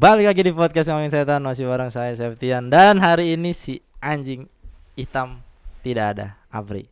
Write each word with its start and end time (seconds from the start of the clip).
Balik 0.00 0.32
lagi 0.32 0.48
di 0.48 0.52
podcast 0.56 0.88
ngomongin 0.88 1.12
setan 1.12 1.44
masih 1.44 1.68
bareng 1.68 1.92
saya 1.92 2.16
Septian 2.16 2.72
dan 2.72 2.96
hari 3.04 3.36
ini 3.36 3.52
si 3.52 3.84
anjing 4.00 4.48
hitam 4.96 5.44
tidak 5.84 6.16
ada 6.16 6.26
Apri. 6.48 6.88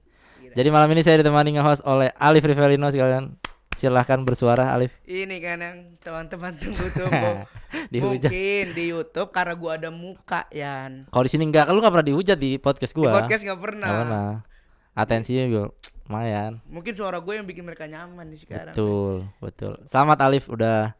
Jadi 0.52 0.68
malam 0.68 0.92
ini 0.92 1.00
saya 1.00 1.24
ditemani 1.24 1.56
nge-host 1.56 1.88
oleh 1.88 2.12
Alif 2.20 2.44
Rivelino 2.44 2.92
sekalian. 2.92 3.32
Silahkan 3.80 4.20
bersuara 4.28 4.76
Alif. 4.76 4.92
Ini 5.08 5.40
kan 5.40 5.56
yang 5.56 5.76
teman-teman 6.04 6.52
tunggu-tunggu. 6.60 7.48
Mungkin 7.96 8.76
di 8.76 8.84
YouTube 8.92 9.32
karena 9.32 9.56
gua 9.56 9.80
ada 9.80 9.88
muka 9.88 10.44
Yan. 10.52 11.08
Kalau 11.08 11.24
di 11.24 11.32
sini 11.32 11.48
enggak, 11.48 11.72
lu 11.72 11.80
enggak 11.80 11.96
pernah 11.96 12.08
dihujat 12.12 12.36
di 12.36 12.60
podcast 12.60 12.92
Di 12.92 13.00
gua. 13.00 13.24
podcast 13.24 13.40
nggak 13.40 13.60
pernah. 13.64 13.88
Nggak 13.88 14.00
pernah. 14.04 14.28
Atensinya 14.92 15.44
juga 15.48 15.64
lumayan. 16.04 16.60
Mungkin 16.68 16.92
suara 16.92 17.24
gue 17.24 17.32
yang 17.40 17.48
bikin 17.48 17.64
mereka 17.64 17.88
nyaman 17.88 18.28
nih 18.28 18.44
sekarang. 18.44 18.76
Betul, 18.76 19.32
betul. 19.40 19.80
Selamat 19.88 20.20
Alif 20.28 20.44
udah 20.52 20.92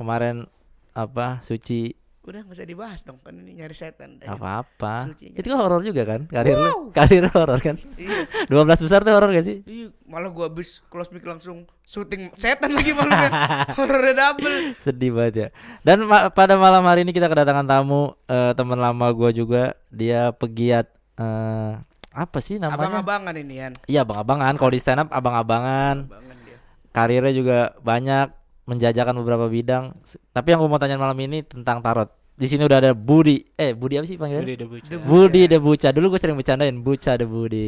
kemarin 0.00 0.48
apa 0.92 1.40
suci 1.40 1.96
Udah 2.22 2.38
nggak 2.38 2.54
usah 2.54 2.62
dibahas 2.64 3.02
dong 3.02 3.18
kan 3.18 3.34
ini 3.34 3.58
nyari 3.58 3.74
setan. 3.74 4.22
apa-apa. 4.22 5.10
Sucinya. 5.10 5.34
Itu 5.34 5.50
kan 5.50 5.58
horor 5.58 5.82
juga 5.82 6.06
kan? 6.06 6.30
Karir 6.30 6.54
lu, 6.54 6.62
Wow. 6.62 6.82
karir 6.94 7.26
horor 7.26 7.58
kan? 7.58 7.74
Iya. 7.98 8.30
12 8.62 8.78
besar 8.78 9.02
tuh 9.02 9.10
horor 9.10 9.34
gak 9.34 9.42
sih? 9.42 9.66
Iya, 9.66 9.90
malah 10.06 10.30
gua 10.30 10.46
habis 10.46 10.86
close 10.86 11.10
mic 11.10 11.26
langsung 11.26 11.66
syuting 11.82 12.30
setan 12.32 12.70
lagi 12.70 12.94
malamnya. 12.94 13.26
Horornya 13.74 14.14
double. 14.14 14.54
Sedih 14.78 15.10
banget 15.10 15.34
ya. 15.34 15.48
Dan 15.82 16.06
ma- 16.06 16.30
pada 16.30 16.54
malam 16.54 16.86
hari 16.86 17.02
ini 17.02 17.10
kita 17.10 17.26
kedatangan 17.26 17.66
tamu 17.66 18.14
eh, 18.24 18.54
teman 18.54 18.78
lama 18.78 19.06
gua 19.10 19.34
juga. 19.34 19.74
Dia 19.88 20.30
pegiat 20.30 20.86
eh, 21.18 21.72
apa 22.08 22.38
sih 22.38 22.62
namanya? 22.62 23.02
Abang-abangan 23.02 23.34
ini 23.34 23.54
Yan. 23.58 23.72
Iya, 23.84 24.06
abang-abangan. 24.06 24.54
Kalau 24.54 24.70
di 24.70 24.78
stand 24.78 25.02
up 25.02 25.10
abang-abangan. 25.10 26.06
Abangan 26.06 26.36
dia. 26.38 26.56
Karirnya 26.94 27.34
juga 27.34 27.58
banyak 27.82 28.30
menjajakan 28.64 29.14
beberapa 29.16 29.46
bidang. 29.46 29.94
Tapi 30.30 30.46
yang 30.48 30.60
gua 30.60 30.70
mau 30.70 30.78
tanya 30.78 30.96
malam 30.96 31.16
ini 31.16 31.42
tentang 31.42 31.78
tarot. 31.78 32.08
Di 32.32 32.46
sini 32.46 32.64
udah 32.64 32.80
ada 32.80 32.92
Budi. 32.92 33.44
Eh, 33.54 33.70
Budi 33.70 33.94
apa 33.94 34.06
sih 34.06 34.16
panggilan? 34.16 34.42
Budi 34.42 34.56
Debuca. 34.56 34.88
Debu- 34.88 35.04
Budi 35.04 35.42
de 35.44 35.58
Buca. 35.58 35.88
Dulu 35.90 36.06
gue 36.08 36.18
sering 36.18 36.34
bercandain 36.34 36.74
Buca 36.74 37.12
de 37.14 37.26
Budi. 37.26 37.66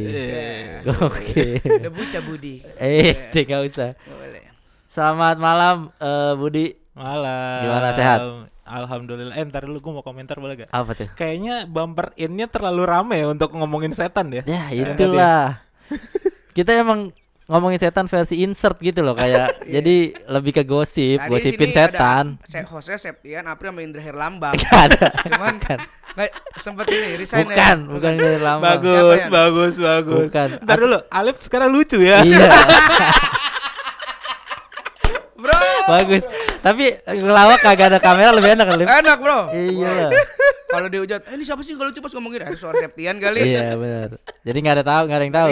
Oke. 0.99 1.61
Udah 1.79 1.91
buca 1.93 2.19
Budi. 2.19 2.53
eh, 2.75 3.13
tidak 3.29 3.61
usah. 3.69 3.93
Boleh. 4.03 4.43
Selamat 4.85 5.37
malam 5.37 5.75
eh, 5.95 6.33
Budi. 6.33 6.65
Malam. 6.91 7.61
Gimana, 7.61 7.87
sehat? 7.91 8.19
Alhamdulillah. 8.65 9.35
Eh, 9.35 9.45
ntar 9.45 9.63
dulu 9.63 9.77
gue 9.79 9.93
mau 9.93 10.03
komentar 10.03 10.39
boleh 10.39 10.65
gak? 10.65 10.69
Apa 10.71 10.91
tuh? 10.93 11.07
Kayaknya 11.13 11.69
bumper 11.69 12.15
innya 12.15 12.47
terlalu 12.47 12.83
rame 12.83 13.19
untuk 13.23 13.53
ngomongin 13.53 13.93
setan 13.93 14.33
ya. 14.33 14.41
Ya 14.43 14.73
itulah. 14.73 15.61
Kita 16.51 16.73
emang 16.73 17.13
ngomongin 17.45 17.77
setan 17.77 18.09
versi 18.09 18.41
insert 18.41 18.81
gitu 18.81 19.05
loh 19.05 19.13
kayak 19.13 19.61
jadi 19.75 20.17
lebih 20.29 20.51
ke 20.51 20.63
gosip, 20.65 21.21
Tadi 21.21 21.29
gosipin 21.29 21.69
sini 21.69 21.77
setan. 21.77 22.25
Ada 22.41 22.49
se 22.49 22.59
hostnya 22.65 22.97
Septian, 22.97 23.45
April 23.45 23.69
sama 23.69 23.81
Indra 23.85 24.01
Herlambang. 24.01 24.55
Gak 24.65 24.73
ada. 24.91 25.07
Cuman 25.29 25.55
nggak 26.15 26.31
sempet 26.57 26.85
ini 26.89 27.19
resign 27.19 27.43
Bukan, 27.43 27.77
ya. 27.85 27.91
bukan 27.91 28.11
dari 28.15 28.39
lama. 28.39 28.61
Bagus, 28.63 29.19
Siapa, 29.19 29.27
Yan? 29.27 29.31
bagus, 29.35 29.73
bagus. 29.75 30.25
Bukan. 30.31 30.49
Ntar 30.63 30.77
dulu, 30.79 30.97
Alif 31.11 31.35
sekarang 31.43 31.69
lucu 31.69 31.99
ya. 31.99 32.23
Iya, 32.23 32.47
Bro. 35.35 35.51
bagus. 35.91 36.23
Tapi 36.65 36.97
ngelawak 37.05 37.61
kagak 37.61 37.93
ada 37.93 37.99
kamera 38.01 38.33
lebih 38.33 38.57
enak 38.57 38.65
kali. 38.65 38.83
Enak, 38.89 39.17
Bro. 39.21 39.53
Iya. 39.53 40.09
Kalau 40.65 40.87
dihujat, 40.89 41.21
eh, 41.29 41.37
ini 41.37 41.45
siapa 41.45 41.61
sih 41.61 41.77
kalau 41.77 41.93
lucu 41.93 42.01
pas 42.01 42.09
ngomongin 42.17 42.41
eh, 42.41 42.57
suara 42.57 42.81
Septian 42.81 43.21
kali. 43.21 43.53
Iya 43.53 43.77
benar. 43.77 44.17
Jadi 44.41 44.57
nggak 44.65 44.75
ada 44.81 44.85
tahu, 44.85 45.01
nggak 45.05 45.19
ada 45.21 45.25
yang 45.29 45.35
tahu. 45.37 45.49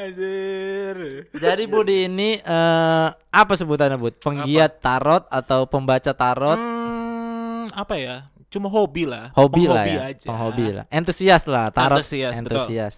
Anjir. 0.00 0.96
Jadi 1.34 1.62
Budi 1.66 2.06
ini 2.06 2.38
eh 2.38 3.08
apa 3.10 3.52
sebutannya 3.58 3.98
Bud? 3.98 4.22
Penggiat 4.22 4.78
tarot 4.78 5.26
atau 5.26 5.66
pembaca 5.66 6.14
tarot? 6.14 6.56
Hmm, 6.56 7.66
apa 7.74 7.98
ya? 7.98 8.16
Cuma 8.50 8.70
hobi 8.70 9.06
lah. 9.06 9.34
hobi 9.34 9.66
lah 9.66 9.86
ya, 9.86 10.10
aja. 10.10 10.26
penghobi 10.26 10.74
lah, 10.74 10.84
entusias 10.90 11.46
lah, 11.46 11.70
tarot 11.70 12.02
Antusias, 12.02 12.34
betul. 12.42 12.66
entusias. 12.66 12.94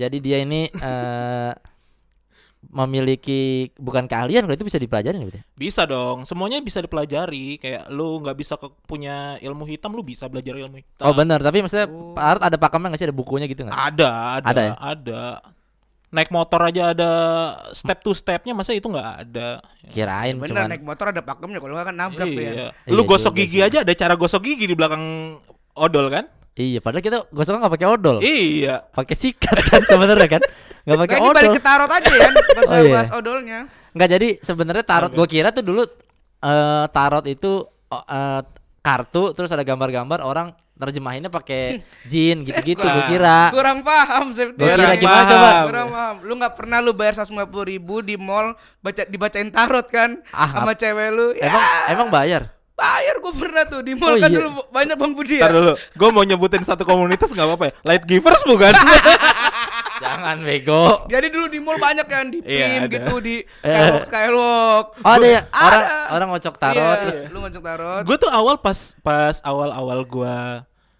Jadi 0.00 0.16
dia 0.20 0.40
ini 0.40 0.68
eh 0.88 1.52
memiliki 2.68 3.40
bukan 3.74 4.04
keahlian 4.04 4.44
kalau 4.44 4.52
itu 4.52 4.62
bisa 4.62 4.76
dipelajarin 4.76 5.24
gitu. 5.24 5.40
Bisa 5.54 5.82
dong, 5.82 6.22
semuanya 6.22 6.60
bisa 6.60 6.78
dipelajari. 6.78 7.56
Kayak 7.56 7.88
lu 7.88 8.20
nggak 8.20 8.36
bisa 8.36 8.54
ke- 8.54 8.72
punya 8.82 9.14
ilmu 9.38 9.64
hitam, 9.64 9.90
lu 9.90 10.02
bisa 10.02 10.24
belajar 10.24 10.52
ilmu 10.54 10.76
hitam. 10.76 11.02
Oh 11.02 11.12
benar, 11.12 11.40
tapi 11.40 11.60
maksudnya 11.60 11.86
Oh. 11.86 12.12
ada 12.18 12.54
pakemnya 12.54 12.92
nggak 12.92 13.00
sih 13.00 13.08
ada 13.08 13.16
bukunya 13.16 13.44
gitu 13.44 13.64
nggak? 13.64 13.72
Ada, 13.74 14.10
ada, 14.38 14.46
Ada 14.46 14.60
ya? 14.62 14.72
ada. 14.78 15.22
Naik 16.08 16.28
motor 16.28 16.60
aja 16.62 16.82
ada 16.90 17.10
step 17.70 18.00
to 18.00 18.12
stepnya, 18.12 18.52
masa 18.52 18.72
itu 18.72 18.84
nggak 18.84 19.08
ada? 19.22 19.60
Kirain 19.86 20.32
Bener 20.34 20.48
cuman 20.50 20.68
naik 20.70 20.80
motor 20.82 21.10
ada 21.10 21.20
pakemnya 21.20 21.58
kalau 21.58 21.72
nggak 21.74 21.86
kan 21.86 21.96
nabrak 21.98 22.26
tuh 22.26 22.40
ya. 22.40 22.48
Iya. 22.50 22.66
Iya 22.82 22.92
Lu 22.92 23.02
gosok 23.02 23.32
juga 23.32 23.40
gigi 23.42 23.58
sih. 23.58 23.66
aja 23.66 23.78
ada 23.80 23.92
cara 23.92 24.14
gosok 24.14 24.40
gigi 24.42 24.64
di 24.64 24.72
belakang 24.72 25.04
odol 25.74 26.08
kan? 26.08 26.24
iya 26.54 26.80
padahal 26.80 27.00
kita 27.00 27.18
gosoknya 27.30 27.62
nggak 27.62 27.74
pakai 27.76 27.88
odol, 27.88 28.16
Iya. 28.18 28.82
pakai 28.90 29.14
sikat 29.14 29.56
kan 29.62 29.78
sebenarnya 29.90 30.26
kan, 30.28 30.42
nggak 30.82 30.98
pakai 30.98 31.14
Nah, 31.14 31.20
ini 31.20 31.30
balik 31.32 31.42
odol. 31.44 31.56
ke 31.56 31.62
tarot 31.62 31.90
aja 31.90 32.12
ya, 32.12 32.28
bahas, 32.56 32.68
Oh, 32.68 32.78
iya. 32.78 32.92
bahas 32.92 33.10
odolnya. 33.10 33.58
Nggak 33.90 34.08
jadi 34.10 34.28
sebenarnya 34.38 34.84
tarot 34.84 35.10
gue 35.10 35.26
kira 35.26 35.48
tuh 35.48 35.62
dulu 35.62 35.82
eh 36.38 36.84
tarot 36.88 37.24
itu 37.24 37.66
eh, 37.88 38.40
kartu 38.78 39.32
terus 39.32 39.48
ada 39.48 39.60
gambar-gambar 39.60 40.20
orang 40.20 40.48
terjemahinnya 40.74 41.26
pakai 41.26 41.82
jin 42.04 42.42
gitu-gitu 42.42 42.78
gue 42.78 43.04
kira. 43.08 43.50
Kurang 43.50 43.82
paham 43.82 44.30
Septian. 44.30 44.54
Gua 44.56 44.70
kira 44.70 44.78
Kurang 44.78 45.00
gimana 45.00 45.18
paham. 45.18 45.32
coba? 45.32 45.48
Kurang 45.66 45.88
paham. 45.90 46.16
Lu 46.22 46.32
nggak 46.36 46.54
pernah 46.54 46.78
lu 46.78 46.92
bayar 46.92 47.14
150 47.16 47.34
ribu 47.66 47.98
di 47.98 48.14
mall 48.14 48.54
baca 48.78 49.02
dibacain 49.02 49.50
tarot 49.50 49.86
kan 49.86 50.22
Ah, 50.30 50.46
sama 50.52 50.72
cewek 50.72 51.10
lu. 51.10 51.34
Ya, 51.34 51.50
Emang 51.50 51.64
emang 51.88 52.08
bayar? 52.08 52.42
bayar 52.72 53.18
gue 53.18 53.34
pernah 53.34 53.66
tuh 53.66 53.82
di 53.82 53.90
mall 53.92 54.14
Oh, 54.14 54.16
kan 54.16 54.30
iya. 54.30 54.38
dulu 54.38 54.48
banyak 54.70 54.94
Bang 54.94 55.10
Budi 55.10 55.34
ya. 55.34 55.42
Ntar 55.42 55.54
dulu, 55.56 55.72
gue 55.74 56.08
mau 56.08 56.22
nyebutin 56.22 56.62
satu 56.62 56.86
komunitas 56.86 57.26
nggak 57.28 57.42
apa-apa 57.44 57.64
ya? 57.64 57.72
Light 57.82 58.06
Givers 58.06 58.46
bukan? 58.46 58.70
Jangan 59.98 60.36
bego. 60.40 60.82
Jadi 61.06 61.26
dulu 61.28 61.46
di 61.46 61.58
mall 61.58 61.76
banyak 61.76 62.04
kan 62.04 62.28
di 62.28 62.38
Iya, 62.40 62.66
pin 62.68 62.80
ada. 62.80 62.92
gitu 62.92 63.14
di 63.18 63.36
skywalk 63.62 64.04
skywalk. 64.06 64.86
Oh 64.98 65.12
ada 65.12 65.26
ya 65.28 65.40
Ada. 65.44 65.66
orang 65.66 65.82
orang 66.10 66.28
ngocok 66.30 66.54
tarot 66.56 66.78
Iya, 66.78 67.00
terus 67.00 67.18
lu 67.26 67.38
ngajak 67.40 67.62
tarot. 67.62 68.02
gue 68.02 68.16
tuh 68.18 68.30
awal 68.30 68.54
pas 68.56 68.78
pas 68.98 69.36
awal-awal 69.42 69.98
gue 70.02 70.36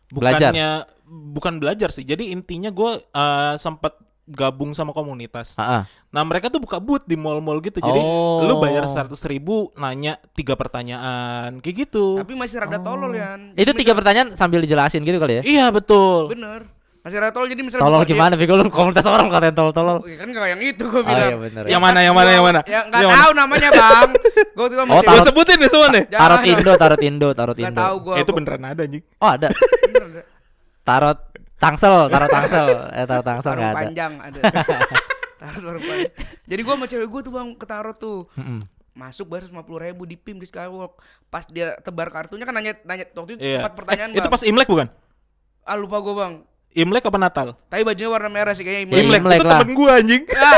Belajar. 0.08 0.50
bukannya 0.50 0.70
bukan 1.06 1.54
belajar 1.56 1.88
sih. 1.88 2.02
Jadi 2.02 2.28
intinya 2.28 2.68
gue 2.68 2.90
eh, 3.00 3.54
sempat 3.56 3.94
gabung 4.26 4.72
sama 4.72 4.92
komunitas. 4.92 5.56
Ah. 5.56 5.88
Nah 6.08 6.20
mereka 6.20 6.48
tuh 6.48 6.58
buka 6.58 6.76
booth 6.76 7.04
di 7.04 7.14
mall-mall 7.14 7.60
gitu. 7.60 7.78
Jadi 7.78 7.96
Oh. 7.98 8.40
lu 8.42 8.56
bayar 8.58 8.84
seratus 8.84 9.24
ribu 9.24 9.72
nanya 9.74 10.20
tiga 10.32 10.52
pertanyaan 10.52 11.58
kayak 11.58 11.88
gitu. 11.88 12.20
Tapi 12.20 12.32
masih 12.32 12.60
rada 12.60 12.76
tolol 12.78 13.12
ya. 13.12 13.36
Itu 13.54 13.72
tiga 13.72 13.92
pertanyaan 13.92 14.32
sambil 14.32 14.60
dijelasin 14.60 15.00
gitu 15.00 15.16
kali 15.16 15.40
ya? 15.40 15.42
Iya 15.42 15.66
betul. 15.70 16.28
Bener. 16.28 16.68
Masih 17.08 17.32
tolol 17.32 17.48
jadi 17.48 17.62
misalnya 17.62 17.82
Tolol 17.82 18.04
gimana? 18.04 18.36
Bego 18.36 18.54
lu 18.54 18.68
komunitas 18.68 19.04
orang 19.04 19.26
katain 19.26 19.50
tolol-tolol. 19.50 19.96
Oh, 19.96 20.04
iya 20.04 20.16
kan 20.16 20.28
kayak 20.28 20.48
yang 20.50 20.60
itu 20.62 20.84
gue 20.84 20.92
Oh 20.94 21.02
bilang. 21.02 21.24
iya 21.24 21.36
bener. 21.40 21.64
Yang 21.64 21.80
mana 21.80 21.98
yang 21.98 22.12
mana 22.12 22.30
yang 22.30 22.44
mana? 22.44 22.60
Ya 22.62 22.84
Yang 22.84 23.08
mana? 23.08 23.16
tahu 23.16 23.30
namanya 23.32 23.68
bang. 23.72 24.08
Gue 24.52 24.66
tuh 24.68 24.76
Oh, 24.78 25.00
tarot. 25.00 25.24
sebutin 25.24 25.56
deh 25.56 25.68
semua 25.68 25.88
nih. 25.88 26.04
Tarot 26.06 26.42
Indo, 26.44 26.72
tarot 26.74 27.00
Indo, 27.00 27.28
tarot 27.32 27.56
Indo. 27.56 27.72
tahu 27.74 27.96
gue. 28.04 28.14
Eh, 28.14 28.22
itu 28.22 28.32
beneran 28.34 28.60
ada 28.62 28.82
anjing. 28.82 29.02
Oh 29.16 29.30
ada. 29.30 29.48
Tarot 30.82 31.18
Tangsel, 31.58 32.06
tarot 32.06 32.28
Tangsel. 32.28 32.66
Eh 32.92 33.04
tarot 33.04 33.24
Tangsel 33.24 33.50
Tarot 33.50 33.58
nggak 33.58 33.72
ada. 33.72 33.78
panjang 33.82 34.12
ada. 34.20 34.38
tarot 35.58 35.80
panjang. 35.80 36.12
Jadi 36.44 36.60
gue 36.60 36.74
sama 36.74 36.86
cewek 36.86 37.08
gue 37.08 37.20
tuh 37.20 37.32
bang 37.32 37.48
ke 37.52 37.64
tarot 37.64 37.96
tuh. 37.96 38.18
Masuk 38.92 39.26
bayar 39.26 39.46
50 39.46 39.62
ribu 39.80 40.02
di 40.04 40.14
PIM 40.14 40.36
di 40.36 40.44
Skywalk. 40.44 40.98
Pas 41.26 41.46
dia 41.46 41.78
tebar 41.78 42.08
kartunya 42.08 42.42
kan 42.42 42.52
nanya 42.52 42.74
nanya 42.82 43.06
waktu 43.08 43.34
itu 43.34 43.40
Iya. 43.40 43.62
empat 43.62 43.72
pertanyaan 43.74 44.10
Eh, 44.10 44.18
itu 44.18 44.28
pas 44.28 44.42
Imlek 44.42 44.66
bukan? 44.66 44.90
Ah 45.62 45.74
lupa 45.74 45.98
gue 45.98 46.14
bang. 46.14 46.34
Imlek 46.70 47.04
apa 47.04 47.16
Natal? 47.16 47.48
Tapi 47.66 47.82
bajunya 47.82 48.08
warna 48.08 48.28
merah 48.28 48.52
sih 48.52 48.62
kayaknya 48.62 48.92
Ya, 48.92 49.00
Imlek. 49.00 49.20
Imlek 49.20 49.38
itu 49.38 49.46
lah. 49.46 49.58
temen 49.58 49.70
gue 49.72 49.90
anjing. 49.90 50.22
Ya. 50.26 50.52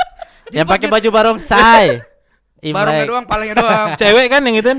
Yang 0.56 0.66
pakai 0.68 0.88
baju 0.88 1.08
barongsai. 1.10 1.86
Barongnya 2.76 2.96
Imlek. 2.98 3.08
doang, 3.08 3.24
palanya 3.24 3.54
doang. 3.56 3.88
Cewek 4.00 4.26
kan 4.26 4.42
yang 4.42 4.56
itu? 4.56 4.72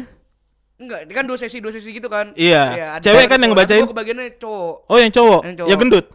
Enggak, 0.78 1.00
ini 1.06 1.14
kan 1.14 1.24
dua 1.24 1.38
sesi 1.38 1.58
dua 1.58 1.70
sesi 1.70 1.90
gitu 1.90 2.06
kan. 2.06 2.34
Iya. 2.34 2.98
ada 2.98 3.02
Cewek 3.02 3.26
kan 3.26 3.38
yang 3.38 3.54
ngebacain? 3.54 3.82
Gua 3.82 3.94
kebagiannya 3.94 4.26
cowok. 4.36 4.76
Oh 4.86 4.98
yang 4.98 5.10
cowok, 5.10 5.42
Yang 5.46 5.56
cowok. 5.56 5.70
yang 5.70 5.80
gendut. 5.80 6.06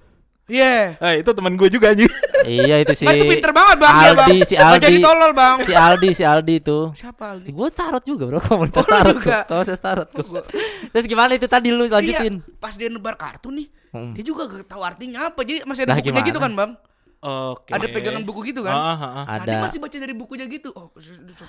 Iya. 0.47 0.95
Eh 0.97 1.15
itu 1.21 1.31
temen 1.31 1.53
gue 1.55 1.69
juga 1.69 1.91
anjing. 1.91 2.07
Iya 2.47 2.79
itu 2.79 2.95
si 2.95 3.03
Kan 3.03 3.19
itu 3.19 3.27
pinter 3.27 3.51
banget 3.51 3.77
bang 3.83 3.95
bang. 4.15 4.29
Aldi, 4.31 4.39
si 4.41 4.55
Nggak 4.55 4.71
Aldi. 4.71 4.85
jadi 4.87 4.99
tolol 5.03 5.33
bang. 5.33 5.57
Si 5.59 5.73
Aldi, 5.75 6.09
si 6.15 6.23
Aldi 6.23 6.55
itu. 6.57 6.79
Siapa 6.95 7.25
Aldi? 7.35 7.51
Gue 7.51 7.69
tarot 7.69 7.99
juga 8.01 8.25
bro, 8.25 8.39
komunitas 8.39 8.79
Oh, 8.79 8.87
tarot 8.87 9.15
juga? 9.19 9.39
Komunitas 9.45 9.81
tarot 9.81 10.09
gua. 10.15 10.43
Terus 10.89 11.05
gimana 11.05 11.35
itu 11.35 11.47
tadi 11.47 11.69
lu 11.69 11.85
lanjutin? 11.85 12.35
Iya, 12.39 12.55
pas 12.57 12.73
dia 12.73 12.87
nebar 12.87 13.15
kartu 13.15 13.51
nih, 13.51 13.67
Hmm. 13.91 14.13
dia 14.13 14.23
juga 14.23 14.47
gak 14.47 14.69
tahu 14.69 14.83
artinya 14.83 15.27
apa. 15.27 15.41
Jadi 15.43 15.65
masih 15.65 15.83
ada 15.83 15.91
Lah, 15.91 15.99
bukunya 15.99 16.13
gimana? 16.15 16.29
gitu 16.31 16.39
kan, 16.39 16.53
Bang? 16.55 16.71
Oke. 17.19 17.73
Ada 17.73 17.87
pegangan 17.89 18.23
buku 18.23 18.53
gitu 18.53 18.61
kan? 18.63 18.71
Ah, 18.71 18.93
ah, 18.93 18.95
ah. 18.95 19.25
Nah, 19.25 19.45
dia 19.45 19.57
Ada. 19.57 19.65
masih 19.65 19.79
baca 19.81 19.97
dari 19.97 20.15
bukunya 20.15 20.45
gitu. 20.47 20.71
Oh, 20.71 20.93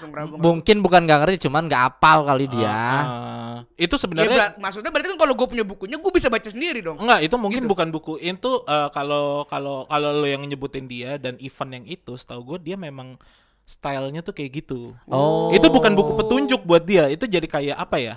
ragu. 0.09 0.33
Mungkin 0.39 0.79
bukan 0.79 1.03
gak 1.03 1.19
ngerti, 1.21 1.45
cuman 1.45 1.67
gak 1.67 1.83
apal 1.93 2.23
kali 2.23 2.47
dia. 2.47 2.71
Ah, 2.71 3.57
itu 3.75 3.91
Ya, 3.91 3.99
sebenarnya 3.99 4.31
berat- 4.31 4.57
maksudnya 4.57 4.89
berarti 4.89 5.07
kan 5.11 5.19
kalau 5.19 5.33
gue 5.35 5.47
punya 5.47 5.61
bukunya, 5.61 5.97
gue 5.99 6.11
bisa 6.11 6.27
baca 6.27 6.47
sendiri 6.47 6.79
dong. 6.79 6.97
enggak 6.97 7.19
itu 7.21 7.35
mungkin 7.35 7.61
Gitu. 7.63 7.69
bukan 7.69 7.87
buku 7.89 8.13
itu 8.17 8.51
eh, 8.63 8.89
kalau 8.89 9.43
kalau 9.45 9.83
kalau 9.85 10.09
lo 10.13 10.25
yang 10.25 10.41
nyebutin 10.41 10.85
dia 10.85 11.15
dan 11.15 11.35
event 11.37 11.71
yang 11.73 11.85
itu 11.85 12.15
setahu 12.15 12.55
gue 12.55 12.71
dia 12.71 12.75
memang 12.75 13.19
stylenya 13.63 14.23
tuh 14.23 14.31
kayak 14.31 14.63
gitu. 14.63 14.95
Oh. 15.05 15.51
Itu 15.51 15.67
bukan 15.67 15.91
buku 15.93 16.15
petunjuk 16.15 16.63
buat 16.63 16.81
dia, 16.81 17.11
itu 17.11 17.27
jadi 17.27 17.43
kayak 17.43 17.77
apa 17.77 17.99
ya? 17.99 18.15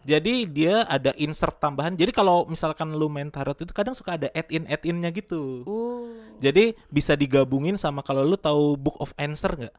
Jadi 0.00 0.44
dia 0.44 0.82
ada 0.84 1.12
insert 1.14 1.56
tambahan. 1.56 1.92
Jadi 1.92 2.10
kalau 2.10 2.44
misalkan 2.44 2.92
lu 2.92 3.06
main 3.06 3.28
tarot 3.28 3.54
itu 3.54 3.70
kadang 3.70 3.92
suka 3.92 4.16
ada 4.16 4.28
add-in 4.30 4.64
add-innya 4.64 5.10
gitu. 5.10 5.60
Oh. 5.64 6.08
Jadi 6.38 6.72
bisa 6.88 7.12
digabungin 7.12 7.76
sama 7.76 8.00
kalau 8.00 8.24
lu 8.24 8.34
tahu 8.34 8.74
Book 8.74 8.96
of 8.96 9.12
Answer 9.14 9.52
nggak? 9.52 9.74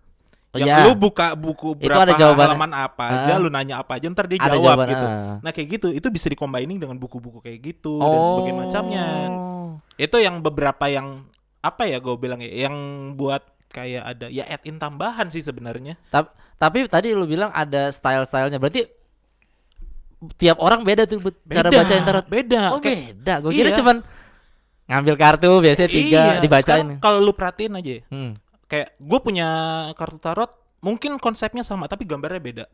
Oh, 0.51 0.59
Yang 0.59 0.68
iya. 0.68 0.83
lu 0.83 0.91
buka 0.94 1.31
buku 1.31 1.79
Itu 1.79 1.88
berapa 1.88 2.03
ada 2.03 2.13
jawabannya. 2.13 2.47
halaman 2.51 2.71
apa 2.75 3.03
aja, 3.07 3.33
Ah. 3.33 3.39
lu 3.39 3.47
nanya 3.47 3.79
apa 3.79 3.95
aja, 3.95 4.06
ntar 4.06 4.27
dia 4.27 4.35
Ada 4.35 4.51
jawab 4.51 4.68
jawaban, 4.77 4.88
gitu. 4.89 5.06
ah. 5.07 5.35
Nah 5.39 5.51
kayak 5.51 5.68
gitu, 5.71 5.88
itu 5.89 6.07
bisa 6.12 6.27
dikombining 6.27 6.75
dengan 6.75 7.00
buku-buku 7.00 7.39
kayak 7.39 7.59
gitu 7.63 7.97
dan 7.97 8.19
sebagainya 8.27 8.57
macamnya. 8.59 9.06
Oh. 9.31 9.69
Itu 9.95 10.19
yang 10.19 10.44
beberapa 10.44 10.85
yang 10.85 11.23
apa 11.63 11.88
ya 11.88 11.97
gue 11.97 12.15
bilang 12.15 12.44
ya, 12.44 12.68
yang 12.68 12.75
buat 13.15 13.41
kayak 13.71 14.03
ada 14.03 14.27
ya 14.27 14.44
add-in 14.45 14.75
tambahan 14.75 15.31
sih 15.31 15.39
sebenarnya. 15.39 15.95
Tap- 16.12 16.35
tapi 16.59 16.83
tadi 16.85 17.15
lu 17.15 17.23
bilang 17.23 17.50
ada 17.50 17.88
style-stylenya. 17.88 18.59
Berarti 18.59 18.91
tiap 20.31 20.57
orang 20.57 20.81
beda 20.81 21.03
tuh 21.03 21.18
bet- 21.19 21.41
cara 21.45 21.68
Beda, 21.68 21.79
bacain 21.81 22.03
tarot. 22.03 22.25
beda. 22.25 22.62
Oh 22.71 22.79
Kayak- 22.79 23.18
beda. 23.18 23.33
Gue 23.39 23.51
kira 23.51 23.69
Iya. 23.69 23.77
cuman 23.77 23.97
ngambil 24.85 25.15
kartu 25.15 25.51
biasanya 25.59 25.89
tiga 25.89 26.21
Iya, 26.27 26.39
dibacain. 26.39 26.88
Kalau 26.97 27.19
lu 27.19 27.31
perhatiin 27.31 27.73
aja, 27.73 27.91
Hmm. 28.07 28.31
kayak 28.65 28.94
gue 28.95 29.19
punya 29.19 29.47
kartu 29.94 30.18
tarot, 30.18 30.51
mungkin 30.79 31.18
konsepnya 31.18 31.62
sama 31.62 31.85
tapi 31.85 32.03
gambarnya 32.03 32.38
beda. 32.39 32.65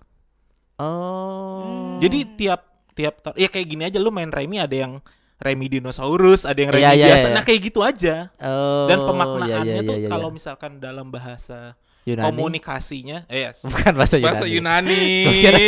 Oh. 0.78 1.98
Jadi 1.98 2.38
tiap 2.38 2.62
tiap 2.94 3.22
tar- 3.22 3.36
ya 3.36 3.46
kayak 3.46 3.68
gini 3.68 3.84
aja 3.84 3.98
lu 3.98 4.10
main 4.10 4.28
Remi 4.28 4.58
ada 4.58 4.74
yang 4.74 5.02
Remi 5.38 5.70
dinosaurus, 5.70 6.44
ada 6.44 6.58
yang 6.58 6.72
Remi 6.72 6.82
Iya, 6.82 6.92
iya, 6.94 7.06
biasa. 7.08 7.28
iya. 7.28 7.36
Nah 7.36 7.44
kayak 7.44 7.62
gitu 7.64 7.80
aja. 7.80 8.16
Oh, 8.36 8.86
Dan 8.86 9.00
iya, 9.00 9.06
pemaknaannya 9.06 9.76
iya, 9.76 9.86
tuh 9.86 9.96
iya, 9.96 10.04
iya. 10.04 10.10
kalau 10.10 10.30
misalkan 10.30 10.72
dalam 10.78 11.08
bahasa 11.08 11.78
Yunani. 12.08 12.24
komunikasinya, 12.32 13.28
eh, 13.28 13.44
yes. 13.44 13.66
bukan 13.68 13.94
bahasa 13.94 14.16
Yunani. 14.16 14.26
bahasa 14.32 14.46
Yunani, 14.48 15.04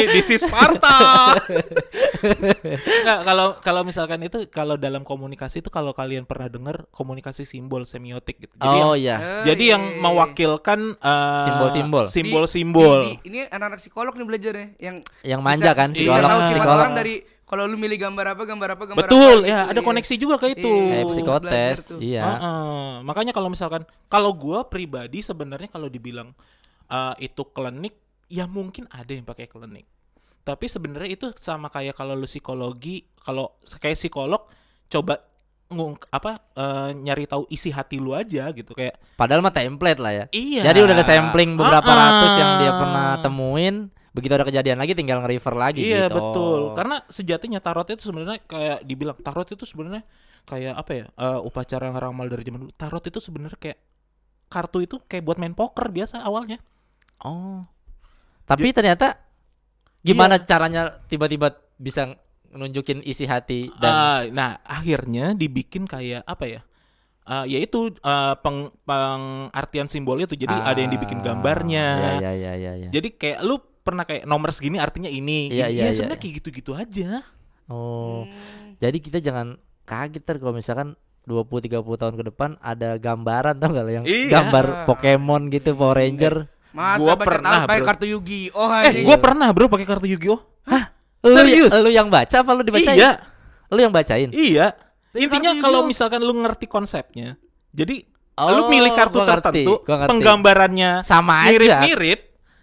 this 0.09 0.29
is 0.29 0.39
Sparta. 0.39 1.35
Nggak, 3.03 3.19
kalau 3.23 3.47
kalau 3.59 3.81
misalkan 3.83 4.19
itu 4.21 4.47
kalau 4.47 4.75
dalam 4.75 5.03
komunikasi 5.03 5.59
itu 5.59 5.67
kalau 5.67 5.91
kalian 5.91 6.23
pernah 6.23 6.47
dengar 6.47 6.87
komunikasi 6.89 7.43
simbol 7.43 7.83
semiotik 7.83 8.39
gitu. 8.39 8.53
Jadi 8.55 8.79
Oh 8.79 8.95
yang, 8.95 9.19
iya. 9.19 9.43
Jadi 9.45 9.63
iya, 9.65 9.73
yang 9.75 9.83
iya, 9.83 9.93
iya. 9.93 10.01
mewakilkan 10.01 10.79
eh, 10.95 11.43
Simbol-simbol. 11.45 12.03
Di- 12.03 12.11
simbol-simbol. 12.11 12.99
di- 12.99 13.11
di- 13.11 13.27
Ini 13.29 13.39
anak-anak 13.49 13.79
psikolog 13.79 14.13
nih 14.13 14.25
belajarnya 14.25 14.67
yang 14.79 14.95
Yang 15.21 15.41
manja 15.41 15.63
bisa- 15.65 15.75
kan 15.75 15.89
Iya. 15.89 15.97
Bisa 15.97 16.03
psikolog. 16.09 16.23
tahu 16.25 16.39
sifat 16.39 16.55
psikolog. 16.55 16.79
orang 16.79 16.93
dari 16.95 17.15
kalau 17.49 17.65
lu 17.65 17.81
milih 17.81 17.97
gambar 17.97 18.37
apa, 18.37 18.45
gambar 18.45 18.69
apa, 18.77 18.83
gambar 18.93 19.09
Betul, 19.09 19.41
apa. 19.41 19.49
ya 19.49 19.57
gitu, 19.65 19.71
ada 19.73 19.79
iya. 19.81 19.87
koneksi 19.89 20.15
juga 20.21 20.35
ke 20.37 20.47
itu. 20.53 20.69
Iya, 20.69 20.85
Kayak 20.93 21.05
psikotes. 21.09 21.79
Iya. 21.97 22.21
Heeh. 22.21 22.89
Makanya 23.01 23.33
kalau 23.33 23.49
misalkan 23.49 23.89
kalau 24.05 24.37
gua 24.37 24.69
pribadi 24.69 25.25
sebenarnya 25.25 25.65
kalau 25.65 25.89
dibilang 25.89 26.29
eh, 26.85 27.13
itu 27.25 27.41
klinik, 27.49 27.97
ya 28.29 28.45
mungkin 28.45 28.85
ada 28.93 29.09
yang 29.09 29.25
pakai 29.25 29.49
klinik. 29.49 29.89
Tapi 30.45 30.65
sebenarnya 30.69 31.09
itu 31.09 31.27
sama 31.41 31.73
kayak 31.73 31.97
kalau 31.97 32.13
lu 32.13 32.29
psikologi, 32.29 33.01
kalau 33.25 33.57
kayak 33.65 33.97
psikolog 33.97 34.45
coba 34.85 35.17
ngung 35.69 35.97
apa 36.13 36.41
eh, 36.53 36.89
nyari 36.97 37.25
tahu 37.25 37.49
isi 37.49 37.69
hati 37.73 38.01
lu 38.01 38.13
aja 38.13 38.49
gitu 38.53 38.73
kayak 38.73 38.97
Padahal 39.17 39.41
mah 39.41 39.53
template 39.53 40.01
lah 40.01 40.13
ya. 40.13 40.25
iya. 40.33 40.61
Jadi 40.69 40.85
udah 40.85 40.93
ada 40.93 41.05
sampling 41.05 41.57
beberapa 41.57 41.89
Heeh. 41.89 42.01
ratus 42.05 42.31
yang 42.37 42.51
dia 42.61 42.71
pernah 42.77 43.09
temuin. 43.25 43.75
Begitu 44.09 44.33
ada 44.33 44.45
kejadian 44.45 44.81
lagi 44.81 44.97
tinggal 44.97 45.21
nge-refer 45.21 45.53
lagi 45.53 45.81
Iya 45.85 46.09
gitu. 46.09 46.17
betul. 46.17 46.59
Karena 46.73 46.97
sejatinya 47.05 47.59
tarot 47.61 47.87
itu 47.89 48.01
sebenarnya 48.03 48.41
kayak 48.43 48.79
dibilang 48.81 49.17
tarot 49.21 49.49
itu 49.49 49.63
sebenarnya 49.63 50.01
kayak 50.43 50.73
apa 50.73 50.91
ya? 50.93 51.05
eh, 51.13 51.39
upacara 51.45 51.93
ramal 51.93 52.25
dari 52.25 52.41
zaman 52.41 52.59
dulu. 52.65 52.73
Tarot 52.73 53.03
itu 53.05 53.19
sebenarnya 53.21 53.59
kayak 53.59 53.79
kartu 54.49 54.81
itu 54.81 54.97
kayak 55.05 55.21
buat 55.21 55.37
main 55.37 55.53
poker 55.53 55.93
biasa 55.93 56.25
awalnya. 56.25 56.57
Oh. 57.21 57.61
Tapi 58.49 58.73
ternyata 58.73 59.13
gimana 60.01 60.41
caranya 60.41 60.89
tiba-tiba 61.05 61.53
bisa 61.77 62.17
nunjukin 62.49 63.05
isi 63.05 63.29
hati 63.29 63.69
dan 63.77 63.93
Ah, 63.93 64.19
nah, 64.33 64.51
akhirnya 64.65 65.37
dibikin 65.37 65.85
kayak 65.85 66.25
apa 66.25 66.45
ya? 66.49 66.61
Ah, 67.29 67.45
yaitu 67.45 67.93
eh, 67.93 68.33
peng, 68.41 68.73
pengartian 68.89 69.85
simbolnya 69.85 70.25
tuh. 70.25 70.33
Jadi 70.33 70.49
ada 70.49 70.79
yang 70.81 70.89
dibikin 70.89 71.21
Ah, 71.21 71.25
gambarnya. 71.29 71.85
Iya 72.17 72.31
iya 72.33 72.51
iya 72.57 72.71
iya. 72.73 72.89
Jadi 72.89 73.13
kayak 73.13 73.45
lu 73.45 73.61
pernah 73.81 74.03
kayak 74.03 74.23
nomor 74.23 74.49
segini 74.49 74.77
artinya 74.77 75.07
ini. 75.07 75.49
Iya, 75.49 75.67
iya, 75.67 75.81
ya 75.81 75.85
iya, 75.85 75.95
sebenarnya 75.95 76.15
iya. 76.15 76.23
kayak 76.23 76.35
gitu-gitu 76.37 76.71
aja. 76.73 77.09
Oh. 77.65 78.23
Hmm. 78.23 78.75
Jadi 78.77 78.97
kita 78.99 79.17
jangan 79.17 79.55
kaget 79.83 80.23
ter 80.23 80.35
kalau 80.37 80.53
misalkan 80.53 80.93
20 81.23 81.45
30 81.69 81.79
tahun 81.95 82.15
ke 82.15 82.23
depan 82.25 82.49
ada 82.57 82.95
gambaran 82.95 83.55
tau 83.55 83.69
gak 83.69 83.83
lo 83.83 83.91
yang 83.93 84.05
Iya. 84.05 84.29
gambar 84.31 84.65
Pokemon 84.85 85.49
gitu 85.49 85.73
Power 85.73 85.97
Ranger. 85.97 86.49
Masa 86.69 87.01
Gua 87.01 87.13
baca 87.13 87.25
pernah, 87.27 87.59
pakai 87.65 87.81
kartu 87.81 88.05
Yu-Gi-Oh 88.07 88.67
Eh, 88.71 88.81
anjing. 88.87 89.05
gue 89.05 89.17
pernah 89.17 89.49
bro 89.49 89.65
pakai 89.65 89.85
kartu 89.85 90.05
Yu-Gi-Oh. 90.07 90.39
Lu, 91.19 91.35
Serius? 91.35 91.71
lu 91.75 91.91
yang 91.91 92.07
baca 92.07 92.31
apa 92.31 92.51
lu 92.55 92.63
dibacain? 92.63 92.95
Iya, 92.95 93.19
Lu 93.67 93.75
yang 93.77 93.91
bacain? 93.91 94.31
iya. 94.31 94.71
Intinya 95.11 95.51
kalau 95.59 95.83
misalkan 95.83 96.21
lu 96.21 96.31
ngerti 96.37 96.63
konsepnya, 96.63 97.35
jadi 97.69 98.07
Oh, 98.39 98.55
lu 98.55 98.61
milih 98.71 98.95
kartu 98.95 99.19
gua 99.19 99.27
ngerti, 99.27 99.43
tertentu, 99.67 99.73
gua 99.83 99.95
ngerti. 99.99 100.11
penggambarannya 100.15 100.91
Sama 101.03 101.43
aja. 101.43 101.51
mirip-mirip, 101.51 102.19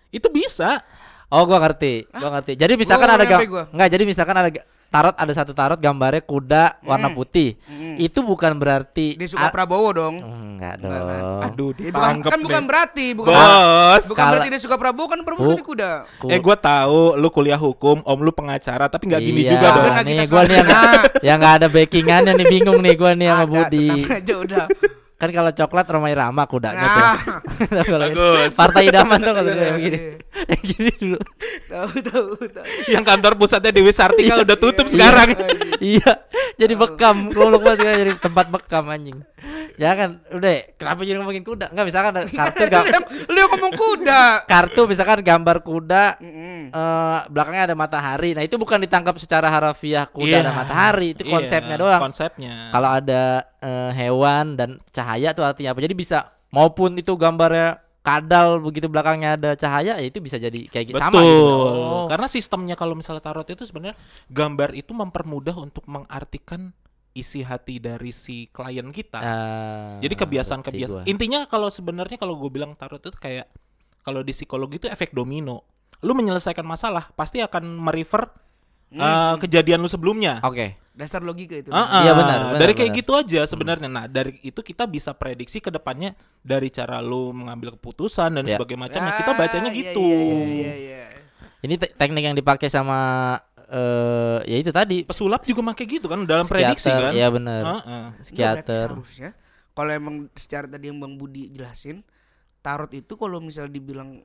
itu 0.08 0.28
bisa. 0.32 0.80
Oh, 1.26 1.42
gua 1.42 1.58
ngerti. 1.58 2.06
Gua 2.08 2.30
ngerti. 2.32 2.52
Jadi 2.54 2.72
misalkan 2.74 3.08
Gua 3.08 3.16
ada 3.16 3.24
enggak, 3.66 3.88
jadi 3.88 4.04
misalkan 4.04 4.36
ada 4.36 4.50
tarot 4.86 5.10
ada 5.12 5.32
satu 5.34 5.50
tarot 5.50 5.74
gambarnya 5.76 6.22
kuda 6.22 6.78
warna 6.80 7.10
Hmm. 7.10 7.16
putih. 7.16 7.58
Hmm. 7.60 7.98
Itu 7.98 8.22
bukan 8.22 8.54
berarti 8.54 9.18
Dia 9.18 9.26
suka 9.26 9.50
Prabowo 9.50 9.90
dong. 9.90 10.22
Enggak 10.22 10.78
Enggak 10.78 11.00
kan? 11.02 11.18
dong. 11.18 11.42
Aduh, 11.42 11.70
Ya, 11.76 11.90
bukan, 11.90 12.14
kan 12.22 12.38
bukan 12.40 12.62
berarti, 12.64 13.06
bukan 13.12 13.34
Bos. 13.34 14.02
bukan 14.06 14.14
Kalau- 14.16 14.32
berarti 14.32 14.48
dia 14.48 14.62
suka 14.62 14.76
Prabowo 14.78 15.06
kan 15.08 15.20
Prabowo 15.20 15.50
tadi 15.52 15.66
kuda. 15.66 15.90
Ku- 16.16 16.30
Eh 16.30 16.38
gua 16.38 16.56
tahu 16.56 17.18
lu 17.18 17.28
kuliah 17.28 17.58
hukum, 17.58 17.98
om 18.00 18.18
lu 18.20 18.30
pengacara, 18.30 18.86
tapi 18.86 19.10
nggak 19.10 19.20
gini 19.20 19.40
Iya, 19.42 19.50
juga 19.52 19.66
dong. 19.74 19.86
Nih 20.06 20.26
gua 20.26 20.42
nih 20.44 20.58
yang 21.20 21.36
enggak 21.36 21.54
ada 21.56 21.66
backingannya 21.66 22.32
nih 22.34 22.46
bingung 22.48 22.78
nih 22.78 22.94
gua 22.94 23.12
nih 23.12 23.28
sama 23.28 23.44
Budi. 23.44 23.88
aja 24.06 24.34
udah. 24.38 24.64
Kan 25.16 25.32
kalau 25.32 25.48
coklat 25.48 25.88
Romai 25.88 26.12
Rama 26.12 26.44
kudanya 26.44 26.86
tuh. 26.86 27.00
Nah, 27.72 27.84
Kalau 27.88 28.04
ini 28.04 28.12
Bagus. 28.12 28.52
Partai 28.52 28.82
idaman 28.86 29.16
tuh 29.18 29.32
kalau 29.32 29.48
Iya, 29.48 29.56
kayak 29.56 29.74
begini. 29.74 29.96
iya. 29.96 30.12
Yang 30.46 30.62
gini 30.68 30.90
dulu. 30.94 31.18
tahu 31.66 31.90
tahu 32.04 32.28
tahu. 32.46 32.66
Yang 32.86 33.04
kantor 33.06 33.32
pusatnya 33.34 33.72
Dewi 33.72 33.92
Sartika 33.92 34.34
udah 34.38 34.56
tutup 34.56 34.84
Iya, 34.84 34.92
sekarang. 34.92 35.28
iya, 35.80 36.10
jadi 36.54 36.74
bekam. 36.74 37.16
Goblok 37.28 37.64
banget 37.64 37.78
ya, 37.82 37.92
jadi 37.96 38.12
tempat 38.14 38.46
bekam 38.48 38.84
anjing. 38.86 39.18
Jangan, 39.76 40.24
udah. 40.32 40.52
Kenapa 40.80 41.00
jadi 41.04 41.16
ngomongin 41.20 41.44
kuda? 41.44 41.68
Enggak 41.68 41.86
misalkan 41.88 42.12
kartu 42.32 42.62
yang, 42.64 43.04
lu 43.28 43.36
yang 43.36 43.50
ngomong 43.52 43.72
kuda. 43.76 44.22
kartu 44.48 44.80
misalkan 44.88 45.20
gambar 45.20 45.60
kuda 45.60 46.16
Mm-mm. 46.18 46.72
eh 46.72 47.18
belakangnya 47.28 47.72
ada 47.72 47.76
matahari. 47.76 48.32
Nah, 48.32 48.42
itu 48.42 48.56
bukan 48.56 48.80
ditangkap 48.80 49.16
secara 49.20 49.52
harafiah 49.52 50.08
kuda 50.08 50.40
Iya. 50.40 50.42
ada 50.48 50.52
matahari, 50.56 51.12
itu 51.12 51.22
konsepnya 51.28 51.76
doang. 51.76 52.00
Konsepnya. 52.00 52.72
Kalau 52.72 52.88
ada 52.88 53.22
eh, 53.60 53.90
hewan 53.94 54.56
dan 54.56 54.80
cahaya 54.90 55.36
tuh 55.36 55.44
artinya 55.44 55.76
apa? 55.76 55.80
Jadi 55.84 55.94
bisa 55.94 56.32
maupun 56.48 56.96
itu 56.96 57.12
gambarnya 57.18 57.82
kadal 58.00 58.62
begitu 58.62 58.86
belakangnya 58.86 59.34
ada 59.34 59.50
cahaya 59.58 59.98
ya 59.98 60.06
itu 60.06 60.22
bisa 60.22 60.38
jadi 60.38 60.70
kayak 60.70 60.94
gitu 60.94 60.96
Betul. 60.96 61.10
sama 61.10 61.20
gitu. 61.26 61.54
Oh. 61.82 62.06
Karena 62.06 62.26
sistemnya 62.30 62.78
kalau 62.78 62.94
misalnya 62.94 63.18
tarot 63.18 63.50
itu 63.50 63.66
sebenarnya 63.66 63.98
gambar 64.30 64.78
itu 64.78 64.94
mempermudah 64.94 65.58
untuk 65.58 65.82
mengartikan 65.90 66.70
isi 67.16 67.40
hati 67.40 67.80
dari 67.80 68.12
si 68.12 68.46
klien 68.46 68.84
kita. 68.88 69.18
Ah, 69.18 69.96
Jadi 69.98 70.14
kebiasaan-kebiasaan. 70.14 71.02
gua. 71.02 71.08
Intinya 71.08 71.44
kalau 71.44 71.66
sebenarnya 71.66 72.14
kalau 72.14 72.36
gue 72.36 72.50
bilang 72.50 72.76
tarot 72.76 73.00
itu 73.00 73.10
kayak 73.10 73.48
kalau 74.00 74.20
di 74.20 74.30
psikologi 74.30 74.76
itu 74.76 74.86
efek 74.86 75.10
domino. 75.10 75.64
Lu 75.98 76.12
menyelesaikan 76.12 76.62
masalah 76.62 77.08
pasti 77.10 77.40
akan 77.40 77.64
merefer 77.80 78.28
Hmm. 78.86 79.02
uh, 79.02 79.34
kejadian 79.36 79.82
lu 79.82 79.90
sebelumnya. 79.90 80.38
Oke. 80.40 80.78
Dasar 80.94 81.18
logika 81.18 81.58
itu. 81.58 81.74
Ah, 81.74 82.06
Iya, 82.06 82.12
ah. 82.12 82.16
benar, 82.16 82.38
benar, 82.46 82.60
dari 82.62 82.72
kayak 82.72 82.88
benar. 82.88 83.00
gitu 83.02 83.12
aja 83.12 83.40
sebenarnya. 83.42 83.88
Nah, 83.90 84.06
dari 84.06 84.38
itu 84.40 84.62
kita 84.62 84.86
bisa 84.86 85.10
prediksi 85.10 85.58
ke 85.58 85.68
depannya 85.68 86.14
dari 86.38 86.70
cara 86.70 87.02
lu 87.02 87.34
mengambil 87.34 87.74
keputusan 87.74 88.30
dan 88.30 88.46
Ya. 88.46 88.54
sebagainya 88.54 88.80
macamnya. 88.80 89.10
Ah, 89.10 89.18
Kita 89.18 89.32
bacanya 89.34 89.70
iya, 89.70 89.78
gitu. 89.82 90.06
Iya, 90.06 90.22
iya, 90.22 90.74
iya, 90.78 91.02
iya. 91.02 91.04
Ini 91.58 91.74
te- 91.76 91.92
teknik 91.92 92.24
yang 92.24 92.36
dipakai 92.36 92.70
sama 92.70 92.98
eh 93.66 94.38
ya 94.46 94.56
itu 94.58 94.70
tadi 94.70 95.02
Pesulap 95.02 95.42
juga 95.42 95.60
make 95.60 95.82
gitu 95.82 96.06
kan 96.06 96.22
dalam 96.22 96.46
prediksi 96.46 96.86
kan. 96.86 97.10
Iya 97.10 97.28
benar. 97.28 97.62
Enggak, 97.62 97.82
berarti 97.82 98.22
Psikiater. 98.22 98.78
seharusnya 98.86 99.30
kalau 99.72 99.90
emang 99.90 100.16
secara 100.32 100.66
tadi 100.66 100.88
yang 100.88 100.98
Bang 100.98 101.14
Budi 101.14 101.50
jelasin 101.50 102.00
tarot 102.60 102.90
itu 102.90 103.12
kalau 103.14 103.38
misal 103.38 103.66
dibilang 103.66 104.22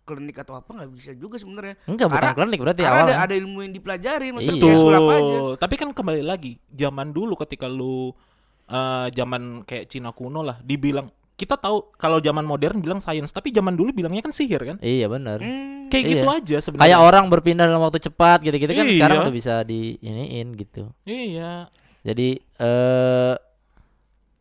klinik 0.00 0.42
atau 0.42 0.58
apa 0.58 0.70
nggak 0.72 0.90
bisa 0.90 1.10
juga 1.14 1.38
sebenarnya. 1.38 1.78
Enggak 1.86 2.10
bukan 2.10 2.18
Karena- 2.18 2.36
klinik 2.36 2.58
berarti 2.58 2.82
Karena 2.82 3.02
ada, 3.04 3.14
ada 3.22 3.34
ilmu 3.36 3.58
yang 3.62 3.70
dipelajari 3.70 4.26
maksudnya 4.32 4.62
Iya. 4.64 4.74
sulap 4.74 5.02
aja. 5.06 5.38
Tapi 5.60 5.74
kan 5.76 5.88
kembali 5.90 6.22
lagi, 6.22 6.52
zaman 6.68 7.10
dulu 7.10 7.34
ketika 7.38 7.66
lu 7.66 8.10
eh, 8.66 9.06
zaman 9.10 9.66
kayak 9.66 9.90
Cina 9.90 10.14
kuno 10.14 10.42
lah, 10.42 10.62
dibilang 10.62 11.10
kita 11.40 11.56
tahu 11.56 11.96
kalau 11.96 12.20
zaman 12.20 12.44
modern 12.44 12.78
bilang 12.78 13.00
sains, 13.00 13.32
tapi 13.32 13.48
zaman 13.48 13.72
dulu 13.72 13.90
bilangnya 13.90 14.20
kan 14.20 14.30
sihir 14.30 14.60
kan? 14.60 14.76
Iya 14.78 15.08
benar. 15.08 15.40
Hmm. 15.40 15.88
Kayak 15.88 16.04
Iya. 16.04 16.12
gitu 16.12 16.26
aja 16.28 16.56
sebenarnya. 16.60 16.84
Kayak 16.86 17.00
orang 17.00 17.24
berpindah 17.26 17.64
dalam 17.64 17.80
waktu 17.80 17.98
cepat 17.98 18.44
gitu-gitu 18.44 18.68
kan 18.70 18.84
Iya. 18.84 18.94
sekarang 18.94 19.16
udah 19.24 19.32
bisa 19.32 19.54
di 19.62 19.96
iniin 19.98 20.52
gitu. 20.52 20.92
Iya. 21.02 21.72
Jadi 22.00 22.28
eh 22.36 23.34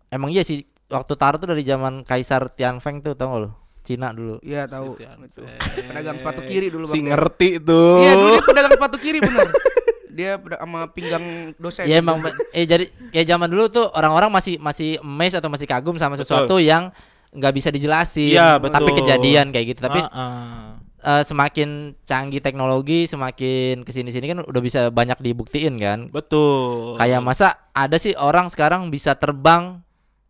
emang 0.09 0.29
iya 0.29 0.43
sih 0.43 0.61
waktu 0.87 1.13
tarot 1.15 1.39
tuh 1.39 1.47
dari 1.47 1.63
zaman 1.63 2.03
Kaisar 2.03 2.49
Tianfeng 2.49 2.99
tuh 2.99 3.13
tau 3.13 3.31
gak 3.31 3.41
lu? 3.41 3.51
Cina 3.79 4.11
dulu. 4.11 4.37
Iya 4.41 4.67
tahu. 4.67 4.93
Feng. 4.93 5.25
Pedagang 5.87 6.17
sepatu 6.17 6.41
kiri 6.43 6.67
dulu 6.69 6.85
Si 6.85 6.99
Bang. 6.99 7.09
ngerti 7.09 7.49
tuh. 7.59 8.03
Iya 8.03 8.11
dulu 8.13 8.29
dia 8.31 8.43
pedagang 8.43 8.73
sepatu 8.75 8.97
kiri 8.99 9.17
bener. 9.17 9.47
dia 10.19 10.31
sama 10.35 10.91
pinggang 10.91 11.23
dosen. 11.55 11.87
Ya 11.87 11.97
emang 11.97 12.19
eh 12.51 12.63
jadi 12.63 12.85
ya 13.09 13.23
zaman 13.25 13.47
dulu 13.47 13.65
tuh 13.67 13.87
orang-orang 13.89 14.27
masih 14.27 14.59
masih 14.59 14.99
amazed 14.99 15.39
atau 15.39 15.47
masih 15.47 15.63
kagum 15.63 15.95
sama 15.95 16.19
sesuatu 16.19 16.59
yang 16.59 16.91
nggak 17.29 17.53
bisa 17.53 17.69
dijelasin. 17.69 18.35
Iya, 18.35 18.59
Tapi 18.59 18.83
betul. 18.83 18.97
kejadian 18.99 19.49
kayak 19.49 19.65
gitu. 19.69 19.81
Tapi 19.81 20.01
Ah, 20.03 20.75
eh, 20.99 21.23
semakin 21.23 21.69
canggih 22.03 22.41
teknologi, 22.41 23.05
semakin 23.05 23.81
ke 23.81 23.91
sini-sini 23.91 24.25
kan 24.27 24.43
udah 24.43 24.59
bisa 24.59 24.89
banyak 24.89 25.15
dibuktiin 25.17 25.77
kan. 25.77 25.99
betul. 26.09 26.97
Kayak 26.97 27.21
masa 27.21 27.47
ada 27.71 27.95
sih 27.95 28.11
orang 28.13 28.49
sekarang 28.49 28.89
bisa 28.89 29.13
terbang, 29.13 29.79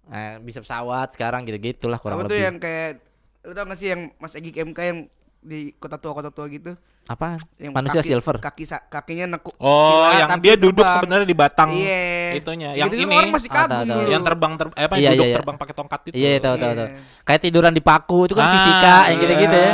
eh, 0.07 0.37
bisa 0.39 0.59
pesawat 0.59 1.11
sekarang 1.11 1.43
gitu-gitulah 1.43 1.97
kurang 1.97 2.19
Apa 2.19 2.27
tuh 2.27 2.35
lebih. 2.35 2.45
yang 2.45 2.57
kayak 2.57 2.91
lu 3.39 3.55
tau 3.55 3.63
gak 3.63 3.79
sih 3.79 3.89
yang 3.89 4.11
Mas 4.19 4.35
Egi 4.35 4.51
KMK 4.51 4.79
yang 4.83 4.99
di 5.39 5.71
kota 5.73 5.95
tua 5.95 6.11
kota 6.11 6.29
tua 6.29 6.45
gitu 6.47 6.75
Apaan? 7.05 7.39
yang 7.57 7.73
Manusia 7.73 7.99
kaki- 7.99 8.11
silver. 8.11 8.35
kaki 8.37 8.63
kakinya 8.85 9.25
nekuk 9.31 9.55
Oh, 9.57 10.05
sila, 10.05 10.19
yang 10.19 10.29
tapi 10.29 10.41
dia 10.41 10.53
duduk 10.53 10.77
terbang. 10.77 10.93
sebenarnya 10.93 11.25
di 11.25 11.33
batang 11.33 11.69
iya 11.73 12.37
itunya. 12.37 12.69
Yang 12.75 12.87
Gitu-gitu 12.87 13.07
ini 13.07 13.15
orang 13.17 13.31
masih 13.33 13.49
kagum 13.49 13.65
tahu, 13.65 13.81
tahu. 13.81 13.97
dulu 13.97 14.09
yang 14.11 14.23
terbang 14.23 14.51
ter 14.53 14.67
eh, 14.69 14.85
apa 14.85 14.93
Iya, 14.93 15.09
duduk 15.09 15.09
iya, 15.17 15.25
iya. 15.25 15.35
terbang 15.35 15.55
pakai 15.57 15.73
tongkat 15.73 15.99
itu. 16.05 16.13
Iya, 16.13 16.31
tahu 16.37 16.55
tahu 16.55 16.69
Iya. 16.69 16.77
tahu. 16.77 16.87
Kayak 17.25 17.41
tiduran 17.41 17.73
di 17.73 17.81
paku 17.81 18.17
itu 18.23 18.33
kan 18.37 18.45
Ah, 18.45 18.51
fisika 18.53 18.85
yang 18.85 19.09
iya. 19.09 19.15
gitu-gitu 19.17 19.57
ya. 19.57 19.73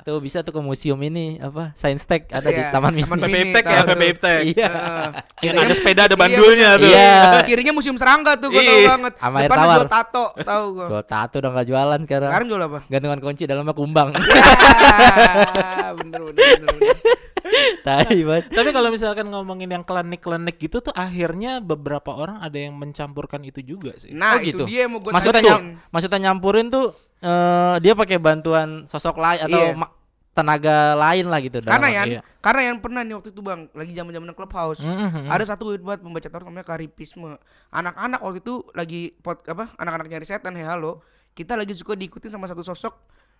Tuh 0.00 0.18
bisa 0.18 0.40
tuh 0.40 0.50
ke 0.50 0.60
museum 0.60 0.98
ini 0.98 1.36
apa? 1.36 1.72
Science 1.74 2.02
Tech 2.02 2.28
ada 2.28 2.44
di 2.44 2.56
Iya, 2.56 2.70
Taman 2.70 2.90
Mini. 2.90 3.04
Taman 3.04 3.18
Mini. 3.20 3.32
PPIPTEK 3.50 3.64
ya, 3.64 3.80
tuh. 3.80 3.88
PPIPTEK. 3.94 4.40
Iya. 4.50 4.70
Ada 5.56 5.74
sepeda 5.74 6.02
ada 6.02 6.10
Iya, 6.10 6.20
bandulnya 6.20 6.68
tuh. 6.76 6.88
Iya. 6.88 7.14
kirinya 7.48 7.72
museum 7.72 7.94
serangga 7.94 8.34
tuh 8.34 8.48
gue 8.48 8.58
tau 8.58 8.76
Iya. 8.76 8.88
banget 8.90 9.12
Sama 9.16 9.36
air 9.38 9.48
tawar. 9.48 9.76
jual 9.76 9.86
tato 9.86 10.24
tahu 10.36 10.64
gue 10.72 10.86
Gua 10.88 11.02
tato 11.02 11.36
udah 11.36 11.50
nggak 11.50 11.66
jualan 11.66 12.00
sekarang. 12.02 12.28
sekarang 12.28 12.46
jual 12.46 12.62
apa 12.62 12.78
Gantungan 12.86 13.18
kunci 13.20 13.42
dalamnya 13.44 13.72
kumbang. 13.72 14.08
bener 15.96 16.20
bener 16.22 16.44
bener, 16.56 16.68
bener. 16.70 16.96
Tai 17.80 18.06
banget. 18.06 18.44
Tapi 18.48 18.70
kalau 18.70 18.88
misalkan 18.88 19.26
ngomongin 19.26 19.66
yang 19.68 19.82
klinik-klinik 19.82 20.56
gitu 20.56 20.78
tuh 20.80 20.92
akhirnya 20.92 21.58
beberapa 21.58 22.12
orang 22.12 22.38
ada 22.38 22.54
yang 22.54 22.74
mencampurkan 22.74 23.42
itu 23.42 23.60
juga 23.60 23.96
sih. 23.96 24.12
nah 24.12 24.36
Oh, 24.36 24.38
itu 24.38 24.54
gitu. 24.54 24.64
dia 24.64 24.86
yang 24.86 24.92
mau 24.92 25.00
gue 25.00 25.10
Maksudnya 25.10 25.54
maksudnya 25.88 26.18
nyampurin 26.22 26.68
tuh 26.68 26.94
eh 27.20 27.74
dia 27.78 27.92
pakai 27.92 28.16
bantuan 28.16 28.84
sosok 28.84 29.16
lain 29.16 29.40
atau 29.42 29.60
Iya. 29.70 29.86
tenaga 30.30 30.94
lain 30.94 31.26
lah 31.26 31.36
gitu. 31.38 31.58
karena 31.60 31.88
ya 31.90 32.02
iya. 32.06 32.20
karena 32.38 32.72
yang 32.72 32.78
pernah 32.78 33.02
nih 33.02 33.12
waktu 33.12 33.28
itu 33.28 33.40
bang 33.40 33.66
lagi 33.70 33.92
zaman 33.92 34.08
zaman 34.10 34.30
clubhouse 34.30 34.80
Mhm. 34.80 35.26
ada 35.26 35.44
satu 35.44 35.74
buat 35.76 35.98
pembaca 35.98 36.24
tarot 36.24 36.46
namanya 36.46 36.64
karipisme 36.64 37.36
anak-anak 37.68 38.20
waktu 38.20 38.38
itu 38.40 38.64
lagi 38.72 39.12
pot 39.16 39.42
apa 39.44 39.74
anak-anak 39.74 40.06
nyari 40.08 40.24
setan 40.24 40.54
hei 40.54 40.64
halo 40.64 41.02
kita 41.32 41.54
lagi 41.54 41.74
suka 41.74 41.92
diikutin 41.92 42.30
sama 42.30 42.46
satu 42.46 42.62
sosok 42.62 42.94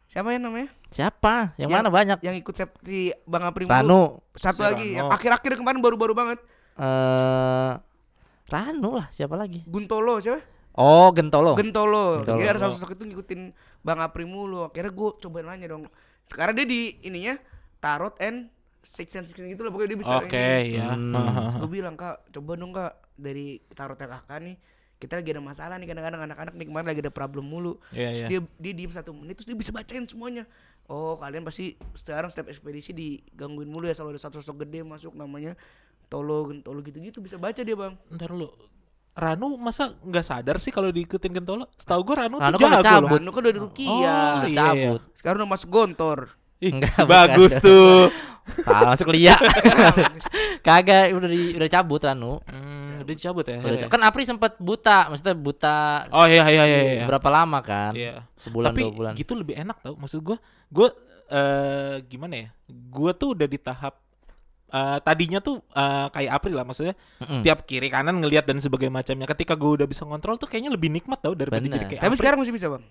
siapa 0.07 0.29
ya 0.29 0.43
namanya 0.43 0.69
Siapa? 0.91 1.55
Yang, 1.55 1.71
Yang- 1.71 1.79
mana 1.79 1.89
banyak? 1.89 2.19
yang 2.21 2.35
ikut 2.35 2.55
si 2.83 3.15
bang 3.23 3.45
Aprim 3.45 3.71
Ranu. 3.71 4.19
satu 4.35 4.61
Si 4.61 4.67
lagi 4.67 4.87
Rano. 4.91 4.99
yang 4.99 5.09
akhir-akhir 5.09 5.53
kemarin 5.57 5.81
baru-baru 5.81 6.13
banget 6.13 6.39
Eh 6.75 7.73
Ranu 8.47 8.99
lah, 8.99 9.07
siapa 9.09 9.39
lagi? 9.39 9.63
Guntolo 9.65 10.19
siapa 10.19 10.43
Oh, 10.71 11.11
Gentolo. 11.11 11.59
Gentolo. 11.59 12.23
Gentolo. 12.23 12.39
Jadi 12.39 12.47
ada 12.47 12.59
satu 12.59 12.79
sosok 12.79 12.95
itu 12.95 13.03
ngikutin 13.05 13.41
Bang 13.81 14.01
Apri 14.01 14.29
mulu. 14.29 14.69
Akhirnya 14.69 14.93
gue 14.93 15.09
coba 15.21 15.39
nanya 15.45 15.67
dong. 15.73 15.89
Sekarang 16.25 16.55
dia 16.57 16.67
di 16.69 17.01
ininya 17.05 17.37
tarot 17.81 18.17
and 18.21 18.53
six 18.81 19.13
and 19.17 19.29
six 19.29 19.37
gitu 19.37 19.61
lah 19.61 19.73
pokoknya 19.73 19.97
dia 19.97 20.01
bisa. 20.01 20.15
Oke, 20.21 20.49
ya. 20.77 20.97
Hmm. 20.97 21.53
gue 21.57 21.69
bilang 21.69 21.97
kak, 21.97 22.33
coba 22.33 22.57
dong 22.57 22.73
kak 22.73 22.93
dari 23.17 23.61
tarotnya 23.73 24.09
kakak 24.09 24.41
nih. 24.45 24.57
Kita 25.01 25.17
lagi 25.17 25.33
ada 25.33 25.41
masalah 25.41 25.81
nih 25.81 25.89
kadang-kadang 25.89 26.29
anak-anak 26.29 26.55
nih 26.61 26.67
kemarin 26.69 26.87
lagi 26.93 27.01
ada 27.01 27.13
problem 27.13 27.49
mulu. 27.49 27.81
Iya, 27.89 28.13
Terus 28.13 28.21
iya. 28.21 28.29
dia 28.29 28.41
dia 28.61 28.73
diem 28.77 28.93
satu 28.93 29.17
menit 29.17 29.41
terus 29.41 29.49
dia 29.49 29.57
bisa 29.57 29.73
bacain 29.73 30.05
semuanya. 30.05 30.45
Oh 30.93 31.17
kalian 31.17 31.41
pasti 31.41 31.81
sekarang 31.97 32.29
setiap 32.29 32.53
ekspedisi 32.53 32.93
digangguin 32.93 33.71
mulu 33.71 33.89
ya 33.89 33.97
selalu 33.97 34.21
ada 34.21 34.21
satu 34.21 34.45
sosok 34.45 34.69
gede 34.69 34.85
masuk 34.85 35.17
namanya 35.17 35.57
Tolo 36.11 36.51
Gentolo 36.51 36.83
gitu-gitu 36.85 37.23
bisa 37.25 37.41
baca 37.41 37.63
dia 37.65 37.73
bang. 37.79 37.97
Ntar 38.13 38.35
lu. 38.35 38.51
Ranu 39.12 39.55
masa 39.57 39.93
nggak 39.99 40.23
sadar 40.23 40.57
sih 40.57 40.69
kalau 40.69 40.88
diikutin 40.88 41.33
Gentolo? 41.33 41.67
Setahu 41.75 42.00
gue 42.02 42.17
Ranu, 42.17 42.37
Ranu 42.37 42.55
tuh 42.55 42.61
kan 42.61 42.71
udah 42.71 42.79
jago 42.79 42.88
loh. 42.97 43.00
cabut. 43.05 43.19
Ranu 43.19 43.31
kan 43.31 43.40
udah 43.40 43.52
di 43.52 43.61
Rukia. 43.61 43.90
Oh, 43.90 43.99
Udah 44.00 44.47
iya, 44.47 44.57
cabut. 44.57 45.00
Sekarang 45.12 45.38
udah 45.38 45.50
masuk 45.50 45.69
gontor. 45.69 46.19
Ih, 46.59 46.71
Enggak, 46.71 46.93
bukan. 46.95 47.09
bagus 47.09 47.52
tuh. 47.64 48.12
Salah 48.61 48.93
masuk 48.93 49.09
Lia. 49.09 49.37
Kagak 50.61 51.11
udah 51.11 51.29
di, 51.29 51.40
udah 51.55 51.69
cabut 51.69 52.00
Ranu. 52.00 52.40
Hmm, 52.45 53.00
udah 53.00 53.09
dicabut 53.09 53.45
ya. 53.45 53.57
Udah 53.57 53.64
akhirnya? 53.67 53.83
ca- 53.83 53.90
kan 53.90 54.00
Apri 54.02 54.23
sempat 54.23 54.52
buta, 54.59 55.09
maksudnya 55.09 55.35
buta 55.35 55.76
Oh 56.11 56.25
iya 56.25 56.45
iya 56.47 56.64
iya 56.64 56.79
iya. 56.95 57.05
berapa 57.05 57.29
lama 57.29 57.59
kan? 57.61 57.93
Iya. 57.93 58.25
Sebulan 58.37 58.71
Tapi 58.71 58.81
dua 58.83 58.93
bulan. 58.93 59.12
gitu 59.14 59.33
lebih 59.35 59.57
enak 59.57 59.81
tau. 59.81 59.97
Maksud 59.97 60.21
gue, 60.23 60.37
gue 60.69 60.88
eh 61.29 61.95
gimana 62.07 62.35
ya? 62.37 62.49
Gue 62.69 63.11
tuh 63.12 63.33
udah 63.33 63.47
di 63.47 63.57
tahap 63.57 63.97
eh, 64.71 64.99
tadinya 65.03 65.39
tuh 65.39 65.59
eh, 65.69 66.07
kayak 66.09 66.31
April 66.33 66.55
lah 66.55 66.65
maksudnya 66.65 66.95
Mm-mm. 67.19 67.43
tiap 67.43 67.62
kiri 67.65 67.87
kanan 67.87 68.19
ngelihat 68.19 68.47
dan 68.47 68.57
sebagainya 68.57 68.95
macamnya. 68.95 69.27
Ketika 69.27 69.55
gue 69.55 69.71
udah 69.77 69.87
bisa 69.87 70.03
ngontrol 70.03 70.35
tuh 70.35 70.47
kayaknya 70.47 70.71
lebih 70.71 70.89
nikmat 70.89 71.19
tau 71.19 71.35
daripada 71.35 71.59
Bener. 71.59 71.77
jadi 71.77 71.87
kayak 71.87 72.00
Tapi 72.00 72.09
April. 72.09 72.21
sekarang 72.23 72.39
masih 72.41 72.55
bisa 72.55 72.67
bang. 72.69 72.85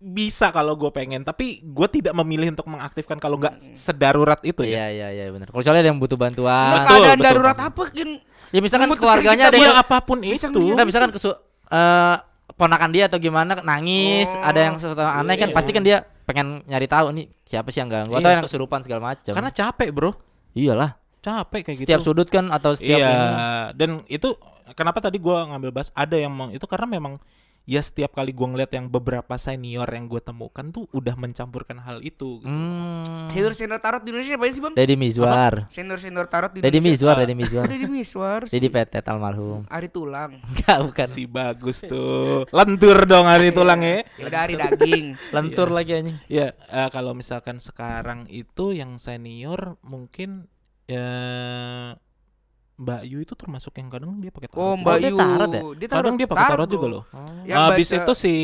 bisa 0.00 0.48
kalau 0.48 0.80
gue 0.80 0.88
pengen, 0.88 1.20
tapi 1.20 1.60
gue 1.60 1.88
tidak 1.92 2.16
memilih 2.16 2.48
untuk 2.48 2.64
mengaktifkan 2.64 3.20
kalau 3.20 3.36
nggak 3.36 3.60
sedarurat 3.76 4.40
itu 4.40 4.64
ya. 4.64 4.88
Iya 4.88 4.88
iya 4.88 5.08
iya 5.12 5.24
benar. 5.28 5.52
Kalau 5.52 5.60
soalnya 5.60 5.84
ada 5.84 5.90
yang 5.92 6.00
butuh 6.00 6.16
bantuan. 6.16 6.48
Nah, 6.72 6.80
Betul, 6.80 6.96
keadaan 6.96 7.18
betul. 7.20 7.28
darurat 7.28 7.58
apa 7.60 7.82
kan? 7.84 8.08
Ya 8.48 8.60
misalkan 8.64 8.88
Memutuskan 8.88 9.04
keluarganya 9.20 9.44
ada 9.46 9.58
Ya 9.60 9.64
yang 9.68 9.76
apa 9.76 9.96
pun 10.00 10.18
bisa 10.18 10.48
itu. 10.48 10.60
Enggak 10.64 10.86
misalkan 10.88 11.10
kesu 11.12 11.36
eh 11.68 12.16
ponakan 12.56 12.90
dia 12.90 13.12
atau 13.12 13.16
gimana 13.16 13.60
nangis, 13.60 14.32
Oh, 14.32 14.40
ada 14.42 14.60
yang 14.62 14.74
sesuatu 14.74 15.00
aneh 15.00 15.36
kan 15.36 15.48
iya. 15.48 15.54
pasti 15.54 15.70
kan 15.70 15.80
dia 15.80 16.00
pengen 16.24 16.64
nyari 16.64 16.84
tahu 16.84 17.06
nih 17.12 17.26
siapa 17.44 17.68
sih 17.68 17.78
yang 17.78 17.88
ganggu 17.88 18.16
atau 18.16 18.24
Iya, 18.24 18.40
yang 18.40 18.44
kesurupan 18.44 18.80
segala 18.80 19.00
macam. 19.06 19.32
Karena 19.32 19.50
capek 19.50 19.88
bro, 19.92 20.16
iyalah, 20.56 20.98
capek 21.20 21.60
kayak 21.70 21.78
setiap 21.84 22.00
gitu. 22.00 22.12
sudut 22.12 22.28
kan 22.28 22.48
atau 22.50 22.74
setiap 22.74 22.98
iya, 22.98 23.10
ini. 23.10 23.28
dan 23.76 23.90
itu 24.08 24.34
kenapa 24.74 25.04
tadi 25.04 25.20
gua 25.20 25.46
ngambil 25.50 25.70
bahas 25.70 25.90
ada 25.92 26.16
yang 26.16 26.32
mau 26.32 26.48
itu 26.48 26.64
karena 26.64 26.86
memang 26.88 27.20
ya 27.68 27.80
setiap 27.84 28.16
kali 28.16 28.32
gua 28.32 28.52
ngeliat 28.54 28.72
yang 28.72 28.86
beberapa 28.88 29.36
senior 29.36 29.86
yang 29.88 30.10
gue 30.10 30.20
temukan 30.20 30.68
tuh 30.72 30.84
udah 30.90 31.14
mencampurkan 31.14 31.80
hal 31.80 32.00
itu. 32.00 32.40
Gitu. 32.40 32.44
Hmm. 32.44 33.30
Senior 33.32 33.54
senior 33.56 33.80
tarot 33.80 34.02
di 34.04 34.12
Indonesia 34.12 34.36
apa 34.36 34.44
sih 34.50 34.62
bang? 34.62 34.74
Deddy 34.76 34.96
Mizwar. 34.96 35.54
Senior 35.72 35.98
senior 35.98 36.26
tarot 36.28 36.52
di 36.52 36.60
Deddy 36.60 36.78
Indonesia. 36.82 36.92
Mizwar, 36.92 37.16
Deddy 37.20 37.34
Mizwar. 37.34 37.64
Deddy 37.66 37.88
Miswar. 37.88 38.40
Deddy 38.46 38.68
Petet 38.68 39.04
almarhum. 39.08 39.64
Ari 39.70 39.88
tulang. 39.88 40.40
Enggak, 40.50 40.78
bukan. 40.84 41.08
Si 41.08 41.24
bagus 41.24 41.78
tuh, 41.86 42.44
lentur 42.52 42.98
dong 43.08 43.26
hari 43.26 43.50
tulang 43.54 43.80
ya. 43.80 44.04
Ya 44.18 44.24
udah 44.28 44.40
Ari 44.44 44.54
daging. 44.58 45.06
Lentur 45.34 45.68
lagi 45.72 45.92
anjing. 45.96 46.16
Ya 46.28 46.52
eh, 46.68 46.88
kalau 46.92 47.16
misalkan 47.16 47.62
sekarang 47.62 48.26
itu 48.28 48.74
yang 48.76 48.98
senior 48.98 49.80
mungkin 49.80 50.50
ya 50.90 51.06
Mbak 52.80 53.00
Yu 53.04 53.18
itu 53.20 53.34
termasuk 53.34 53.76
yang 53.76 53.88
kadang 53.88 54.16
dia 54.16 54.32
pakai 54.32 54.48
tarot. 54.48 54.58
Oh 54.58 54.72
juga. 54.72 54.80
Mbak 54.80 54.96
dia 54.96 55.06
Yu. 55.06 55.16
tarot 55.16 55.50
ya? 55.50 55.62
Dia 55.76 55.88
kadang 55.90 56.14
dia 56.16 56.26
pakai 56.26 56.46
tarot 56.48 56.64
juga 56.66 56.86
bro. 56.86 56.94
loh. 56.96 57.04
Yang 57.44 57.58
Habis 57.60 57.86
baca- 57.86 57.98
itu 58.00 58.12
si 58.16 58.34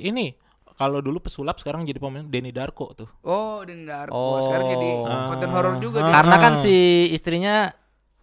ini 0.00 0.26
kalau 0.72 0.98
dulu 0.98 1.20
pesulap 1.20 1.56
sekarang 1.56 1.84
jadi 1.84 2.00
pemain 2.00 2.24
Denny 2.24 2.50
Darko 2.50 2.96
tuh. 2.96 3.08
Oh 3.22 3.60
Dendar. 3.62 4.08
Oh. 4.08 4.40
Sekarang 4.40 4.66
jadi 4.66 4.88
konten 5.28 5.48
Ah. 5.48 5.52
horor 5.52 5.74
juga 5.78 5.98
Ah. 5.98 6.04
dia. 6.04 6.14
Karena 6.16 6.36
kan 6.38 6.52
si 6.56 6.74
istrinya 7.08 7.70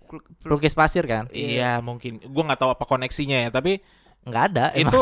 Pel- 0.02 0.26
pel- 0.26 0.42
pelukis 0.42 0.74
pasir 0.74 1.06
kan? 1.06 1.30
Iya 1.30 1.78
mungkin. 1.80 2.18
Gua 2.26 2.42
nggak 2.44 2.60
tahu 2.60 2.74
apa 2.74 2.84
koneksinya 2.84 3.46
ya 3.46 3.50
tapi 3.50 3.78
Enggak 4.22 4.44
ada. 4.50 4.66
emang. 4.72 4.92
itu 4.92 5.00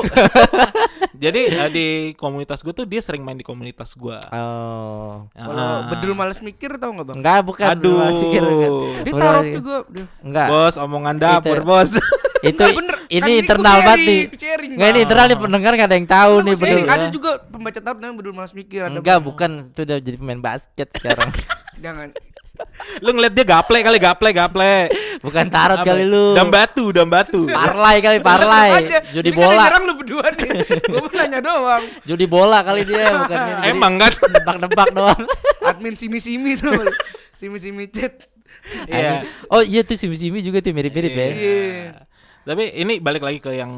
jadi 1.24 1.41
eh, 1.50 1.69
di 1.69 1.88
komunitas 2.13 2.62
gue 2.62 2.71
tuh 2.71 2.86
dia 2.86 3.00
sering 3.00 3.21
main 3.21 3.33
di 3.33 3.41
komunitas 3.41 3.93
gua. 3.93 4.21
Oh. 4.27 5.25
Kalau 5.29 5.57
Ah. 5.57 5.89
bedul 5.89 6.13
males 6.13 6.38
mikir 6.39 6.75
tau 6.75 6.91
nggak 6.91 7.07
bang? 7.07 7.17
Enggak, 7.17 7.39
bukan. 7.43 7.67
Aduh. 7.67 7.97
Belum 7.97 8.15
pikir, 8.21 8.41
bukan. 8.43 8.71
Dia 8.95 9.03
pikir. 9.03 9.53
juga. 9.53 9.75
Dia. 9.89 10.05
Enggak. 10.21 10.47
Bos 10.47 10.75
omongan 10.77 11.15
dapur 11.17 11.57
Itu- 11.57 11.65
bos. 11.65 11.91
Itu 12.39 12.62
Nah, 12.62 12.69
bener. 12.71 12.95
ini 13.09 13.17
Kan 13.24 13.41
internal 13.41 13.77
banget 13.81 13.97
nih. 14.00 14.21
Enggak 14.69 14.88
ini 14.88 15.00
internal 15.01 15.25
nih 15.25 15.38
pendengar 15.39 15.71
enggak 15.74 15.89
ada 15.89 15.97
yang 15.97 16.05
tahu 16.07 16.33
Lu 16.36 16.45
nih 16.45 16.55
bener. 16.55 16.77
Ada 16.86 17.05
juga 17.09 17.29
pembaca 17.41 17.79
tarot 17.81 17.97
namanya 17.97 18.15
bedul 18.15 18.33
malas 18.33 18.53
mikir. 18.53 18.79
Ada 18.86 18.93
Enggak, 18.93 19.17
Bang. 19.17 19.25
bukan. 19.25 19.51
Itu 19.74 19.81
udah 19.83 19.97
jadi 19.97 20.15
pemain 20.15 20.41
basket 20.43 20.88
sekarang. 20.93 21.29
Jangan. 21.83 22.07
Lu 22.99 23.09
ngeliat 23.11 23.33
dia 23.33 23.45
gaple 23.45 23.77
kali 23.79 23.97
gaple 23.97 24.29
gaple. 24.31 24.73
bukan 25.19 25.45
tarot 25.47 25.81
Apa? 25.81 25.87
kali 25.87 26.03
lu. 26.03 26.33
Dam 26.33 26.47
batu, 26.47 26.85
dam 26.89 27.07
batu. 27.07 27.45
Parlay 27.45 27.97
kali, 27.99 28.17
parlay. 28.19 28.69
Judi 29.11 29.29
Ini 29.29 29.35
kan 29.35 29.41
bola. 29.43 29.63
nyerang 29.65 29.83
lu 29.83 29.93
berdua 29.95 30.25
nih. 30.31 30.49
Gua 30.83 30.99
mau 30.99 31.11
nanya 31.11 31.39
doang. 31.39 31.83
Judi 32.03 32.25
bola 32.25 32.59
kali 32.61 32.81
dia 32.83 33.05
bukan 33.21 33.39
Emang 33.63 33.93
kan? 33.97 34.11
Nebak-nebak 34.13 34.89
doang. 34.91 35.21
Admin 35.63 35.93
simi-simi 35.93 36.55
tuh. 36.55 36.73
Simi-simi 37.33 37.85
chat. 37.87 38.25
Iya. 38.85 39.23
Oh 39.47 39.61
iya 39.61 39.81
tuh 39.81 39.95
simi-simi 39.95 40.39
juga 40.39 40.59
tuh 40.59 40.71
mirip-mirip 40.71 41.11
ya. 41.11 41.27
Iya. 41.27 41.89
Tapi 42.43 42.63
ini 42.73 43.03
balik 43.03 43.21
lagi 43.21 43.39
ke 43.39 43.51
yang 43.51 43.71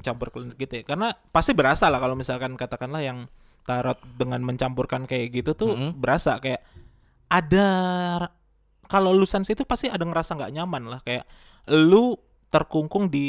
campur 0.00 0.32
klinik 0.32 0.56
gitu 0.56 0.80
ya. 0.80 0.82
Karena 0.82 1.12
pasti 1.28 1.52
berasa 1.52 1.92
lah 1.92 2.00
kalau 2.00 2.16
misalkan 2.16 2.56
katakanlah 2.56 3.04
yang 3.04 3.28
tarot 3.64 3.96
dengan 4.16 4.40
mencampurkan 4.40 5.04
kayak 5.04 5.32
gitu 5.32 5.52
tuh 5.52 5.72
Mm-mm. 5.72 5.90
berasa 5.96 6.36
kayak 6.36 6.60
ada 7.28 7.68
kalau 8.86 9.10
lu 9.10 9.24
sensitif 9.24 9.64
pasti 9.64 9.88
ada 9.88 10.04
ngerasa 10.04 10.36
nggak 10.36 10.52
nyaman 10.52 10.82
lah 10.88 11.00
kayak 11.02 11.24
lu 11.72 12.14
terkungkung 12.48 13.08
di 13.10 13.26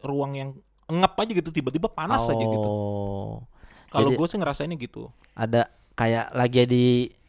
ruang 0.00 0.32
yang 0.32 0.50
ngep 0.88 1.14
aja 1.16 1.32
gitu 1.32 1.50
tiba-tiba 1.50 1.88
panas 1.88 2.24
aja 2.28 2.40
gitu. 2.40 2.68
Oh. 2.68 3.44
Kalau 3.88 4.10
gue 4.10 4.26
sih 4.26 4.38
ngerasainnya 4.40 4.74
gitu. 4.76 5.06
ada 5.32 5.70
kayak 5.94 6.34
lagi 6.34 6.66
di 6.66 6.86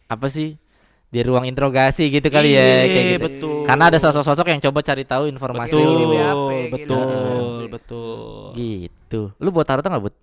apa 0.10 0.26
sih 0.30 0.58
di 1.06 1.20
ruang 1.22 1.46
interogasi 1.46 2.10
gitu 2.10 2.28
kali 2.28 2.58
ya 2.58 2.60
Iya, 2.60 2.86
kayak 2.90 3.06
gitu. 3.06 3.24
betul. 3.30 3.58
Karena 3.70 3.84
ada 3.94 3.98
sosok-sosok 4.02 4.46
yang 4.52 4.60
coba 4.60 4.80
cari 4.82 5.04
tahu 5.06 5.24
informasi 5.30 5.72
Betul. 5.72 5.86
betul, 5.86 5.94
Ini 5.94 6.02
gini, 6.02 6.72
betul, 6.74 7.06
BAP. 7.06 7.72
betul. 7.72 8.44
gitu. 8.58 9.22
Lu 9.40 9.50
buat 9.54 9.66
taruh 9.70 9.86
nggak 9.86 10.04
buat? 10.04 10.16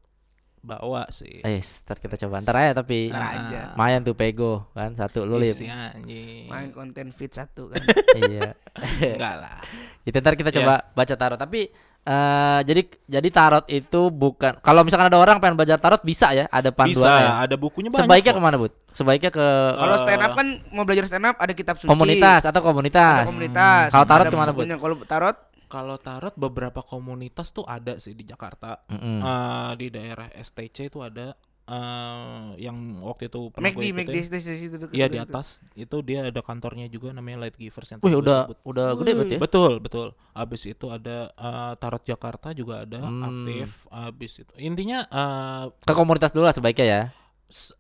Bawa 0.63 1.11
sih. 1.11 1.43
Eh, 1.43 1.59
ntar 1.59 1.99
kita 1.99 2.15
coba 2.17 2.39
ntar 2.39 2.55
aja 2.57 2.73
tapi 2.77 3.11
Ntar 3.11 3.23
aja. 3.43 3.61
lumayan 3.75 4.01
tuh 4.01 4.15
pego 4.15 4.71
kan 4.71 4.95
satu 4.95 5.23
lu 5.23 5.35
lip. 5.37 5.59
Main 5.59 6.71
konten 6.71 7.11
feed 7.11 7.33
satu 7.33 7.67
kan. 7.67 7.83
iya. 8.31 8.55
Enggak 8.97 9.35
lah. 9.37 9.59
Itu 10.01 10.17
ntar 10.17 10.35
kita 10.35 10.51
coba 10.53 10.87
baca 10.89 11.15
tarot. 11.15 11.35
Tapi 11.37 11.67
eh 12.03 12.61
jadi 12.63 12.83
jadi 13.09 13.29
tarot 13.29 13.67
itu 13.69 14.07
bukan 14.09 14.59
kalau 14.59 14.83
misalkan 14.83 15.07
ada 15.07 15.19
orang 15.19 15.39
pengen 15.39 15.55
belajar 15.55 15.79
tarot 15.79 15.99
bisa 16.01 16.31
ya, 16.31 16.47
ada 16.47 16.71
Bisa, 16.71 16.79
panduannya. 17.01 17.31
ada 17.43 17.55
bukunya 17.55 17.89
banyak. 17.89 18.03
Sebaiknya 18.03 18.33
kok. 18.33 18.39
ke 18.39 18.43
mana, 18.43 18.57
Bud? 18.57 18.73
Sebaiknya 18.93 19.31
ke 19.31 19.47
Kalau 19.73 19.95
Eh, 19.95 20.01
stand 20.01 20.19
up 20.21 20.33
kan 20.33 20.47
mau 20.71 20.83
belajar 20.83 21.05
stand 21.07 21.23
up 21.25 21.37
ada 21.37 21.53
kitab 21.53 21.75
suci. 21.77 21.87
komunitas 21.87 22.43
atau 22.43 22.55
Ada 22.55 22.63
komunitas. 22.65 23.25
komunitas. 23.25 23.87
Kalau 23.91 24.07
tarot 24.07 24.25
ada 24.25 24.31
ke 24.31 24.39
mana, 24.39 24.51
Bud? 24.51 24.67
Kalau 24.69 24.95
tarot 25.05 25.37
Kalau 25.73 25.97
tarot 25.97 26.37
beberapa 26.37 26.85
komunitas 26.85 27.49
tuh 27.49 27.65
ada 27.67 27.97
sih 27.97 28.13
di 28.13 28.23
Jakarta. 28.23 28.85
Mm-mm. 28.87 29.19
Eh, 29.19 29.73
di 29.75 29.87
daerah 29.89 30.29
STC 30.31 30.93
itu 30.93 31.01
ada 31.01 31.33
eh 31.63 32.49
yang 32.59 32.75
waktu 33.01 33.31
itu 33.31 33.49
pernah 33.49 33.71
McD, 33.71 33.79
gue 33.79 33.95
McD 33.95 34.17
ikutin. 34.19 34.35
di 34.35 34.41
situ 34.59 34.75
dekat 34.77 34.93
Iya 34.93 35.07
di 35.07 35.17
itu. 35.17 35.25
atas 35.25 35.47
itu 35.73 35.97
dia 36.03 36.27
ada 36.27 36.41
kantornya 36.43 36.87
juga 36.87 37.15
namanya 37.15 37.47
Light 37.47 37.55
Givers 37.55 37.87
yang 37.89 38.01
Wih, 38.03 38.19
udah 38.19 38.41
sebut. 38.45 38.59
udah 38.67 38.87
gede 38.99 39.11
berarti 39.15 39.35
ya. 39.35 39.41
Betul, 39.41 39.73
betul. 39.79 40.09
Abis 40.33 40.63
itu 40.67 40.87
ada 40.91 41.31
eh, 41.31 41.73
Tarot 41.79 42.03
Jakarta 42.03 42.51
juga 42.53 42.83
ada 42.83 43.01
Hmm. 43.01 43.23
aktif. 43.25 43.87
Abis 43.89 44.33
itu 44.39 44.53
intinya 44.59 45.07
eh, 45.07 45.65
Ke 45.81 45.95
komunitas 45.95 46.35
dulu 46.35 46.45
lah 46.45 46.53
sebaiknya 46.53 46.85
ya. 46.85 47.03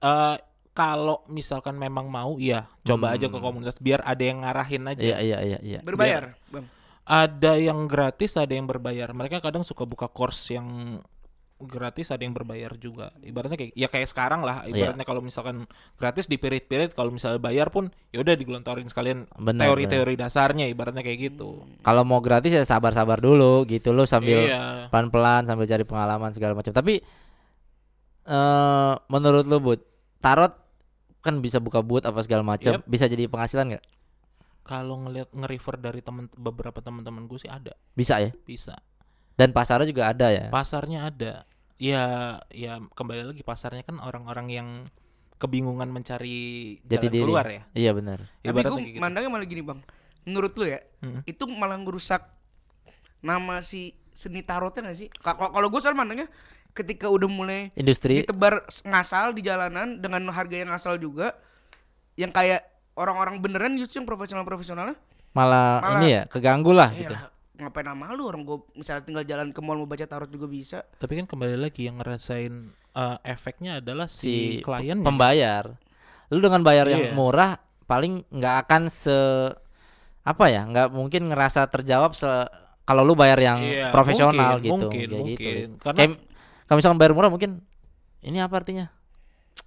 eh, 0.01 0.37
kalau 0.73 1.21
misalkan 1.29 1.77
memang 1.77 2.07
mau, 2.07 2.39
iya 2.39 2.65
coba 2.81 3.13
aja 3.13 3.27
ke 3.27 3.35
Hmm. 3.35 3.45
komunitas 3.45 3.77
biar 3.77 4.01
ada 4.01 4.23
yang 4.23 4.41
ngarahin 4.41 4.83
aja. 4.87 5.03
Iya 5.03 5.19
iya 5.21 5.39
iya 5.43 5.59
iya. 5.61 5.81
Berbayar, 5.83 6.33
Bang. 6.49 6.65
Ada 7.02 7.59
yang 7.59 7.90
gratis, 7.90 8.38
ada 8.38 8.54
yang 8.54 8.71
berbayar. 8.71 9.11
Mereka 9.11 9.42
kadang 9.42 9.66
suka 9.66 9.82
buka 9.82 10.06
course 10.06 10.54
yang 10.54 10.99
gratis, 11.62 12.11
ada 12.11 12.23
yang 12.26 12.35
berbayar 12.35 12.75
juga. 12.75 13.14
Ibaratnya 13.23 13.54
kayak 13.54 13.73
ya 13.75 13.87
kayak 13.87 14.11
sekarang 14.11 14.42
lah. 14.42 14.66
Iya. 14.66 14.75
Ibaratnya 14.90 15.06
kalau 15.06 15.23
misalkan 15.23 15.66
gratis 15.94 16.26
dipirit-pirit, 16.26 16.94
kalau 16.94 17.14
misalnya 17.14 17.38
bayar 17.38 17.71
pun 17.71 17.90
ya 18.11 18.18
udah 18.23 18.35
digelontorin 18.35 18.87
sekalian 18.90 19.30
teori-teori 19.38 20.14
dasarnya. 20.18 20.66
Ibaratnya 20.66 21.06
kayak 21.06 21.35
gitu. 21.35 21.62
Kalau 21.82 22.02
mau 22.02 22.18
gratis 22.18 22.50
ya 22.54 22.62
sabar-sabar 22.66 23.23
dulu 23.23 23.62
gitu 23.66 23.94
lo 23.94 24.06
sambil 24.06 24.47
Iya. 24.50 24.90
pelan-pelan 24.90 25.47
sambil 25.47 25.66
cari 25.71 25.85
pengalaman 25.87 26.30
segala 26.35 26.59
macam. 26.59 26.75
Tapi 26.75 27.02
eh 28.23 28.94
menurut 29.11 29.44
lu 29.47 29.59
Bud, 29.59 29.80
tarot 30.23 30.54
kan 31.23 31.38
bisa 31.38 31.62
buka 31.62 31.82
booth 31.82 32.02
apa 32.02 32.18
segala 32.26 32.42
macam, 32.42 32.82
Yep. 32.82 32.87
bisa 32.87 33.06
jadi 33.06 33.30
penghasilan 33.30 33.75
nggak? 33.75 33.85
Kalau 34.62 34.95
ngelihat 35.00 35.31
nge-refer 35.31 35.75
dari 35.76 36.00
temen 36.00 36.31
beberapa 36.33 36.78
teman-teman 36.78 37.26
gue 37.26 37.37
sih 37.37 37.50
ada, 37.50 37.75
Bisa 37.92 38.19
ya. 38.19 38.31
bisa. 38.42 38.78
Dan 39.35 39.50
pasarnya 39.50 39.85
juga 39.85 40.07
ada 40.07 40.28
ya. 40.28 40.47
Pasarnya 40.49 41.07
ada. 41.07 41.42
Ya, 41.76 42.04
ya 42.49 42.78
kembali 42.88 43.26
lagi 43.26 43.43
pasarnya 43.43 43.82
kan 43.82 43.99
orang-orang 43.99 44.47
yang 44.49 44.69
kebingungan 45.37 45.91
mencari 45.91 46.78
Jati 46.80 46.95
jalan 47.02 47.10
diri. 47.10 47.23
keluar 47.26 47.47
ya. 47.47 47.63
Iya 47.75 47.91
benar. 47.91 48.19
Tapi 48.39 48.60
gue 48.63 48.80
gitu. 48.89 49.00
mandangnya 49.02 49.30
malah 49.30 49.45
gini, 49.45 49.60
Bang. 49.60 49.82
Menurut 50.23 50.54
lu 50.54 50.65
ya, 50.65 50.78
Hmm. 51.02 51.26
itu 51.26 51.43
malah 51.45 51.75
ngerusak 51.75 52.23
nama 53.21 53.58
si 53.58 53.99
seni 54.13 54.43
tarotnya 54.43 54.87
gak 54.87 54.95
sih? 54.97 55.08
Ka- 55.10 55.34
Kalau 55.34 55.50
kalau 55.50 55.69
gue 55.69 55.80
soal 55.82 55.95
mandangnya 55.95 56.30
ketika 56.71 57.04
udah 57.06 57.26
mulai 57.26 57.69
Industri 57.75 58.23
ditebar 58.23 58.63
ngasal 58.82 59.32
di 59.32 59.43
jalanan 59.43 59.99
dengan 59.99 60.25
harga 60.30 60.54
yang 60.54 60.71
ngasal 60.71 60.97
juga 60.97 61.34
yang 62.15 62.30
kayak 62.30 62.65
orang-orang 62.95 63.39
beneran 63.39 63.75
justru 63.75 63.99
yang 63.99 64.07
profesional-profesionalnya 64.07 64.97
malah, 65.33 65.81
Malah- 65.81 65.93
ini 65.99 66.07
ya 66.11 66.23
keganggu 66.26 66.71
lah 66.71 66.93
gitu. 66.93 67.09
lah, 67.09 67.33
ngapain 67.57 67.85
nama 67.85 68.13
lu 68.13 68.26
orang 68.26 68.43
gue 68.43 68.59
misalnya 68.75 69.02
tinggal 69.02 69.25
jalan 69.25 69.49
ke 69.49 69.61
mall 69.61 69.76
mau 69.76 69.87
baca 69.87 70.05
tarot 70.05 70.28
juga 70.28 70.45
bisa 70.45 70.85
Tapi 70.97 71.17
kan 71.17 71.26
kembali 71.26 71.57
lagi 71.57 71.87
yang 71.87 71.97
ngerasain 71.97 72.52
uh, 72.93 73.17
efeknya 73.23 73.78
adalah 73.78 74.05
Si 74.07 74.59
si, 74.59 74.61
klien 74.61 75.00
Pembayar. 75.00 75.73
Lu 76.28 76.41
dengan 76.41 76.61
bayar 76.61 76.85
yang 76.87 77.09
Iya. 77.09 77.15
murah 77.15 77.57
paling 77.85 78.25
nggak 78.28 78.57
akan 78.67 78.83
se 78.89 79.17
apa 80.23 80.45
ya? 80.49 80.63
nggak 80.65 80.89
mungkin 80.91 81.28
ngerasa 81.28 81.67
terjawab 81.67 82.13
se 82.13 82.28
kalau 82.83 83.02
lu 83.02 83.15
bayar 83.15 83.39
yang 83.39 83.61
Iya, 83.63 83.89
profesional 83.89 84.59
mungkin, 84.59 84.63
gitu. 84.63 84.73
mungkin, 84.75 85.00
gitu. 85.00 85.17
mungkin. 85.17 85.67
Karena 85.78 85.99
Kayak 85.99 86.11
kalau 86.67 86.76
misalkan 86.76 86.99
bayar 86.99 87.13
murah 87.15 87.31
mungkin 87.31 87.50
ini 88.21 88.39
apa 88.39 88.55
artinya? 88.59 88.87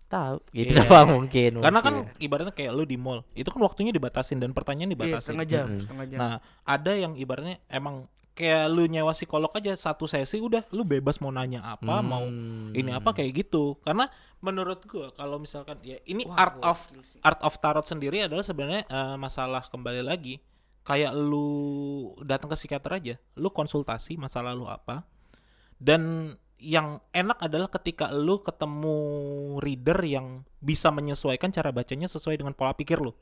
Tahu 0.05 0.37
gitu 0.51 0.71
Iya. 0.71 0.85
doang 0.85 1.09
mungkin. 1.17 1.51
karena 1.59 1.79
kan 1.79 1.93
mungkin. 1.99 2.17
ibaratnya 2.19 2.53
kayak 2.53 2.71
lu 2.71 2.83
di 2.83 2.93
mall, 2.95 3.25
itu 3.33 3.47
kan 3.47 3.57
waktunya 3.59 3.89
dibatasin 3.89 4.37
dan 4.37 4.51
pertanyaan 4.51 4.87
iya 4.87 4.95
dibatasin. 4.95 5.33
setengah 5.33 5.45
jam 5.45 5.65
Mm-mm. 5.67 5.81
setengah 5.81 6.05
jam 6.05 6.17
Nah, 6.17 6.35
ada 6.63 6.91
yang 6.93 7.13
ibaratnya 7.15 7.57
emang 7.67 8.05
kayak 8.31 8.67
lu 8.67 8.85
nyewa 8.85 9.11
psikolog 9.11 9.49
aja 9.49 9.73
satu 9.73 10.05
sesi 10.05 10.37
udah 10.37 10.67
lu 10.69 10.83
bebas 10.83 11.17
mau 11.17 11.29
nanya 11.29 11.63
apa, 11.65 12.03
mau 12.03 12.21
Hmm. 12.21 12.69
ini 12.71 12.91
apa 12.91 13.11
kayak 13.11 13.31
gitu. 13.41 13.79
Karena 13.79 14.05
menurut 14.39 14.83
gua 14.85 15.09
kalau 15.09 15.39
misalkan 15.39 15.79
ya 15.81 15.97
ini 16.03 16.21
Wah, 16.23 16.37
art 16.37 16.59
of 16.61 16.83
sih. 17.01 17.17
art 17.19 17.39
of 17.39 17.55
tarot 17.57 17.83
sendiri 17.83 18.21
adalah 18.21 18.43
sebenarnya 18.43 18.85
eh, 18.85 19.15
masalah 19.15 19.65
kembali 19.65 20.01
lagi 20.01 20.37
kayak 20.83 21.15
lu 21.15 21.49
datang 22.21 22.45
ke 22.45 22.55
psikiater 22.55 22.91
aja, 22.93 23.15
lu 23.33 23.49
konsultasi 23.49 24.15
masa 24.15 24.39
lalu 24.39 24.67
apa. 24.67 25.01
Dan 25.75 26.35
yang 26.65 26.97
enak 27.13 27.37
adalah 27.37 27.69
ketika 27.69 28.09
lu 28.09 28.41
ketemu 28.41 28.97
reader 29.61 29.99
yang 30.01 30.41
bisa 30.57 30.89
menyesuaikan 30.89 31.53
cara 31.53 31.69
bacanya 31.69 32.09
sesuai 32.09 32.41
dengan 32.41 32.57
pola 32.57 32.73
pikir 32.73 32.97
lu. 32.97 33.13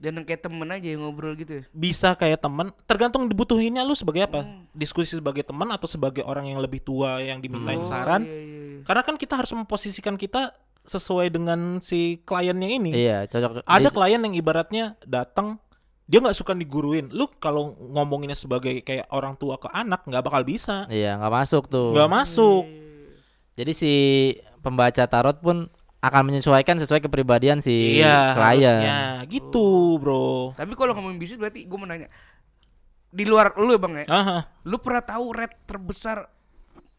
dan 0.00 0.16
kayak 0.24 0.40
temen 0.40 0.64
aja 0.64 0.96
yang 0.96 1.04
ngobrol 1.04 1.36
gitu 1.36 1.60
ya 1.60 1.64
Bisa 1.70 2.16
kayak 2.16 2.40
teman, 2.40 2.72
tergantung 2.88 3.28
dibutuhinnya 3.28 3.84
lu 3.84 3.92
sebagai 3.92 4.24
apa? 4.24 4.48
Hmm. 4.48 4.64
Diskusi 4.72 5.12
sebagai 5.12 5.44
teman 5.44 5.68
atau 5.68 5.84
sebagai 5.84 6.24
orang 6.24 6.48
yang 6.48 6.56
lebih 6.56 6.80
tua 6.80 7.20
yang 7.20 7.36
Oh, 7.36 7.44
dimintain 7.44 7.84
saran. 7.84 8.24
iya, 8.24 8.32
iya, 8.32 8.60
iya. 8.80 8.80
Karena 8.80 9.02
kan 9.04 9.20
kita 9.20 9.36
harus 9.36 9.52
memposisikan 9.52 10.16
kita 10.16 10.56
sesuai 10.88 11.28
dengan 11.28 11.84
si 11.84 12.16
kliennya 12.24 12.68
ini. 12.72 12.90
Iya, 12.96 13.28
cocok. 13.28 13.60
Ada 13.68 13.88
klien 13.92 14.24
yang 14.24 14.32
ibaratnya 14.32 14.96
datang 15.04 15.60
dia 16.10 16.18
nggak 16.18 16.34
suka 16.34 16.52
diguruin. 16.52 17.06
Lu 17.08 17.30
kalau 17.32 17.70
ngomonginnya 17.78 18.34
sebagai 18.34 18.82
kayak 18.82 19.06
orang 19.08 19.38
tua 19.38 19.54
ke 19.56 19.70
anak 19.70 20.02
nggak 20.02 20.20
bakal 20.20 20.42
bisa. 20.42 20.90
Iya, 20.90 21.14
nggak 21.16 21.30
masuk 21.32 21.70
tuh. 21.70 21.94
Nggak 21.94 22.10
masuk. 22.10 22.66
Jadi 23.54 23.72
si 23.72 23.92
pembaca 24.58 25.06
tarot 25.06 25.38
pun 25.38 25.70
akan 26.00 26.22
menyesuaikan 26.26 26.76
sesuai 26.76 26.98
kepribadian 27.00 27.60
si 27.60 27.94
iya, 27.94 28.32
klien. 28.32 28.72
harusnya 28.72 28.98
gitu, 29.28 29.96
Bro. 29.96 30.56
tapi 30.56 30.72
kalau 30.72 30.96
ngomongin 30.96 31.20
bisnis 31.20 31.36
berarti 31.36 31.62
gue 31.62 31.76
mau 31.76 31.84
nanya 31.84 32.08
di 33.06 33.20
luar 33.22 33.52
lu 33.54 33.68
ya 33.68 33.76
bang 33.76 33.94
ya 33.94 34.04
Aha. 34.08 34.38
lu 34.64 34.80
pernah 34.80 35.02
tahu 35.02 35.28
rate 35.30 35.60
terbesar 35.62 36.24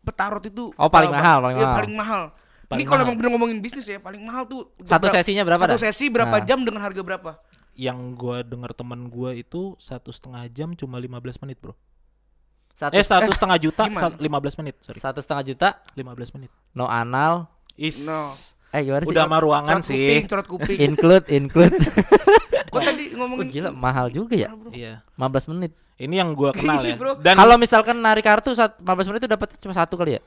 petarot 0.01 0.43
itu 0.43 0.69
Oh, 0.75 0.85
paling 0.85 1.09
berapa? 1.09 1.17
mahal, 1.17 1.37
paling 1.41 1.57
Iya, 1.57 1.65
mahal. 1.65 1.77
paling 1.77 1.93
mahal 1.95 2.21
ini 2.29 2.67
Paling 2.69 2.85
kalau 2.85 2.93
mahal. 2.95 3.07
emang 3.07 3.17
bener 3.17 3.29
ngomongin 3.31 3.57
bisnis 3.59 3.85
ya 3.85 3.97
paling 3.97 4.21
mahal 4.21 4.43
tuh 4.45 4.69
Satu 4.79 5.01
berapa- 5.01 5.17
sesinya 5.17 5.43
berapa 5.43 5.63
satu 5.65 5.73
dah? 5.73 5.81
sesi 5.81 6.05
berapa 6.07 6.35
Nah. 6.35 6.45
jam 6.45 6.59
dengan 6.61 6.81
harga 6.81 7.01
berapa 7.01 7.31
Yang 7.73 7.99
gua 8.15 8.37
dengar 8.41 8.71
teman 8.71 9.07
gua 9.07 9.31
itu 9.31 9.73
satu 9.77 10.11
setengah 10.11 10.43
jam 10.47 10.73
cuma 10.73 10.99
15 10.99 11.39
menit, 11.39 11.57
Bro. 11.57 11.73
Satu, 12.71 12.93
Eh 12.93 13.05
satu 13.05 13.29
setengah 13.29 13.57
juta 13.57 13.83
sa- 13.93 14.17
15 14.17 14.57
menit, 14.57 14.75
sorry. 14.81 14.97
satu 14.97 15.19
setengah 15.21 15.43
juta, 15.45 15.67
15 15.93 16.33
menit. 16.33 16.49
no 16.71 16.85
anal. 16.85 17.45
Is. 17.75 18.03
No. 18.03 18.19
Eh 18.71 18.81
gimana 18.81 19.03
sih? 19.03 19.11
Udah 19.11 19.23
sama 19.27 19.37
ruangan 19.37 19.77
kuping 19.79 19.85
sih. 19.85 20.23
corot 20.25 20.47
kuping 20.47 20.77
include, 20.79 21.25
include. 21.29 21.75
kok 22.71 22.81
tadi 22.81 23.11
ngomongin 23.11 23.47
gila, 23.51 23.69
mahal 23.69 24.07
juga 24.07 24.33
ya. 24.33 24.49
Iya. 24.71 25.03
15 25.13 25.51
menit. 25.51 25.71
Ini 25.95 26.15
yang 26.17 26.33
gua 26.33 26.49
kenal 26.51 26.81
ya. 26.81 26.97
Bro. 26.97 27.21
Dan 27.21 27.37
Kalau 27.37 27.55
misalkan 27.55 27.99
narik 27.99 28.25
kartu 28.25 28.51
saat 28.51 28.79
15 28.79 29.07
menit 29.07 29.21
itu 29.21 29.29
dapat 29.29 29.53
cuma 29.59 29.75
satu 29.75 29.93
kali 29.93 30.17
ya? 30.17 30.21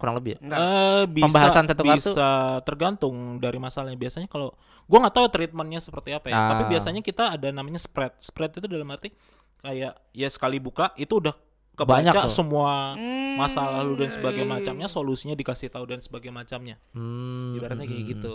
Kurang 0.00 0.16
lebih 0.16 0.30
ya? 0.34 0.38
Enggak. 0.40 0.58
Eh, 0.58 1.02
bisa, 1.12 1.24
Pembahasan 1.28 1.64
satu 1.68 1.82
kartu? 1.84 1.96
bisa 2.00 2.28
tergantung 2.64 3.16
dari 3.36 3.60
masalahnya. 3.60 4.00
Biasanya 4.00 4.28
kalau 4.32 4.56
gua 4.88 4.98
nggak 5.04 5.14
tahu 5.20 5.26
treatmentnya 5.28 5.80
seperti 5.84 6.16
apa 6.16 6.32
ya. 6.32 6.36
Ah. 6.40 6.48
Tapi 6.56 6.62
biasanya 6.72 7.04
kita 7.04 7.36
ada 7.36 7.52
namanya 7.52 7.76
spread. 7.76 8.16
Spread 8.16 8.56
itu 8.56 8.66
dalam 8.66 8.88
arti 8.88 9.12
kayak 9.60 9.92
ya 10.16 10.28
sekali 10.32 10.56
buka 10.56 10.96
itu 10.96 11.20
udah 11.20 11.36
Banyak 11.80 12.16
kebaca 12.16 12.28
tuh. 12.28 12.32
semua 12.32 12.96
Hmm, 12.96 13.36
masa 13.40 13.64
lalu 13.80 14.04
dan 14.04 14.10
sebagai 14.12 14.44
iya, 14.44 14.48
macamnya, 14.48 14.88
solusinya 14.88 15.36
dikasih 15.36 15.68
tahu 15.72 15.84
dan 15.88 16.00
sebagai 16.00 16.28
macamnya. 16.32 16.76
Hmm. 16.92 17.56
Ibaratnya 17.56 17.84
kayak 17.88 18.02
hmm, 18.04 18.12
gitu. 18.16 18.34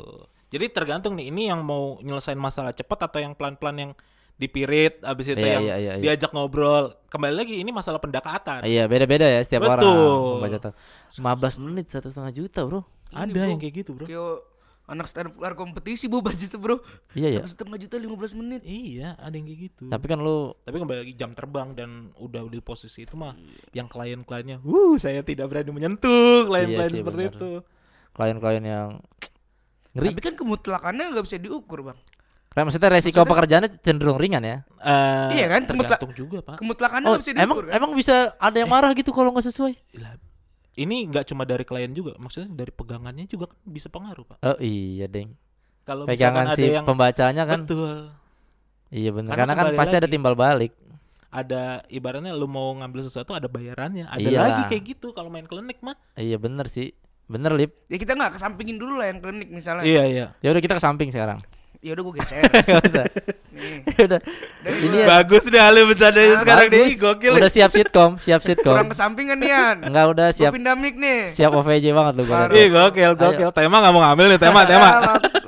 Jadi 0.53 0.65
tergantung 0.69 1.13
nih 1.17 1.29
ini 1.33 1.49
yang 1.49 1.61
mau 1.65 1.97
nyelesain 2.01 2.37
masalah 2.37 2.73
cepat 2.73 3.09
atau 3.09 3.19
yang 3.21 3.33
pelan-pelan 3.33 3.77
yang 3.77 3.91
dipirit 4.35 4.99
habis 4.99 5.25
itu 5.27 5.39
Iya, 5.39 5.47
yang 5.49 5.63
iya, 5.63 5.75
iya, 5.75 5.91
iya. 5.95 6.03
diajak 6.03 6.31
ngobrol. 6.31 6.91
Kembali 7.07 7.33
lagi 7.33 7.55
ini 7.55 7.71
masalah 7.71 7.97
pendekatan. 7.97 8.61
Iya, 8.61 8.85
beda-beda 8.85 9.23
ya 9.23 9.39
setiap 9.39 9.63
orang. 9.63 9.79
Betul. 9.79 10.31
Pembaca 10.37 10.57
tarot. 10.59 10.75
15 11.55 11.63
menit 11.63 11.85
satu 11.87 12.07
setengah 12.07 12.33
juta, 12.33 12.59
Bro. 12.61 12.81
Ini, 13.07 13.15
Ada 13.15 13.31
bro. 13.33 13.47
yang 13.47 13.59
kayak 13.59 13.75
gitu, 13.77 13.91
Bro. 13.93 14.05
kayak 14.05 14.35
anak 14.85 15.09
stand 15.09 15.33
up 15.33 15.53
kompetisi 15.55 16.05
bu 16.05 16.21
budget 16.27 16.53
bro 16.53 16.77
Iya 17.11 17.29
ya. 17.31 17.41
satu 17.41 17.65
setengah 17.65 17.81
juta 17.81 17.97
15 17.97 18.37
menit 18.37 18.61
Iya, 18.61 19.17
ada 19.17 19.33
yang 19.33 19.49
kayak 19.49 19.59
gitu. 19.65 19.83
Tapi 19.89 20.05
kan 20.05 20.19
lu 20.19 20.53
Tapi 20.61 20.77
kembali 20.77 20.99
lagi 21.01 21.13
jam 21.15 21.33
terbang 21.33 21.73
dan 21.73 21.89
udah 22.15 22.45
di 22.45 22.61
posisi 22.61 23.01
itu 23.01 23.17
mah 23.17 23.33
Iya. 23.33 23.81
yang 23.81 23.87
klien-kliennya, 23.87 24.61
wuh 24.61 24.93
saya 24.95 25.25
tidak 25.25 25.49
berani 25.49 25.71
menyentuh 25.71 26.45
klien-klien 26.45 26.85
Iya 26.85 26.91
sih, 26.91 27.01
seperti 27.01 27.17
bener. 27.23 27.33
itu. 27.33 27.51
klien-klien 28.13 28.63
yang 28.63 28.89
ngeri. 29.91 30.07
Tapi 30.11 30.21
kan 30.21 30.33
kemutlakannya 30.35 31.05
nggak 31.09 31.25
bisa 31.25 31.37
diukur 31.37 31.81
bang. 31.81 31.97
Maksudnya 32.57 32.87
resiko 32.89 33.11
maksudnya- 33.17 33.27
pekerjaannya 33.29 33.69
cenderung 33.79 34.15
ringan 34.15 34.39
ya. 34.39 34.57
Eh, 34.77 35.29
Iya 35.35 35.45
kan, 35.49 35.61
tergantung 35.65 36.15
juga 36.15 36.39
pak 36.39 36.55
Kemutlakannya 36.55 37.03
Oh, 37.05 37.19
bisa 37.19 37.31
emang 37.31 37.43
diukur 37.51 37.63
kan. 37.65 37.75
emang 37.75 37.91
bisa 37.91 38.15
ada 38.33 38.55
yang 38.55 38.69
marah 38.69 38.91
gitu 38.91 39.11
kalau 39.11 39.29
nggak 39.29 39.43
sesuai? 39.45 39.73
Ini 40.75 41.07
nggak 41.07 41.25
cuma 41.25 41.43
dari 41.43 41.63
klien 41.63 41.87
juga 41.89 42.15
maksudnya 42.15 42.51
dari 42.53 42.67
pegangannya 42.69 43.23
juga 43.25 43.47
kan 43.47 43.59
bisa 43.65 43.87
pengaruh 43.87 44.23
pak 44.25 44.37
Oh 44.41 44.55
iya, 44.57 45.03
Deng. 45.05 45.35
kalau 45.83 46.03
Pegangan 46.03 46.47
misalkan 46.47 46.47
ada 46.49 46.55
si 46.57 46.63
yang 46.69 46.85
pembacanya 46.85 47.43
kan. 47.43 47.59
betul 47.61 48.11
Iya 48.87 49.09
benar. 49.11 49.31
Karena 49.33 49.53
Karena 49.53 49.71
kan 49.71 49.77
pasti 49.77 49.95
ada 49.95 50.01
lagi. 50.01 50.13
timbal 50.13 50.33
balik. 50.33 50.73
ada 51.29 51.63
ibaratnya 51.89 52.31
lu 52.31 52.47
mau 52.47 52.71
ngambil 52.73 53.03
sesuatu 53.03 53.31
ada 53.31 53.45
bayarannya 53.45 54.03
ada 54.05 54.23
Iyalah. 54.23 54.55
lagi 54.55 54.61
kayak 54.71 54.83
gitu 54.89 55.11
kalau 55.11 55.27
main 55.27 55.43
klinik 55.43 55.75
mah 55.81 55.99
Iya 56.13 56.35
bener 56.37 56.63
sih. 56.65 56.95
Bener 57.25 57.51
lip. 57.51 57.75
Ya 57.85 57.97
kita 57.97 58.13
nggak 58.13 58.35
kesampingin 58.35 58.75
dulu 58.75 58.95
lah 58.95 59.09
yang 59.09 59.19
klinik 59.19 59.49
misalnya. 59.49 59.83
iya 59.83 60.03
iya 60.05 60.25
Ya 60.39 60.49
udah 60.49 60.61
kita 60.61 60.75
ke 60.75 60.81
samping 60.81 61.09
sekarang. 61.09 61.43
Ya 61.85 61.93
udah 61.93 62.01
gue 62.01 62.15
geser. 62.17 62.41
Gak 62.65 62.81
usah. 62.83 63.05
Nih. 63.53 63.77
Ya 63.93 64.01
udah. 64.03 64.21
Dari 64.59 64.77
Ini 64.81 64.89
gua 64.89 64.99
ya- 64.99 65.07
bagus 65.13 65.43
deh 65.45 65.61
Ale 65.61 65.79
bercandanya 65.85 66.27
Ah, 66.27 66.41
sekarang 66.41 66.67
Bagus. 66.67 66.81
nih 66.81 66.95
gokil 66.97 67.31
Udah 67.31 67.51
siap 67.51 67.71
sitkom, 67.71 68.11
siap 68.17 68.41
kurang 68.43 68.57
sitkom. 68.57 68.85
kesampingan 68.89 69.37
Nian. 69.37 69.77
Enggak 69.79 70.05
udah 70.09 70.27
Gue 70.27 70.37
siap 70.41 70.51
pindah 70.51 70.73
mic 70.73 70.95
nih. 70.95 71.29
siap 71.29 71.53
OVJ 71.53 71.85
banget 71.91 72.13
lu 72.15 72.23
gua. 72.25 72.35
Parah. 72.41 72.53
Ih 72.53 72.67
gokil 72.67 73.11
gokil 73.13 73.49
tema 73.51 73.77
nggak 73.77 73.93
mau 73.93 74.01
ngambil 74.03 74.25
nih 74.27 74.39
tema 74.39 74.59
tema 74.65 74.89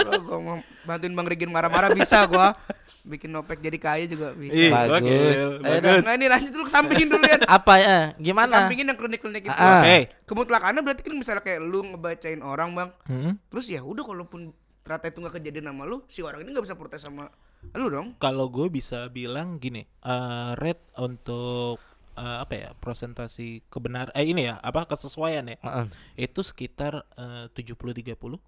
gue 0.08 0.40
mau 0.40 0.58
bantuin 0.84 1.12
Bang 1.12 1.26
Rigin 1.26 1.50
marah-marah 1.50 1.90
bisa 1.92 2.22
gua. 2.24 2.54
Bikin 3.02 3.28
nopek 3.30 3.58
jadi 3.58 3.78
kaya 3.78 4.04
juga 4.06 4.32
bisa. 4.32 4.52
Ih, 4.54 4.68
Bagus. 4.68 5.00
Ayo 5.00 5.48
bagus. 5.58 6.04
Nah 6.04 6.14
ini 6.14 6.26
lanjut 6.28 6.52
dulu 6.52 6.64
kesampingin 6.66 7.08
dulu 7.08 7.24
ya. 7.24 7.40
Apa 7.42 7.74
ya? 7.78 7.98
Gimana? 8.14 8.52
Kesampingin 8.52 8.86
yang 8.86 8.98
klinik-klinik 8.98 9.44
itu. 9.44 9.56
Ah. 9.58 9.80
Oke. 9.80 9.98
Kemutlakannya 10.24 10.82
berarti 10.82 11.02
kan 11.02 11.14
misalnya 11.16 11.40
kayak 11.40 11.60
lu 11.62 11.88
ngebacain 11.88 12.40
orang 12.42 12.70
bang. 12.72 12.90
Hmm. 13.04 13.40
Terus 13.48 13.66
ya 13.70 13.80
udah 13.80 14.04
kalaupun 14.04 14.52
ternyata 14.88 15.12
itu 15.12 15.20
nggak 15.20 15.36
kejadian 15.36 15.68
sama 15.68 15.84
lu, 15.84 16.00
si 16.08 16.24
orang 16.24 16.40
ini 16.42 16.56
nggak 16.56 16.64
bisa 16.64 16.80
protes 16.80 17.04
sama 17.04 17.28
lu 17.76 17.92
dong. 17.92 18.16
Kalau 18.18 18.48
gue 18.48 18.72
bisa 18.72 19.12
bilang 19.12 19.60
gini, 19.60 19.84
eh 19.84 20.52
rate 20.56 20.88
untuk 20.96 21.76
eh, 22.16 22.38
apa 22.40 22.54
ya 22.56 22.70
presentasi 22.74 23.68
kebenar 23.68 24.16
eh 24.16 24.24
ini 24.24 24.48
ya 24.48 24.56
apa 24.58 24.88
kesesuaian 24.88 25.44
ya 25.44 25.58
Heeh. 25.60 25.86
itu 26.18 26.40
sekitar 26.40 27.04
eh, 27.20 27.52
70-30 27.52 28.40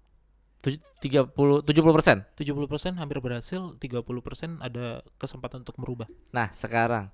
Tuj- 0.60 0.80
30 1.00 1.32
70 1.64 1.96
persen. 1.96 2.16
70% 2.36 2.96
hampir 2.96 3.16
berhasil 3.20 3.76
30% 3.76 4.60
ada 4.60 5.00
kesempatan 5.16 5.64
untuk 5.64 5.76
merubah 5.76 6.04
Nah 6.32 6.52
sekarang 6.52 7.08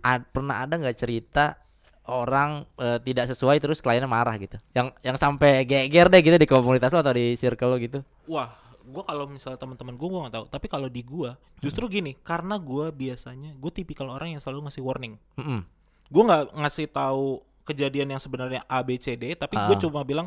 ad- 0.00 0.24
pernah 0.32 0.64
ada 0.64 0.76
nggak 0.76 0.96
cerita 0.96 1.56
orang 2.04 2.66
eh, 2.76 2.98
tidak 3.00 3.30
sesuai 3.30 3.56
terus 3.56 3.80
kliennya 3.80 4.04
marah 4.04 4.34
gitu? 4.36 4.56
Yang 4.72 4.92
yang 5.00 5.16
sampai 5.16 5.64
geger 5.64 6.10
deh 6.10 6.20
gitu 6.20 6.36
di 6.36 6.44
komunitas 6.44 6.90
lo 6.90 7.00
atau 7.00 7.12
di 7.12 7.36
circle 7.36 7.70
lo 7.70 7.76
gitu? 7.78 8.00
wah 8.26 8.50
gue 8.90 9.02
kalau 9.02 9.24
misalnya 9.24 9.56
teman-teman 9.56 9.94
gue 9.94 10.04
gue 10.04 10.20
nggak 10.20 10.34
tahu 10.34 10.44
tapi 10.46 10.66
kalau 10.66 10.86
di 10.86 11.00
gue 11.00 11.30
justru 11.58 11.86
gini 11.86 12.18
karena 12.20 12.58
gue 12.58 12.90
biasanya 12.90 13.54
gue 13.54 13.70
tipikal 13.70 14.10
orang 14.10 14.34
yang 14.34 14.40
selalu 14.40 14.66
ngasih 14.66 14.82
warning 14.82 15.14
Mm-mm. 15.34 15.62
gue 16.06 16.22
nggak 16.22 16.42
ngasih 16.52 16.86
tahu 16.86 17.38
kejadian 17.62 18.10
yang 18.10 18.18
sebenarnya 18.18 18.66
A 18.66 18.82
B 18.82 18.94
C 18.96 19.14
D 19.14 19.32
tapi 19.32 19.54
gue 19.54 19.72
Ah. 19.72 19.80
cuma 19.80 20.02
bilang 20.02 20.26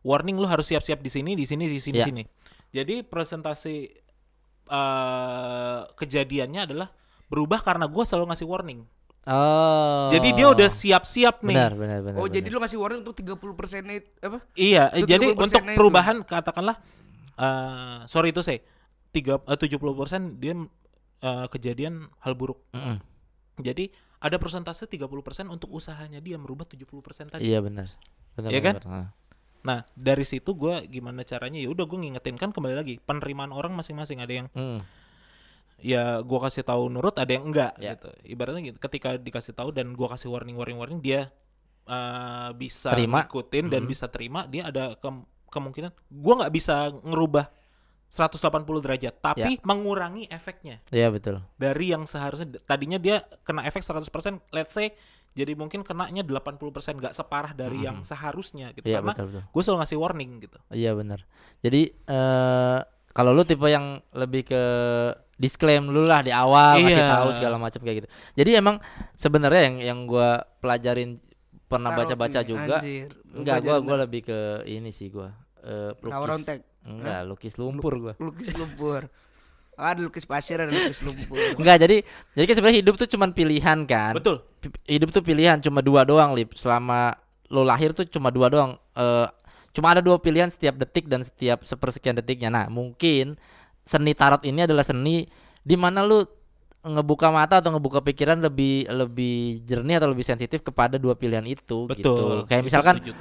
warning 0.00 0.34
lu 0.34 0.44
harus 0.44 0.66
siap-siap 0.66 0.98
di 0.98 1.08
sini 1.08 1.32
di 1.32 1.44
sini 1.44 1.64
di 1.64 1.78
sini 1.78 1.96
di 1.96 2.02
sini 2.02 2.22
jadi 2.70 3.02
presentasi 3.02 3.76
eh 4.70 5.80
kejadiannya 5.92 6.60
adalah 6.64 6.88
berubah 7.26 7.60
karena 7.60 7.86
gue 7.86 8.02
selalu 8.02 8.26
ngasih 8.30 8.46
warning 8.46 8.82
Oh. 9.20 10.08
jadi 10.08 10.32
dia 10.32 10.48
udah 10.48 10.66
siap-siap 10.66 11.44
nih 11.44 11.52
benar 11.52 11.76
benar 11.76 11.98
benar. 12.00 12.18
Oh 12.18 12.26
jadi 12.26 12.40
benar. 12.40 12.56
lu 12.56 12.64
ngasih 12.64 12.78
warning 12.80 13.00
untuk 13.04 13.14
30 13.14 13.36
persen 13.52 13.84
apa? 14.16 14.38
iya 14.56 14.88
jadi 14.96 15.36
30% 15.36 15.36
untuk 15.36 15.60
-nya 15.60 15.70
itu. 15.70 15.78
perubahan 15.78 16.16
katakanlah 16.24 16.80
eh 17.40 17.98
sorry 18.04 18.30
itu 18.30 18.44
saya 18.44 18.60
tiga 19.10 19.40
eh, 19.42 19.56
70% 19.56 19.80
dia 20.36 20.52
eh, 21.20 21.46
kejadian 21.48 21.94
hal 22.20 22.34
buruk 22.34 22.60
Mm-mm. 22.70 23.00
jadi 23.58 23.88
ada 24.20 24.36
persentase 24.36 24.84
30% 24.84 25.08
untuk 25.48 25.72
usahanya 25.72 26.20
dia 26.20 26.36
merubah 26.36 26.68
70% 26.68 26.92
tadi 27.32 27.40
Iya 27.40 27.64
benar. 27.64 27.88
Benar 28.36 28.50
Iya 28.52 28.60
kan? 28.60 28.74
benar. 28.76 28.92
Ah. 28.92 29.08
Nah 29.60 29.78
dari 29.92 30.24
situ 30.24 30.52
gua 30.52 30.80
gimana 30.82 31.20
caranya 31.22 31.56
ya 31.56 31.68
udah 31.68 31.84
gue 31.84 31.98
ngingetin 31.98 32.36
kan 32.36 32.52
kembali 32.52 32.76
lagi 32.76 32.94
penerimaan 32.98 33.48
orang 33.50 33.72
masing-masing 33.72 34.20
ada 34.20 34.32
yang 34.34 34.48
Mm. 34.52 34.80
ya 35.80 36.20
gua 36.20 36.44
kasih 36.44 36.60
tahu 36.60 36.88
nurut 36.88 37.16
ada 37.16 37.28
yang 37.28 37.48
enggak 37.48 37.72
Ya. 37.76 37.96
gitu 37.96 38.12
ibaratnya 38.26 38.60
gitu 38.62 38.78
ketika 38.78 39.16
dikasih 39.16 39.52
tahu 39.52 39.72
dan 39.72 39.96
gua 39.96 40.12
kasih 40.12 40.28
warning 40.28 40.56
warning 40.56 40.76
warning 40.76 41.00
dia 41.00 41.32
eh, 41.82 42.50
bisa 42.54 42.92
Terima. 42.92 43.24
ngikutin 43.24 43.64
dan 43.66 43.82
Mhm. 43.82 43.88
bisa 43.88 44.06
terima 44.06 44.44
dia 44.44 44.68
ada 44.68 44.94
kem- 44.94 45.24
kemungkinan 45.50 45.90
gua 46.08 46.34
nggak 46.40 46.54
bisa 46.54 46.74
ngerubah 47.02 47.50
180 48.08 48.42
derajat 48.82 49.14
tapi 49.18 49.62
mengurangi 49.62 50.26
efeknya 50.26 50.82
Iya 50.90 51.10
betul. 51.10 51.38
dari 51.54 51.90
yang 51.90 52.06
seharusnya 52.06 52.58
tadinya 52.60 52.98
dia 52.98 53.22
kena 53.42 53.62
efek 53.62 53.82
100% 53.82 54.10
let's 54.50 54.70
say 54.70 54.90
jadi 55.30 55.54
mungkin 55.54 55.86
kenanya 55.86 56.26
80% 56.26 56.58
nggak 56.98 57.14
separah 57.14 57.54
dari 57.54 57.86
yang 57.86 58.02
seharusnya 58.02 58.74
gitu 58.74 58.82
Iya 58.82 58.98
karena 58.98 59.14
betul 59.14 59.26
betul. 59.30 59.42
gue 59.46 59.62
selalu 59.62 59.78
ngasih 59.78 59.98
warning 59.98 60.30
gitu 60.42 60.58
Iya 60.70 60.90
benar. 60.92 61.22
Jadi 61.62 61.82
eh 61.86 62.78
kalau 63.10 63.30
lu 63.30 63.42
tipe 63.42 63.62
yang 63.64 64.02
lebih 64.10 64.42
ke 64.44 64.62
disclaim 65.34 65.86
dulu 65.86 66.02
lah 66.02 66.20
di 66.20 66.34
awal 66.34 66.78
Iya. 66.78 67.14
tahu 67.14 67.30
segala 67.30 67.56
macam 67.56 67.78
kayak 67.78 68.02
gitu. 68.02 68.08
Jadi 68.34 68.50
emang 68.54 68.82
sebenarnya 69.14 69.62
yang 69.66 69.76
yang 69.78 69.98
gua 70.04 70.42
pelajarin 70.58 71.22
pernah 71.70 71.94
baca-baca 71.94 72.42
juga. 72.42 72.82
Anjir. 72.82 73.14
Enggak, 73.30 73.62
gua 73.62 73.78
gua 73.78 73.96
lebih 74.02 74.26
ke 74.26 74.66
ini 74.66 74.90
sih 74.90 75.06
gua. 75.06 75.30
Eh 75.62 75.94
Power 76.02 76.34
lukis. 76.34 76.66
Enggak, 76.82 77.20
lukis 77.30 77.54
lumpur 77.54 77.94
gua. 78.02 78.14
lukis 78.18 78.50
lumpur. 78.58 79.06
Ah, 79.78 79.94
ada 79.94 80.02
lukis 80.02 80.26
pasir 80.26 80.58
ada 80.58 80.68
lukis 80.68 80.98
lumpur. 81.06 81.38
Enggak, 81.54 81.86
jadi 81.86 82.02
jadi 82.34 82.44
kan 82.50 82.54
sebenarnya 82.58 82.78
hidup 82.82 82.94
tuh 82.98 83.08
cuman 83.08 83.30
pilihan 83.30 83.78
kan. 83.86 84.18
betul 84.18 84.42
Hidup 84.84 85.14
tuh 85.14 85.22
pilihan 85.22 85.62
cuma 85.62 85.78
dua 85.80 86.02
doang, 86.02 86.34
Lip. 86.34 86.58
Selama 86.58 87.14
lo 87.48 87.62
lahir 87.62 87.94
tuh 87.94 88.04
cuma 88.10 88.34
dua 88.34 88.50
doang. 88.50 88.74
Eh 88.98 89.28
cuma 89.70 89.94
ada 89.94 90.02
dua 90.02 90.18
pilihan 90.18 90.50
setiap 90.50 90.74
detik 90.74 91.06
dan 91.06 91.22
setiap 91.22 91.62
sepersekian 91.62 92.18
detiknya. 92.18 92.50
Nah, 92.50 92.66
mungkin 92.66 93.38
seni 93.86 94.12
tarot 94.12 94.42
ini 94.42 94.66
adalah 94.66 94.82
seni 94.82 95.30
di 95.62 95.76
mana 95.78 96.02
lu 96.02 96.26
ngebuka 96.80 97.28
mata 97.28 97.60
atau 97.60 97.76
ngebuka 97.76 98.00
pikiran 98.00 98.40
lebih 98.40 98.88
lebih 98.88 99.60
jernih 99.68 100.00
atau 100.00 100.08
lebih 100.08 100.24
sensitif 100.24 100.64
kepada 100.64 100.96
dua 100.96 101.12
pilihan 101.12 101.44
itu 101.44 101.84
gitu. 101.92 101.92
betul. 101.92 102.36
Kayak 102.48 102.62
Itu 102.64 102.68
misalkan 102.72 102.94
setuju 103.00 103.12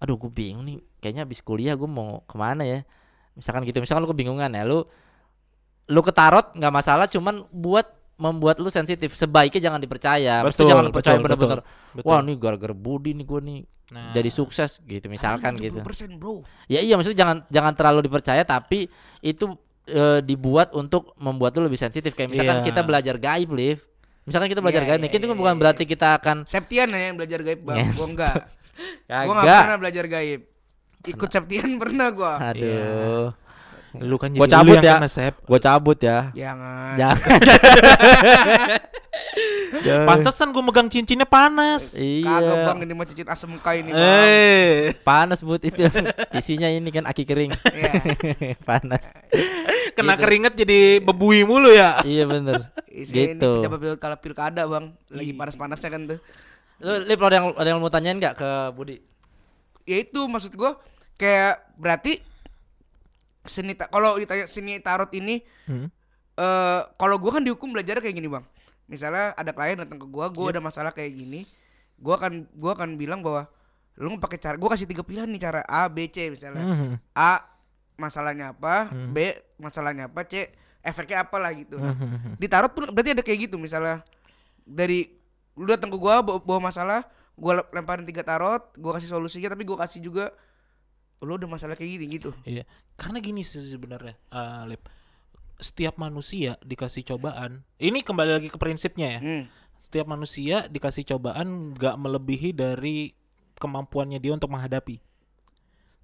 aduh 0.00 0.16
gue 0.16 0.32
bingung 0.32 0.64
nih 0.64 0.80
kayaknya 0.96 1.28
habis 1.28 1.44
kuliah 1.44 1.76
gue 1.76 1.90
mau 1.90 2.22
ke 2.24 2.36
mana 2.38 2.62
ya? 2.62 2.80
Misalkan 3.34 3.66
gitu 3.66 3.82
misalkan 3.82 4.06
lu 4.06 4.10
kebingungan 4.14 4.50
ya 4.54 4.62
lu 4.62 4.86
lu 5.90 6.00
ke 6.06 6.12
tarot 6.14 6.54
nggak 6.54 6.72
masalah 6.72 7.10
cuman 7.10 7.44
buat 7.50 7.86
membuat 8.20 8.62
lu 8.62 8.70
sensitif. 8.70 9.16
Sebaiknya 9.18 9.70
jangan 9.70 9.80
dipercaya. 9.82 10.44
Betul, 10.46 10.70
jangan 10.70 10.94
percaya 10.94 11.18
bener-bener 11.18 11.60
wah 12.06 12.22
nih 12.22 12.36
gara-gara 12.38 12.74
Budi 12.76 13.16
nih 13.16 13.26
gue 13.26 13.40
nih 13.42 13.60
Nah, 13.90 14.14
jadi 14.14 14.30
sukses 14.30 14.78
gitu 14.86 15.10
misalkan 15.10 15.58
gitu. 15.58 15.82
70%, 15.82 16.22
Bro. 16.22 16.46
ya 16.70 16.78
iya 16.78 16.94
maksudnya 16.94 17.26
jangan 17.26 17.36
jangan 17.50 17.74
terlalu 17.74 18.06
dipercaya 18.06 18.46
tapi 18.46 18.86
itu 19.18 19.50
eh, 19.86 20.20
dibuat 20.20 20.72
untuk 20.72 21.14
membuat 21.16 21.56
lu 21.56 21.64
lebih 21.64 21.78
sensitif 21.78 22.12
kayak 22.12 22.32
misalkan 22.32 22.60
Iya. 22.60 22.66
kita 22.68 22.80
belajar 22.82 23.16
gaib 23.16 23.50
live 23.52 23.80
misalkan 24.24 24.48
kita 24.48 24.60
belajar 24.60 24.82
Iya, 24.84 24.88
gaib 24.94 25.00
nih 25.00 25.10
iya, 25.10 25.18
itu 25.18 25.26
iya, 25.26 25.36
bukan 25.36 25.54
iya. 25.56 25.60
berarti 25.60 25.84
kita 25.84 26.08
akan 26.20 26.36
Septian 26.44 26.88
ya 26.92 27.00
yang 27.10 27.16
belajar 27.16 27.40
gaib, 27.40 27.60
Bang. 27.64 27.76
Ngentot. 27.80 27.96
Gua 27.96 28.06
enggak. 28.06 28.34
Gua 29.28 29.34
enggak 29.40 29.60
pernah 29.64 29.80
belajar 29.80 30.04
gaib. 30.06 30.40
Ikut 31.00 31.28
Septian 31.32 31.70
pernah 31.80 32.08
gua. 32.12 32.34
aduh 32.38 33.32
lu 33.92 34.16
kan 34.16 34.30
Gua 34.30 34.44
jadi 34.44 34.54
cabut 34.54 34.70
lu 34.70 34.74
yang 34.76 34.84
ya. 34.84 34.94
kena 34.98 35.08
sep 35.08 35.34
gue 35.40 35.58
cabut 35.58 35.98
ya 35.98 36.18
Jangan. 36.30 36.94
jangan 36.94 37.18
pantesan 40.06 40.48
gue 40.50 40.62
megang 40.62 40.86
cincinnya 40.86 41.24
panas 41.24 41.94
iya 41.94 42.38
Kagak 42.38 42.56
Bang 42.64 42.78
ini 42.80 42.92
mah 42.92 43.04
cicit 43.04 43.26
asem 43.26 43.50
kai 43.58 43.82
ini, 43.82 43.90
Bang. 43.90 44.02
eh 44.02 44.94
panas 45.00 45.40
but 45.40 45.60
itu 45.60 45.82
isinya 46.38 46.66
ini 46.66 46.86
kan 46.88 47.04
aki 47.04 47.22
kering 47.24 47.50
Iya. 47.66 47.92
panas 48.68 49.10
kena 49.92 50.14
Gitu. 50.14 50.22
keringet 50.22 50.54
jadi 50.56 50.78
bebui 51.00 51.42
mulu 51.42 51.68
ya 51.68 51.98
iya 52.02 52.24
bener 52.24 52.70
Isinya 52.86 53.34
Gitu. 53.34 53.50
ini 53.62 53.68
pil 53.70 53.94
kalau 53.96 54.18
pilkada, 54.18 54.66
Bang. 54.66 54.98
Lagi 55.08 55.30
panas-panasnya 55.32 55.88
kan 55.88 56.02
tuh. 56.06 56.18
lu 56.80 56.96
lip 57.04 57.20
ada 57.20 57.36
yang 57.36 57.46
ada 57.54 57.68
yang 57.68 57.78
mau 57.78 57.86
tanyain 57.86 58.16
nggak 58.16 58.34
ke 58.34 58.50
Budi 58.72 58.98
ya 59.84 59.96
itu 59.96 60.24
maksud 60.24 60.50
gua 60.52 60.80
kayak 61.14 61.60
berarti 61.76 62.18
seni 63.42 63.72
kalau 63.74 64.16
ditanya 64.16 64.44
seni 64.44 64.76
tarot 64.78 65.08
ini 65.12 65.40
Hmm. 65.64 65.88
eh 66.34 66.80
kalau 66.94 67.16
gua 67.16 67.36
kan 67.36 67.42
dihukum 67.42 67.70
belajar 67.70 67.98
kayak 67.98 68.12
gini 68.12 68.26
bang 68.26 68.44
misalnya 68.84 69.32
ada 69.32 69.50
klien 69.50 69.78
datang 69.78 69.96
ke 69.96 70.06
gua 70.06 70.28
gua 70.28 70.50
ada 70.50 70.58
masalah 70.58 70.90
kayak 70.90 71.14
gini 71.14 71.46
gua 71.96 72.16
akan 72.16 72.48
gua 72.52 72.72
akan 72.74 72.94
bilang 72.94 73.20
bahwa 73.20 73.48
lu 73.96 74.16
pakai 74.16 74.36
cara 74.36 74.56
gua 74.56 74.72
kasih 74.72 74.84
tiga 74.84 75.00
pilihan 75.00 75.26
nih 75.26 75.40
cara 75.40 75.60
A 75.64 75.84
B 75.86 76.04
C 76.06 76.28
misalnya 76.28 76.64
Mhm. 76.64 76.92
A 77.12 77.44
masalahnya 77.96 78.52
apa 78.52 78.88
Hmm. 78.88 79.12
B 79.12 79.30
masalahnya 79.56 80.04
apa 80.06 80.24
C 80.24 80.48
efeknya 80.80 81.22
apa 81.22 81.36
lah 81.36 81.52
gitu 81.52 81.76
nah, 81.76 81.92
Mhm. 81.92 82.36
di 82.36 82.46
tarot 82.46 82.72
pun 82.72 82.88
berarti 82.88 83.12
ada 83.12 83.20
kayak 83.20 83.46
gitu 83.46 83.56
misalnya 83.56 84.00
dari 84.62 85.12
lu 85.52 85.66
datang 85.66 85.88
ke 85.88 85.96
gua 85.96 86.20
bawa, 86.20 86.40
bawa 86.40 86.60
masalah 86.62 87.04
gua 87.34 87.60
lem- 87.60 87.70
lemparin 87.74 88.04
tiga 88.04 88.20
tarot 88.20 88.72
gua 88.74 88.96
kasih 88.96 89.08
solusinya 89.10 89.48
tapi 89.48 89.62
gua 89.62 89.76
kasih 89.78 90.00
juga 90.00 90.32
lo 91.20 91.36
udah 91.36 91.48
masalah 91.48 91.76
kayak 91.76 92.00
gini 92.00 92.04
gitu. 92.16 92.30
Iya, 92.48 92.64
karena 92.96 93.20
gini 93.20 93.44
sih 93.44 93.60
sebenarnya, 93.60 94.16
eh, 94.32 94.62
Lip. 94.72 94.82
Setiap 95.60 96.00
manusia 96.00 96.56
dikasih 96.64 97.04
cobaan, 97.04 97.60
ini 97.76 98.00
kembali 98.00 98.40
lagi 98.40 98.48
ke 98.48 98.56
prinsipnya 98.56 99.18
ya. 99.18 99.20
Hmm. 99.20 99.44
Setiap 99.76 100.08
manusia 100.08 100.64
dikasih 100.68 101.04
cobaan 101.04 101.76
nggak 101.76 101.96
melebihi 102.00 102.56
dari 102.56 103.12
kemampuannya 103.60 104.16
dia 104.16 104.32
untuk 104.32 104.48
menghadapi. 104.48 105.00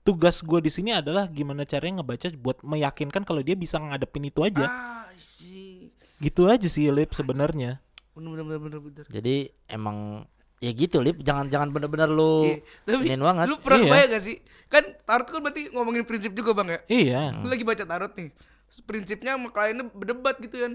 Tugas 0.04 0.44
gue 0.44 0.60
di 0.60 0.70
sini 0.70 0.92
adalah 0.92 1.26
gimana 1.26 1.64
caranya 1.64 2.04
ngebaca 2.04 2.30
buat 2.36 2.60
meyakinkan 2.62 3.24
kalau 3.24 3.40
dia 3.40 3.56
bisa 3.56 3.80
ngadepin 3.80 4.28
itu 4.28 4.44
aja. 4.44 4.68
Ah, 4.68 5.08
sih. 5.16 5.90
Gitu 6.20 6.46
aja 6.46 6.68
sih, 6.68 6.86
Lip 6.92 7.16
sebenarnya. 7.16 7.80
Bener 8.12 8.44
bener 8.44 8.60
bener 8.60 8.80
bener. 8.80 9.04
Jadi 9.08 9.50
emang 9.68 10.28
ya 10.56 10.70
gitu 10.70 10.98
lip 10.98 11.20
jangan 11.20 11.46
jangan 11.46 11.68
bener-bener 11.68 12.08
lu 12.08 12.56
Iya, 12.86 13.12
Tapi 13.12 13.12
banget. 13.14 13.46
lu 13.46 13.56
pernah 13.58 13.78
Iya. 13.78 13.90
bayang 13.90 14.10
gak 14.10 14.22
sih? 14.22 14.36
Kan 14.66 14.84
tarot 15.00 15.26
kan 15.26 15.40
berarti 15.40 15.62
ngomongin 15.70 16.02
prinsip 16.02 16.32
juga 16.32 16.50
bang 16.52 16.68
ya. 16.68 16.78
Iya. 16.88 17.20
Lu 17.36 17.46
lagi 17.46 17.62
baca 17.62 17.82
tarot 17.82 18.12
nih. 18.12 18.32
Terus 18.66 18.80
Prinsipnya 18.82 19.34
sama 19.34 19.48
kliennya 19.48 19.86
berdebat 19.88 20.36
gitu 20.38 20.56
kan. 20.58 20.72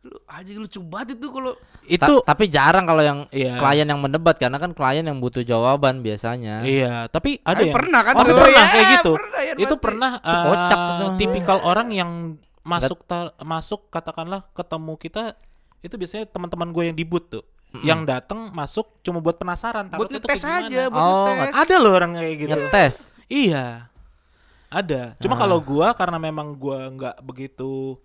Lu 0.00 0.16
aja 0.24 0.50
lucu 0.52 0.78
banget 0.80 1.18
itu 1.18 1.26
kalau 1.26 1.52
Ta- 1.52 1.84
Itu 1.88 2.14
tapi 2.22 2.44
jarang 2.46 2.84
kalau 2.84 3.02
yang 3.02 3.18
Iya. 3.28 3.58
klien 3.58 3.84
yang 3.84 3.98
mendebat 3.98 4.36
karena 4.36 4.56
kan 4.56 4.70
klien 4.70 5.02
yang 5.02 5.18
butuh 5.18 5.42
jawaban 5.42 6.00
biasanya. 6.00 6.62
Iya, 6.62 7.06
tapi 7.06 7.42
ada 7.42 7.50
Tapi 7.52 7.62
yang 7.64 7.74
pernah 7.74 8.00
kan 8.00 8.14
Oh, 8.14 8.22
tuh? 8.22 8.30
pernah 8.32 8.48
Ya, 8.56 8.64
kayak 8.68 8.86
gitu. 8.94 9.12
pernah 9.12 9.40
ya, 9.40 9.52
itu 9.52 9.66
pasti. 9.68 9.82
pernah 9.82 10.10
Itu 10.16 10.38
kocak 10.46 10.80
eh, 10.80 11.10
tipikal 11.16 11.58
orang 11.60 11.88
yang 11.90 12.10
masuk 12.62 13.02
ta- 13.02 13.34
masuk 13.38 13.86
katakanlah 13.88 14.46
ketemu 14.50 14.92
kita 14.96 15.22
itu 15.80 15.94
biasanya 15.94 16.26
teman-teman 16.26 16.70
gue 16.70 16.82
yang 16.84 16.96
di 16.96 17.06
booth 17.76 17.84
tuh. 17.84 17.88
Yang 17.92 18.00
datang 18.08 18.40
masuk 18.50 18.86
cuma 19.04 19.20
buat 19.20 19.36
penasaran 19.36 19.92
buat 19.92 20.08
ngetes 20.08 20.40
kayak 20.40 20.72
aja, 20.72 20.82
buat 20.88 21.04
Oh, 21.04 21.28
ngetes. 21.28 21.54
Ada 21.60 21.76
loh 21.76 21.92
orang 21.92 22.12
kayak 22.16 22.34
gitu. 22.40 22.50
Ngetes. 22.56 22.94
Iya. 23.28 23.64
Ada. 24.66 25.14
Cuma 25.20 25.36
Ah. 25.36 25.40
kalau 25.44 25.58
gua 25.60 25.92
karena 25.92 26.18
memang 26.18 26.56
gua 26.56 26.88
nggak 26.90 27.16
begitu 27.22 28.00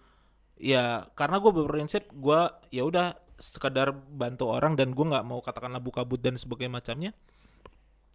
ya 0.61 1.09
karena 1.17 1.41
gue 1.41 1.49
berprinsip 1.49 2.05
gua 2.13 2.61
ya 2.69 2.85
udah 2.85 3.17
sekedar 3.41 3.89
bantu 3.89 4.45
orang 4.45 4.77
dan 4.77 4.93
gua 4.93 5.17
nggak 5.17 5.25
mau 5.25 5.41
katakanlah 5.41 5.81
buka 5.81 6.05
but 6.05 6.21
dan 6.21 6.37
sebagainya 6.37 6.77
macamnya. 6.77 7.11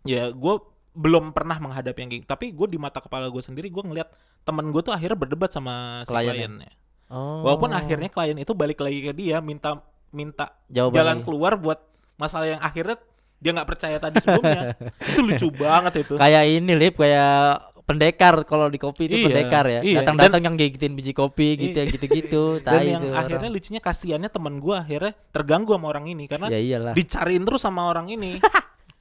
Ya 0.07 0.31
gua 0.31 0.63
belum 0.97 1.37
pernah 1.37 1.61
menghadapi 1.61 1.99
yang 2.01 2.11
kayak 2.11 2.23
gitu. 2.25 2.31
Tapi 2.33 2.47
gue 2.57 2.67
di 2.73 2.79
mata 2.81 3.05
kepala 3.05 3.29
gue 3.29 3.43
sendiri 3.45 3.69
gue 3.69 3.85
ngeliat 3.85 4.09
temen 4.49 4.73
gue 4.73 4.81
tuh 4.81 4.97
akhirnya 4.97 5.13
berdebat 5.13 5.53
sama 5.53 6.01
si 6.09 6.09
Kliennya. 6.09 6.33
kliennya. 6.33 6.71
Oh. 7.13 7.45
Walaupun 7.45 7.77
akhirnya 7.77 8.09
klien 8.09 8.33
itu 8.41 8.57
balik 8.57 8.81
lagi 8.81 9.05
ke 9.05 9.13
dia 9.13 9.45
minta 9.45 9.77
minta 10.11 10.55
Jawaban 10.67 10.95
jalan 10.95 11.17
lagi. 11.17 11.25
keluar 11.25 11.53
buat 11.55 11.79
masalah 12.15 12.47
yang 12.49 12.61
akhirnya 12.61 12.97
dia 13.37 13.51
nggak 13.53 13.69
percaya 13.69 13.97
tadi 13.97 14.17
sebelumnya. 14.19 14.73
itu 15.11 15.21
lucu 15.21 15.49
banget 15.53 15.93
itu. 16.03 16.15
kayak 16.15 16.43
ini 16.47 16.73
lip 16.73 16.95
kayak 16.95 17.37
pendekar 17.83 18.43
kalau 18.43 18.67
di 18.67 18.77
kopi 18.77 19.07
itu 19.07 19.17
Iya, 19.17 19.27
pendekar 19.27 19.65
ya. 19.65 19.81
iya. 19.81 19.97
Datang-datang 20.01 20.43
yang 20.43 20.55
gigitin 20.57 20.93
biji 20.93 21.13
kopi 21.13 21.55
gitu 21.57 21.77
Iya. 21.77 21.85
ya 21.85 21.93
gitu-gitu. 21.93 22.45
Dan 22.65 22.73
Tai 22.73 22.83
yang 22.85 23.03
itu 23.05 23.09
akhirnya 23.13 23.39
orang. 23.45 23.55
lucunya 23.55 23.81
kasihannya 23.81 24.27
teman 24.29 24.55
gua 24.57 24.83
akhirnya 24.83 25.15
terganggu 25.31 25.71
sama 25.71 25.87
orang 25.89 26.05
ini 26.07 26.25
karena 26.25 26.47
ya 26.49 26.59
iyalah. 26.59 26.93
dicariin 26.93 27.43
terus 27.43 27.61
sama 27.61 27.87
orang 27.87 28.09
ini. 28.09 28.39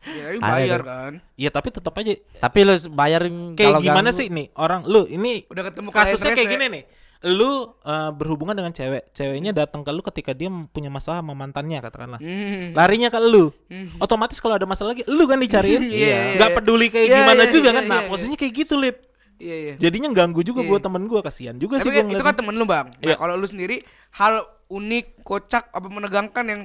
Ya, 0.05 0.37
bayar 0.37 0.79
tuh. 0.79 0.85
kan. 0.85 1.13
ya 1.33 1.49
tapi 1.49 1.73
tetap 1.73 1.89
aja 1.95 2.13
Tapi 2.37 2.59
lu 2.61 2.77
bayarin 2.93 3.57
kayak 3.57 3.65
kalau 3.67 3.81
gimana 3.81 4.13
ganggu. 4.13 4.19
sih 4.21 4.27
nih 4.29 4.53
orang 4.53 4.85
lu 4.85 5.09
ini 5.09 5.49
Udah 5.49 5.65
ketemu 5.65 5.89
kasusnya 5.89 6.29
kayak 6.31 6.45
gini 6.47 6.65
nih. 6.69 6.83
Lu 7.23 7.77
eh, 7.79 8.11
berhubungan 8.11 8.53
dengan 8.53 8.75
cewek, 8.75 9.15
ceweknya 9.15 9.55
datang 9.55 9.81
ke 9.85 9.89
lu 9.95 10.03
ketika 10.03 10.35
dia 10.35 10.51
punya 10.69 10.91
masalah 10.91 11.23
sama 11.23 11.31
mantannya 11.31 11.79
katakanlah. 11.79 12.19
Hmm. 12.19 12.75
Larinya 12.75 13.07
ke 13.07 13.19
lu. 13.23 13.55
Hmm. 13.71 13.95
Otomatis 14.03 14.37
kalau 14.43 14.59
ada 14.59 14.67
masalah 14.67 14.91
lagi 14.91 15.07
lu 15.07 15.23
kan 15.25 15.39
dicariin. 15.39 15.87
Iya, 15.95 16.35
Nggak 16.35 16.51
peduli 16.59 16.87
kayak 16.91 17.07
Iya, 17.07 17.17
gimana 17.23 17.43
iya, 17.47 17.51
juga 17.53 17.69
iya, 17.71 17.77
kan. 17.79 17.83
Nah, 17.87 17.99
iya, 18.03 18.09
posisinya 18.11 18.37
kayak 18.37 18.53
gitu, 18.53 18.75
Lip. 18.77 18.97
Iya 19.35 19.55
iya. 19.55 19.73
Jadinya 19.79 20.09
ganggu 20.15 20.41
juga 20.47 20.63
Iya. 20.63 20.69
buat 20.71 20.81
temen 20.83 21.03
gua 21.11 21.19
kasihan 21.19 21.55
juga 21.59 21.83
sih 21.83 21.91
Tapi 21.91 21.91
gua 21.91 22.03
kan 22.03 22.13
itu 22.15 22.23
kan 22.23 22.35
temen 22.35 22.53
lu 22.55 22.65
bang. 22.67 22.87
Nah, 22.87 23.03
Iya. 23.03 23.15
kalau 23.19 23.33
lu 23.35 23.47
sendiri 23.47 23.83
hal 24.15 24.43
unik, 24.71 25.27
kocak, 25.27 25.71
apa 25.75 25.87
menegangkan 25.91 26.45
yang 26.47 26.61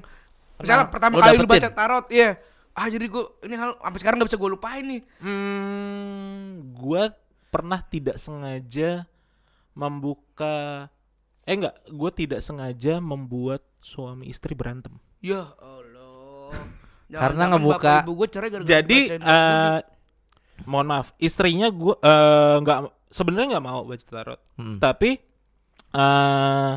misalnya 0.61 0.87
Pernah 0.87 0.93
pertama 0.93 1.15
lu 1.19 1.23
kali 1.23 1.37
lu 1.41 1.49
baca 1.51 1.71
tarot, 1.71 2.07
iya. 2.15 2.39
Ah 2.79 2.87
jadi 2.87 3.07
gua 3.11 3.27
ini 3.43 3.55
hal 3.59 3.75
sampai 3.75 3.99
sekarang 3.99 4.17
nggak 4.23 4.29
bisa 4.31 4.39
gua 4.39 4.51
lupain 4.55 4.85
nih. 4.87 5.01
Hmm, 5.19 6.71
gua 6.79 7.11
pernah 7.51 7.83
tidak 7.83 8.15
sengaja 8.23 9.11
membuka 9.75 10.30
eh 11.43 11.53
enggak, 11.53 11.75
gua 11.89 12.11
tidak 12.11 12.41
sengaja 12.41 12.99
membuat 12.99 13.61
suami 13.79 14.29
istri 14.29 14.53
berantem. 14.53 14.95
Ya 15.19 15.51
Allah. 15.57 16.53
Karena 17.11 17.49
Jangan-jangan 17.49 17.49
ngebuka- 17.51 18.03
ibu 18.03 18.13
gua 18.15 18.29
cerai 18.29 18.49
gara-gara 18.49 18.71
Jadi 18.71 18.99
eh 19.13 19.79
mohon 20.63 20.87
maaf, 20.87 21.11
istrinya 21.17 21.69
gua 21.69 21.97
eh 21.99 22.55
enggak 22.57 22.79
sebenarnya 23.09 23.47
nggak 23.53 23.67
mau 23.67 23.83
baca 23.83 24.05
tarot. 24.05 24.41
Hmm. 24.55 24.79
Tapi 24.79 25.11
eh 25.91 26.73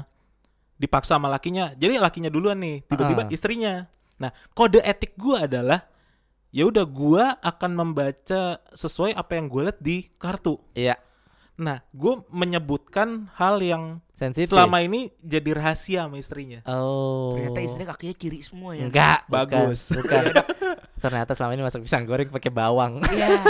dipaksa 0.73 1.15
sama 1.15 1.29
lakinya. 1.29 1.71
Jadi 1.73 1.95
lakinya 1.95 2.27
duluan 2.27 2.57
nih, 2.57 2.83
tiba-tiba 2.83 3.23
Ah. 3.23 3.29
istrinya. 3.29 3.73
Nah, 4.15 4.31
kode 4.51 4.79
etik 4.79 5.15
gua 5.15 5.45
adalah 5.45 5.85
ya 6.49 6.65
udah 6.65 6.83
gua 6.83 7.37
akan 7.39 7.71
membaca 7.73 8.41
sesuai 8.69 9.13
apa 9.13 9.31
yang 9.33 9.47
gue 9.47 9.61
lihat 9.63 9.79
di 9.79 10.05
kartu. 10.13 10.57
Iya, 10.73 10.97
Nah, 11.53 11.85
gue 11.93 12.13
menyebutkan 12.33 13.29
hal 13.37 13.61
yang 13.61 14.01
sensitif. 14.17 14.49
selama 14.49 14.81
ini 14.81 15.13
jadi 15.21 15.53
rahasia 15.53 16.09
sama 16.09 16.17
istrinya. 16.17 16.65
Oh. 16.65 17.37
Ternyata 17.37 17.59
istrinya 17.61 17.87
kakinya 17.93 18.15
kiri 18.17 18.39
semua 18.41 18.73
ya. 18.73 18.89
Enggak, 18.89 19.29
bukan, 19.29 19.69
Bagus. 19.69 19.93
Bukan. 19.93 20.23
Ternyata 21.03 21.31
selama 21.37 21.51
ini 21.53 21.61
masak 21.61 21.85
pisang 21.85 22.09
goreng 22.09 22.33
pakai 22.33 22.49
bawang. 22.49 23.05
Iya. 23.05 23.37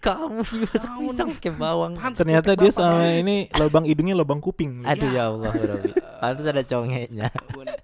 Kamu 0.00 0.40
masak 0.40 0.84
Tahu 0.84 1.00
pisang 1.08 1.28
pakai 1.36 1.52
bawang. 1.52 1.92
Pantes 1.96 2.20
Ternyata 2.24 2.56
dia 2.56 2.68
bapak 2.68 2.76
selama 2.76 3.04
ya. 3.04 3.20
ini 3.20 3.36
lubang 3.56 3.84
hidungnya 3.84 4.14
lubang 4.16 4.40
kuping. 4.40 4.84
Aduh 4.84 5.08
Ya. 5.12 5.16
ya 5.16 5.22
Allah, 5.28 5.52
Robi. 5.52 5.90
Pantes 6.20 6.44
ada 6.48 6.62
congeknya. 6.64 7.28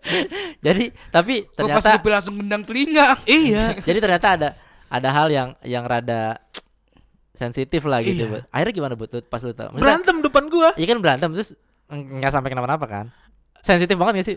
Jadi, 0.64 0.84
tapi 1.12 1.44
pas 1.44 1.56
ternyata 1.56 1.88
ngupil 1.96 2.12
langsung 2.12 2.34
gendang 2.40 2.64
telinga. 2.64 3.20
Iya. 3.24 3.76
jadi 3.80 3.98
ternyata 4.00 4.28
ada 4.36 4.48
ada 4.90 5.08
hal 5.14 5.28
yang 5.30 5.48
yang 5.62 5.84
rada 5.86 6.36
sensitif 7.32 7.82
lah 7.84 8.00
gitu. 8.00 8.26
Iya. 8.26 8.46
Akhirnya 8.48 8.74
gimana 8.74 8.94
lu- 8.94 9.06
pas 9.22 9.40
lu 9.40 9.50
tahu? 9.50 9.68
Maksudnya, 9.70 9.82
Berantem 9.82 10.16
depan 10.20 10.44
gua. 10.46 10.70
Iya 10.74 10.86
kan 10.86 10.98
berantem 10.98 11.28
terus 11.32 11.50
nggak 11.88 12.30
sampai 12.30 12.48
kenapa-napa 12.48 12.86
kan? 12.86 13.06
Sensitif 13.60 13.94
banget 13.94 14.12
gak 14.18 14.26
sih? 14.26 14.36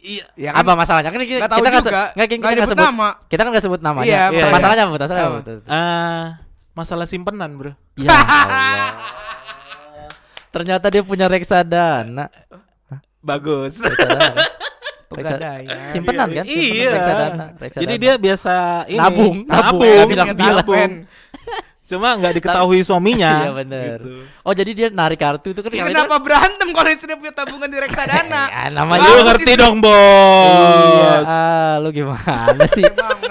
Iya. 0.00 0.24
Ya 0.36 0.50
apa 0.52 0.72
masalahnya? 0.72 1.08
Kan 1.08 1.18
kita, 1.18 1.40
Nggak 1.40 1.48
kita 1.48 1.68
nggak 2.12 2.28
kita 2.28 2.44
Nggak 2.44 2.68
sebut 2.68 2.84
nama. 2.84 3.08
kita 3.24 3.40
kan 3.40 3.50
nggak 3.50 3.64
sebut 3.64 3.80
namanya. 3.80 4.06
Iya, 4.06 4.22
betul. 4.30 4.50
masalahnya 4.52 4.82
apa? 4.84 4.92
Masalahnya 4.94 5.16
apa? 5.16 5.30
Apa? 5.30 5.40
Betul. 5.40 5.58
Eh, 5.64 6.24
masalah 6.74 7.06
simpenan, 7.06 7.50
Bro. 7.54 7.72
Ya 7.96 8.10
Allah. 8.12 8.92
Ternyata 10.50 10.86
dia 10.86 11.02
punya 11.02 11.26
reksadana. 11.26 12.30
Bagus. 13.18 13.80
Reksadana. 13.80 14.44
Pegadaian. 15.06 15.88
Simpenan 15.88 16.28
kan? 16.28 16.44
Simpenan, 16.44 16.74
Iya. 16.74 16.90
reksadana, 16.90 17.44
reksadana. 17.56 17.82
Jadi 17.82 17.94
dia 17.96 18.14
biasa 18.16 18.54
ini 18.86 18.98
Nabung, 18.98 19.36
nabung. 19.46 20.08
nabung, 20.10 20.36
nabung. 20.36 20.92
Cuma 21.84 22.16
nggak 22.16 22.34
diketahui 22.34 22.80
suaminya. 22.80 23.44
Iya 23.44 23.52
bener. 23.54 23.98
Gitu. 23.98 24.24
Oh 24.40 24.52
jadi 24.52 24.70
dia 24.72 24.88
narik 24.88 25.18
kartu 25.18 25.52
itu 25.52 25.60
kan 25.60 25.68
Ya, 25.68 25.84
itu 25.84 25.92
kenapa 25.92 26.16
berantem 26.16 26.68
kalau 26.70 26.88
istrinya 26.88 27.16
punya 27.16 27.32
tabungan 27.32 27.68
di 27.68 27.76
reksadana? 27.76 28.42
Ya, 28.54 28.64
namanya 28.70 29.04
Lu 29.06 29.20
ngerti 29.22 29.52
itu. 29.52 29.60
dong, 29.60 29.76
Iya, 29.78 31.12
Bos. 31.20 31.28
ah, 31.28 31.74
lu 31.78 31.88
gimana 31.90 32.64
sih? 32.66 32.84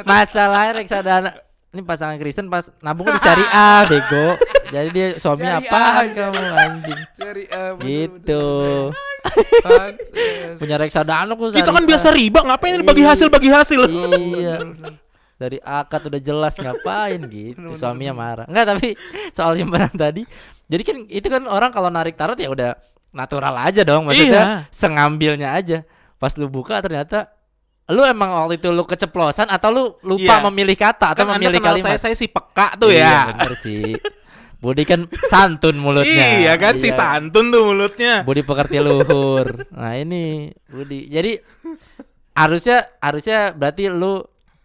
Masalahnya 0.03 0.73
reksadana 0.75 1.29
ini 1.69 1.81
pasangan 1.81 2.13
Kristen 2.15 2.45
pas 2.47 2.69
nabungnya 2.79 3.17
di 3.17 3.21
syariah, 3.25 3.81
bego. 3.89 4.27
Jadi 4.69 4.89
dia 4.91 5.07
suaminya 5.17 5.57
Syariah 5.57 5.93
aja. 5.99 6.23
kamu 6.29 6.37
anjing? 6.55 6.99
Betul, 7.17 7.77
Gitu. 7.81 8.45
Punya 10.55 10.75
reksadana 10.77 11.31
kok 11.31 11.49
Itu 11.49 11.57
kan 11.57 11.65
syariah. 11.73 11.89
biasa 11.89 12.07
riba, 12.11 12.39
ngapain 12.43 12.77
bagi 12.79 13.01
Iya. 13.01 13.09
hasil 13.09 13.27
bagi 13.27 13.49
hasil? 13.49 13.81
Iya. 13.89 14.57
Dari 15.43 15.59
akad 15.59 16.07
udah 16.07 16.21
jelas 16.21 16.55
ngapain 16.63 17.19
gitu. 17.27 17.75
Suaminya 17.75 18.13
marah. 18.13 18.45
Enggak 18.47 18.65
tapi 18.71 18.87
soal 19.29 19.53
simpanan 19.53 19.91
tadi. 19.91 20.23
Jadi 20.63 20.83
kan 20.83 20.97
itu 21.05 21.27
kan 21.27 21.43
orang 21.45 21.69
kalau 21.69 21.87
narik 21.87 22.15
tarot 22.15 22.35
ya 22.35 22.47
udah 22.47 22.71
natural 23.11 23.53
aja 23.59 23.83
dong. 23.83 24.07
Maksudnya 24.07 24.43
Iya. 24.63 24.71
sengambilnya 24.71 25.51
aja. 25.51 25.83
Pas 26.15 26.31
lu 26.33 26.47
buka 26.47 26.79
ternyata 26.79 27.27
lu 27.83 27.99
emang 28.01 28.31
waktu 28.31 28.57
itu 28.57 28.71
lu 28.71 28.87
keceplosan 28.87 29.51
atau 29.51 29.69
lu 29.69 29.83
lupa 30.01 30.39
Iya. 30.39 30.45
memilih 30.47 30.77
kata 30.79 31.11
atau 31.11 31.27
Kan 31.27 31.35
Anda 31.35 31.51
memilih 31.51 31.59
kenal 31.59 31.75
kalimat. 31.75 31.89
saya, 31.93 31.99
saya 31.99 32.15
si 32.15 32.31
peka 32.31 32.79
tuh 32.79 32.89
Iya, 32.89 33.03
ya. 33.03 33.19
bener 33.35 33.53
sih. 33.59 33.93
Budi 34.57 34.87
kan 34.87 35.03
santun 35.27 35.75
mulutnya. 35.75 36.39
Iya 36.39 36.55
kan 36.55 36.79
si 36.79 36.87
Iya. 36.87 36.95
santun 36.95 37.51
tuh 37.51 37.67
mulutnya. 37.67 38.23
Budi 38.23 38.39
pekerti 38.41 38.79
luhur. 38.79 39.67
Nah 39.69 39.93
ini 39.93 40.47
Budi. 40.65 41.11
Jadi 41.11 41.35
harusnya 42.33 42.87
harusnya 42.97 43.51
berarti 43.51 43.91
lu 43.91 44.23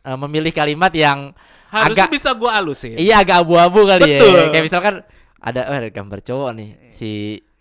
eh, 0.09 0.17
memilih 0.17 0.51
kalimat 0.51 0.89
yang 0.91 1.37
Harusnya 1.69 2.09
agak 2.09 2.17
bisa 2.17 2.33
gua 2.33 2.57
alusin. 2.57 2.97
iya 2.97 3.21
agak 3.21 3.45
abu-abu 3.45 3.85
kali 3.85 4.17
Betul. 4.17 4.33
ya. 4.33 4.45
Kayak 4.49 4.65
misalkan 4.65 4.95
ada 5.39 5.61
oh, 5.69 5.77
ada 5.77 5.89
gambar 5.89 6.19
cowok 6.25 6.51
nih 6.57 6.69
si 6.89 7.11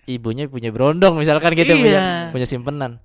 ibunya 0.08 0.48
punya 0.48 0.72
berondong 0.72 1.20
misalkan 1.20 1.52
gitu 1.52 1.76
punya, 1.76 2.00
Iya. 2.00 2.08
punya 2.32 2.48
simpenan. 2.48 3.04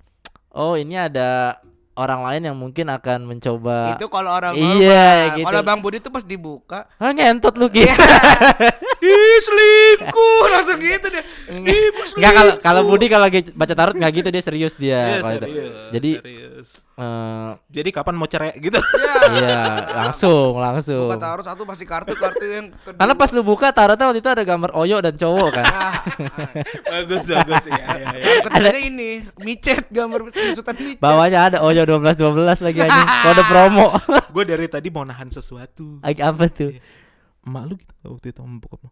Oh 0.54 0.78
ini 0.78 0.94
ada 0.94 1.58
orang 1.92 2.24
lain 2.24 2.42
yang 2.48 2.56
mungkin 2.56 2.88
akan 2.88 3.26
mencoba 3.26 3.98
Itu 3.98 4.06
kalau 4.08 4.32
orang 4.32 4.54
Iya, 4.54 5.36
gitu. 5.36 5.44
Kalau 5.44 5.60
Bang 5.60 5.82
Budi 5.82 5.98
tuh 5.98 6.08
pas 6.08 6.22
dibuka, 6.22 6.88
ah 6.96 7.10
ngentot 7.10 7.52
lu 7.58 7.66
gitu. 7.68 7.90
ih 9.02 9.38
selingkuh 9.42 10.44
langsung 10.48 10.78
gitu 10.78 11.06
deh. 11.08 11.24
Ih, 11.52 11.90
bos 11.90 12.14
Enggak 12.14 12.32
kalau 12.32 12.52
kalau 12.56 12.82
Budi 12.84 13.06
kalau 13.06 13.24
lagi 13.24 13.50
baca 13.50 13.74
tarot 13.74 13.94
nggak 13.94 14.12
gitu 14.14 14.28
dia 14.28 14.40
serius 14.40 14.74
dia 14.74 14.94
Iya, 14.94 15.18
kalau 15.18 15.32
itu. 15.32 15.42
serius, 15.42 15.74
Jadi 15.90 16.10
serius. 16.16 16.68
eh, 16.94 17.50
Jadi 17.68 17.88
kapan 17.90 18.14
mau 18.14 18.26
cerai 18.26 18.54
gitu? 18.56 18.78
Ya. 18.78 19.14
iya 19.34 19.60
langsung 19.98 20.54
langsung. 20.54 21.08
Buka 21.08 21.18
taruh 21.18 21.42
satu 21.42 21.62
pasti 21.64 21.82
kartu 21.82 22.14
kartu 22.14 22.44
yang 22.44 22.66
kedua. 22.70 22.94
Karena 22.94 23.14
pas 23.14 23.30
lu 23.30 23.42
buka 23.42 23.68
tarotnya 23.70 24.06
waktu 24.06 24.20
itu 24.20 24.30
ada 24.30 24.42
gambar 24.42 24.70
Oyo 24.72 24.96
dan 24.98 25.14
cowok 25.14 25.48
kan. 25.52 25.64
Ah, 25.66 25.94
bagus 26.84 27.26
bagus 27.26 27.64
ya 27.66 27.82
ya 27.92 28.10
ya. 28.12 28.38
ketuanya 28.40 28.80
ini 28.80 29.10
micet 29.36 29.88
gambar 29.88 30.30
screenshotan 30.30 30.74
micet. 30.76 31.02
Bawahnya 31.02 31.38
ada 31.44 31.58
Oyo 31.60 31.82
12 31.82 32.14
12 32.14 32.38
lagi 32.60 32.78
anjing. 32.80 33.08
Kode 33.24 33.42
promo. 33.44 33.86
Gue 34.30 34.44
dari 34.44 34.66
tadi 34.66 34.88
mau 34.88 35.02
nahan 35.02 35.26
sesuatu. 35.26 35.98
Lagi 36.00 36.20
apa 36.20 36.46
tuh? 36.46 36.70
Emak 37.42 37.62
lu 37.66 37.74
gitu 37.76 37.94
waktu 38.06 38.26
itu 38.30 38.38
sama 38.38 38.56
bokap 38.58 38.80
lu. 38.82 38.90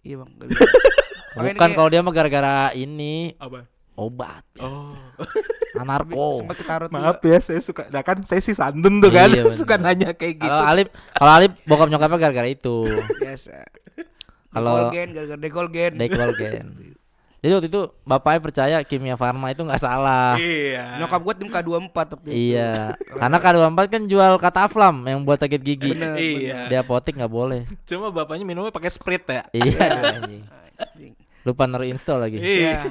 Iya 0.00 0.16
bang. 0.22 0.30
Bukan 1.36 1.70
kalau 1.74 1.88
dia 1.90 2.00
mah 2.00 2.14
gara-gara 2.14 2.72
ini 2.72 3.36
Apa? 3.36 3.66
obat. 3.94 4.44
Oh. 4.56 4.94
Anarko. 5.76 6.40
Sempat 6.40 6.56
ketarut 6.56 6.88
Maaf 6.88 7.20
ya 7.20 7.36
saya 7.36 7.60
suka 7.60 7.84
nah 7.92 8.00
kan 8.00 8.24
saya 8.24 8.40
sih 8.40 8.56
santun 8.56 8.96
tuh 8.96 9.12
kan 9.12 9.28
Iya, 9.28 9.44
suka 9.60 9.76
nanya 9.76 10.16
kayak 10.16 10.40
gitu. 10.40 10.48
Kalau 10.48 10.64
Alip, 10.64 10.88
kalau 11.12 11.32
Alip 11.36 11.52
bokap 11.68 11.88
nyokapnya 11.92 12.16
gara-gara 12.18 12.48
itu. 12.48 12.88
biasa. 13.20 13.68
Kalau- 14.48 14.88
Dekolgen 14.88 15.08
gara-gara 15.12 15.40
dekolgen. 15.40 15.92
Dekolgen. 16.00 16.66
Jadi 17.44 17.52
waktu 17.52 17.68
itu 17.68 17.80
bapaknya 18.02 18.40
percaya 18.40 18.76
kimia 18.82 19.14
farma 19.14 19.52
itu 19.52 19.62
nggak 19.62 19.78
salah. 19.78 20.34
Iya. 20.40 20.98
Nyokap 20.98 21.20
gua 21.20 21.34
tim 21.36 21.48
K24 21.52 21.96
tapi. 22.16 22.28
Iya. 22.32 22.96
Karena 22.96 23.36
K24 23.38 23.80
kan 23.86 24.02
jual 24.08 24.32
kataflam 24.40 24.96
yang 25.04 25.20
buat 25.22 25.38
sakit 25.38 25.60
gigi. 25.60 25.92
Bener, 25.92 26.16
Iya. 26.16 26.72
Di 26.72 26.74
apotek 26.80 27.14
nggak 27.14 27.30
boleh. 27.30 27.68
Cuma 27.84 28.08
bapaknya 28.08 28.48
minumnya 28.48 28.72
pakai 28.72 28.90
Sprite 28.90 29.28
ya. 29.28 29.44
Iya. 29.52 29.86
anjing. 30.16 30.42
Anjing. 30.80 31.12
Lupa 31.46 31.62
naruh 31.70 31.86
install 31.86 32.26
lagi. 32.26 32.42
Iya. 32.42 32.82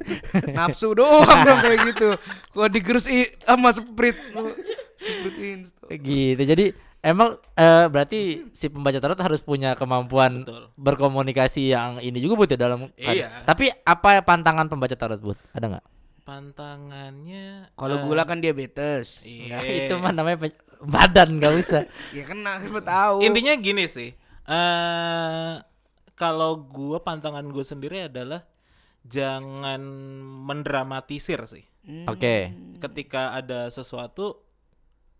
Nafsu 0.58 0.90
doang 0.96 1.30
dong 1.46 1.60
kayak 1.62 1.80
gitu. 1.94 2.08
Gua 2.50 2.66
digerus 2.66 3.06
sama 3.46 3.70
sprite. 3.70 4.18
Sprite 4.98 5.40
insto. 5.44 5.84
Kayak 5.86 6.00
Gitu. 6.02 6.42
Jadi 6.42 6.66
emang 7.00 7.40
eh, 7.56 7.86
berarti 7.88 8.48
si 8.52 8.68
pembaca 8.68 9.00
tarot 9.00 9.20
harus 9.20 9.40
punya 9.40 9.72
kemampuan 9.76 10.44
Betul. 10.44 10.68
berkomunikasi 10.76 11.72
yang 11.72 11.98
ini 12.00 12.20
juga 12.20 12.44
buat 12.44 12.50
ya 12.52 12.58
dalam. 12.60 12.88
Iya. 12.96 13.44
Tapi 13.48 13.72
apa 13.84 14.20
pantangan 14.24 14.68
pembaca 14.68 14.96
tarot 14.96 15.20
buat? 15.20 15.38
Ada 15.56 15.66
nggak? 15.76 15.84
Pantangannya 16.28 17.74
Kalau 17.74 17.96
eh, 17.98 18.02
gula 18.04 18.22
kan 18.28 18.38
diabetes. 18.38 19.24
Iya. 19.24 19.58
Nggak, 19.58 19.62
itu 19.80 19.94
mah 19.96 20.12
namanya 20.12 20.38
pe- 20.46 20.60
badan 20.84 21.40
nggak 21.40 21.54
usah. 21.56 21.82
Ya 22.16 22.22
kena 22.28 22.60
siapa 22.60 22.80
tahu. 22.84 23.24
Intinya 23.24 23.52
gini 23.56 23.84
sih. 23.88 24.12
Eh 24.44 25.54
kalau 26.20 26.60
gua 26.60 27.00
pantangan 27.00 27.48
gue 27.48 27.64
sendiri 27.64 28.12
adalah 28.12 28.44
jangan 29.08 29.80
mendramatisir 30.44 31.40
sih. 31.48 31.64
Hmm. 31.80 32.04
Oke. 32.12 32.52
Ketika 32.76 33.32
ada 33.32 33.72
sesuatu 33.72 34.44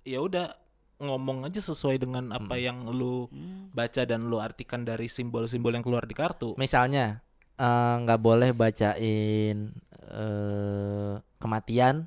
ya 0.04 0.20
udah 0.20 0.52
ngomong 1.00 1.48
aja 1.48 1.58
sesuai 1.58 1.96
dengan 1.98 2.28
apa 2.30 2.54
yang 2.54 2.84
lu 2.86 3.26
baca 3.72 4.04
dan 4.04 4.28
lu 4.28 4.36
artikan 4.36 4.84
dari 4.84 5.08
simbol-simbol 5.08 5.72
yang 5.72 5.80
keluar 5.80 6.04
di 6.04 6.12
kartu. 6.12 6.52
Misalnya 6.54 7.24
eh, 7.56 7.94
nggak 7.98 8.20
boleh 8.20 8.52
bacain 8.52 9.72
eh, 10.06 11.12
kematian, 11.36 12.04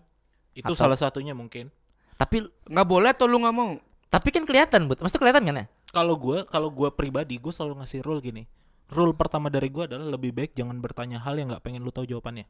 Itu 0.53 0.77
Atau- 0.77 0.86
salah 0.86 0.95
satunya 0.95 1.34
mungkin. 1.34 1.73
tapi 2.13 2.45
Nggak 2.69 2.88
boleh 2.88 3.10
atau 3.10 3.25
lu 3.25 3.41
nggak 3.41 3.56
mau? 3.58 3.73
tapi 4.08 4.29
kan 4.29 4.45
kelihatan, 4.45 4.86
Bud. 4.86 5.01
Maksudnya 5.01 5.21
kelihatan 5.25 5.43
kan 5.49 5.56
ya? 5.58 5.65
Kalau 5.89 6.13
gua 6.13 6.45
kalau 6.45 6.69
gua 6.69 6.93
pribadi 6.93 7.41
gue 7.41 7.49
selalu 7.49 7.82
ngasih 7.82 8.06
rule 8.06 8.21
gini. 8.21 8.45
Rule 8.93 9.17
pertama 9.17 9.49
dari 9.49 9.73
gua 9.73 9.89
adalah 9.89 10.13
lebih 10.13 10.29
baik 10.29 10.53
jangan 10.53 10.77
bertanya 10.77 11.17
hal 11.17 11.34
yang 11.34 11.49
nggak 11.49 11.65
pengen 11.65 11.82
lu 11.82 11.89
tahu 11.89 12.06
jawabannya. 12.06 12.45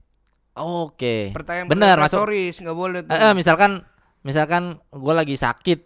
Oke. 0.59 1.31
Pertanyaan 1.31 1.71
Benar, 1.71 1.95
masuk. 1.97 2.27
nggak 2.27 2.75
boleh 2.75 2.99
tuh. 3.07 3.15
Eh, 3.15 3.19
eh, 3.23 3.33
misalkan 3.33 3.71
misalkan 4.23 4.63
gue 4.91 5.13
lagi 5.15 5.35
sakit 5.35 5.79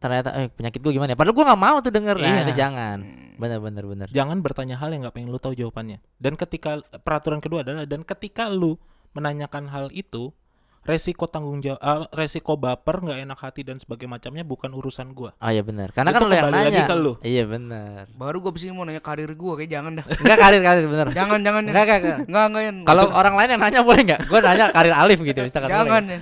ternyata 0.00 0.32
eh 0.34 0.48
penyakit 0.48 0.80
gue 0.80 0.92
gimana 0.92 1.12
ya? 1.12 1.16
Padahal 1.16 1.36
gue 1.36 1.44
nggak 1.44 1.62
mau 1.62 1.76
tuh 1.78 1.92
denger. 1.92 2.16
Nah, 2.16 2.26
Iya. 2.26 2.40
itu 2.42 2.54
jangan. 2.54 2.98
Bener 3.36 3.58
bener 3.58 3.84
bener. 3.84 4.08
Jangan 4.08 4.40
bertanya 4.40 4.74
hal 4.74 4.88
yang 4.88 5.00
nggak 5.00 5.14
pengen 5.14 5.28
lu 5.28 5.36
tahu 5.36 5.52
jawabannya. 5.52 6.00
Dan 6.16 6.34
ketika 6.34 6.80
peraturan 6.98 7.38
kedua 7.38 7.60
adalah 7.60 7.84
dan 7.84 8.02
ketika 8.02 8.48
lu 8.48 8.76
menanyakan 9.10 9.66
hal 9.66 9.88
itu, 9.90 10.32
resiko 10.80 11.24
tanggung 11.24 11.60
jawab, 11.60 11.76
eh, 11.78 12.00
resiko 12.14 12.56
baper, 12.56 13.00
nggak 13.00 13.18
enak 13.22 13.38
hati 13.38 13.60
dan 13.60 13.76
sebagainya 13.76 14.10
macamnya 14.10 14.40
bukan 14.42 14.70
urusan 14.70 15.12
gua. 15.12 15.36
Oh 15.36 15.48
iya 15.48 15.60
benar. 15.60 15.88
Karena 15.90 16.08
Itu 16.08 16.16
kan 16.16 16.22
lu 16.22 16.34
yang 16.34 16.48
lagi 16.48 16.72
nanya. 16.72 16.84
ke 16.84 16.96
lu. 16.96 17.12
Iya 17.20 17.44
benar. 17.44 18.02
Baru 18.10 18.40
gua 18.40 18.52
bisa 18.52 18.68
mau 18.70 18.84
nanya 18.84 19.00
karir 19.00 19.28
gua 19.34 19.56
kayak 19.56 19.70
jangan 19.70 19.92
dah. 19.96 20.04
Enggak 20.06 20.38
karir 20.38 20.60
karir 20.60 20.84
bener. 20.86 21.06
jangan 21.12 21.38
jangan 21.40 21.62
ya. 21.62 21.70
Enggak 21.72 21.84
enggak. 21.84 22.16
enggak. 22.26 22.86
Kalau 22.86 23.04
orang 23.10 23.34
lain 23.36 23.48
yang 23.50 23.60
nanya 23.60 23.80
boleh 23.80 24.02
nggak? 24.02 24.20
Gue 24.26 24.38
nanya 24.38 24.64
karir 24.70 24.94
Alif 24.94 25.18
gitu 25.18 25.40
misalkan. 25.42 25.68
jangan 25.68 25.84
boleh. 25.86 26.04
ya. 26.08 26.20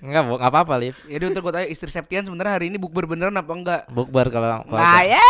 Enggak, 0.00 0.22
Bu, 0.24 0.32
enggak 0.40 0.50
apa-apa, 0.52 0.74
Lif. 0.80 0.96
Jadi 1.04 1.24
untuk 1.28 1.40
gua 1.44 1.52
tanya 1.60 1.68
istri 1.68 1.92
Septian 1.92 2.24
sebenarnya 2.24 2.56
hari 2.56 2.72
ini 2.72 2.80
bukber 2.80 3.04
beneran 3.04 3.36
apa 3.36 3.52
enggak? 3.52 3.82
Bukber 3.92 4.32
kalau 4.32 4.64
kalau 4.64 4.80
Nah 4.80 5.04
ya. 5.04 5.20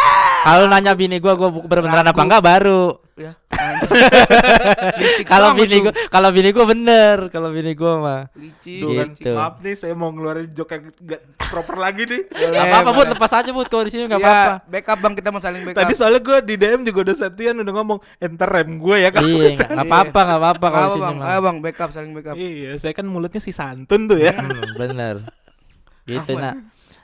kalau 0.46 0.64
nanya 0.70 0.94
bini 0.94 1.18
gua 1.18 1.34
gua 1.34 1.50
bukber 1.50 1.82
beneran 1.82 2.06
apa 2.06 2.22
enggak 2.22 2.42
baru. 2.42 2.94
Ya. 3.20 3.36
Kalau 5.28 5.52
bini 5.52 5.76
gua 5.80 5.92
kalau 6.08 6.28
bini 6.30 6.50
gua 6.50 6.64
bener, 6.64 7.28
kalau 7.28 7.52
bini 7.52 7.72
gua 7.72 7.92
mah. 7.98 8.20
Licik. 8.32 8.80
Kan, 8.80 9.08
Gitu. 9.12 9.32
maaf 9.32 9.60
nih 9.60 9.74
saya 9.76 9.92
mau 9.92 10.08
ngeluarin 10.08 10.48
joke 10.50 10.72
yang 10.72 10.88
gak 10.98 11.20
proper 11.38 11.76
lagi 11.76 12.02
nih. 12.04 12.22
Boleh, 12.30 12.48
Enggak 12.48 12.64
apa-apa, 12.66 12.90
Bud, 12.90 13.08
lepas 13.12 13.32
aja, 13.34 13.50
Bud. 13.50 13.68
Kalau 13.68 13.84
di 13.84 13.90
sini 13.90 14.02
enggak 14.06 14.20
Ya, 14.20 14.26
apa-apa. 14.26 14.54
backup 14.66 14.98
Bang 14.98 15.14
kita 15.14 15.28
mau 15.28 15.38
saling 15.38 15.62
backup. 15.62 15.80
Tadi 15.84 15.92
soalnya 15.92 16.20
gue 16.20 16.38
di 16.42 16.54
DM 16.56 16.80
juga 16.82 16.98
udah 17.04 17.16
Septian 17.18 17.56
udah 17.58 17.74
ngomong 17.74 17.98
enter 18.18 18.48
rem 18.48 18.70
gue 18.78 18.96
ya 18.98 19.10
kalau 19.10 19.28
Iya, 19.28 19.50
apa-apa, 19.68 20.20
enggak 20.22 20.40
apa-apa 20.40 20.66
kalau 20.66 20.80
di 20.80 20.88
Apa, 20.88 20.94
sini 20.94 21.04
Bang? 21.04 21.16
mah. 21.16 21.26
Ayo 21.28 21.40
Bang, 21.42 21.56
backup 21.60 21.90
saling 21.92 22.12
backup. 22.12 22.34
Iya, 22.34 22.70
saya 22.76 22.92
kan 22.92 23.04
mulutnya 23.04 23.40
si 23.40 23.52
santun 23.52 24.08
tuh 24.08 24.16
ya. 24.16 24.32
Hmm, 24.32 24.56
bener. 24.74 25.14
Gitu 26.08 26.32
nah. 26.34 26.56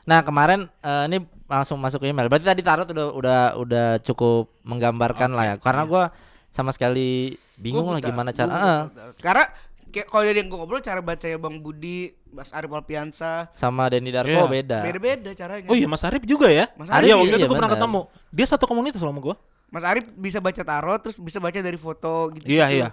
Nah, 0.03 0.23
kemarin 0.23 0.71
eh, 0.81 1.05
ini 1.07 1.19
langsung 1.47 1.79
masuk 1.79 2.03
ke 2.03 2.11
email. 2.11 2.27
Berarti 2.27 2.47
tadi 2.47 2.63
tarot 2.63 2.87
udah 2.91 3.07
udah 3.15 3.41
udah 3.59 3.87
cukup 4.03 4.51
menggambarkan 4.67 5.31
lah 5.35 5.45
ya. 5.45 5.55
Karena 5.59 5.83
gua 5.87 6.05
sama 6.51 6.71
sekali 6.75 7.35
bingung 7.57 7.87
Gua 7.87 7.99
lah 7.99 8.03
gimana 8.03 8.31
gua 8.35 8.39
cara 8.39 8.51
buta. 8.51 8.63
Heeh. 8.63 8.83
Karena 9.23 9.45
kayak 9.87 10.07
kalau 10.11 10.25
dari 10.27 10.39
yang 10.43 10.49
gua 10.51 10.59
ngobrol 10.63 10.83
cara 10.83 11.01
bacanya 11.01 11.39
Bang 11.39 11.57
Budi, 11.63 12.11
Mas 12.35 12.51
Arif 12.51 12.71
Alpiansa, 12.75 13.49
sama 13.55 13.87
Denny 13.89 14.11
Darko 14.11 14.29
Iya. 14.29 14.45
beda. 14.51 14.79
beda-beda 14.83 15.31
caranya. 15.33 15.71
Oh 15.71 15.77
iya 15.79 15.87
Mas 15.89 16.03
Arif 16.03 16.23
juga 16.27 16.51
ya? 16.51 16.67
Mas 16.75 16.91
Arif 16.91 17.07
Iya 17.09 17.15
waktu 17.17 17.31
iya, 17.33 17.39
itu 17.41 17.47
gue 17.49 17.57
pernah 17.57 17.73
ketemu. 17.73 18.01
Dia 18.35 18.47
satu 18.51 18.65
komunitas 18.67 18.99
sama 19.01 19.23
gue. 19.23 19.35
Mas 19.71 19.85
Arif 19.87 20.07
bisa 20.15 20.39
baca 20.43 20.63
tarot 20.63 20.99
terus 21.03 21.17
bisa 21.19 21.39
baca 21.39 21.59
dari 21.59 21.79
foto 21.79 22.31
gitu. 22.35 22.47
Iya, 22.47 22.67
iya. 22.71 22.89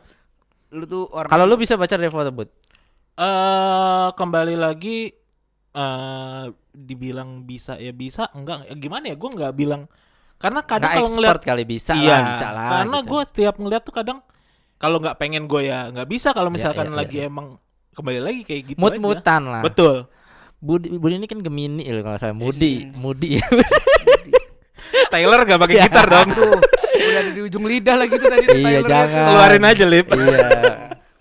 Lu 0.74 0.86
tuh 0.90 1.06
orang 1.14 1.30
Kalau 1.30 1.46
lu 1.46 1.58
bisa 1.58 1.78
baca 1.78 1.94
dari 1.94 2.10
foto 2.10 2.30
Bud? 2.34 2.50
Eh 3.14 4.08
kembali 4.18 4.58
lagi 4.58 5.14
eh 5.74 6.46
dibilang 6.72 7.42
bisa 7.42 7.76
ya 7.76 7.90
bisa 7.90 8.30
enggak 8.32 8.70
ya 8.70 8.76
gimana 8.78 9.10
ya 9.10 9.16
gue 9.18 9.30
nggak 9.30 9.54
bilang 9.54 9.90
karena 10.38 10.62
kadang 10.62 10.92
kalau 10.92 11.10
ngeliat 11.10 11.40
kali 11.40 11.64
bisa 11.64 11.94
iya 11.96 12.14
lah, 12.14 12.26
bisa 12.30 12.48
lah. 12.50 12.70
karena 12.70 12.98
gitu. 13.00 13.10
gue 13.10 13.22
setiap 13.28 13.56
ngeliat 13.58 13.82
tuh 13.82 13.96
kadang 13.96 14.20
kalau 14.78 14.98
nggak 15.00 15.18
pengen 15.18 15.48
gue 15.48 15.62
ya 15.66 15.90
nggak 15.90 16.06
bisa 16.06 16.30
kalau 16.32 16.50
Iya, 16.50 16.56
misalkan 16.56 16.88
iya, 16.88 16.96
lagi 16.96 17.18
iya. 17.18 17.26
emang 17.26 17.58
kembali 17.94 18.20
lagi 18.20 18.42
kayak 18.44 18.62
gitu 18.68 18.78
aja. 18.78 18.84
mut-mutan 18.84 19.42
lah. 19.48 19.62
betul 19.62 19.96
Budi, 20.58 20.96
Budi 20.96 21.18
ini 21.18 21.28
kan 21.28 21.40
Gemini 21.40 21.84
loh 21.86 22.04
kalau 22.04 22.18
saya 22.18 22.32
Mudi, 22.32 22.88
Mudi. 22.94 23.36
Taylor 25.12 25.44
gak 25.44 25.60
pakai 25.60 25.78
gitar 25.86 26.06
dong 26.06 26.30
Tuh, 26.32 26.56
udah 26.56 27.20
ada 27.20 27.32
di 27.32 27.42
ujung 27.42 27.66
lidah 27.66 27.96
lagi 27.98 28.16
tuh 28.16 28.30
tadi 28.30 28.46
Iya, 28.46 28.80
Tyler 28.80 28.84
jangan. 28.86 29.10
tuh. 29.10 29.26
keluarin 29.28 29.64
aja 29.66 29.86
lip 29.86 30.08
iya. 30.10 30.48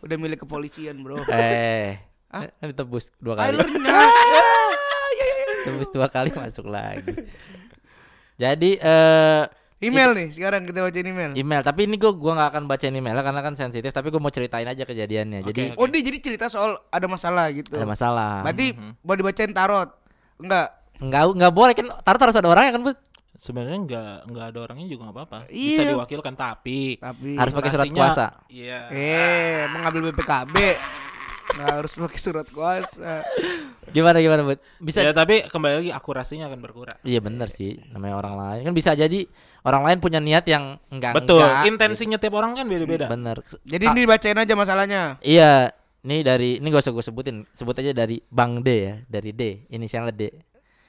Udah 0.02 0.16
milik 0.18 0.42
kepolisian, 0.42 0.98
Bro. 0.98 1.22
Eh, 1.30 1.94
Hah? 2.32 2.48
kan 2.50 2.66
ditebus 2.66 3.12
dua 3.16 3.34
kali. 3.34 3.54
Tylernya. 3.54 3.92
Tebus 5.62 5.88
dua 5.90 6.08
kali 6.08 6.30
masuk 6.32 6.66
lagi. 6.66 7.12
Jadi 8.34 8.70
eh 8.76 9.44
email 9.78 10.10
nih, 10.12 10.28
sekarang 10.30 10.62
kita 10.64 10.80
bacain 10.80 11.04
email. 11.04 11.30
email, 11.32 11.60
tapi 11.60 11.84
ini 11.84 11.94
gua 11.94 12.10
gua 12.12 12.32
nggak 12.34 12.50
akan 12.50 12.62
bacain 12.64 12.90
email 12.90 13.14
karena 13.16 13.40
kan 13.40 13.54
sensitif, 13.54 13.90
tapi 13.90 14.08
gua 14.08 14.18
mau 14.18 14.30
ceritain 14.30 14.64
aja 14.64 14.82
kejadiannya. 14.82 15.44
Jadi 15.44 15.62
Oke. 15.70 15.78
Oh, 15.78 15.86
dia 15.86 16.00
jadi 16.00 16.18
cerita 16.18 16.46
soal 16.46 16.80
ada 16.88 17.06
masalah 17.06 17.46
gitu. 17.50 17.70
ada 17.72 17.84
masalah. 17.84 18.42
Berarti 18.42 18.72
Mhm. 18.72 18.92
mau 19.00 19.14
dibacain 19.14 19.52
tarot. 19.52 19.90
Enggak. 20.36 20.66
Enggak 20.98 21.22
enggak 21.28 21.52
boleh 21.52 21.72
kan 21.72 21.86
taruh 22.00 22.20
harus 22.20 22.36
ada 22.36 22.48
orangnya 22.48 22.72
kan, 22.72 22.84
Bud? 22.84 22.98
sebenarnya 23.34 23.74
nggak 23.80 24.14
nggak 24.28 24.46
ada 24.46 24.58
orangnya 24.60 24.86
juga 24.86 25.02
nggak 25.02 25.16
apa-apa 25.18 25.38
bisa 25.50 25.82
Iya. 25.82 25.90
diwakilkan 25.90 26.34
tapi 26.36 26.94
Tapi 26.94 27.34
Harus 27.34 27.52
pakai 27.52 27.70
surat 27.72 27.86
kuasa. 27.90 28.26
iya 28.46 28.86
eh 28.86 29.66
mengambil 29.66 30.14
BPKB 30.14 30.54
nggak 31.52 31.68
harus 31.68 31.92
pakai 31.92 32.18
surat 32.18 32.46
kuasa. 32.48 33.26
Gimana 33.90 34.18
gimana, 34.18 34.40
Bud? 34.42 34.58
Bisa 34.78 35.02
ya 35.02 35.12
tapi 35.12 35.44
kembali 35.44 35.74
lagi 35.78 35.90
akurasinya 35.90 36.48
akan 36.48 36.60
berkurang 36.60 36.96
Iya 37.02 37.20
bener 37.20 37.46
sih, 37.46 37.76
namanya 37.90 38.16
orang 38.16 38.34
lain 38.38 38.60
kan 38.64 38.74
bisa 38.74 38.90
jadi 38.92 39.26
orang 39.62 39.82
lain 39.84 39.98
punya 39.98 40.18
niat 40.18 40.46
yang 40.46 40.80
enggak 40.88 41.12
betul 41.12 41.42
enggak, 41.42 41.68
intensinya 41.68 42.16
tiap 42.16 42.34
orang 42.34 42.54
kan 42.54 42.64
beda-beda 42.64 43.06
Bener. 43.06 43.42
Jadi 43.62 43.84
ini 43.84 44.00
dibacain 44.02 44.38
aja 44.38 44.54
masalahnya. 44.54 45.02
Iya, 45.20 45.74
Ini 46.02 46.26
dari 46.26 46.58
ini 46.58 46.66
gak 46.66 46.82
usah 46.82 46.90
gue 46.90 47.04
sebutin, 47.04 47.36
sebut 47.54 47.78
aja 47.78 47.94
dari 47.94 48.18
Bang 48.26 48.58
D 48.58 48.68
ya, 48.74 48.94
dari 49.06 49.30
D, 49.30 49.70
inisialnya 49.70 50.10
D. 50.10 50.34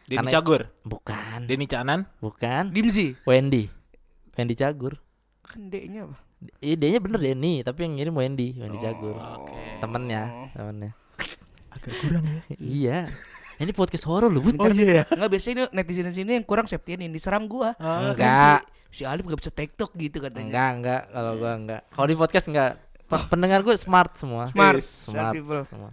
Denny 0.09 0.17
Karena- 0.25 0.31
Cagur, 0.33 0.61
Bukan, 0.81 1.39
Denny 1.45 1.69
Canan. 1.69 2.09
bukan. 2.17 2.73
Dimzi. 2.73 3.13
Wendy. 3.21 3.69
Wendy 4.33 4.57
Cagur. 4.57 4.97
Kan 5.45 5.69
D-nya 5.69 6.09
apa? 6.09 6.17
Idenya 6.59 6.99
bener 6.99 7.19
Denny, 7.19 7.61
tapi 7.61 7.83
yang 7.83 7.93
ngirim 7.95 8.13
Wendy, 8.13 8.55
Wendy 8.55 8.77
Cagur. 8.77 9.15
Oke. 9.15 9.55
Temennya, 9.79 10.51
temennya. 10.51 10.91
Agak 11.69 11.93
kurang 11.99 12.23
ya. 12.23 12.39
iya. 12.81 12.97
Ini 13.53 13.69
podcast 13.71 14.05
horor 14.05 14.27
loh, 14.27 14.41
Bud. 14.41 14.57
Oh 14.57 14.67
iya. 14.67 15.05
Enggak 15.07 15.29
biasanya 15.29 15.53
ini 15.53 15.63
netizen 15.71 16.09
sini 16.09 16.31
yang 16.35 16.43
kurang 16.43 16.65
Septian 16.65 16.99
yang 16.99 17.11
diserang 17.11 17.45
gua. 17.45 17.77
Enggak. 17.77 18.65
Si 18.89 19.01
Alif 19.03 19.25
gak 19.25 19.39
bisa 19.39 19.49
TikTok 19.49 19.91
gitu 19.95 20.17
katanya. 20.19 20.49
Enggak, 20.49 20.69
enggak. 20.77 21.01
Kalau 21.09 21.31
gua 21.37 21.51
enggak. 21.53 21.81
Kalau 21.89 22.07
di 22.07 22.15
podcast 22.15 22.45
enggak. 22.47 22.71
Pe- 23.03 23.27
Pendengar 23.29 23.59
gue 23.61 23.75
smart 23.75 24.15
semua. 24.15 24.49
Smart, 24.49 24.79
Yes, 24.79 25.05
smart 25.05 25.13
smart 25.13 25.33
people. 25.37 25.61
semua. 25.69 25.91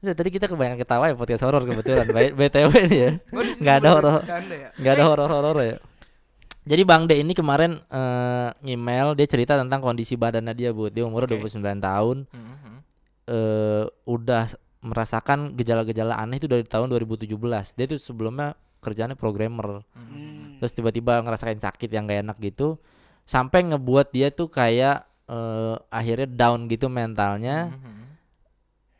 Udah 0.00 0.14
tadi 0.14 0.28
kita 0.30 0.46
kebanyakan 0.46 0.78
ketawa 0.78 1.04
ya 1.08 1.14
podcast 1.14 1.42
horor 1.42 1.62
kebetulan. 1.62 2.06
BTW 2.32 2.72
nih 2.88 3.00
ya. 3.00 3.10
Gua 3.28 3.42
Enggak 3.44 3.76
ada 3.80 3.88
horor. 3.90 4.18
bercanda 4.22 4.54
ya. 4.54 4.68
Enggak 4.78 4.92
ada 4.94 5.04
horor-horor 5.04 5.56
ya. 5.60 5.76
Jadi 6.60 6.82
Bang 6.84 7.08
D 7.08 7.16
ini 7.16 7.32
kemarin 7.32 7.80
eh 7.88 8.50
email 8.68 9.16
dia 9.16 9.24
cerita 9.24 9.56
tentang 9.56 9.80
kondisi 9.80 10.14
badannya 10.14 10.52
dia, 10.52 10.70
Bu. 10.70 10.92
Dia 10.92 11.08
umurnya 11.08 11.28
Oke. 11.32 11.48
29 11.48 11.80
tahun. 11.80 12.18
Mhm. 12.30 12.76
eh 13.30 13.84
udah 14.10 14.50
merasakan 14.82 15.54
gejala-gejala 15.54 16.18
aneh 16.18 16.42
itu 16.42 16.50
dari 16.50 16.66
tahun 16.66 16.90
2017. 16.90 17.70
Dia 17.78 17.86
tuh 17.86 18.00
sebelumnya 18.00 18.58
kerjanya 18.82 19.14
programmer. 19.14 19.84
Hmm. 19.94 20.56
Terus 20.58 20.72
tiba-tiba 20.74 21.20
ngerasain 21.22 21.60
sakit 21.60 21.86
yang 21.92 22.08
gak 22.10 22.26
enak 22.26 22.36
gitu. 22.42 22.80
Sampai 23.22 23.62
ngebuat 23.70 24.10
dia 24.10 24.34
tuh 24.34 24.50
kayak 24.50 25.06
eh 25.30 25.76
akhirnya 25.94 26.26
down 26.26 26.66
gitu 26.66 26.90
mentalnya 26.90 27.70
Mhm. 27.70 28.02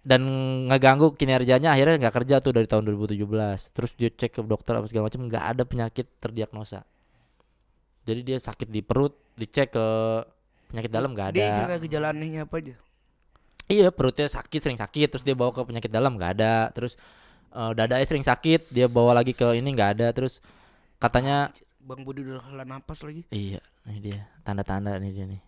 dan 0.06 0.20
ngeganggu 0.70 1.18
kinerjanya 1.18 1.74
akhirnya 1.74 1.98
nggak 2.06 2.14
kerja 2.22 2.38
tuh 2.38 2.54
dari 2.54 2.70
tahun 2.70 2.86
2017. 2.86 3.66
Terus 3.74 3.90
dia 3.98 4.14
cek 4.14 4.38
ke 4.38 4.40
dokter 4.46 4.78
apa 4.78 4.86
segala 4.86 5.10
macam 5.10 5.26
nggak 5.26 5.44
ada 5.44 5.62
penyakit 5.66 6.06
terdiagnosa. 6.22 6.86
Jadi 8.02 8.20
dia 8.24 8.38
sakit 8.38 8.66
di 8.66 8.80
perut, 8.80 9.12
dicek 9.34 9.70
ke 9.70 9.86
penyakit 10.68 10.90
dalam 10.90 11.12
nggak 11.12 11.28
ada. 11.30 11.36
Dia 11.36 11.48
cerita 11.52 11.76
gejala 11.78 12.06
anehnya 12.10 12.44
apa 12.44 12.56
aja? 12.58 12.74
Iya 13.66 13.94
perutnya 13.94 14.26
sakit 14.26 14.58
sering 14.58 14.74
sakit 14.76 15.06
terus 15.06 15.22
dia 15.22 15.38
bawa 15.38 15.54
ke 15.54 15.62
penyakit 15.62 15.88
dalam 15.88 16.18
nggak 16.18 16.32
ada 16.34 16.74
terus 16.74 16.98
eh, 17.54 17.70
dadanya 17.70 18.02
sering 18.02 18.26
sakit 18.26 18.66
dia 18.66 18.90
bawa 18.90 19.14
lagi 19.14 19.30
ke 19.30 19.46
ini 19.54 19.70
nggak 19.70 19.90
ada 19.94 20.10
terus 20.10 20.42
katanya 20.98 21.54
Bang 21.78 22.02
Budi 22.02 22.26
udah 22.26 22.42
hela 22.50 22.66
napas 22.66 23.06
lagi. 23.06 23.22
iya 23.30 23.62
ini 23.86 24.10
dia 24.10 24.26
tanda-tanda 24.42 24.98
ini 24.98 25.14
dia 25.14 25.22
nih 25.22 25.40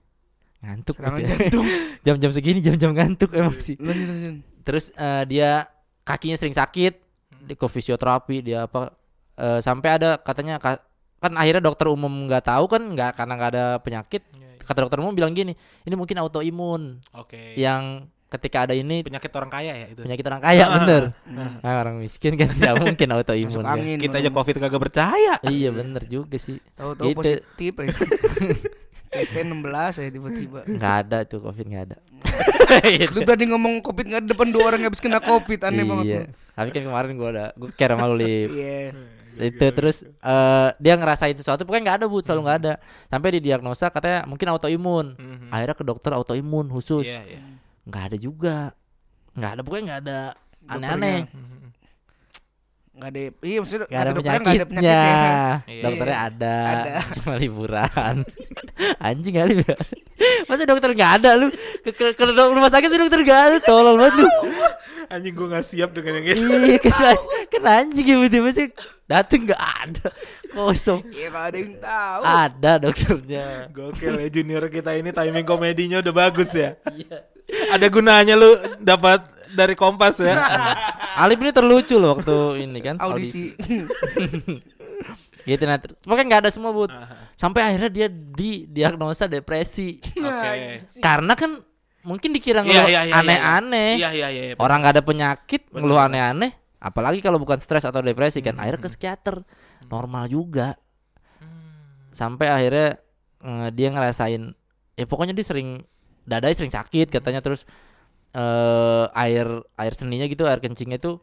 ngantuk 0.63 0.95
Serangan 1.03 1.19
gitu 1.19 1.27
ya. 1.27 1.35
jantung. 1.35 1.67
jam-jam 2.07 2.31
segini 2.31 2.59
jam-jam 2.63 2.91
ngantuk 2.95 3.31
emang 3.35 3.59
sih 3.59 3.75
Lanjut 3.83 4.07
lanjut. 4.07 4.35
terus 4.63 4.95
eh, 4.95 5.23
dia 5.27 5.67
kakinya 6.07 6.39
sering 6.39 6.55
sakit 6.55 6.95
di 7.43 7.55
ke 7.59 7.67
fisioterapi 7.67 8.39
dia 8.39 8.71
apa 8.71 8.95
eh, 9.35 9.59
sampai 9.59 9.99
ada 9.99 10.15
katanya 10.15 10.63
ka- 10.63 10.79
kan 11.23 11.33
akhirnya 11.33 11.63
dokter 11.63 11.87
umum 11.87 12.27
nggak 12.27 12.45
tahu 12.45 12.67
kan 12.67 12.83
nggak 12.85 13.11
karena 13.15 13.33
nggak 13.33 13.51
ada 13.51 13.65
penyakit 13.79 14.23
Iya, 14.33 14.49
iya. 14.53 14.61
kata 14.61 14.79
dokter 14.81 14.99
umum 14.99 15.13
bilang 15.13 15.31
gini 15.31 15.55
ini 15.81 15.95
mungkin 15.95 16.19
autoimun 16.19 16.99
Oke. 17.13 17.55
yang 17.55 18.05
ketika 18.29 18.65
ada 18.65 18.73
ini 18.73 19.01
Penyakit 19.03 19.29
orang 19.31 19.51
kaya 19.51 19.73
ya 19.75 19.87
itu. 19.87 20.01
penyakit 20.01 20.25
orang 20.25 20.41
kaya 20.41 20.65
bener 20.75 21.03
Hmm. 21.23 21.61
nah, 21.61 21.75
orang 21.79 21.97
miskin 21.97 22.33
kan 22.35 22.49
nggak 22.51 22.75
mungkin 22.81 23.09
autoimun 23.13 23.53
Masuk 23.55 23.69
angin. 23.71 23.99
Kita 23.99 24.17
aja 24.19 24.31
Covid 24.31 24.57
kagak 24.59 24.83
percaya. 24.83 25.35
iya 25.47 25.69
bener 25.69 26.03
juga 26.05 26.37
sih 26.37 26.57
Tahu-tahu 26.73 27.07
Gitu. 27.07 27.19
positif 27.19 27.73
ya. 27.79 27.93
CT 29.13 29.35
16 29.45 29.61
ya 29.95 30.09
tiba-tiba. 30.09 30.61
nggak 30.67 30.95
ada 30.99 31.19
tuh 31.23 31.39
covid 31.39 31.67
nggak 31.67 31.85
ada 31.87 31.97
Lu 33.13 33.21
tadi 33.23 33.45
ngomong 33.45 33.85
covid 33.85 34.05
nggak 34.07 34.21
ada 34.21 34.29
depan 34.31 34.49
dua 34.49 34.65
orang 34.67 34.81
yang 34.81 34.89
habis 34.89 34.99
kena 34.99 35.21
covid 35.21 35.61
aneh 35.63 35.85
banget. 35.85 36.05
iya 36.07 36.21
lu. 36.23 36.33
tapi 36.53 36.69
kan 36.71 36.83
kemarin 36.83 37.13
gua 37.15 37.29
ada 37.31 37.47
gua 37.53 37.69
care 37.71 37.93
sama 37.93 38.09
lu 38.09 38.17
Lip. 38.17 38.49
Iya. 38.51 38.97
Itu 39.39 39.67
terus 39.73 40.05
eh 40.05 40.69
dia 40.77 40.95
ngerasain 40.99 41.37
sesuatu 41.37 41.65
pokoknya 41.65 41.83
nggak 41.89 41.99
ada 42.03 42.07
bu 42.11 42.19
selalu 42.21 42.41
nggak 42.49 42.59
ada. 42.65 42.75
Sampai 43.09 43.29
didiagnosa 43.39 43.89
katanya 43.89 44.29
mungkin 44.29 44.47
autoimun. 44.53 45.07
Mhm. 45.17 45.49
akhirnya 45.53 45.77
ke 45.77 45.85
dokter 45.85 46.11
autoimun 46.13 46.67
khusus. 46.69 47.07
Iya, 47.09 47.23
iya. 47.25 47.41
nggak 47.89 48.03
ada 48.13 48.17
juga. 48.21 48.57
Nggak 49.33 49.51
ada 49.57 49.61
pokoknya 49.65 49.85
nggak 49.89 50.01
ada 50.05 50.19
aneh-aneh. 50.69 51.19
Mhm. 51.33 51.59
Nggak 52.93 53.09
ada. 53.09 53.21
Iya 53.41 53.59
maksudnya 53.59 53.87
nggak 53.89 54.03
ada 54.03 54.11
dokternya 54.13 54.39
penyakitnya 54.39 54.53
nggak 54.53 54.61
ada 54.61 54.67
penyakitnya. 54.69 55.33
Iya. 55.67 55.83
dokternya 55.83 56.19
ada, 56.21 56.57
Ada. 56.69 56.93
cuma 57.17 57.33
liburan 57.35 58.15
anjing 59.09 59.35
kali 59.35 59.55
ya 59.59 59.77
masa 60.45 60.63
dokter 60.63 60.91
nggak 60.93 61.13
ada 61.19 61.31
lu 61.35 61.47
ke, 61.83 61.91
ke, 61.91 62.07
ke 62.13 62.23
rumah 62.29 62.69
sakit 62.69 62.89
sih 62.89 63.01
dokter 63.01 63.21
nggak 63.25 63.41
ada 63.49 63.57
tolol 63.59 63.97
banget 63.97 64.15
lu 64.21 64.29
Anjing 65.09 65.35
gua 65.35 65.49
gak 65.53 65.67
siap 65.67 65.93
dengan 65.93 66.21
yang 66.21 66.27
gitu. 66.33 66.41
iya 66.63 66.79
kan 66.81 67.17
kan 67.49 67.63
anjing 67.65 68.07
ya 68.07 68.17
tiba 68.29 68.49
sih 68.49 68.69
dateng 69.05 69.45
nggak 69.45 69.61
ada 69.61 70.07
kosong 70.49 71.01
Iya 71.09 71.27
nggak 71.29 71.45
ada 71.49 71.57
yang 71.59 71.73
tahu. 71.77 72.21
ada 72.23 72.73
dokternya 72.79 73.45
Gokil 73.73 74.15
ya 74.17 74.29
junior 74.29 74.65
kita 74.69 74.93
ini 74.95 75.11
timing 75.11 75.45
komedinya 75.45 76.01
udah 76.01 76.13
bagus 76.13 76.53
ya. 76.53 76.77
Iya. 76.89 77.25
Ada 77.73 77.89
gunanya 77.89 78.37
lu 78.37 78.53
dapat 78.81 79.25
dari 79.53 79.75
Kompas 79.77 80.19
ya. 80.21 80.37
Alif 81.23 81.39
ini 81.45 81.53
terlucu 81.53 82.01
loh 82.01 82.17
waktu 82.17 82.65
ini 82.65 82.79
kan 82.81 82.97
Audisi. 82.99 83.53
gitu 85.43 85.63
nah 85.67 85.75
pokoknya 85.79 86.25
nggak 86.31 86.43
ada 86.47 86.51
semua 86.55 86.71
Aha. 86.71 87.35
sampai 87.35 87.61
akhirnya 87.67 87.91
dia 87.91 88.07
didiagnosa 88.07 89.27
depresi 89.27 89.99
Oke. 89.99 90.87
karena 91.03 91.35
kan 91.35 91.59
mungkin 92.07 92.31
dikira 92.31 92.63
Iya, 92.63 92.67
ngeluh 92.67 92.87
iya, 92.87 92.87
iya, 92.87 93.03
iya. 93.11 93.15
aneh-aneh 93.19 93.93
Iya 93.99 94.11
iya 94.15 94.29
iya. 94.31 94.43
iya. 94.53 94.55
orang 94.59 94.83
nggak 94.83 94.95
ada 94.99 95.05
penyakit 95.05 95.67
Bener, 95.67 95.83
ngeluh 95.83 95.99
aneh-aneh 95.99 96.51
apalagi 96.79 97.19
kalau 97.23 97.43
bukan 97.43 97.59
stres 97.59 97.83
atau 97.83 98.03
depresi 98.03 98.39
kan 98.39 98.55
Hmm, 98.55 98.63
akhirnya 98.63 98.81
ke 98.83 98.87
hmm. 98.87 98.95
psikiater 98.95 99.37
normal 99.91 100.31
juga 100.31 100.79
Hmm. 101.43 102.15
sampai 102.15 102.47
akhirnya 102.47 103.03
eh, 103.43 103.69
dia 103.75 103.89
ngerasain 103.91 104.43
ya 104.95 105.05
pokoknya 105.11 105.35
dia 105.35 105.47
sering 105.47 105.83
dadanya 106.23 106.55
sering 106.55 106.71
sakit 106.71 107.11
katanya 107.11 107.43
terus 107.43 107.67
eh 108.33 109.05
air 109.15 109.47
air 109.77 109.93
seninya 109.93 110.25
gitu 110.25 110.45
air 110.45 110.59
kencingnya 110.59 110.97
tuh 110.97 111.21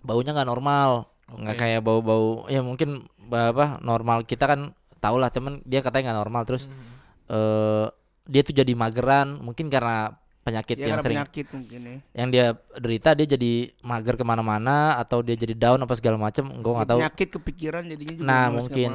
baunya 0.00 0.32
nggak 0.32 0.48
normal 0.48 1.12
nggak 1.28 1.54
Oke. 1.54 1.62
kayak 1.62 1.80
bau-bau 1.80 2.44
ya 2.46 2.60
mungkin 2.60 3.06
apa 3.28 3.80
normal 3.80 4.24
kita 4.24 4.44
kan 4.44 4.60
tau 4.98 5.16
lah 5.16 5.28
temen 5.28 5.64
dia 5.64 5.80
katanya 5.80 6.10
nggak 6.10 6.20
normal 6.20 6.42
terus 6.44 6.64
Mhm. 6.64 6.84
eh 7.28 7.86
dia 8.24 8.40
tuh 8.40 8.54
jadi 8.54 8.72
mageran 8.72 9.36
mungkin 9.36 9.66
karena 9.66 10.14
penyakit 10.42 10.74
Ya 10.74 10.90
yang 10.90 10.98
karena 10.98 11.02
sering 11.02 11.18
penyakit 11.22 11.46
mungkin 11.54 11.80
ya. 11.80 11.96
yang 12.12 12.28
dia 12.28 12.46
derita 12.76 13.14
dia 13.14 13.26
jadi 13.28 13.52
mager 13.80 14.14
ke 14.14 14.24
mana-mana 14.26 14.98
atau 14.98 15.22
dia 15.22 15.34
jadi 15.34 15.54
down 15.54 15.78
apa 15.78 15.94
segala 15.94 16.18
macam 16.18 16.50
gue 16.50 16.72
nggak 16.72 16.88
tahu 16.88 16.98
Penyakit 16.98 17.28
kepikiran 17.30 17.82
jadinya 17.86 18.12
juga 18.12 18.26
Nah, 18.26 18.44
mungkin. 18.50 18.90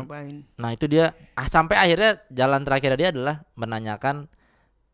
nah 0.54 0.70
itu 0.70 0.86
dia 0.86 1.06
ah, 1.34 1.48
sampai 1.48 1.76
akhirnya 1.78 2.20
jalan 2.30 2.62
terakhir 2.62 2.91
dia 2.95 3.10
adalah 3.10 3.48
menanyakan 3.54 4.28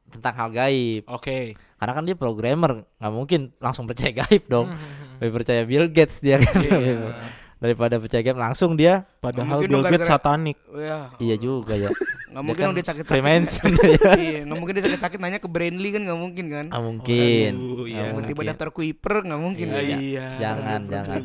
tentang 0.10 0.34
hal 0.36 0.50
gaib 0.52 1.10
Oke. 1.10 1.58
Karena 1.84 1.94
kan 1.94 2.04
dia 2.04 2.16
programmer 2.16 2.72
nggak 2.94 3.12
mungkin 3.12 3.52
langsung 3.58 3.84
percaya 3.84 4.16
gaib 4.16 4.48
dong 4.48 4.72
lebih 5.20 5.34
percaya 5.36 5.62
Bill 5.62 5.88
Gates 5.88 6.18
dia 6.18 6.40
kan 6.40 6.56
Iya. 6.56 7.12
daripada 7.58 7.96
percaya 7.98 8.22
gaib 8.22 8.36
langsung 8.36 8.74
dia 8.74 9.04
Padahal 9.18 9.60
Bill 9.62 9.84
Gates 9.84 10.04
gara-gara- 10.04 10.12
satanik. 10.16 10.56
Ya, 10.72 11.12
iya 11.18 11.36
juga 11.36 11.76
ya 11.76 11.92
nggak 12.32 12.42
mungkin 12.42 12.64
kan 12.64 12.74
dia 12.74 12.86
sakit 12.88 13.06
Freemason 13.06 13.70
iya, 14.18 14.42
nggak 14.42 14.58
mungkin 14.58 14.74
dia 14.74 14.84
sakit-sakit 14.84 15.18
nanya 15.18 15.38
ke 15.38 15.46
Brandly 15.46 15.92
kan 15.92 16.02
nggak 16.02 16.18
mungkin 16.18 16.46
kan. 16.48 16.66
nggak 16.66 16.84
mungkin 16.84 17.52
Aduh, 17.54 17.86
iya. 17.86 18.10
Mungkin. 18.10 18.34
daftar 18.48 18.70
Kuiper 18.70 19.16
nggak 19.22 19.38
mungkin. 19.38 19.66
Iya. 19.70 19.78
ya. 19.78 19.98
Iya. 20.00 20.26
jangan 20.40 20.80
jangan 20.88 21.20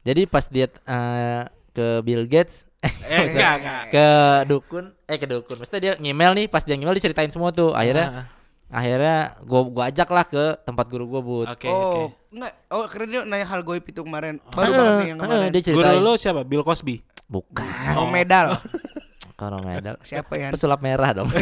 jadi 0.00 0.22
pas 0.24 0.44
dia 0.46 0.66
eh, 0.80 1.42
ke 1.70 1.86
Bill 2.00 2.24
Gates 2.24 2.64
Eh 2.80 3.28
enggak 3.28 3.54
enggak. 3.60 3.82
ke 3.92 4.06
dukun 4.48 4.84
eh 5.04 5.20
ke 5.20 5.28
dukun 5.28 5.54
maksudnya 5.54 5.82
dia 5.82 5.92
ngemail 5.98 6.32
nih 6.32 6.46
pas 6.46 6.64
dia 6.64 6.72
ngemail 6.72 6.96
diceritain 6.96 7.28
semua 7.28 7.52
tuh 7.52 7.76
akhirnya 7.76 8.06
Ah, 8.08 8.24
akhirnya 8.70 9.16
gua 9.42 9.60
gua 9.66 9.84
ajak 9.86 10.08
lah 10.08 10.24
ke 10.24 10.44
tempat 10.62 10.86
guru 10.86 11.04
gua 11.06 11.20
bud 11.20 11.46
Oke 11.48 11.66
oke. 11.66 11.68
oh, 11.68 12.06
enggak. 12.30 12.52
Oh, 12.68 12.86
karena 12.86 13.06
dia 13.06 13.20
nanya 13.26 13.46
hal 13.46 13.60
goib 13.60 13.82
itu 13.82 14.00
kemarin. 14.00 14.38
Eh, 14.38 14.54
Baru 14.54 14.70
banget 14.70 14.94
nih 14.94 15.08
yang 15.08 15.18
eh, 15.18 15.26
kemarin. 15.26 15.50
dia 15.52 15.72
Guru 15.74 15.90
lu 16.00 16.12
siapa? 16.14 16.40
Bill 16.42 16.62
Cosby. 16.62 17.02
bukan 17.26 17.66
Oh, 17.94 18.06
medal. 18.06 18.54
orang 19.40 19.64
medal 19.64 19.96
Siapa 20.00 20.36
ya? 20.36 20.48
pesulap 20.52 20.78
merah 20.78 21.16
dong 21.16 21.32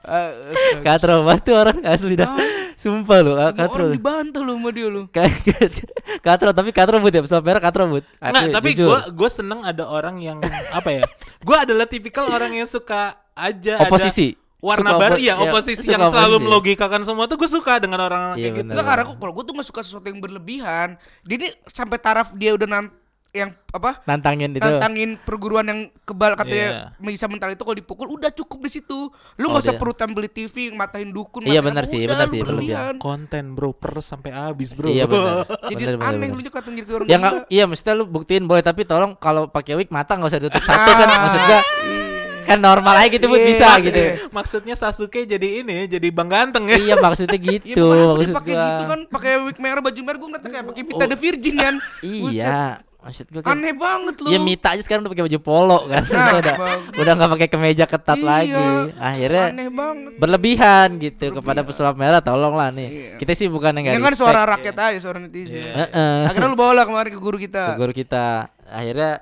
Eh, 0.00 0.30
katro 0.80 1.22
batu 1.22 1.52
orang 1.52 1.84
asli 1.84 2.16
dah 2.16 2.34
sumpah 2.74 3.18
lu 3.20 3.32
katro 3.36 3.84
orang 3.84 3.92
dibantah 3.92 4.40
lu 4.40 4.56
sama 4.56 4.68
dia 4.72 4.88
lu. 4.88 5.02
katro 6.18 6.50
tapi 6.50 6.72
katro 6.72 6.96
bud 6.98 7.12
ya 7.12 7.20
pesulap 7.20 7.44
merah 7.44 7.60
katro 7.60 7.84
Nggak, 7.84 8.04
Asli, 8.18 8.48
tapi 8.50 8.68
jujur. 8.72 8.88
gua 8.88 9.00
gua 9.12 9.28
seneng 9.28 9.60
ada 9.62 9.84
orang 9.84 10.16
yang 10.18 10.40
apa 10.72 10.88
ya? 10.90 11.02
Gua 11.40 11.68
adalah 11.68 11.84
tipikal 11.84 12.26
orang 12.26 12.56
yang 12.56 12.64
suka 12.64 13.20
aja 13.36 13.76
ada 13.76 13.86
oposisi 13.86 14.39
warna 14.60 14.90
Suka 14.90 15.00
baru 15.00 15.16
ya, 15.18 15.34
oposisi 15.36 15.86
yang 15.86 16.04
selalu 16.04 16.14
oposisi. 16.34 16.46
melogikakan 16.46 17.00
semua 17.02 17.24
tuh 17.24 17.36
gue 17.36 17.48
suka 17.48 17.76
dengan 17.76 18.00
orang 18.02 18.22
Iya, 18.32 18.36
kayak 18.36 18.52
gitu. 18.52 18.60
bener. 18.62 18.72
Enggak 18.72 18.86
karena 18.86 19.02
aku 19.02 19.14
kalau 19.16 19.32
gue 19.32 19.44
tuh 19.44 19.54
gak 19.54 19.66
suka 19.66 19.80
sesuatu 19.80 20.06
yang 20.06 20.20
berlebihan. 20.20 20.88
Dia 21.22 21.36
ini 21.36 21.48
sampai 21.66 21.96
taraf 21.96 22.32
dia 22.32 22.52
udah 22.52 22.66
nan 22.66 22.86
yang 23.30 23.54
apa 23.70 24.02
Nantangin 24.02 24.50
itu. 24.50 24.58
nantangin 24.58 25.14
perguruan 25.16 25.62
yang 25.62 25.80
kebal 26.02 26.34
katanya 26.34 26.90
Iya. 26.90 27.06
bisa 27.06 27.24
mental 27.24 27.48
itu 27.48 27.62
kalau 27.62 27.78
dipukul 27.78 28.10
udah 28.10 28.26
cukup 28.28 28.58
di 28.60 28.70
situ 28.72 29.06
lu 29.36 29.44
Oh, 29.44 29.54
nggak 29.54 29.62
usah 29.62 29.70
dia- 29.70 29.78
perutan 29.78 30.10
beli 30.10 30.26
TV 30.26 30.54
matahin 30.68 31.08
dukun 31.08 31.46
Iya, 31.46 31.62
benar 31.62 31.86
sih, 31.86 32.02
benar 32.02 32.26
sih, 32.26 32.42
berlebihan. 32.42 32.98
konten 32.98 33.54
bro 33.54 33.70
per 33.70 34.02
sampai 34.02 34.34
habis 34.34 34.74
bro 34.74 34.90
Iya 34.90 35.06
benar. 35.06 35.46
jadi 35.70 35.78
Benar, 35.78 35.94
benar, 35.96 36.10
aneh 36.10 36.26
benar. 36.26 36.34
lu 36.34 36.42
juga 36.42 36.58
jadi 36.60 36.90
orang 36.90 37.06
Ya 37.06 37.16
nggak, 37.16 37.34
iya 37.48 37.64
maksudnya 37.64 37.94
lu 37.94 38.04
buktiin 38.04 38.44
boleh 38.44 38.62
tapi 38.62 38.82
tolong 38.82 39.14
kalau 39.14 39.46
pakai 39.46 39.78
wig 39.78 39.88
mata 39.88 40.12
nggak 40.12 40.26
usah 40.28 40.42
tutup 40.42 40.60
satu 40.60 40.90
kan 40.90 41.06
maksud 41.06 41.40
gua 41.40 41.60
kan 42.50 42.58
normal 42.58 42.94
aja 42.96 43.08
gitu 43.08 43.24
buat 43.24 43.38
Iya, 43.38 43.48
bisa 43.48 43.66
iya. 43.68 43.82
gitu. 43.82 44.00
maksudnya 44.36 44.74
Sasuke 44.74 45.22
jadi 45.22 45.62
ini 45.62 45.86
jadi 45.86 46.08
bang 46.08 46.28
ganteng 46.28 46.66
ya 46.66 46.76
iya 46.76 46.94
maksudnya 46.96 47.38
Iya, 47.42 47.62
gitu 47.62 47.86
makanya 47.86 48.10
maksud 48.12 48.34
pakai 48.34 48.54
gitu 48.54 48.84
kan, 48.84 49.00
pakai 49.08 49.30
wig 49.40 49.58
merah, 49.58 49.80
baju 49.80 50.00
merah, 50.00 50.18
gue 50.18 50.28
ngeliatnya 50.28 50.50
kayak 50.50 50.66
pakai 50.66 50.82
Vita 50.82 50.98
Oh. 50.98 51.06
the 51.06 51.16
Virgin 51.16 51.54
kan. 51.56 51.74
Iya, 52.02 52.60
maksud 53.00 53.26
gua 53.28 53.40
kan. 53.40 53.54
Aneh 53.54 53.72
banget 53.72 54.14
lu. 54.18 54.28
Iya 54.28 54.38
Mita 54.38 54.68
aja 54.70 54.82
sekarang 54.82 55.02
udah 55.02 55.10
pakai 55.10 55.24
baju 55.24 55.38
polo 55.40 55.78
kan. 55.86 56.02
Nah, 56.04 56.36
udah 56.36 56.54
udah 56.94 57.12
nggak 57.14 57.30
pakai 57.32 57.48
kemeja 57.48 57.84
ketat 57.86 58.14
Iya. 58.14 58.26
lagi. 58.26 58.66
Akhirnya 58.94 59.44
Aneh 59.48 59.68
banget. 59.70 60.12
berlebihan 60.16 60.88
gitu 60.98 61.26
kepada 61.32 61.60
pesulap 61.60 61.94
merah 61.94 62.20
tolonglah 62.20 62.68
nih. 62.70 62.88
Iya. 62.88 63.12
Kita 63.16 63.32
sih 63.32 63.46
bukan 63.46 63.72
yang 63.74 63.94
Ini 63.94 64.02
kan 64.02 64.14
suara 64.14 64.44
rakyat 64.44 64.76
aja, 64.76 64.98
suara 64.98 65.16
netizen. 65.18 65.60
Iya. 65.60 65.72
Heeh. 65.86 66.16
Akhirnya 66.26 66.48
lu 66.48 66.58
bawa 66.58 66.72
lah 66.74 66.84
kemarin 66.84 67.10
ke 67.10 67.18
guru 67.18 67.36
Ke 67.36 67.42
kita. 67.42 67.64
guru 67.74 67.92
kita. 67.94 68.26
Akhirnya 68.66 69.12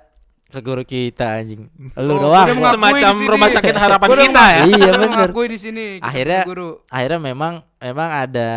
ke 0.48 0.60
guru 0.60 0.80
kita 0.80 1.38
anjing. 1.38 1.68
Lu 2.00 2.16
Oh, 2.16 2.18
doang. 2.24 2.48
semacam 2.48 3.14
rumah 3.26 3.48
sakit 3.48 3.74
harapan 3.74 4.06
Gua 4.06 4.16
kita 4.18 4.44
ya 4.46 4.62
Iya, 4.66 4.90
mengakui 4.98 5.46
di 5.46 5.58
sini. 5.58 5.86
Akhirnya- 6.00 6.44
guru. 6.44 6.80
akhirnya 6.86 7.20
memang 7.22 7.52
memang 7.78 8.08
ada 8.18 8.50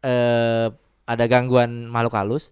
eh 0.00 0.66
ada 1.04 1.24
gangguan 1.26 1.86
makhluk 1.86 2.12
halus 2.12 2.44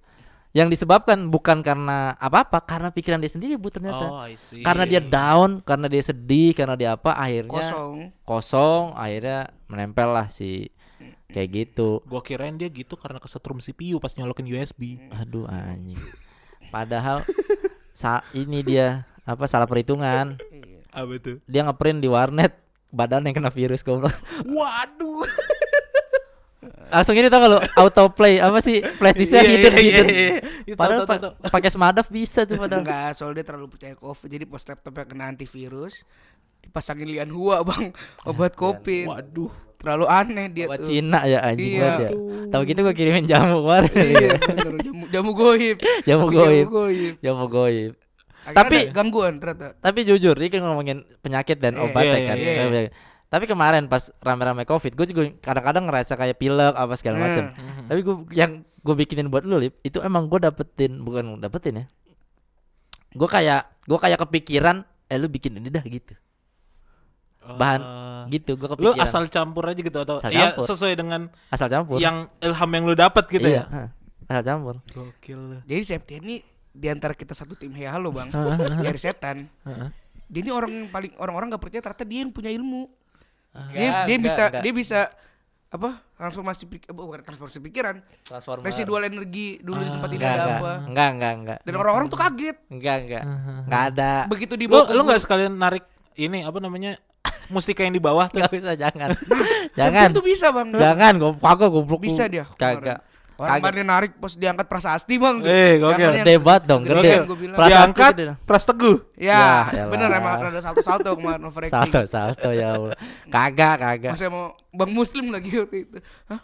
yang 0.50 0.66
disebabkan 0.66 1.30
bukan 1.30 1.62
karena 1.62 2.16
apa-apa 2.16 2.58
karena 2.60 2.90
pikiran 2.90 3.18
dia 3.18 3.30
sendiri 3.30 3.54
bu 3.54 3.70
ternyata 3.70 4.02
oh 4.02 4.26
karena 4.60 4.82
dia 4.82 4.98
down 4.98 5.62
karena 5.62 5.86
dia 5.86 6.02
sedih 6.02 6.50
karena 6.52 6.74
dia 6.74 6.90
apa 6.92 7.14
akhirnya 7.14 7.54
kosong. 7.62 7.94
kosong 8.24 8.82
akhirnya 8.92 9.38
menempel 9.66 10.10
lah 10.10 10.26
si 10.26 10.66
kayak 11.28 11.48
gitu 11.52 12.02
gua 12.02 12.18
kirain 12.20 12.54
dia 12.54 12.66
gitu 12.66 12.98
karena 12.98 13.18
kesetrum 13.18 13.58
CPU 13.58 13.98
pas 13.98 14.10
nyolokin 14.10 14.46
USB 14.48 14.98
aduh 15.08 15.46
anjing 15.46 15.98
padahal 16.68 17.22
sa 17.94 18.22
ini 18.32 18.62
dia 18.62 19.04
apa 19.24 19.44
salah 19.46 19.66
perhitungan. 19.68 20.38
Apa 20.90 21.14
tuh 21.22 21.38
dia 21.46 21.62
ngeprint 21.62 22.02
di 22.02 22.08
warnet 22.10 22.56
badan 22.90 23.22
yang 23.22 23.34
kena 23.36 23.50
virus 23.54 23.86
goblok. 23.86 24.10
Waduh. 24.42 25.22
Langsung 26.90 27.14
ini 27.14 27.30
tau 27.30 27.46
lu 27.46 27.58
autoplay 27.78 28.42
apa 28.42 28.58
sih 28.58 28.82
flash 28.82 29.14
disknya 29.14 29.46
hidden 29.46 29.74
hidden 29.78 30.06
iya. 30.10 30.28
Iya, 30.66 30.74
padahal 30.74 31.06
pa- 31.06 31.38
pakai 31.38 31.70
semadaf 31.70 32.10
bisa 32.10 32.42
tuh 32.42 32.58
padahal. 32.58 32.82
Enggak, 32.82 33.14
soalnya 33.14 33.40
dia 33.40 33.46
terlalu 33.46 33.66
percaya 33.70 33.94
COVID. 33.94 34.26
Jadi 34.26 34.44
pas 34.44 34.62
laptopnya 34.66 35.04
kena 35.06 35.24
antivirus, 35.30 36.02
dipasangin 36.60 37.06
lian 37.06 37.30
hua 37.30 37.62
bang, 37.62 37.94
obat 38.26 38.58
covid. 38.58 39.06
waduh 39.06 39.54
Terlalu 39.80 40.06
aneh 40.06 40.46
dia 40.48 40.66
buat 40.66 40.78
tuh. 40.78 40.86
Cina 40.86 41.20
ya 41.24 41.40
anjing 41.42 41.72
Iya. 41.72 41.80
banget 41.82 42.00
ya 42.00 42.10
tahu 42.50 42.62
gitu 42.64 42.80
gua 42.80 42.92
kirimin 42.92 43.24
jamu 43.24 43.56
kemarin 43.60 43.92
Iya, 43.94 44.30
bener. 44.36 44.72
jamu, 44.82 45.02
jamu 45.08 45.30
goib. 45.32 45.76
jamu 46.08 46.24
Jamu 46.26 46.26
goib 46.30 46.66
goib. 46.68 47.14
jamu 47.18 47.44
goib 47.46 47.92
Akhirnya 48.40 48.56
Tapi- 48.56 48.80
ada 48.82 48.92
gangguan 48.94 49.34
ternyata. 49.36 49.66
tapi 49.78 50.00
jujur 50.02 50.32
ini 50.34 50.48
kan 50.48 50.60
ngomongin 50.62 50.98
penyakit 51.20 51.56
dan 51.56 51.74
Iya, 51.74 51.82
obat 51.82 52.02
iya, 52.02 52.12
ya 52.12 52.20
kan 52.24 52.36
iya, 52.36 52.52
iya. 52.66 52.90
tapi 53.26 53.44
kemarin 53.44 53.84
pas 53.86 54.08
rame-rame 54.18 54.64
covid 54.64 54.92
gue 54.92 55.06
juga 55.06 55.22
kadang-kadang 55.38 55.84
ngerasa 55.86 56.12
kayak 56.14 56.36
pilek 56.36 56.72
apa 56.72 56.94
segala 56.94 57.16
Hmm. 57.16 57.24
macam 57.24 57.44
tapi 57.86 58.00
gue 58.00 58.14
yang 58.32 58.50
gue 58.76 58.94
bikinin 58.96 59.28
buat 59.28 59.44
lu 59.44 59.56
lip 59.56 59.78
itu 59.80 60.00
emang 60.00 60.26
gue 60.26 60.40
dapetin 60.40 60.98
bukan 60.98 61.36
dapetin 61.38 61.74
ya 61.76 61.86
gue 63.10 63.28
kayak 63.28 63.68
gue 63.82 63.98
kayak 63.98 64.18
kepikiran 64.18 64.76
eh 65.04 65.14
lu 65.14 65.26
bikin 65.26 65.54
ini 65.54 65.68
dah 65.68 65.82
gitu 65.82 66.16
bahan 67.42 67.80
Eh, 68.20 68.22
gitu 68.32 68.54
gue 68.54 68.68
lu 68.68 68.76
kepikiran. 68.92 69.00
asal 69.00 69.22
campur 69.26 69.64
aja 69.64 69.80
gitu 69.80 69.98
atau 69.98 70.20
Asal 70.20 70.30
ya 70.30 70.52
campur. 70.52 70.64
sesuai 70.66 70.92
dengan 70.94 71.20
asal 71.48 71.66
campur. 71.66 71.96
yang 71.96 72.28
ilham 72.38 72.70
yang 72.70 72.84
lu 72.84 72.94
dapat 72.94 73.24
gitu 73.26 73.48
iya 73.48 73.64
ya? 73.66 73.88
asal 74.28 74.44
campur. 74.44 74.74
Gokil 74.86 75.38
lu. 75.40 75.58
Jadi 75.64 75.82
Septian 75.82 76.22
ini 76.22 76.36
di 76.70 76.86
antara 76.86 77.12
kita 77.12 77.32
satu 77.32 77.52
tim 77.52 77.72
Hey 77.72 77.84
Halo 77.84 78.10
bang, 78.10 78.30
dari 78.78 78.94
setan. 78.94 79.48
Dia 80.24 80.40
ini 80.40 80.50
orang 80.50 80.72
paling 80.86 81.16
orang-orang 81.16 81.50
nggak 81.50 81.58
percaya 81.60 81.82
ternyata 81.82 82.04
dia 82.04 82.20
yang 82.20 82.30
punya 82.30 82.48
ilmu. 82.48 82.86
Dia, 83.50 83.58
Enggak, 83.58 83.74
dia 83.74 83.90
enggak, 84.06 84.20
bisa 84.22 84.42
enggak. 84.44 84.62
dia 84.62 84.72
bisa 84.72 85.00
apa 85.70 85.90
transformasi 86.12 86.62
pik 86.66 86.82
eh, 86.84 86.94
bukan 86.94 87.18
transformasi 87.20 87.58
pikiran. 87.60 87.96
Transformer. 88.22 88.62
Residual 88.64 89.02
energi 89.02 89.58
dulu 89.58 89.80
di 89.80 89.88
tempat 89.88 90.08
ini 90.08 90.16
enggak 90.16 90.30
ada 90.30 90.44
enggak 90.44 90.60
apa. 90.60 90.72
Enggak 90.86 91.08
enggak 91.10 91.32
enggak 91.34 91.58
dan 91.60 91.74
orang-orang 91.74 92.06
tuh 92.06 92.20
kaget. 92.20 92.56
Enggak 92.68 92.96
enggak 93.00 93.22
enggak 93.64 93.82
ada. 93.90 94.12
Begitu 94.28 94.52
lu 94.52 94.60
dibawa 94.60 94.82
ke 94.84 94.92
lu 94.92 95.02
nggak 95.02 95.20
sekalian 95.20 95.52
narik 95.52 95.82
ini 96.14 96.38
apa 96.42 96.58
namanya 96.60 96.92
mustika 97.50 97.82
yang 97.82 97.94
di 97.94 98.02
bawah 98.02 98.30
tuh. 98.30 98.40
Enggak 98.40 98.52
bisa 98.54 98.72
jangan. 98.78 99.08
Jangan. 99.78 100.08
tuh 100.14 100.24
bisa 100.24 100.50
bang. 100.50 100.68
Jangan 100.74 101.12
gue 101.18 101.30
kagak 101.38 101.70
goblok 101.70 102.00
bisa 102.02 102.26
dia 102.26 102.46
kagak. 102.58 103.02
orang 103.40 103.56
kemarin 103.64 103.88
narik 103.88 104.12
pas 104.20 104.36
diangkat 104.36 104.66
prasasti 104.68 105.16
bang. 105.16 105.36
Eh, 105.42 105.80
gokil. 105.80 106.10
Gede 106.20 106.34
banget 106.36 106.62
dong 106.68 106.82
gede, 106.84 107.24
diangkat 107.48 108.12
pras 108.44 108.68
teguh. 108.68 109.00
Ya, 109.16 109.72
Ya, 109.72 109.84
bener 109.88 110.12
emang 110.12 110.44
ada 110.44 110.60
salto-salto 110.60 111.16
kemarin 111.16 111.48
overacting. 111.48 111.72
Salto 111.72 112.00
salto 112.04 112.50
ya 112.52 112.76
Allah. 112.76 112.96
Kagak 113.32 113.74
kagak. 113.80 114.12
Masa 114.12 114.28
mau 114.28 114.52
bang 114.68 114.90
muslim 114.92 115.32
lagi 115.32 115.56
waktu 115.56 115.88
itu. 115.88 115.98
Hah? 116.28 116.40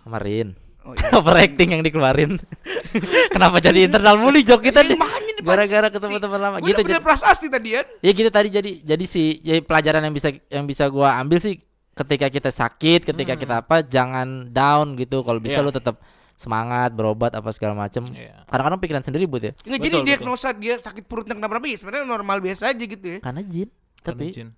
kemarin 0.00 0.56
Oh, 0.80 0.96
iya. 0.96 1.12
overacting 1.12 1.68
yang 1.70 1.82
dikeluarin? 1.82 2.40
Kenapa 3.34 3.58
jadi 3.58 3.84
internal 3.84 4.16
mulu 4.16 4.40
jok 4.40 4.60
kita 4.62 4.80
nih? 4.80 4.96
Iya, 4.96 5.42
gara-gara 5.42 5.88
ketemu 5.88 6.16
teman 6.18 6.40
lama. 6.40 6.56
Gue 6.58 6.68
gitu 6.68 6.80
jadi. 6.82 7.00
Prasasti 7.00 7.46
tadi 7.46 7.68
kan 7.72 7.84
ya 7.98 8.10
gitu 8.10 8.28
tadi 8.28 8.48
jadi 8.48 8.70
jadi 8.80 9.04
si 9.04 9.22
jadi 9.38 9.60
pelajaran 9.60 10.02
yang 10.02 10.12
bisa 10.12 10.28
yang 10.46 10.64
bisa 10.64 10.84
gua 10.86 11.16
ambil 11.16 11.36
sih 11.36 11.60
ketika 11.92 12.26
kita 12.26 12.48
sakit 12.50 13.04
ketika 13.04 13.34
kita 13.34 13.54
apa 13.60 13.80
jangan 13.82 14.48
down 14.48 14.96
gitu. 14.96 15.20
Kalau 15.20 15.36
bisa 15.36 15.58
Iya. 15.58 15.64
lu 15.64 15.70
tetap 15.70 16.00
semangat 16.34 16.90
berobat 16.90 17.32
apa 17.32 17.48
segala 17.50 17.76
macem. 17.76 18.00
Iya. 18.08 18.44
kadang-kadang 18.46 18.80
pikiran 18.80 19.02
sendiri 19.02 19.24
buat 19.26 19.42
ya. 19.42 19.52
Nggak, 19.58 19.80
jadi 19.82 19.94
Betul, 19.94 20.06
diagnosa 20.06 20.48
dia 20.50 20.74
sakit 20.76 21.04
perutnya 21.04 21.34
kenapa-napa 21.34 21.66
ya 21.66 21.76
sebenarnya 21.76 22.06
normal 22.06 22.40
biasa 22.40 22.72
aja 22.72 22.80
gitu 22.80 23.06
ya. 23.06 23.18
Karena 23.20 23.40
jin 23.42 23.68
tapi 23.98 24.32
Karena 24.32 24.32
jin. 24.32 24.48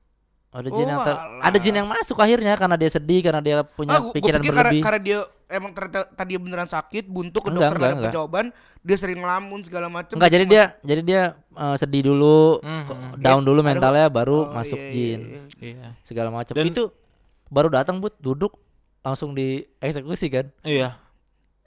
ada 0.52 0.68
jin 0.68 0.86
yang 0.86 1.00
Oh, 1.00 1.04
ter- 1.04 1.18
alah. 1.18 1.42
ada 1.42 1.58
jin 1.58 1.74
yang 1.74 1.88
masuk 1.88 2.14
akhirnya 2.16 2.54
karena 2.54 2.76
dia 2.76 2.86
sedih 2.88 3.20
karena 3.20 3.40
dia 3.40 3.56
punya 3.64 3.90
Ah, 3.92 3.98
gua, 3.98 4.04
gua 4.04 4.14
pikiran 4.14 4.38
pikir 4.38 4.50
karena, 4.50 4.62
berlebih. 4.62 4.82
karena 4.84 5.00
dia 5.00 5.18
emang 5.52 5.70
ternyata 5.70 6.08
tadi 6.08 6.34
beneran 6.34 6.64
sakit 6.64 7.04
buntu 7.06 7.38
ke 7.38 7.46
Enggak, 7.46 7.60
dokter 7.62 7.76
enggak, 7.78 7.92
enggak. 7.94 8.12
jawaban 8.12 8.46
dia 8.80 8.96
sering 8.96 9.18
ngelamun 9.18 9.60
segala 9.60 9.86
macam 9.86 10.16
Enggak 10.16 10.32
jadi 10.32 10.44
dia 10.44 10.64
jadi 10.80 11.02
dia 11.02 11.22
eh, 11.52 11.76
sedih 11.76 12.02
dulu 12.04 12.58
Hmm, 12.58 12.82
ko- 12.82 12.96
hmm. 12.96 13.12
down 13.18 13.42
dulu 13.42 13.60
Aduh. 13.60 13.68
mentalnya 13.68 14.06
baru 14.08 14.38
Oh, 14.42 14.50
masuk 14.50 14.74
iya, 14.74 14.82
iya, 14.82 14.92
jin 14.92 15.20
iya. 15.20 15.42
Iya. 15.60 15.88
segala 16.02 16.28
macam 16.28 16.52
Dan- 16.52 16.66
itu 16.66 16.88
baru 17.46 17.68
datang 17.68 17.96
but 17.98 18.16
duduk 18.16 18.56
langsung 19.00 19.32
dieksekusi 19.32 20.26
kan 20.28 20.46
Iya. 20.62 20.96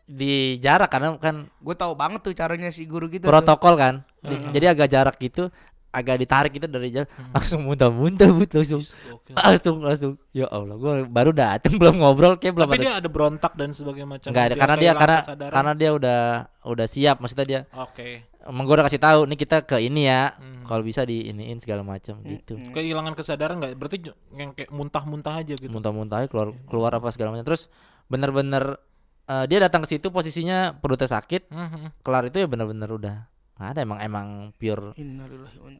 di 0.03 0.33
jarak 0.57 0.87
karena 0.87 1.13
kan 1.15 1.49
gue 1.49 1.75
tahu 1.75 1.93
banget 1.93 2.21
tuh 2.21 2.31
caranya 2.31 2.69
si 2.69 2.83
guru 2.83 3.05
tuh. 3.07 3.21
protokol 3.23 3.73
kan 3.73 3.95
Di- 4.19 4.49
jadi 4.51 4.71
agak 4.71 4.87
jarak 4.87 5.15
gitu 5.17 5.49
agak 5.95 6.15
ditarik 6.17 6.51
gitu 6.51 6.67
dari 6.67 6.91
jauh 6.91 7.07
langsung 7.31 7.63
muntah-muntah 7.63 8.27
but 8.29 8.51
langsung 8.51 8.83
Gokil. 8.83 9.33
langsung 9.33 9.75
langsung 9.79 10.11
ya 10.29 10.45
Allah 10.45 10.75
gua 10.75 10.93
baru 11.01 11.31
datang 11.31 11.73
belum 11.81 11.95
ngobrol 11.97 12.35
kayak 12.35 12.51
belum 12.53 12.67
Tapi 12.67 12.75
ada 12.75 12.83
dia 12.83 12.93
ada 12.97 13.07
berontak 13.07 13.53
dan 13.53 13.71
sebagainya 13.71 14.07
macam. 14.09 14.29
Enggak 14.29 14.45
ada 14.45 14.55
karena 14.55 14.75
dia 14.75 14.91
karena 14.93 15.17
kesadaran. 15.21 15.53
karena 15.53 15.71
dia 15.73 15.89
udah 15.91 16.19
udah 16.65 16.85
siap 16.85 17.15
maksudnya 17.17 17.45
dia 17.45 17.59
Oke. 17.71 18.27
emang 18.41 18.63
gua 18.63 18.75
udah 18.75 18.85
kasih 18.85 18.99
tahu 18.99 19.19
nih 19.25 19.39
kita 19.39 19.57
ke 19.63 19.77
ini 19.79 20.03
ya 20.03 20.35
Hmm. 20.35 20.61
kalau 20.65 20.81
bisa 20.81 21.01
di 21.01 21.25
iniin 21.25 21.57
segala 21.57 21.81
macam 21.81 22.19
gitu 22.21 22.57
Kehilangan 22.69 23.13
kesadaran 23.13 23.55
nggak? 23.55 23.71
Berarti 23.75 23.97
yang 24.31 24.51
kayak 24.51 24.69
muntah-muntah 24.69 25.39
aja 25.39 25.53
gitu. 25.53 25.69
muntah-muntahnya 25.69 26.25
keluar 26.25 26.51
keluar 26.65 26.91
apa 26.91 27.07
segala 27.09 27.31
macam 27.31 27.45
terus 27.45 27.69
bener-bener 28.05 28.77
eh, 29.25 29.45
dia 29.45 29.57
datang 29.59 29.81
ke 29.81 29.89
situ 29.89 30.09
posisinya 30.09 30.73
perutnya 30.75 31.07
sakit 31.07 31.49
Mhm. 31.49 32.01
kelar 32.01 32.25
itu 32.25 32.37
ya 32.37 32.45
bener-bener 32.45 32.85
udah 32.87 33.15
nggak 33.55 33.69
ada 33.71 33.79
emang 33.81 33.99
emang 33.99 34.27
pure 34.53 34.91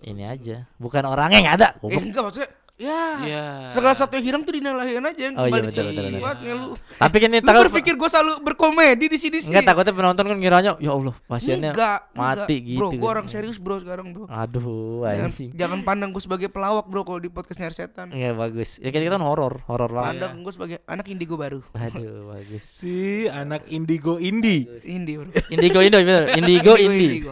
ini 0.01 0.23
aja. 0.23 0.63
bukan 0.75 1.03
orangnya 1.03 1.39
nggak 1.43 1.57
ada 1.59 1.69
Eh, 1.83 1.99
enggak 1.99 2.23
maksudnya 2.23 2.47
ya 2.75 3.23
Iya. 3.23 3.45
segala 3.71 3.95
sesuatu 3.95 4.19
yang 4.19 4.25
hilang 4.27 4.43
tuh 4.43 4.51
dinalahin 4.51 4.99
aja. 4.99 5.31
Oh, 5.31 5.47
iya, 5.47 5.63
kembali 5.63 5.63
betul, 5.71 5.85
betul, 5.87 6.11
lu 6.59 6.67
tapi 6.75 7.15
kan 7.19 7.29
ini 7.31 7.39
lu 7.39 7.47
takut 7.47 7.63
berpikir 7.71 7.93
gue 7.95 8.09
selalu 8.11 8.33
berkomedi 8.43 9.05
di 9.07 9.15
sini 9.15 9.37
sih. 9.39 9.47
nggak 9.47 9.63
takutnya 9.63 9.95
penonton 9.95 10.27
kan 10.27 10.35
ngiranya 10.35 10.71
ya 10.75 10.91
Allah 10.91 11.15
pasiennya 11.23 11.71
enggak 11.71 11.99
mati 12.11 12.55
enggak. 12.59 12.67
gitu 12.67 12.79
bro 12.83 12.87
gue 12.91 12.99
kan. 12.99 13.13
orang 13.15 13.27
serius 13.31 13.57
bro 13.63 13.79
sekarang 13.79 14.11
bro. 14.11 14.27
Aduh 14.27 15.07
jangan, 15.07 15.23
anjing. 15.31 15.49
jangan 15.55 15.79
pandang 15.83 16.11
gue 16.11 16.19
sebagai 16.19 16.51
pelawak 16.51 16.83
bro 16.85 17.07
kalau 17.07 17.19
di 17.19 17.31
podcast 17.31 17.63
nyari 17.63 17.75
setan. 17.75 18.07
Iya 18.11 18.35
bagus. 18.35 18.75
Ya 18.79 18.91
kita 18.91 19.07
kan 19.09 19.23
horor 19.23 19.63
horor 19.71 19.91
lah 19.91 20.11
pandang 20.11 20.43
gue 20.43 20.51
sebagai 20.51 20.77
anak 20.83 21.07
indigo 21.07 21.39
baru. 21.39 21.63
Aduh 21.71 22.27
bagus. 22.27 22.59
Si 22.59 23.23
anak 23.27 23.71
indigo 23.71 24.19
indie. 24.19 24.67
indie 24.83 25.15
bro. 25.15 25.31
Indigo 25.47 25.79
indo 25.79 25.99
indigo 26.39 26.75
indi 26.75 27.23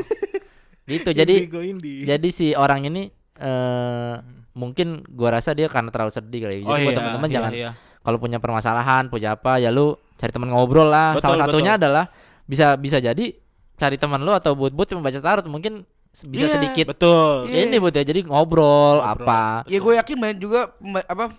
gitu 0.85 1.09
jadi 1.11 1.35
indie. 1.47 2.03
jadi 2.03 2.27
si 2.29 2.51
orang 2.53 2.87
ini 2.87 3.07
eh 3.37 4.15
mungkin 4.53 5.01
gua 5.09 5.41
rasa 5.41 5.57
dia 5.57 5.65
karena 5.65 5.89
terlalu 5.89 6.13
sedih 6.13 6.39
kali 6.45 6.55
ya. 6.61 6.69
Oh 6.69 6.77
jadi 6.77 6.83
buat 6.85 6.93
iya, 6.93 6.97
teman-teman 7.01 7.29
iya, 7.29 7.35
jangan 7.35 7.51
iya. 7.57 7.69
kalau 8.05 8.17
punya 8.21 8.37
permasalahan 8.37 9.03
punya 9.09 9.33
apa 9.33 9.57
ya 9.57 9.73
lu 9.73 9.97
cari 10.15 10.29
teman 10.29 10.53
ngobrol 10.53 10.85
lah 10.87 11.17
Betul, 11.17 11.23
salah 11.25 11.37
satunya 11.49 11.73
betul. 11.73 11.81
adalah 11.89 12.05
bisa 12.45 12.77
bisa 12.77 12.97
jadi 13.01 13.25
cari 13.73 13.97
teman 13.97 14.21
lu 14.21 14.29
atau 14.29 14.53
but-but 14.53 14.85
yang 14.93 15.01
membaca 15.01 15.17
tarot 15.17 15.45
mungkin 15.49 15.81
bisa 16.29 16.45
Iya. 16.45 16.53
sedikit 16.61 16.93
Betul. 16.93 17.49
Iya. 17.49 17.65
ini 17.65 17.81
but 17.81 17.97
ya 17.97 18.05
jadi 18.05 18.21
ngobrol, 18.29 19.01
Ngobrol. 19.01 19.17
apa 19.25 19.65
Ya 19.65 19.81
gue 19.81 19.93
yakin 19.97 20.17
banyak 20.21 20.37
juga 20.37 20.69
apa 21.09 21.33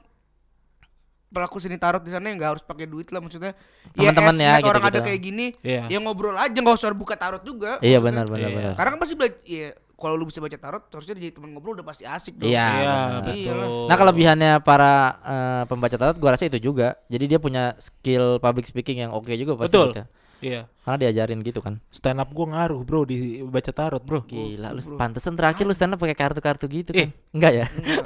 pelaku 1.34 1.58
seni 1.58 1.74
tarot 1.74 1.98
di 1.98 2.08
sana 2.08 2.30
yang 2.30 2.38
nggak 2.38 2.50
harus 2.54 2.62
pakai 2.62 2.86
duit 2.86 3.10
lah 3.10 3.18
maksudnya. 3.18 3.58
Teman-teman 3.90 4.32
es, 4.32 4.38
ya, 4.38 4.50
lihat 4.54 4.62
orang 4.62 4.80
gitu-gitu. 4.80 4.94
ada 4.94 4.98
kayak 5.02 5.20
gini, 5.20 5.46
Iya. 5.60 5.82
ya 5.90 5.98
ngobrol 5.98 6.38
aja 6.38 6.54
nggak 6.54 6.76
usah 6.76 6.94
buka 6.94 7.14
tarot 7.14 7.42
juga. 7.42 7.82
iya 7.82 7.98
benar 7.98 8.24
benar 8.24 8.48
Iya. 8.48 8.56
benar 8.56 8.72
Karena 8.74 8.90
kan 8.90 9.00
pasti 9.02 9.14
belajar, 9.14 9.38
ya 9.42 9.68
kalau 9.94 10.14
lu 10.14 10.24
bisa 10.24 10.38
baca 10.38 10.54
tarot, 10.54 10.82
harusnya 10.86 11.14
jadi 11.16 11.30
teman 11.30 11.50
ngobrol 11.50 11.74
udah 11.74 11.84
pasti 11.84 12.04
asik 12.04 12.36
dong. 12.36 12.46
Iya, 12.46 12.62
Iya, 12.62 12.92
benar. 12.94 13.22
betul. 13.24 13.86
Nah 13.86 13.96
kelebihannya 13.96 14.52
para 14.60 14.92
eh, 15.18 15.62
pembaca 15.66 15.96
tarot 15.96 16.16
gua 16.16 16.30
rasa 16.30 16.46
itu 16.46 16.62
juga. 16.62 16.94
Jadi 17.06 17.24
dia 17.26 17.38
punya 17.38 17.74
skill 17.76 18.38
public 18.38 18.64
speaking 18.64 19.00
yang 19.00 19.10
oke 19.10 19.30
juga 19.32 19.54
pasti. 19.56 19.72
Betul. 19.72 19.90
Ya. 19.92 20.06
Iya. 20.44 20.60
Karena 20.84 20.98
diajarin 21.00 21.40
gitu 21.40 21.58
kan. 21.58 21.80
Stand 21.88 22.20
up 22.20 22.28
gue 22.28 22.44
ngaruh, 22.44 22.84
Bro, 22.84 23.08
di 23.08 23.40
baca 23.40 23.72
tarot, 23.72 24.04
Bro. 24.04 24.28
Gila 24.28 24.70
lu 24.70 24.82
bro. 24.82 24.98
pantesan 25.00 25.32
terakhir 25.32 25.64
lu 25.64 25.72
stand 25.72 25.96
up 25.96 25.98
pakai 25.98 26.12
kartu-kartu 26.12 26.68
gitu 26.68 26.92
Eh. 26.92 27.08
kan. 27.08 27.10
Enggak 27.32 27.52
ya? 27.54 27.66
Enggak. 27.72 28.04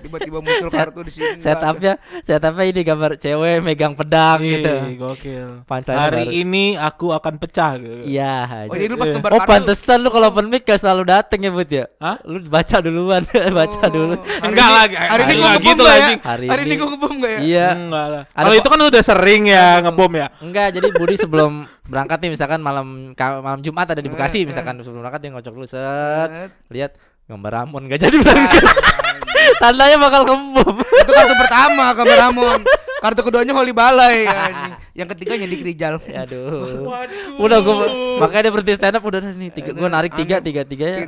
Tiba-tiba 0.00 0.38
muncul 0.38 0.68
Set- 0.68 0.78
kartu 0.80 1.00
di 1.02 1.12
sini. 1.12 1.36
Setupnya 1.36 1.92
setupnya 2.20 2.64
ini 2.64 2.80
gambar 2.80 3.10
cewek 3.14 3.58
megang 3.60 3.92
pedang 3.92 4.38
gitu. 4.40 4.70
Ih, 4.70 4.94
gokil. 4.96 5.48
Punchline 5.64 5.98
Hari 5.98 6.24
baru. 6.24 6.32
ini 6.32 6.64
aku 6.74 7.10
akan 7.10 7.34
pecah. 7.36 7.72
gitu. 7.76 8.02
Iya. 8.02 8.66
Oh 8.66 8.74
jadi 8.74 8.86
lu 8.86 8.96
pas 8.96 9.06
Iya. 9.06 9.14
gambar 9.16 9.30
Oh 9.30 9.38
kartu. 9.38 9.50
pantesan 9.52 9.98
lu 9.98 10.08
kalau 10.08 10.26
open 10.28 10.46
mic 10.46 10.62
gak 10.62 10.78
selalu 10.78 11.02
dateng 11.04 11.40
ya 11.40 11.50
Bud 11.50 11.68
ya? 11.68 11.84
Hah? 11.98 12.16
Lu 12.22 12.38
baca 12.42 12.76
duluan, 12.78 13.22
baca 13.58 13.80
Oh, 13.80 13.88
dulu. 13.88 14.14
Enggak 14.40 14.64
ini- 14.64 14.76
lagi, 14.76 14.94
Hari 14.96 15.22
ini 15.24 15.34
gua 15.36 15.52
gitu 15.56 15.82
lah, 15.82 15.96
ya? 15.96 16.08
Hari 16.22 16.62
ini 16.64 16.74
gua 16.74 16.88
ngebom 16.88 17.12
nggak 17.14 17.30
ya? 17.30 17.40
Iya. 17.40 17.68
Enggak 17.74 18.06
lah. 18.08 18.22
Kalau 18.28 18.54
itu 18.54 18.68
kan 18.68 18.80
udah 18.80 19.02
sering 19.02 19.42
ya 19.46 19.66
ngebom 19.80 20.12
ya. 20.12 20.26
Enggak, 20.38 20.68
jadi 20.72 20.86
Budi 20.92 21.16
sebelum 21.20 21.52
berangkat 21.84 22.18
nih 22.20 22.30
misalkan 22.30 22.60
malam 22.60 22.86
malam 23.16 23.58
Jumat 23.58 23.88
ada 23.88 23.98
di 23.98 24.06
Eh, 24.06 24.12
Bekasi 24.12 24.44
eh. 24.44 24.44
misalkan 24.44 24.76
sebelum 24.78 25.00
berangkat 25.00 25.20
dia 25.20 25.30
ngocok 25.30 25.52
dulu 25.52 25.64
set 25.64 25.80
Set. 26.28 26.50
lihat 26.68 26.92
gambar 27.24 27.52
Ramon 27.54 27.84
gak 27.86 28.00
jadi 28.02 28.16
berangkat. 28.18 28.62
Tandanya 29.56 29.96
bakal 29.96 30.22
ngebom. 30.28 30.76
Itu 30.84 31.10
kartu 31.10 31.34
pertama 31.34 31.84
gambar 31.96 32.16
Ramon. 32.28 32.60
Kartu 32.98 33.20
keduanya 33.22 33.54
Holy 33.54 33.72
Balai 33.72 34.28
anjing. 34.28 34.72
Yang 34.92 35.08
ketiganya 35.16 35.46
di 35.46 35.56
Rijal. 35.62 35.94
Aduh. 36.02 36.84
Waduh. 36.84 37.40
Udah 37.40 37.58
gua 37.64 37.74
makanya 38.20 38.42
dia 38.44 38.52
berhenti 38.52 38.72
stand 38.74 38.96
up 38.98 39.02
udah 39.02 39.20
nih 39.22 39.50
tiga 39.50 39.70
gua 39.72 39.88
narik 39.88 40.12
tiga 40.12 40.42
tiga 40.42 40.62
tiga 40.62 40.86
ya. 40.86 40.98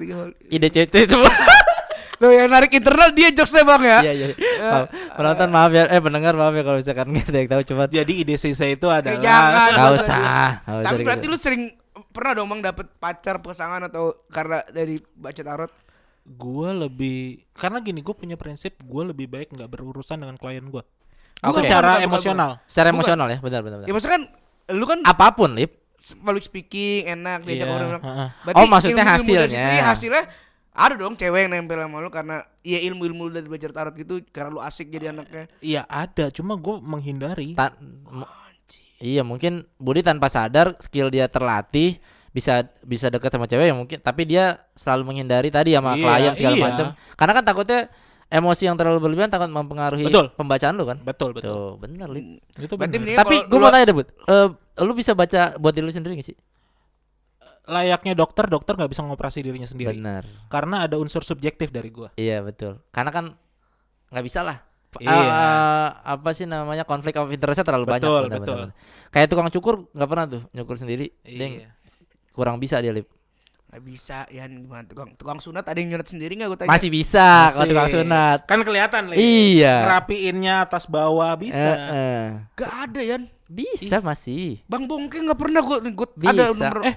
IDCC 0.48 0.94
semua. 1.06 1.30
Loh 2.20 2.28
yang 2.28 2.52
narik 2.52 2.68
internal 2.76 3.16
dia 3.16 3.32
jokesnya 3.32 3.64
bang 3.64 3.82
ya. 3.82 3.98
Iya 4.04 4.12
iya. 4.12 4.26
Maaf, 4.60 4.86
Penonton 5.16 5.48
maaf 5.48 5.70
ya 5.72 5.84
eh 5.88 6.00
pendengar 6.04 6.36
maaf 6.36 6.52
ya 6.52 6.62
kalau 6.62 6.76
misalkan 6.76 7.06
nggak 7.10 7.26
ada 7.32 7.38
yang 7.40 7.48
tahu 7.48 7.62
coba. 7.72 7.82
Jadi 7.88 8.12
ide 8.12 8.36
sisa 8.36 8.68
itu 8.68 8.86
Eh, 8.86 8.96
adalah 9.00 9.20
jangan. 9.24 9.68
Enggak 9.72 9.92
usah. 9.98 10.20
Tapi 10.84 11.00
berarti 11.00 11.26
lu 11.26 11.38
sering 11.40 11.62
pernah 12.12 12.32
dong 12.36 12.52
bang 12.52 12.60
dapet 12.60 12.86
pacar 13.00 13.40
pasangan 13.40 13.88
atau 13.88 14.20
karena 14.28 14.60
dari 14.68 15.00
baca 15.16 15.40
tarot? 15.40 15.72
Gue 16.30 16.70
lebih 16.78 17.18
karena 17.52 17.82
gini 17.82 18.00
gue 18.00 18.14
punya 18.14 18.38
prinsip 18.38 18.78
gue 18.78 19.02
lebih 19.02 19.26
baik 19.26 19.50
nggak 19.50 19.66
berurusan 19.66 20.22
dengan 20.22 20.38
klien 20.38 20.62
gue 20.62 20.82
Oke. 21.42 21.64
secara 21.64 21.96
Bukan, 21.96 21.98
bukan, 21.98 22.06
emosional 22.06 22.50
secara 22.64 22.88
Bukan. 22.88 22.96
emosional 23.00 23.26
ya, 23.26 23.38
benar 23.40 23.60
benar. 23.60 23.76
Ya 23.76 23.82
benar. 23.82 23.94
maksudnya 23.96 24.14
kan 24.14 24.24
lu 24.70 24.84
kan 24.86 24.98
Apa 25.02 25.26
pun, 25.32 25.50
Lip. 25.52 25.72
public 26.16 26.40
speaking 26.40 27.10
enak 27.10 27.42
diajak 27.42 27.66
Iya, 27.66 27.74
orang. 27.74 28.00
Oh, 28.54 28.64
maksudnya 28.64 29.02
dari 29.02 29.12
hasilnya. 29.18 29.48
situ, 29.50 29.74
iya, 29.74 29.84
hasilnya 29.84 30.22
ada 30.70 30.94
dong 30.94 31.12
cewek 31.12 31.40
yang 31.42 31.50
nempel 31.52 31.76
sama 31.76 31.98
lu 31.98 32.08
karena 32.08 32.40
ya 32.62 32.78
ilmu-ilmu 32.80 33.28
dari 33.28 33.44
belajar 33.44 33.68
tarot 33.68 33.92
gitu 33.94 34.22
karena 34.30 34.48
lu 34.48 34.60
asik 34.60 34.88
jadi 34.88 35.10
anaknya. 35.10 35.50
Iya 35.58 35.82
ada 35.84 36.30
cuma 36.30 36.54
gue 36.54 36.76
menghindari 36.78 37.52
Ta- 37.52 37.74
iya 38.96 39.20
mungkin 39.20 39.64
Budi 39.76 40.00
tanpa 40.00 40.28
sadar 40.28 40.76
skill 40.78 41.08
dia 41.08 41.26
terlatih 41.26 41.98
bisa 42.30 42.52
bisa 42.80 43.06
dekat 43.06 43.28
sama 43.28 43.44
cewek 43.44 43.66
yang 43.66 43.76
mungkin 43.76 43.98
tapi 43.98 44.22
dia 44.22 44.62
selalu 44.72 45.02
menghindari 45.08 45.48
tadi 45.48 45.74
sama 45.74 45.94
Iya, 45.94 46.04
klien 46.04 46.32
segala 46.32 46.54
iya. 46.54 46.64
macam 46.64 46.86
karena 47.14 47.32
kan 47.34 47.44
takutnya 47.44 47.80
emosi 48.28 48.62
yang 48.64 48.76
terlalu 48.76 48.98
berlebihan 49.00 49.26
takut 49.26 49.48
mempengaruhi 49.48 50.06
Betul. 50.06 50.30
pembacaan 50.32 50.72
lu 50.72 50.84
kan 50.84 50.98
betul 51.00 51.30
betul 51.32 51.50
tuh 51.50 51.70
bener 51.76 52.06
Lip. 52.08 52.38
itu 52.56 52.74
bener. 52.74 53.18
tapi 53.18 53.42
gue 53.42 53.50
lu- 53.52 53.60
mau 53.60 53.68
nanya 53.68 53.84
deh 53.84 53.96
Bud 53.96 54.06
Eh, 54.24 54.46
lu 54.80 54.92
bisa 54.94 55.10
baca 55.12 55.58
buat 55.58 55.74
diri 55.74 55.82
lu 55.82 55.90
sendiri 55.90 56.14
gak 56.14 56.24
sih 56.24 56.38
layaknya 57.66 58.14
dokter 58.14 58.46
dokter 58.46 58.74
nggak 58.74 58.88
bisa 58.88 59.02
ngoperasi 59.02 59.38
dirinya 59.40 59.66
sendiri 59.66 59.94
benar 59.94 60.22
karena 60.46 60.86
ada 60.86 60.96
unsur 60.96 61.22
subjektif 61.22 61.70
dari 61.70 61.86
gue 61.88 62.08
iya 62.14 62.38
betul 62.40 62.82
karena 62.88 63.10
kan 63.10 63.24
nggak 64.08 64.24
bisa 64.24 64.42
lah 64.42 64.58
Iya. 64.92 65.06
eh, 65.06 65.88
apa 66.04 66.30
sih 66.30 66.50
namanya 66.50 66.82
konflik 66.82 67.14
of 67.14 67.30
interestnya 67.30 67.62
terlalu 67.62 67.86
banyak 67.88 68.02
Betul, 68.02 68.22
benar, 68.26 68.38
betul. 68.38 68.56
benar. 68.58 68.70
kayak 69.08 69.26
tukang 69.30 69.46
cukur 69.48 69.74
nggak 69.88 70.08
pernah 70.08 70.26
tuh 70.28 70.42
nyukur 70.50 70.74
sendiri 70.76 71.14
iya 71.22 71.70
kurang 72.40 72.56
bisa 72.56 72.80
dia 72.80 72.90
lip 72.90 73.04
Gak 73.68 73.86
bisa 73.86 74.18
ya 74.26 74.42
gimana 74.44 74.82
tukang 74.82 75.14
tukang 75.14 75.38
sunat 75.38 75.62
ada 75.62 75.76
yang 75.76 75.94
nyunat 75.94 76.02
sendiri 76.04 76.34
nggak 76.34 76.48
gue 76.48 76.58
tanya. 76.58 76.70
masih 76.72 76.90
bisa 76.90 77.54
kalau 77.54 77.68
tukang 77.68 77.86
sunat 77.88 78.38
kan 78.42 78.58
kelihatan 78.60 79.02
Li. 79.06 79.14
iya 79.14 79.86
rapiinnya 79.86 80.64
atas 80.64 80.84
bawah 80.84 81.30
bisa 81.36 81.54
Eh, 81.54 81.78
eh. 81.86 82.26
Gak 82.56 82.72
ada 82.88 83.00
Yan. 83.00 83.22
bisa 83.46 84.00
masih 84.00 84.58
Bang 84.64 84.84
Bongke 84.84 85.20
nggak 85.20 85.36
pernah 85.36 85.60
gue 85.60 85.76
gue 85.86 86.08
Bisa. 86.16 86.30
ada 86.32 86.42
nomor. 86.48 86.82
eh 86.82 86.96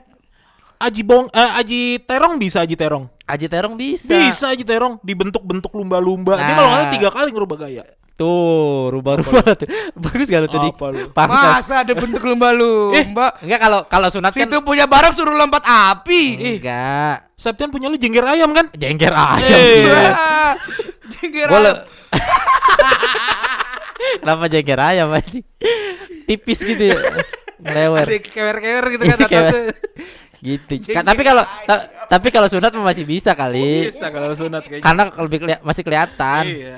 Aji 0.80 1.02
Bong 1.02 1.30
eh, 1.30 1.52
Aji 1.56 1.82
Terong 2.02 2.36
bisa 2.36 2.58
Aji 2.60 2.74
Terong 2.74 3.06
Aji 3.24 3.46
Terong 3.48 3.76
bisa 3.76 4.18
bisa 4.18 4.46
Aji 4.50 4.64
Terong 4.64 4.98
dibentuk-bentuk 5.00 5.70
lumba-lumba 5.70 6.36
dia 6.36 6.44
Nah. 6.44 6.56
kalau 6.56 6.68
nggak 6.68 6.80
salah 6.80 6.90
tiga 6.92 7.10
kali 7.12 7.30
ngerubah 7.30 7.58
gaya 7.60 7.84
tuh 8.14 8.90
rubah-rubah 8.90 9.42
tuh. 9.58 9.66
bagus 9.94 10.26
gak 10.26 10.40
lu 10.40 10.48
tadi 10.48 10.70
Masa 11.16 11.82
ada 11.82 11.92
bentuk 11.92 12.22
lomba 12.22 12.50
lu, 12.50 12.94
Mbak? 13.10 13.30
enggak 13.42 13.60
kalau 13.60 13.80
kalau 13.86 14.08
sunat 14.08 14.30
kan 14.30 14.44
Situ 14.44 14.60
punya 14.60 14.84
barang 14.86 15.12
suruh 15.12 15.32
lompat 15.32 15.62
api. 15.62 16.56
enggak 16.58 17.30
Septian 17.34 17.68
punya 17.68 17.88
lu 17.88 17.96
jengger 17.96 18.24
ayam 18.24 18.52
kan 18.52 18.68
jengger 18.72 19.12
ayam 19.12 19.52
Eh. 19.52 19.84
gila. 19.84 20.04
Ah, 20.08 20.52
jengger 21.12 21.48
Gua 21.48 21.60
ayam. 21.60 21.76
Kenapa 24.20 24.44
jengger 24.48 24.80
ayam 24.80 25.08
aja? 25.10 25.40
Tipis 26.24 26.60
gitu 26.62 26.84
ya. 26.86 26.98
Ngelewer. 27.60 28.06
ada 28.06 28.18
kewer-kewer 28.20 28.86
gitu 28.92 29.04
kan 29.06 29.18
atasnya 29.20 29.62
Gitu. 30.38 30.72
Ka- 30.86 31.02
tapi 31.02 31.22
kalau 31.22 31.42
ta- 31.64 31.86
tapi 32.06 32.28
kalau 32.28 32.46
sunat 32.46 32.70
mah 32.70 32.86
masih 32.86 33.04
bisa 33.04 33.32
kali. 33.32 33.88
bisa 33.88 34.08
kalau 34.08 34.30
sunat 34.34 34.62
kayaknya 34.62 34.84
Karena 34.84 35.02
lebih 35.18 35.38
keli- 35.40 35.62
masih 35.62 35.82
kelihatan. 35.82 36.44
iya 36.46 36.78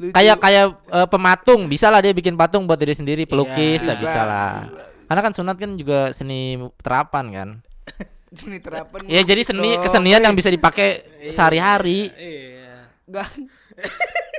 Kayak 0.00 0.36
kayak 0.40 0.66
eh, 0.88 1.08
pematung, 1.12 1.68
bisa 1.68 1.92
lah 1.92 2.00
dia 2.00 2.16
bikin 2.16 2.32
patung 2.32 2.64
buat 2.64 2.80
diri 2.80 2.96
sendiri, 2.96 3.28
pelukis, 3.28 3.84
Iya, 3.84 3.92
tak 3.92 3.96
bisa 4.00 4.08
bisa, 4.08 4.20
lah. 4.24 4.52
Karena 5.04 5.20
kan 5.20 5.32
sunat 5.36 5.56
kan 5.60 5.70
juga 5.76 6.14
seni 6.16 6.56
terapan 6.80 7.24
kan. 7.28 7.48
Sini 8.38 8.62
terapan. 8.62 9.04
Ya 9.10 9.20
jadi 9.20 9.42
seni 9.44 9.76
kesenian 9.76 10.22
yang 10.24 10.32
bisa 10.32 10.48
dipakai 10.48 11.04
sehari-hari. 11.28 12.08
iya 12.16 12.88
Enggak. 13.10 13.28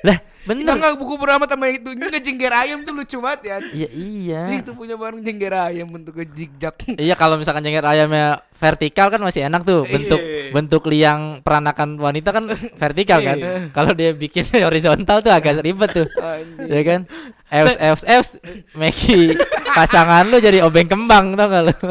Lah, 0.08 0.18
bener. 0.48 0.74
enggak 0.78 0.94
buku 0.98 1.14
beramat 1.18 1.48
sama 1.50 1.70
itu. 1.70 1.92
Ini 1.92 2.20
jengger 2.20 2.54
ayam 2.54 2.82
tuh 2.82 2.94
lucu 2.96 3.18
banget 3.22 3.42
ya. 3.46 3.58
Iya 3.74 3.90
iya. 3.92 4.40
Situ 4.48 4.72
punya 4.74 4.98
barang 4.98 5.22
jengger 5.22 5.54
ayam 5.54 5.88
bentuknya 5.90 6.26
zigzag. 6.32 6.76
Iya 6.98 7.14
kalau 7.14 7.38
misalkan 7.38 7.62
jengger 7.62 7.86
ayamnya 7.86 8.42
vertikal 8.56 9.10
kan 9.10 9.22
masih 9.22 9.46
enak 9.46 9.62
tuh 9.62 9.86
bentuk 9.86 10.22
Iya. 10.22 10.54
bentuk 10.54 10.84
liang 10.86 11.22
peranakan 11.42 11.98
wanita 11.98 12.30
kan 12.32 12.44
vertikal 12.78 13.20
kan. 13.22 13.38
Iya. 13.38 13.54
Kalau 13.72 13.92
dia 13.94 14.12
bikin 14.14 14.46
horizontal 14.68 15.22
tuh 15.22 15.32
agak 15.32 15.62
ribet 15.62 15.90
tuh. 15.94 16.08
Anjing. 16.18 16.68
ya 16.70 16.82
kan? 16.86 17.02
Eus 17.52 17.76
eus 17.76 18.02
eus 18.08 18.30
Meki 18.72 19.36
pasangan 19.76 20.24
lu 20.24 20.40
jadi 20.40 20.64
obeng 20.64 20.88
kembang 20.88 21.36
tau 21.36 21.52
gak 21.52 21.64
lu? 21.68 21.76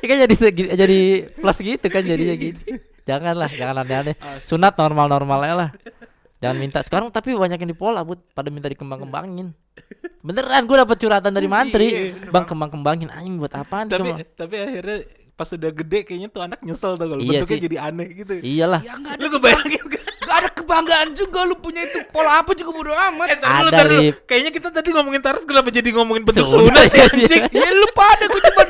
Ini 0.00 0.06
kan 0.06 0.16
jadi 0.24 0.34
jadi 0.76 0.98
plus 1.36 1.58
gitu 1.60 1.86
kan 1.88 2.02
jadinya 2.04 2.34
gitu. 2.36 2.60
Janganlah, 3.04 3.52
jangan 3.52 3.84
aneh-aneh. 3.84 4.16
Sunat 4.40 4.80
normal-normal 4.80 5.38
aja 5.44 5.54
lah. 5.54 5.70
Jangan 6.44 6.56
minta 6.58 6.78
sekarang 6.80 7.08
tapi 7.08 7.32
banyak 7.32 7.56
yang 7.56 7.70
di 7.70 7.74
pola 7.74 8.00
bud 8.00 8.20
pada 8.30 8.48
minta 8.48 8.68
dikembang-kembangin. 8.68 9.56
Beneran 10.20 10.64
gue 10.64 10.76
dapet 10.78 10.96
curhatan 10.98 11.32
dari 11.32 11.44
mantri. 11.46 11.88
Iya, 11.88 12.28
bang 12.28 12.44
kembang-kembangin 12.44 13.08
anjing 13.08 13.36
buat 13.36 13.52
apaan 13.52 13.86
tapi 13.86 14.12
dikembang- 14.12 14.32
tapi 14.34 14.54
akhirnya 14.58 14.96
pas 15.34 15.46
sudah 15.46 15.70
gede 15.72 15.98
kayaknya 16.04 16.28
tuh 16.28 16.42
anak 16.42 16.60
nyesel 16.60 16.94
tuh 16.94 17.06
kalau 17.06 17.18
Iya 17.18 17.40
bentuknya 17.40 17.50
sih. 17.50 17.64
jadi 17.64 17.76
aneh 17.82 18.08
gitu 18.14 18.32
Iyalah. 18.38 18.80
Ya 18.80 18.92
enggak 18.94 19.12
ada. 19.14 19.20
lu 19.20 19.28
kebayangin 19.30 19.82
Gak 20.24 20.36
ada 20.40 20.50
kebanggaan 20.50 21.08
juga 21.12 21.44
lu 21.44 21.54
punya 21.54 21.84
itu 21.84 22.00
pola 22.08 22.40
apa 22.40 22.50
juga 22.52 22.72
bodo 22.72 22.90
amat. 22.90 23.28
Eh, 23.28 23.38
Ada, 23.38 23.80
dulu. 23.84 24.00
Kayaknya 24.24 24.50
kita 24.50 24.68
tadi 24.70 24.88
ngomongin 24.90 25.20
tarot 25.20 25.44
kenapa 25.44 25.68
jadi 25.68 25.84
ngomongin 25.92 26.24
bentuk 26.24 26.48
Sunat 26.48 26.72
sunat 26.72 26.84
sih 26.88 26.96
ya, 26.96 27.06
anjing? 27.06 27.42
ya 27.60 27.68
lu 27.70 27.86
pada 27.92 28.24
gue 28.24 28.40
cuma 28.42 28.62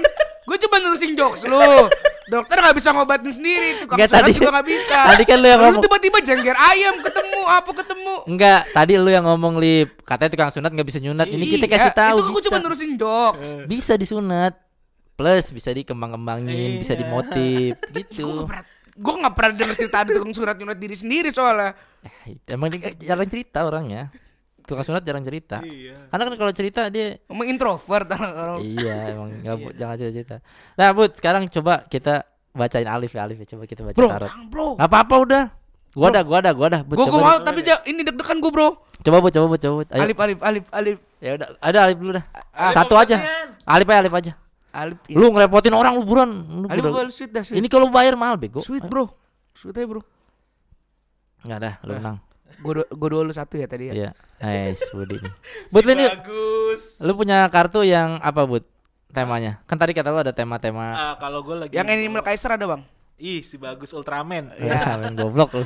gue 0.55 0.61
cuma 0.61 0.79
nurusin 0.79 1.13
jokes 1.13 1.43
lu. 1.43 1.59
Dokter 2.25 2.57
nggak 2.57 2.73
bisa 2.73 2.89
ngobatin 2.89 3.29
sendiri, 3.29 3.83
tukang 3.83 3.99
sunat 3.99 4.15
tadi- 4.17 4.33
juga 4.33 4.49
nggak 4.49 4.67
bisa. 4.67 4.99
tadi 5.05 5.23
kan 5.23 5.37
lu 5.37 5.47
yang 5.47 5.59
Lu 5.59 5.67
ngomong. 5.69 5.83
tiba-tiba 5.83 6.19
jengger 6.21 6.57
ayam 6.57 6.95
ketemu 6.99 7.41
apa 7.45 7.71
ketemu. 7.75 8.15
Enggak, 8.25 8.61
tadi 8.71 8.93
lu 8.95 9.11
yang 9.11 9.25
ngomong 9.25 9.55
lip. 9.57 10.01
Katanya 10.01 10.31
tukang 10.31 10.49
sunat 10.49 10.71
nggak 10.71 10.87
bisa 10.87 10.99
nyunat. 10.99 11.27
Ini 11.27 11.45
kita 11.51 11.67
Iya, 11.67 11.75
kasih 11.75 11.93
tahu 11.93 12.17
Itu 12.17 12.25
gue 12.25 12.35
bisa. 12.39 12.47
cuma 12.47 12.59
nurusin 12.61 12.93
jokes. 12.95 13.49
Bisa 13.67 13.93
disunat. 13.95 14.55
Plus 15.13 15.45
bisa 15.49 15.71
dikembang-kembangin, 15.71 16.81
bisa 16.81 16.93
Iya. 16.93 17.01
dimotif 17.01 17.73
Gue 17.85 18.03
gitu. 18.05 18.29
gak 18.45 18.63
gue 18.95 19.15
gak 19.17 19.35
pernah 19.35 19.53
denger 19.53 19.77
cerita 19.77 19.97
ada 20.01 20.11
tukang 20.13 20.31
surat 20.33 20.55
nyunat 20.55 20.75
diri 20.75 20.95
sendiri 20.95 21.29
soalnya 21.29 21.75
Eh, 22.25 22.39
Emang 22.47 22.67
dia 22.69 22.95
jarang 22.97 23.25
cerita 23.25 23.63
orangnya. 23.63 24.11
Tukang 24.65 24.83
sunat 24.83 25.01
jarang 25.01 25.21
cerita. 25.21 25.61
Iya. 25.61 26.09
Karena 26.09 26.23
kan 26.25 26.35
kalau 26.35 26.53
cerita 26.53 26.89
dia 26.89 27.21
Emang 27.25 27.47
introvert 27.47 28.09
kalau 28.13 28.59
iya 28.59 29.13
emang 29.13 29.29
nggak 29.39 29.57
bu- 29.57 29.75
jangan 29.75 29.95
cerita 29.95 30.15
cerita. 30.15 30.37
Nah, 30.75 30.89
Bud, 30.91 31.11
sekarang 31.13 31.43
coba 31.49 31.85
kita 31.85 32.25
bacain 32.51 32.87
Alif 32.87 33.13
ya 33.13 33.23
Alif 33.23 33.39
ya. 33.39 33.47
Coba 33.47 33.63
kita 33.65 33.81
baca 33.83 33.95
Bro, 33.95 34.09
tarot. 34.09 34.31
bro. 34.49 34.69
Gak 34.75 34.89
apa-apa 34.89 35.15
udah. 35.21 35.45
Gua 35.95 36.11
ada, 36.11 36.21
gua 36.21 36.43
ada, 36.43 36.51
gua 36.51 36.67
ada. 36.67 36.81
Bud, 36.83 36.97
Gua 36.97 37.07
coba, 37.07 37.15
gua 37.15 37.23
mau 37.25 37.39
tapi 37.39 37.61
ja- 37.63 37.85
ini 37.85 38.03
deg-degan 38.03 38.39
gua, 38.39 38.51
Bro. 38.51 38.69
coba 38.99 39.17
Bud, 39.21 39.31
coba 39.31 39.47
Bud, 39.47 39.61
coba 39.61 39.75
Bud. 39.79 39.89
Ayo. 39.91 40.03
Alif 40.03 40.19
Alif 40.19 40.39
Alif 40.41 40.65
Alif. 40.71 40.97
Ya 41.21 41.31
udah, 41.35 41.49
ada 41.57 41.79
Alif 41.85 41.97
dulu 41.97 42.11
dah. 42.15 42.25
Alif 42.51 42.75
Satu 42.75 42.95
aja. 42.97 43.17
Alif 43.65 43.87
aja, 43.87 43.99
Alif 44.01 44.15
aja. 44.15 44.33
Alif. 44.75 44.99
Lu 45.07 45.31
ngerepotin 45.31 45.71
orang 45.71 45.95
lu 45.95 46.03
buruan. 46.03 46.31
Lu 46.33 46.67
Alif 46.67 46.83
Alif 46.83 47.13
sweet 47.13 47.31
dah 47.31 47.43
sweet. 47.43 47.61
Ini 47.61 47.69
kalau 47.69 47.87
bayar 47.89 48.15
mahal 48.15 48.35
bego. 48.35 48.59
Sweet, 48.59 48.83
Bro. 48.85 49.07
Sweet 49.55 49.77
aja, 49.77 49.87
Bro. 49.87 50.03
Enggak 51.45 51.59
dah, 51.61 51.75
lu 51.83 51.93
Eh. 51.93 51.99
menang. 52.01 52.19
Gua 52.63 52.85
gua 52.93 53.09
dua 53.11 53.23
lu 53.27 53.33
satu 53.35 53.59
ya 53.59 53.67
tadi 53.67 53.91
ya. 53.91 53.93
Iya. 53.95 54.11
Nice, 54.45 54.85
Budi. 54.93 55.17
Bud, 55.73 55.85
lu 55.89 55.93
ini 55.97 56.07
bagus. 56.07 57.01
lu 57.01 57.13
punya 57.17 57.49
kartu 57.49 57.81
yang 57.87 58.21
apa, 58.21 58.45
Bud? 58.45 58.65
Temanya. 59.15 59.63
Kan 59.65 59.79
tadi 59.79 59.95
kata 59.95 60.11
lu 60.11 60.21
ada 60.21 60.35
tema-tema. 60.35 60.87
Ah, 60.93 61.15
kalau 61.17 61.41
gue 61.47 61.55
lagi 61.55 61.73
Yang 61.73 61.89
Animal 61.95 62.23
Kaiser 62.27 62.51
ada, 62.51 62.67
Bang. 62.67 62.83
Ih, 63.15 63.47
si 63.47 63.55
bagus 63.57 63.95
Ultraman. 63.95 64.51
Ya, 64.59 64.99
main 64.99 65.15
goblok 65.15 65.55
lu. 65.55 65.65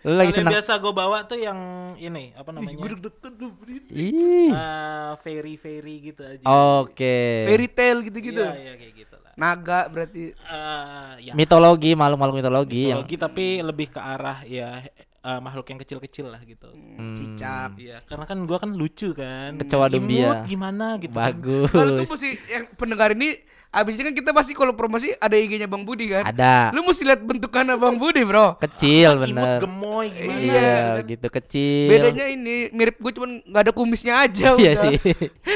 Lu 0.00 0.16
lagi 0.16 0.32
yang 0.32 0.48
senang. 0.48 0.54
biasa 0.56 0.72
gue 0.80 0.92
bawa 0.96 1.18
tuh 1.28 1.36
yang 1.36 1.58
ini 2.00 2.32
apa 2.32 2.56
namanya? 2.56 2.78
deg-degan 2.88 3.32
tuh. 3.36 3.52
Ih. 3.92 4.48
Ah, 4.54 5.12
fairy 5.20 5.60
fairy 5.60 6.14
gitu 6.14 6.22
aja. 6.24 6.44
Oke. 6.80 7.44
Fairy 7.44 7.68
tale 7.68 8.00
gitu-gitu. 8.08 8.40
Iya, 8.40 8.54
iya 8.54 8.72
kayak 8.80 8.94
gitu 8.96 9.16
lah. 9.20 9.32
Naga 9.36 9.90
berarti. 9.92 10.32
Ah, 10.48 11.20
ya. 11.20 11.36
Mitologi, 11.36 11.92
makhluk-makhluk 11.92 12.36
mitologi, 12.38 12.82
yang 12.88 13.04
Mitologi 13.04 13.16
tapi 13.18 13.46
lebih 13.60 13.92
ke 13.92 14.00
arah 14.00 14.40
ya 14.46 14.80
eh, 15.20 15.38
makhluk 15.38 15.66
yang 15.66 15.78
kecil-kecil 15.78 16.26
lah 16.28 16.40
gitu. 16.42 16.68
Hmm. 16.70 17.12
Cicak. 17.12 17.70
Iya, 17.76 17.96
karena 18.04 18.24
kan 18.24 18.38
gua 18.42 18.58
kan 18.58 18.70
lucu 18.70 19.12
kan. 19.12 19.56
Kecoa 19.56 19.86
Imut 19.86 19.92
dumbia. 19.94 20.44
gimana 20.44 20.96
gitu. 20.96 21.12
kan. 21.12 21.36
Kalau 21.36 21.90
tuh 21.92 22.02
bagus. 22.02 22.10
mesti 22.10 22.28
yang 22.46 22.64
pendengar 22.74 23.12
ini 23.12 23.36
abis 23.70 23.94
ini 23.94 24.02
kan 24.02 24.14
kita 24.16 24.30
pasti 24.32 24.50
kalau 24.50 24.74
promosi 24.74 25.14
ada 25.14 25.32
IG-nya 25.32 25.64
Bang 25.64 25.86
Budi 25.86 26.10
kan. 26.10 26.26
Ada. 26.26 26.74
Lu 26.74 26.82
mesti 26.82 27.06
lihat 27.06 27.22
bentukannya 27.22 27.78
Bang 27.78 27.96
Budi, 27.96 28.26
Bro. 28.26 28.58
Kecil 28.58 29.14
Imut 29.14 29.30
bener. 29.30 29.58
gemoy 29.62 30.06
gimana? 30.10 30.40
Iya, 30.42 30.72
kan? 30.98 31.06
gitu 31.06 31.26
kecil. 31.30 31.86
Bedanya 31.86 32.26
ini 32.26 32.54
mirip 32.72 32.98
gue 32.98 33.12
cuman 33.14 33.30
nggak 33.46 33.62
ada 33.62 33.72
kumisnya 33.72 34.14
aja 34.20 34.56
Iya 34.58 34.72
sih. 34.74 34.98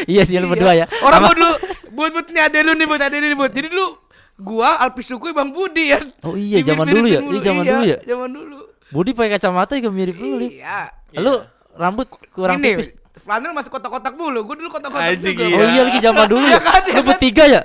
iya 0.06 0.22
sih 0.22 0.38
lu 0.38 0.46
Iya. 0.46 0.52
berdua 0.54 0.72
ya. 0.76 0.86
Orang 1.02 1.20
gua 1.20 1.34
dulu 1.34 1.50
buat 1.90 2.10
buat 2.12 2.26
nih 2.30 2.42
ada 2.42 2.58
lu 2.60 2.72
nih 2.74 2.86
buat 2.86 3.02
ada 3.02 3.16
lu 3.18 3.26
nih 3.26 3.38
buat. 3.38 3.50
Jadi 3.50 3.66
dulu 3.66 3.86
gua 4.34 4.78
Alpis 4.78 5.10
Sukuy 5.10 5.34
Bang 5.34 5.50
Budi 5.50 5.90
kan. 5.90 6.06
Oh 6.22 6.38
iya, 6.38 6.62
zaman 6.62 6.86
dulu 6.86 7.06
ya? 7.06 7.18
Iya, 7.18 7.40
zaman 7.42 7.64
dulu 7.64 7.82
ya? 7.82 7.98
Zaman 8.04 8.30
dulu. 8.30 8.58
Budi 8.88 9.10
pakai 9.12 9.30
kacamata 9.32 9.72
juga 9.74 9.88
mirip 9.88 10.16
lu. 10.16 10.38
Lip. 10.38 10.52
Iya. 10.54 10.90
Lu 11.14 11.40
rambut 11.74 12.06
kurang 12.30 12.58
ini 12.58 12.76
tipis. 12.76 12.92
flanel 13.14 13.50
masih 13.50 13.68
kotak-kotak 13.68 14.12
mulu. 14.12 14.42
Gua 14.42 14.54
dulu 14.54 14.68
kotak-kotak 14.70 15.16
juga. 15.16 15.42
iya. 15.42 15.56
Oh 15.56 15.66
iya 15.66 15.82
lagi 15.82 16.00
zaman 16.00 16.26
dulu 16.26 16.44
ya. 16.44 16.50
Iya 16.54 16.60
kan, 16.60 16.80
iya 16.80 16.90
Lu 16.90 16.94
kan? 16.94 17.06
bertiga 17.08 17.44
ya? 17.46 17.60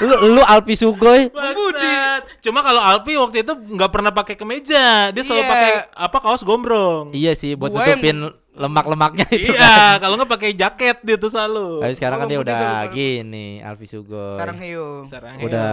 Lu 0.00 0.14
lu 0.30 0.42
Alpi 0.42 0.74
Sugoi. 0.74 1.28
Bangsat. 1.28 2.22
Cuma 2.40 2.60
kalau 2.60 2.80
Alpi 2.80 3.12
waktu 3.14 3.36
itu 3.40 3.52
nggak 3.52 3.90
pernah 3.90 4.10
pakai 4.10 4.34
kemeja, 4.34 5.08
dia 5.08 5.22
selalu 5.22 5.40
Iya. 5.40 5.50
pakai 5.50 5.70
apa 5.94 6.18
kaos 6.18 6.42
gombrong. 6.42 7.12
Iya 7.12 7.32
sih 7.32 7.54
buat 7.54 7.70
Gua 7.70 7.84
yang- 7.84 8.00
nutupin 8.00 8.16
lemak-lemaknya 8.54 9.26
itu. 9.28 9.50
Iya, 9.50 9.98
kalau 9.98 10.14
nggak 10.14 10.30
pakai 10.30 10.50
jaket 10.52 10.96
dia 11.00 11.16
tuh 11.16 11.26
selalu. 11.26 11.82
Tapi 11.82 11.94
sekarang 11.94 12.18
kan 12.18 12.26
Oh, 12.26 12.30
dia 12.30 12.38
Budi 12.38 12.46
udah 12.46 12.58
selalu- 12.60 12.92
gini, 12.92 13.48
Alfi 13.58 13.86
Sugoi. 13.86 14.34
Sarang 14.34 14.58
Heo. 14.58 14.88
Sarang 15.04 15.34
Udah 15.38 15.70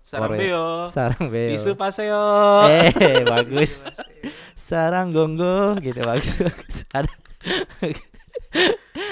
Sarang 0.00 0.30
Korea. 0.30 0.40
Beo. 0.40 0.66
Sarang 0.88 1.24
beo. 1.28 1.48
Tisu 1.50 1.70
paseo. 1.74 2.24
Eh, 2.66 3.20
bagus. 3.34 3.84
Sarang 4.54 5.10
gonggo 5.10 5.76
gitu 5.78 6.00
bagus. 6.00 6.40
Ada. 6.90 7.12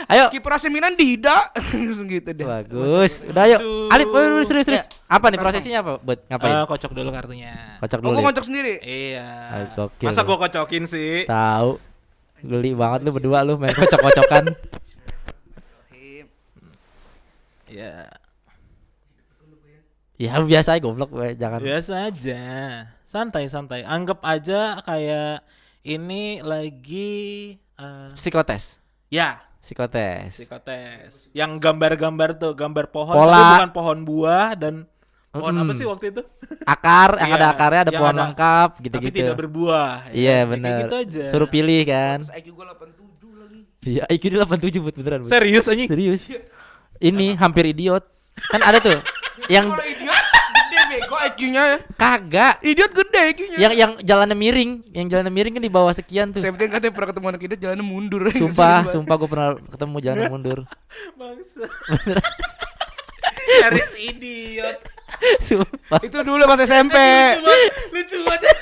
Ayo. 0.07 0.28
Kiper 0.30 0.52
AC 0.55 0.64
Milan 0.66 0.96
Dida. 0.96 1.52
Gitu 2.09 2.30
deh. 2.30 2.46
Bagus. 2.46 3.24
Udah 3.26 3.44
ayo. 3.44 3.57
Aduh. 3.61 3.88
Alif, 3.90 4.09
serius 4.46 4.64
serius. 4.64 4.84
Apa 5.05 5.28
nih 5.28 5.36
prosesnya 5.36 5.80
apa? 5.80 6.00
Buat 6.00 6.24
ngapain? 6.26 6.55
Eh, 6.55 6.64
kocok 6.64 6.92
dulu 6.92 7.09
kartunya. 7.11 7.52
Kocok 7.78 7.98
Oh, 7.98 8.02
dulu. 8.02 8.16
Lip. 8.16 8.24
ngocok 8.24 8.44
sendiri. 8.44 8.74
Iya. 8.80 9.28
Gokil. 9.74 10.07
Masa 10.09 10.24
gua 10.24 10.36
kocokin 10.38 10.84
sih? 10.86 11.28
Tahu. 11.28 11.76
Geli 12.45 12.76
banget 12.76 13.01
lu 13.09 13.11
berdua 13.16 13.40
lu 13.40 13.57
main 13.57 13.72
kocok-kocokan. 13.72 14.53
Iya. 17.74 18.07
ya 20.14 20.38
biasa 20.38 20.78
aja 20.78 20.82
goblok 20.84 21.11
we. 21.11 21.34
jangan. 21.34 21.59
Biasa 21.59 22.07
aja. 22.07 22.42
Santai 23.03 23.51
santai. 23.51 23.82
Anggap 23.82 24.22
aja 24.22 24.78
kayak 24.86 25.42
ini 25.82 26.38
lagi 26.38 27.11
eh, 27.59 28.11
Psikotes. 28.14 28.78
ya 29.11 29.42
Psikotes. 29.59 30.38
psikotes. 30.38 31.32
Yang 31.32 31.57
gambar-gambar 31.57 32.36
tuh, 32.36 32.53
gambar 32.53 32.92
pohon 32.92 33.16
Pola. 33.16 33.64
bukan 33.64 33.70
pohon 33.72 33.99
buah 34.05 34.53
dan 34.55 34.84
pohon 35.35 35.53
apa 35.53 35.66
Mm. 35.66 35.74
sih 35.74 35.85
waktu 35.85 36.05
itu? 36.09 36.22
Akar 36.64 37.11
yang 37.20 37.28
Iya, 37.28 37.37
ada 37.37 37.47
akarnya 37.51 37.80
ada 37.80 37.91
yang 37.91 37.99
pohon 37.99 38.12
ada- 38.12 38.22
lengkap 38.24 38.68
Tapi 38.70 38.85
gitu-gitu. 38.85 39.16
tidak 39.16 39.37
berbuah. 39.37 39.91
ya. 40.07 40.12
Iya 40.12 40.30
Ya, 40.32 40.47
benar. 40.47 40.70
Kayak 40.70 40.80
gitu 40.80 40.97
aja. 40.97 41.22
Suruh 41.26 41.49
pilih 41.49 41.80
kan. 41.82 42.18
Terus 42.20 42.32
IQ 42.32 42.47
gua 42.53 42.64
87 42.70 43.03
lagi. 43.35 43.61
Iya, 43.82 44.03
IQ 44.09 44.22
dia 44.24 44.39
87 44.41 44.78
buat 44.80 44.95
beneran. 44.95 45.18
Bud. 45.20 45.28
Serius 45.28 45.64
anjing? 45.66 45.89
Serius. 45.89 46.22
Ini 46.97 47.26
hampir 47.35 47.64
idiot. 47.66 48.05
Kan 48.47 48.61
ada 48.61 48.78
tuh 48.78 48.95
yang 49.53 49.66
Kalau 49.68 49.82
idiot 49.85 50.24
gede 50.24 50.80
bego 50.89 51.16
IQ-nya 51.20 51.62
ya. 51.64 51.78
kagak 51.95 52.55
Idiot 52.61 52.93
gede 52.93 53.20
IQ-nya. 53.28 53.57
yang 53.61 53.72
yang 53.72 53.91
jalannya 54.01 54.35
miring, 54.35 54.70
yang 54.91 55.07
jalannya 55.07 55.30
miring 55.30 55.53
kan 55.53 55.62
di 55.62 55.70
bawah 55.70 55.91
sekian 55.91 56.30
tuh. 56.30 56.39
Saya 56.39 56.51
katanya 56.51 56.91
pernah 56.91 57.09
ketemu 57.11 57.26
anak 57.28 57.41
idiot 57.41 57.61
jalannya 57.61 57.82
mundur. 57.85 58.22
Sumpah, 58.28 58.78
sumpah 58.95 59.14
gue 59.16 59.28
pernah 59.28 59.49
ketemu 59.64 59.97
jalan 60.01 60.22
mundur. 60.28 60.59
Bangsa. 61.14 61.66
Nyaris 63.45 63.92
idiot. 63.97 64.78
Sumpah. 65.38 66.01
Itu 66.01 66.18
dulu 66.20 66.42
pas 66.42 66.59
SMP. 66.59 66.97
Lucu 66.97 67.45
banget. 67.45 67.70
Lucu 67.92 68.16
banget. 68.20 68.57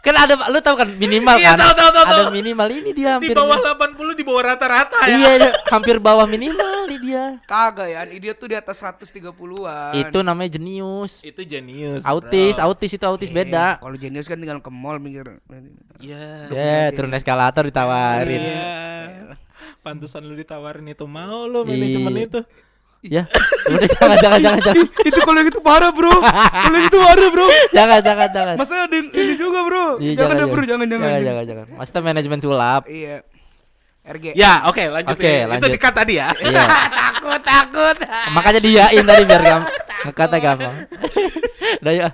Kan 0.00 0.14
ada 0.16 0.34
lu 0.48 0.58
tahu 0.58 0.74
kan 0.74 0.88
minimal 0.90 1.36
Iya, 1.36 1.52
kan? 1.52 1.58
tahu, 1.60 1.72
tahu, 1.76 1.90
tahu, 1.92 2.04
ada 2.08 2.32
minimal 2.32 2.68
ini 2.72 2.90
dia 2.90 3.20
Di 3.20 3.28
hampir. 3.28 3.36
bawah 3.36 3.58
80 3.60 4.18
di 4.18 4.24
bawah 4.24 4.42
rata-rata 4.44 4.98
ya. 5.04 5.14
Iya, 5.36 5.52
hampir 5.68 6.00
bawah 6.00 6.24
minimal 6.24 6.88
nih 6.88 6.98
dia. 6.98 7.24
Kagak 7.44 7.86
ya, 7.86 8.00
idiot 8.08 8.34
tuh 8.34 8.48
di 8.48 8.56
atas 8.56 8.80
130-an. 8.80 9.94
Itu 9.94 10.18
namanya 10.20 10.50
jenius. 10.50 11.20
Itu 11.20 11.44
jenius. 11.44 12.02
Autis, 12.02 12.56
bro. 12.56 12.64
autis 12.66 12.90
itu 12.90 13.04
autis 13.04 13.28
Eh, 13.28 13.34
beda. 13.36 13.78
Kalau 13.78 13.94
jenius 13.94 14.26
kan 14.26 14.36
tinggal 14.36 14.58
ke 14.58 14.70
mall 14.72 14.98
mikir. 14.98 15.38
Iya. 16.00 16.48
Ya, 16.48 16.90
turun 16.90 17.12
eskalator 17.12 17.62
ditawarin. 17.62 18.40
Iya. 18.40 19.36
Pantesan 19.78 20.24
lu 20.24 20.34
ditawarin 20.34 20.88
itu 20.88 21.04
mau 21.04 21.44
lu 21.44 21.62
manajemen 21.62 22.12
Iya. 22.12 22.26
itu. 22.26 22.40
Ya, 22.98 23.22
udah 23.70 23.86
jangan 23.86 24.16
jangan 24.18 24.40
jangan 24.42 24.58
jangan. 24.58 24.86
itu 25.06 25.20
kalau 25.22 25.40
gitu 25.46 25.62
parah, 25.62 25.94
Bro. 25.94 26.18
kalau 26.66 26.78
gitu 26.82 26.98
parah, 26.98 27.28
Bro. 27.30 27.46
Jangan 27.70 27.98
jangan 28.02 28.28
jangan. 28.34 28.54
Masa 28.58 28.74
ada 28.90 28.96
ini 28.98 29.34
juga, 29.38 29.62
Bro. 29.62 30.02
Iya, 30.02 30.12
jangan, 30.18 30.34
deh, 30.34 30.46
Bro, 30.50 30.62
jangan 30.66 30.86
jangan. 30.90 31.06
Jangan 31.06 31.22
jangan 31.22 31.44
jangan. 31.46 31.66
Maksudnya 31.78 32.02
manajeman 32.02 32.40
sulap. 32.42 32.82
Iya. 32.90 33.22
RG. 34.08 34.24
Ya, 34.34 34.64
oke 34.66 34.82
lanjut. 34.82 35.14
Oke, 35.14 35.30
ya. 35.30 35.46
lanjut. 35.46 35.68
Itu 35.68 35.74
dikat 35.78 35.92
tadi 35.94 36.14
ya. 36.18 36.32
Iya. 36.42 36.64
takut, 36.98 37.40
takut. 37.44 37.96
Makanya 38.34 38.60
diain 38.64 39.04
tadi 39.04 39.22
biar 39.28 39.42
gampang. 39.46 39.74
Ngekatnya 40.08 40.38
gampang. 40.48 40.74
Udah 41.84 41.92
yuk. 41.94 42.12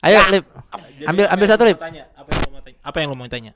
Ayo, 0.00 0.20
Lip. 0.30 0.44
Jadi 0.46 1.04
Ambil 1.10 1.24
ambil 1.26 1.46
yang 1.48 1.52
satu, 1.56 1.64
Lip. 1.66 1.76
mau 1.80 1.86
tanya? 1.88 2.04
Apa 2.14 2.30
yang 2.30 2.38
lu 2.38 2.50
mau 2.54 2.60
tanya? 2.62 2.78
Apa 2.86 2.96
yang 3.02 3.08
lu 3.10 3.16
mau 3.18 3.28
tanya? 3.28 3.52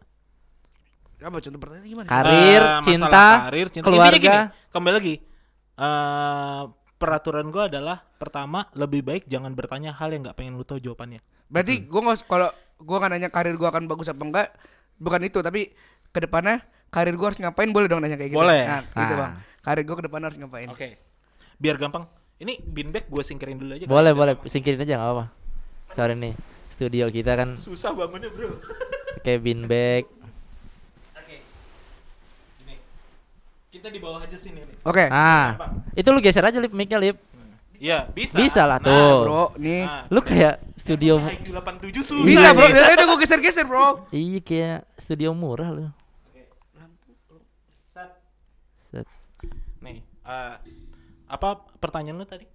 Apa 1.25 1.37
contoh 1.41 1.61
pertanyaan 1.61 1.89
gimana? 1.89 2.07
Karir, 2.11 2.61
masalah 2.61 2.85
cinta, 2.85 3.27
karir, 3.49 3.66
cinta. 3.72 3.85
keluarga. 3.87 4.35
Gini, 4.51 4.72
kembali 4.75 4.95
lagi. 4.99 5.14
Eh, 5.75 6.62
peraturan 6.95 7.51
gua 7.51 7.66
adalah 7.66 8.07
pertama 8.16 8.70
lebih 8.72 9.03
baik 9.03 9.27
jangan 9.27 9.51
bertanya 9.53 9.91
hal 9.91 10.14
yang 10.14 10.22
nggak 10.22 10.39
pengen 10.39 10.55
lu 10.55 10.62
tahu 10.62 10.79
jawabannya. 10.79 11.18
Berarti 11.51 11.83
gua 11.85 12.01
nggak 12.07 12.18
kalau 12.25 12.49
gua 12.79 12.99
kan 13.03 13.11
nanya 13.11 13.29
karir 13.29 13.59
gua 13.59 13.75
akan 13.75 13.91
bagus 13.91 14.07
apa 14.07 14.22
enggak, 14.22 14.49
bukan 14.97 15.20
itu, 15.27 15.43
tapi 15.43 15.75
ke 16.14 16.18
depannya 16.22 16.62
karir 16.89 17.18
gua 17.18 17.35
harus 17.35 17.43
ngapain 17.43 17.68
boleh 17.68 17.91
dong 17.91 18.01
nanya 18.01 18.14
kayak 18.14 18.31
gitu. 18.31 18.39
Boleh. 18.39 18.62
Nah, 18.64 18.83
gitu, 18.87 19.14
Ah. 19.14 19.18
Bang. 19.18 19.33
Karir 19.61 19.83
gua 19.83 19.97
ke 19.99 20.05
depan 20.07 20.20
harus 20.22 20.37
ngapain? 20.39 20.68
Oke. 20.70 20.89
Biar 21.59 21.75
gampang. 21.75 22.07
Ini 22.35 22.59
beanbag 22.61 23.07
gue 23.07 23.22
singkirin 23.22 23.57
dulu 23.57 23.79
aja. 23.79 23.87
Boleh, 23.87 24.11
boleh. 24.11 24.35
gampang. 24.35 24.51
Singkirin 24.51 24.79
aja 24.83 24.95
enggak 24.95 25.07
apa-apa. 25.07 25.25
Sorry 25.95 26.14
nih. 26.14 26.35
Studio 26.68 27.07
kita 27.07 27.39
kan 27.39 27.55
Susah 27.55 27.95
bangunnya, 27.95 28.27
Bro. 28.27 28.59
kayak 29.22 29.39
beanbag. 29.41 30.05
Oke. 31.14 31.37
Gini. 32.59 32.75
Kita 33.75 33.91
di 33.91 33.99
bawah 33.99 34.22
aja 34.22 34.39
sini 34.39 34.62
nih. 34.62 34.77
Oke. 34.87 35.11
Nah, 35.11 35.59
itu 35.99 36.07
lu 36.14 36.22
geser 36.22 36.47
aja 36.47 36.62
lip 36.62 36.70
mic-nya 36.70 37.03
lip. 37.03 37.18
Iya, 37.75 38.07
bisa. 38.07 38.39
Bisa 38.39 38.62
lah 38.70 38.79
Nah, 38.79 38.87
tuh. 38.87 39.18
Bro, 39.27 39.45
nih. 39.59 39.83
Nah, 39.83 40.07
Lu 40.07 40.22
kayak 40.22 40.62
studio 40.79 41.18
Emang 41.18 41.35
IQ 41.35 41.49
87 41.51 42.07
susah. 42.07 42.22
Bisa, 42.22 42.47
Bro. 42.55 42.66
Ya 42.70 42.95
udah 42.95 43.07
gua 43.11 43.18
geser-geser, 43.18 43.66
Bro. 43.66 44.07
Iya 44.14 44.39
kayak 44.47 44.79
studio 44.95 45.35
murah 45.35 45.75
lu. 45.75 45.85
Set. 47.83 48.14
Set. 48.95 49.07
Nih, 49.83 50.07
eh, 50.07 50.55
apa 51.27 51.49
pertanyaan 51.83 52.22
lu 52.22 52.27
tadi? 52.31 52.47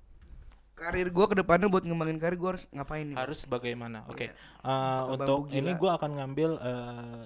Karir 0.71 1.11
gua 1.11 1.27
ke 1.27 1.35
depannya 1.35 1.67
buat 1.67 1.83
ngembangin 1.83 2.15
karir 2.15 2.39
gua 2.39 2.55
harus 2.55 2.63
ngapain 2.71 3.03
nih? 3.11 3.19
Harus 3.19 3.43
bagaimana? 3.43 4.07
Oke. 4.07 4.31
Iya. 4.31 4.33
Eh, 4.63 5.01
Atau 5.03 5.13
untuk 5.19 5.51
ini 5.51 5.75
gua 5.75 5.99
akan 5.99 6.15
ngambil 6.15 6.49
eh, 6.63 7.23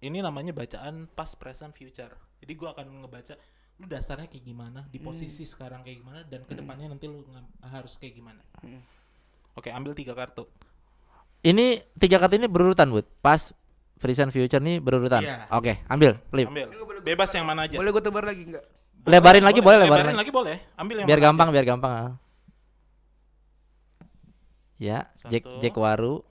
ini 0.00 0.18
namanya 0.20 0.52
bacaan 0.52 1.06
past 1.12 1.36
present 1.36 1.72
future. 1.72 2.12
Jadi 2.40 2.52
gua 2.56 2.72
akan 2.72 3.04
ngebaca 3.04 3.36
lu 3.80 3.88
dasarnya 3.88 4.28
kayak 4.28 4.44
gimana, 4.44 4.84
di 4.92 5.00
posisi 5.00 5.48
sekarang 5.48 5.80
kayak 5.80 6.04
gimana 6.04 6.20
dan 6.28 6.44
ke 6.44 6.52
depannya 6.52 6.92
nanti 6.92 7.08
lu 7.08 7.24
harus 7.64 7.96
kayak 7.96 8.12
gimana. 8.12 8.44
Oke, 9.56 9.72
ambil 9.72 9.96
tiga 9.96 10.12
kartu. 10.12 10.44
Ini 11.40 11.80
tiga 11.96 12.20
kartu 12.20 12.36
ini 12.36 12.44
berurutan, 12.44 12.92
Bud. 12.92 13.08
Pas 13.24 13.52
present 13.96 14.28
future 14.28 14.60
nih 14.60 14.84
berurutan. 14.84 15.24
Iya. 15.24 15.48
Oke, 15.56 15.80
ambil, 15.88 16.20
flip. 16.28 16.48
Ambil. 16.52 16.68
Bebas 17.00 17.32
yang 17.32 17.48
mana 17.48 17.64
aja. 17.64 17.80
Boleh 17.80 17.88
gue 17.92 18.02
tebar 18.04 18.24
lagi 18.28 18.44
enggak? 18.52 18.64
Lebarin 19.08 19.44
lagi 19.48 19.60
boleh, 19.64 19.80
lebarin 19.80 20.12
lebarin 20.12 20.20
lagi 20.20 20.32
boleh. 20.32 20.56
Ambil 20.76 20.96
yang 21.00 21.08
Biar 21.08 21.16
mana 21.16 21.26
gampang, 21.32 21.48
aja. 21.48 21.54
biar 21.56 21.64
gampang. 21.64 21.92
ah. 21.96 22.12
Ya, 24.76 24.98
Jack 25.28 25.44
Satu. 25.48 25.60
Jack 25.64 25.74
Waru, 25.76 26.14
Masih 26.20 26.20
rating 26.20 26.29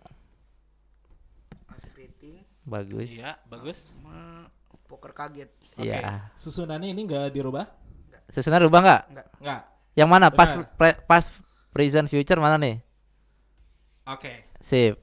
bagus. 2.70 3.10
Iya, 3.10 3.36
bagus. 3.50 3.92
sama 3.92 4.48
poker 4.86 5.12
kaget. 5.12 5.50
Oke. 5.76 5.90
Iya. 5.90 6.30
Susunannya 6.38 6.90
ini 6.90 7.02
enggak 7.04 7.34
dirubah? 7.34 7.66
Susunan 8.30 8.62
rubah 8.62 8.80
nggak? 8.80 9.02
Enggak. 9.42 9.62
Yang 9.98 10.10
mana? 10.10 10.28
Pas 10.30 10.50
pre- 10.78 11.02
pas 11.04 11.24
present 11.74 12.06
future 12.06 12.38
mana 12.38 12.62
nih? 12.62 12.78
Oke. 14.06 14.46
Sip. 14.62 14.98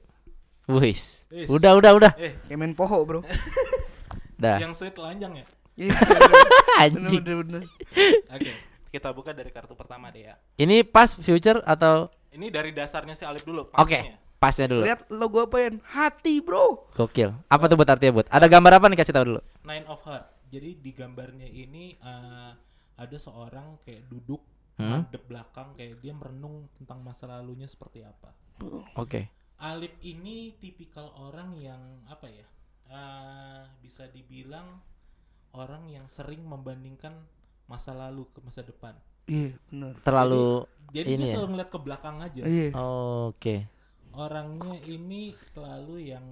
Wis. 0.67 1.23
Udah, 1.47 1.79
udah, 1.79 1.91
udah. 1.95 2.11
Eh, 2.19 2.35
Kayak 2.43 2.59
main 2.59 2.75
poho, 2.75 2.99
Bro. 3.03 3.19
Dah. 4.37 4.61
yang 4.61 4.69
sweet 4.75 4.93
telanjang 4.93 5.43
ya? 5.43 5.45
Iya. 5.77 5.93
Anjing. 6.81 7.21
Bener 7.21 7.35
bener. 7.45 7.63
Oke. 8.33 8.51
Kita 8.89 9.13
buka 9.13 9.29
dari 9.29 9.53
kartu 9.53 9.77
pertama 9.77 10.09
deh 10.09 10.25
ya. 10.25 10.33
Ini 10.57 10.81
pas 10.81 11.13
future 11.13 11.61
atau 11.61 12.09
Ini 12.33 12.49
dari 12.49 12.73
dasarnya 12.73 13.13
si 13.13 13.25
Alif 13.25 13.45
dulu, 13.45 13.69
Oke, 13.77 13.93
pasnya. 13.97 14.17
Pasnya 14.37 14.69
dulu. 14.69 14.81
Lihat 14.85 15.09
logo 15.09 15.45
apa 15.45 15.57
ya? 15.59 15.69
Hati, 15.83 16.39
Bro. 16.41 16.93
Gokil. 16.93 17.33
Apa 17.49 17.63
tuh 17.65 17.75
buat 17.75 17.89
artinya, 17.89 18.21
Bud? 18.21 18.27
Ada 18.29 18.45
gambar 18.45 18.77
apa 18.77 18.85
nih 18.87 18.97
kasih 18.97 19.13
tahu 19.13 19.25
dulu. 19.33 19.41
Nine 19.65 19.85
of 19.89 20.01
Heart. 20.05 20.25
Jadi 20.47 20.69
di 20.79 20.91
gambarnya 20.95 21.45
ini 21.45 21.97
eh, 21.97 22.51
ada 22.97 23.17
seorang 23.17 23.81
kayak 23.83 24.07
duduk 24.07 24.39
Hmm? 24.77 25.09
madep 25.09 25.25
belakang 25.25 25.73
kayak 25.73 26.05
dia 26.05 26.13
merenung 26.13 26.69
tentang 26.77 27.01
masa 27.01 27.25
lalunya 27.25 27.65
seperti 27.65 28.05
apa. 28.05 28.29
Oke. 28.93 29.25
Alif 29.57 29.89
ini 30.05 30.53
tipikal 30.61 31.09
orang 31.17 31.57
yang 31.57 31.81
apa 32.05 32.29
ya? 32.29 32.45
eh, 32.87 33.61
bisa 33.81 34.05
dibilang 34.07 34.77
orang 35.51 35.89
yang 35.89 36.05
sering 36.05 36.45
membandingkan 36.45 37.09
masa 37.65 37.91
lalu 37.91 38.29
ke 38.31 38.39
masa 38.45 38.61
depan. 38.61 38.93
Iya, 39.25 39.57
bener. 39.67 39.97
Terlalu 40.05 40.69
Jadi 40.93 41.09
ini 41.09 41.19
dia 41.19 41.27
ya. 41.27 41.33
selalu 41.35 41.47
ngeliat 41.57 41.69
ke 41.73 41.79
belakang 41.81 42.15
aja. 42.21 42.41
Iya. 42.45 42.69
Oke. 42.77 43.55
Orangnya 44.17 44.81
ini 44.89 45.37
selalu 45.45 46.09
yang 46.09 46.25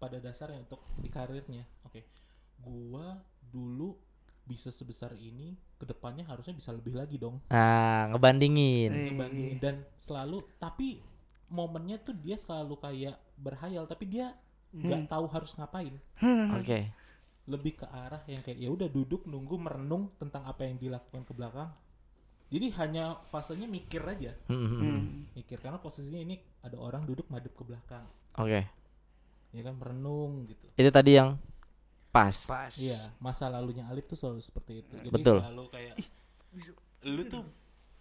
pada 0.00 0.16
dasarnya 0.16 0.64
untuk 0.64 0.80
di 0.96 1.12
karirnya. 1.12 1.68
Oke. 1.84 2.08
Gua 2.56 3.20
dulu 3.44 3.92
bisa 4.48 4.72
sebesar 4.72 5.12
ini, 5.12 5.52
ke 5.76 5.84
depannya 5.84 6.24
harusnya 6.24 6.56
bisa 6.56 6.72
lebih 6.72 6.96
lagi 6.96 7.20
dong. 7.20 7.44
Nah, 7.52 8.08
ngebandingin. 8.08 8.90
Iya. 8.90 9.04
Dibandingin 9.12 9.58
dan 9.60 9.84
selalu 10.00 10.40
tapi 10.56 11.04
momennya 11.52 12.00
tuh 12.00 12.16
dia 12.16 12.40
selalu 12.40 12.80
kayak 12.80 13.16
berhayal 13.36 13.84
tapi 13.84 14.08
dia 14.08 14.32
nggak 14.72 15.12
tahu 15.12 15.28
harus 15.28 15.52
ngapain. 15.56 15.94
Oke. 16.56 16.88
Lebih 17.48 17.84
ke 17.84 17.86
arah 17.88 18.24
yang 18.24 18.40
kayak 18.40 18.56
ya 18.56 18.68
udah 18.72 18.88
duduk 18.88 19.28
nunggu 19.28 19.56
merenung 19.56 20.12
tentang 20.16 20.44
apa 20.48 20.64
yang 20.64 20.80
dilakukan 20.80 21.24
ke 21.28 21.32
belakang. 21.36 21.72
Jadi 22.48 22.72
hanya 22.80 23.20
fasenya 23.28 23.68
mikir 23.68 24.00
aja, 24.02 24.32
Hmm, 24.48 24.56
hmm, 24.56 24.68
hmm. 24.68 24.80
Hmm. 24.80 25.04
mikir 25.36 25.60
karena 25.60 25.76
posisinya 25.76 26.16
ini 26.16 26.36
ada 26.64 26.80
orang 26.80 27.04
duduk 27.04 27.28
madep 27.28 27.52
ke 27.52 27.62
belakang. 27.64 28.04
Oke. 28.36 28.62
ya 29.48 29.64
kan 29.64 29.80
merenung 29.80 30.44
gitu 30.44 30.68
Itu 30.76 30.92
tadi 30.92 31.16
yang 31.16 31.40
pas. 32.12 32.36
Pas. 32.44 32.68
iya 32.76 33.00
masa 33.16 33.48
lalunya 33.48 33.88
Alif 33.88 34.04
tuh 34.04 34.12
selalu 34.12 34.44
seperti 34.44 34.84
itu 34.84 34.92
jadi 35.00 35.08
Betul. 35.08 35.40
selalu 35.40 35.64
kayak 35.72 35.96
lu 37.08 37.22
tuh 37.24 37.44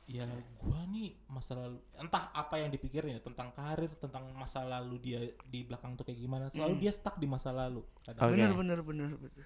ya 0.08 0.28
gua 0.60 0.84
nih 0.88 1.16
masa 1.28 1.56
lalu 1.56 1.80
entah 1.96 2.36
apa 2.36 2.60
yang 2.60 2.68
dipikirin 2.68 3.16
ya 3.16 3.22
tentang 3.24 3.56
karir 3.56 3.88
tentang 3.96 4.28
masa 4.36 4.68
lalu 4.68 5.00
dia 5.00 5.20
di 5.48 5.64
belakang 5.64 5.96
tuh 5.96 6.04
kayak 6.04 6.20
gimana 6.20 6.52
selalu 6.52 6.76
dia 6.84 6.92
stuck 6.92 7.16
di 7.16 7.28
masa 7.32 7.56
lalu 7.56 7.80
kadang. 8.04 8.28
Oke. 8.28 8.36
Bener 8.36 8.52
bener 8.52 8.80
bener 8.84 9.10
betul. 9.16 9.44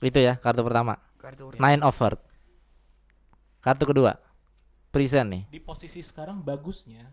Itu 0.00 0.16
ya 0.16 0.40
kartu 0.40 0.64
pertama. 0.64 0.96
Kartu 1.20 1.52
Nine 1.60 1.84
of 1.84 1.96
Heart. 2.00 2.20
Kartu 3.62 3.86
kedua. 3.86 4.18
Present 4.92 5.24
nih. 5.32 5.42
di 5.48 5.56
posisi 5.56 6.04
sekarang 6.04 6.44
bagusnya 6.44 7.08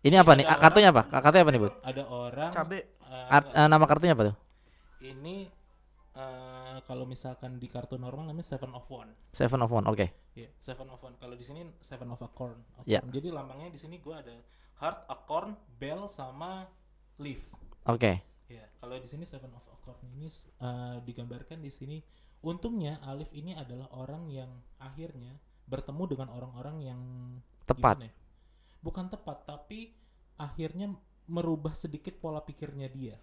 Ini 0.00 0.16
apa 0.16 0.32
nih? 0.32 0.48
Kartunya 0.48 0.88
apa? 0.88 1.04
Kartunya 1.04 1.44
apa 1.44 1.52
nih, 1.52 1.60
Bud? 1.60 1.74
ada 1.84 2.02
orang 2.08 2.50
Cabe. 2.52 2.78
eh, 2.80 3.28
Art- 3.28 3.52
eh, 3.52 3.68
nama 3.68 3.84
kartunya 3.84 4.16
apa 4.16 4.32
tuh? 4.32 4.36
ini 5.02 5.44
eh, 6.14 6.76
kalau 6.88 7.04
misalkan 7.04 7.60
di 7.60 7.68
kartu 7.68 8.00
normal 8.00 8.24
namanya 8.28 8.56
Seven 8.56 8.72
of 8.72 8.88
One 8.88 9.12
Seven 9.36 9.60
of 9.60 9.68
One. 9.68 9.84
Oke. 9.84 10.12
Iya, 10.32 10.48
Seven 10.56 10.88
of 10.88 11.00
One. 11.00 11.16
Kalau 11.18 11.36
di 11.36 11.44
sini 11.44 11.60
Seven 11.80 12.08
of 12.08 12.20
Acorn. 12.20 12.56
Ya. 12.84 13.00
Acorn. 13.04 13.12
Jadi 13.12 13.28
lambangnya 13.28 13.68
di 13.68 13.80
sini 13.80 14.00
gua 14.00 14.24
ada 14.24 14.32
heart, 14.80 15.04
acorn, 15.08 15.52
bell 15.76 16.08
sama 16.08 16.68
leaf. 17.18 17.52
Oke. 17.84 18.20
Ya, 18.48 18.64
kalau 18.80 18.96
di 18.96 19.08
sini 19.08 19.24
Seven 19.24 19.52
of 19.52 19.64
Acorn 19.68 20.00
ini 20.14 20.28
uh, 20.60 21.00
digambarkan 21.04 21.60
di 21.60 21.68
sini 21.68 22.00
untungnya 22.40 23.00
Alif 23.04 23.28
ini 23.32 23.52
adalah 23.52 23.88
orang 23.92 24.28
yang 24.28 24.48
akhirnya 24.76 25.36
bertemu 25.64 26.02
dengan 26.10 26.28
orang-orang 26.30 26.76
yang 26.84 27.00
Tepat. 27.64 28.04
ya? 28.04 28.12
Bukan 28.84 29.08
tepat, 29.08 29.48
tapi 29.48 29.96
akhirnya 30.36 30.92
merubah 31.24 31.72
sedikit 31.72 32.12
pola 32.20 32.44
pikirnya 32.44 32.92
dia. 32.92 33.16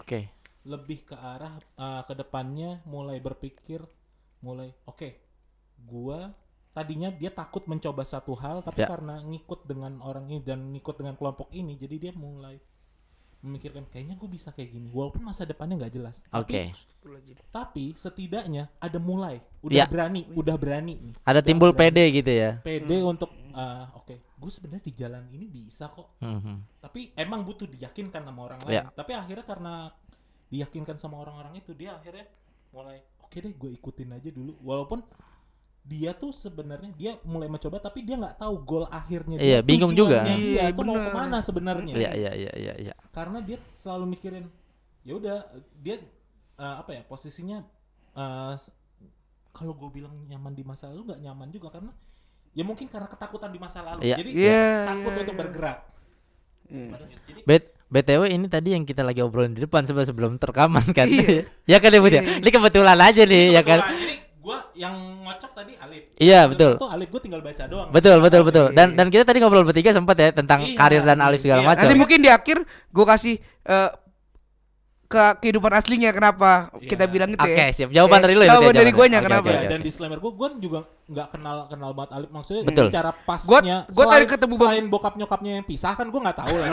Oke. 0.00 0.32
Lebih 0.64 1.04
ke 1.04 1.16
arah 1.18 1.60
uh, 1.76 2.00
ke 2.08 2.14
depannya 2.16 2.80
mulai 2.88 3.20
berpikir 3.20 3.84
mulai 4.40 4.72
oke, 4.88 5.12
gua 5.84 6.32
tadinya 6.72 7.12
dia 7.12 7.28
takut 7.28 7.68
mencoba 7.68 8.00
satu 8.02 8.32
hal 8.32 8.64
tapi 8.64 8.80
Ya. 8.82 8.88
karena 8.88 9.20
ngikut 9.20 9.68
dengan 9.68 10.00
orang 10.00 10.24
ini 10.32 10.40
dan 10.40 10.72
ngikut 10.72 10.96
dengan 10.96 11.14
kelompok 11.20 11.52
ini 11.52 11.76
jadi 11.76 11.96
dia 12.00 12.12
mulai 12.16 12.56
memikirkan 13.42 13.82
kayaknya 13.84 14.14
gue 14.14 14.28
bisa 14.28 14.48
kayak 14.48 14.70
gini 14.70 14.88
walaupun 14.88 15.20
masa 15.20 15.42
depannya 15.42 15.74
nggak 15.76 15.92
jelas 15.92 16.22
Oke. 16.30 16.70
tapi, 17.02 17.34
tapi 17.50 17.84
setidaknya 17.92 18.70
ada 18.78 18.96
mulai 18.96 19.42
udah 19.60 19.74
Ya. 19.74 19.84
berani 19.84 20.30
udah 20.30 20.54
berani 20.54 20.94
nih 20.96 21.12
Ada 21.20 21.30
Udah 21.34 21.42
timbul 21.42 21.70
berani. 21.70 21.90
PD 21.90 21.98
gitu 22.16 22.32
ya. 22.32 22.50
pede 22.58 22.96
untuk 23.02 23.30
ah, 23.52 23.90
oke 23.92 24.14
gue 24.14 24.50
sebenarnya 24.50 24.82
di 24.82 24.92
jalan 24.92 25.22
ini 25.28 25.44
bisa 25.44 25.86
kok 25.88 26.14
Hmm, 26.18 26.38
hmm. 26.38 26.58
tapi 26.80 27.10
emang 27.12 27.42
butuh 27.42 27.66
diyakinkan 27.66 28.22
sama 28.22 28.40
orang 28.44 28.58
Ya. 28.64 28.86
lain 28.86 28.94
tapi 28.94 29.12
akhirnya 29.12 29.42
karena 29.44 29.74
diyakinkan 30.46 30.96
sama 30.96 31.18
orang-orang 31.18 31.58
itu 31.58 31.72
dia 31.72 31.94
akhirnya 31.94 32.30
mulai 32.70 33.02
oke 33.18 33.34
deh 33.34 33.52
gue 33.52 33.70
ikutin 33.72 34.10
aja 34.12 34.30
dulu 34.30 34.54
walaupun 34.60 35.02
dia 35.82 36.14
tuh 36.14 36.30
sebenarnya 36.30 36.94
dia 36.94 37.12
mulai 37.26 37.50
mencoba 37.50 37.82
tapi 37.82 38.06
dia 38.06 38.14
nggak 38.14 38.38
tahu 38.38 38.54
goal 38.62 38.84
akhirnya 38.86 39.34
dia 39.34 39.58
Iya, 39.58 39.58
bingung 39.66 39.90
juga. 39.90 40.22
tujuannya 40.22 40.36
dia 40.38 40.62
Iya, 40.62 40.64
tuh 40.70 40.84
mau 40.86 40.94
ke 40.94 41.10
mana 41.10 41.38
sebenarnya 41.42 41.92
Iya, 41.92 42.10
iya, 42.14 42.32
iya, 42.38 42.52
iya, 42.54 42.74
iya. 42.78 42.94
karena 43.10 43.42
dia 43.42 43.58
selalu 43.74 44.14
mikirin 44.14 44.46
ya 45.02 45.12
udah 45.18 45.36
dia 45.82 45.98
eh, 46.54 46.74
apa 46.78 46.90
ya 46.94 47.02
posisinya 47.02 47.66
eh, 48.14 48.52
s- 48.54 48.70
kalau 49.50 49.74
gue 49.74 49.90
bilang 49.92 50.14
nyaman 50.30 50.54
di 50.54 50.62
masa 50.62 50.86
lalu 50.86 51.12
nggak 51.12 51.20
nyaman 51.20 51.48
juga 51.50 51.68
karena 51.74 51.90
ya 52.52 52.62
mungkin 52.62 52.86
karena 52.86 53.10
ketakutan 53.10 53.50
di 53.50 53.58
masa 53.58 53.82
lalu 53.82 54.06
Iya. 54.06 54.16
jadi 54.22 54.30
Iya, 54.30 54.64
takut 54.86 55.12
iya, 55.12 55.20
untuk 55.26 55.34
iya. 55.34 55.40
bergerak 55.42 55.78
Iya. 56.70 56.86
Gitu. 56.88 57.04
jadi 57.28 57.40
Bet 57.44 57.64
BTW 57.92 58.22
ini 58.32 58.46
tadi 58.48 58.72
yang 58.72 58.88
kita 58.88 59.04
lagi 59.04 59.20
obrolin 59.20 59.52
di 59.52 59.60
depan 59.60 59.84
sebelum 59.84 60.06
sebelum 60.08 60.32
terkaman 60.40 60.80
kan. 60.96 61.04
Iya. 61.04 61.44
ya 61.72 61.76
kan 61.76 61.92
ya 61.92 62.00
Bud 62.00 62.08
ya? 62.08 62.22
Iya, 62.24 62.24
iya. 62.24 62.40
Ini 62.40 62.48
kebetulan 62.48 62.96
aja 62.96 63.22
nih 63.28 63.44
ya 63.52 63.60
kan. 63.60 63.78
Gue 64.42 64.58
yang 64.74 65.22
ngocok 65.22 65.50
tadi 65.54 65.72
Alif. 65.78 66.18
Iya, 66.18 66.50
betul. 66.50 66.74
Itu 66.74 66.90
Alif 66.90 67.08
gue 67.14 67.22
tinggal 67.22 67.40
baca 67.46 67.62
doang. 67.70 67.88
Betul, 67.94 68.18
betul, 68.18 68.42
Oke. 68.42 68.48
betul. 68.50 68.66
Dan 68.74 68.98
dan 68.98 69.06
kita 69.06 69.22
tadi 69.22 69.38
ngobrol 69.38 69.62
bertiga 69.62 69.94
sempat 69.94 70.18
ya 70.18 70.34
tentang 70.34 70.66
Iya, 70.66 70.74
karir 70.74 71.02
dan 71.06 71.22
Alif 71.22 71.46
segala 71.46 71.62
iya. 71.62 71.68
macam. 71.70 71.86
Nanti 71.86 71.94
mungkin 71.94 72.18
di 72.18 72.30
akhir 72.30 72.66
gue 72.66 73.04
kasih 73.06 73.34
eh, 73.38 73.88
ke 75.12 75.24
kehidupan 75.38 75.68
aslinya 75.70 76.10
kenapa 76.10 76.72
Iya. 76.74 76.88
kita 76.88 77.04
bilang 77.04 77.28
gitu 77.30 77.44
Oke, 77.44 77.52
ya. 77.54 77.68
siap. 77.70 77.90
Jawaban 77.90 78.16
Eh, 78.16 78.22
dari 78.22 78.32
lu 78.32 78.40
ya. 78.40 78.48
jawaban 78.48 78.64
dari 78.64 78.72
jawabannya. 78.88 78.96
guanya 78.96 79.18
Oke, 79.18 79.26
kenapa? 79.26 79.42
oke, 79.42 79.48
Ya, 79.48 79.58
oke, 79.58 79.68
dan 79.68 79.76
oke. 79.76 79.86
disclaimer 79.86 80.18
gue, 80.18 80.32
gue 80.32 80.48
juga 80.58 80.80
nggak 81.04 81.28
kenal 81.28 81.56
kenal 81.66 81.90
banget 81.92 82.10
Alif 82.14 82.30
maksudnya 82.30 82.62
Betul. 82.64 82.86
secara 82.88 83.10
pasnya. 83.12 83.76
gua 83.86 84.04
tadi 84.08 84.24
ketemu 84.24 84.54
bang- 84.54 84.62
selain 84.64 84.84
bokap 84.88 85.14
nyokapnya 85.14 85.52
yang 85.54 85.66
pisah 85.66 85.92
kan 85.92 86.06
gue 86.06 86.20
nggak 86.22 86.38
tahu 86.38 86.54
lah. 86.56 86.66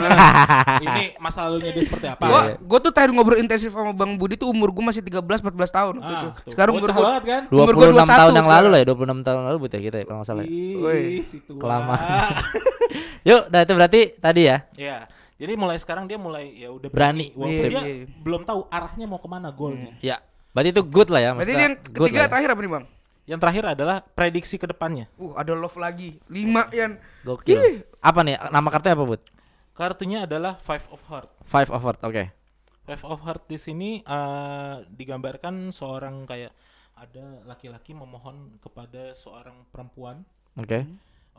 ini 0.80 1.04
masa 1.18 1.38
lalunya 1.44 1.70
dia 1.70 1.84
seperti 1.84 2.06
apa. 2.08 2.24
Gua 2.24 2.40
Iya. 2.42 2.54
gua 2.58 2.78
tuh 2.80 2.90
tadi 2.90 3.10
ngobrol 3.10 3.36
intensif 3.36 3.68
sama 3.68 3.92
Bang 3.92 4.16
Budi 4.16 4.34
tuh 4.34 4.48
umur 4.48 4.70
gua 4.70 4.88
masih 4.88 5.02
13 5.02 5.20
14 5.38 5.68
tahun 5.68 5.94
waktu. 5.98 6.08
Ah, 6.10 6.22
tuh. 6.32 6.32
Sekarang 6.48 6.72
umur 6.74 6.88
banget 6.88 7.24
kan? 7.24 7.42
umur 7.50 7.74
gua 7.74 7.84
26 7.90 8.08
tahun 8.08 8.30
21 8.30 8.32
yang 8.32 8.46
lalu 8.46 8.48
sekarang. 8.48 8.70
lah 8.70 8.78
ya, 8.78 8.86
26 8.86 9.20
tahun 9.20 9.40
lalu 9.44 9.56
Bud 9.58 9.70
ya 9.70 9.80
kita 9.82 9.96
ya, 9.96 10.04
kalau 10.04 10.18
nggak 10.18 10.28
salah. 10.28 10.42
ya. 10.42 10.52
Woi. 10.78 11.00
Ih, 11.12 11.22
si 11.22 11.36
tua. 11.42 11.60
Kelamaan. 11.60 12.28
Yuk, 13.28 13.42
dah 13.46 13.60
itu 13.60 13.72
berarti 13.74 14.00
tadi 14.16 14.40
ya. 14.42 14.56
ya. 14.74 15.04
Jadi 15.40 15.52
mulai 15.56 15.80
sekarang 15.80 16.04
dia 16.04 16.20
mulai 16.20 16.52
ya 16.52 16.68
udah 16.68 16.92
Berani. 16.92 17.32
Walaupun 17.32 17.56
Iya, 17.56 17.68
dia 17.72 17.80
iya. 17.80 18.04
belum 18.20 18.44
tahu 18.44 18.68
arahnya 18.68 19.08
mau 19.08 19.16
ke 19.16 19.24
mana 19.24 19.48
golnya. 19.48 19.96
Ya. 20.04 20.20
Berarti 20.52 20.68
itu 20.76 20.82
good 20.84 21.08
lah 21.08 21.20
ya, 21.24 21.30
Berarti 21.32 21.54
yang 21.56 21.76
good 21.80 22.12
ketiga 22.12 22.20
lah 22.20 22.26
ya. 22.26 22.30
terakhir 22.36 22.50
apa 22.52 22.60
nih, 22.60 22.72
Bang? 22.76 22.84
Yang 23.24 23.38
terakhir 23.40 23.64
adalah 23.72 23.96
prediksi 24.02 24.56
ke 24.60 24.66
depannya. 24.68 25.06
Uh, 25.16 25.32
ada 25.38 25.56
love 25.56 25.78
lagi. 25.80 26.20
5 26.28 26.76
yan. 26.76 27.00
Gokil. 27.24 27.56
Ih. 27.56 27.76
Apa 28.02 28.20
nih 28.20 28.36
nama 28.50 28.68
kartunya 28.68 28.94
apa, 28.98 29.04
Bud? 29.06 29.22
Kartunya 29.72 30.18
adalah 30.28 30.60
Five 30.60 30.84
of 30.92 31.00
Heart. 31.08 31.30
Five 31.46 31.70
of 31.72 31.80
Heart. 31.80 31.98
Oke. 32.04 32.24
Five 32.84 33.02
of 33.06 33.22
Heart 33.22 33.42
di 33.48 33.56
sini 33.56 33.90
eh, 34.02 34.74
digambarkan 34.90 35.70
seorang 35.70 36.26
kayak 36.26 36.52
ada 37.00 37.40
laki-laki 37.48 37.96
memohon 37.96 38.60
kepada 38.60 39.16
seorang 39.16 39.64
perempuan 39.72 40.20
Oke. 40.60 40.84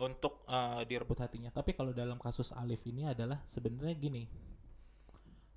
Untuk 0.01 0.41
eh, 0.49 0.81
direbut 0.89 1.21
hatinya. 1.21 1.53
Tapi 1.53 1.77
kalau 1.77 1.93
dalam 1.93 2.17
kasus 2.17 2.49
Alif 2.57 2.83
ini 2.89 3.05
adalah 3.05 3.45
sebenarnya 3.45 3.95
gini. 3.95 4.23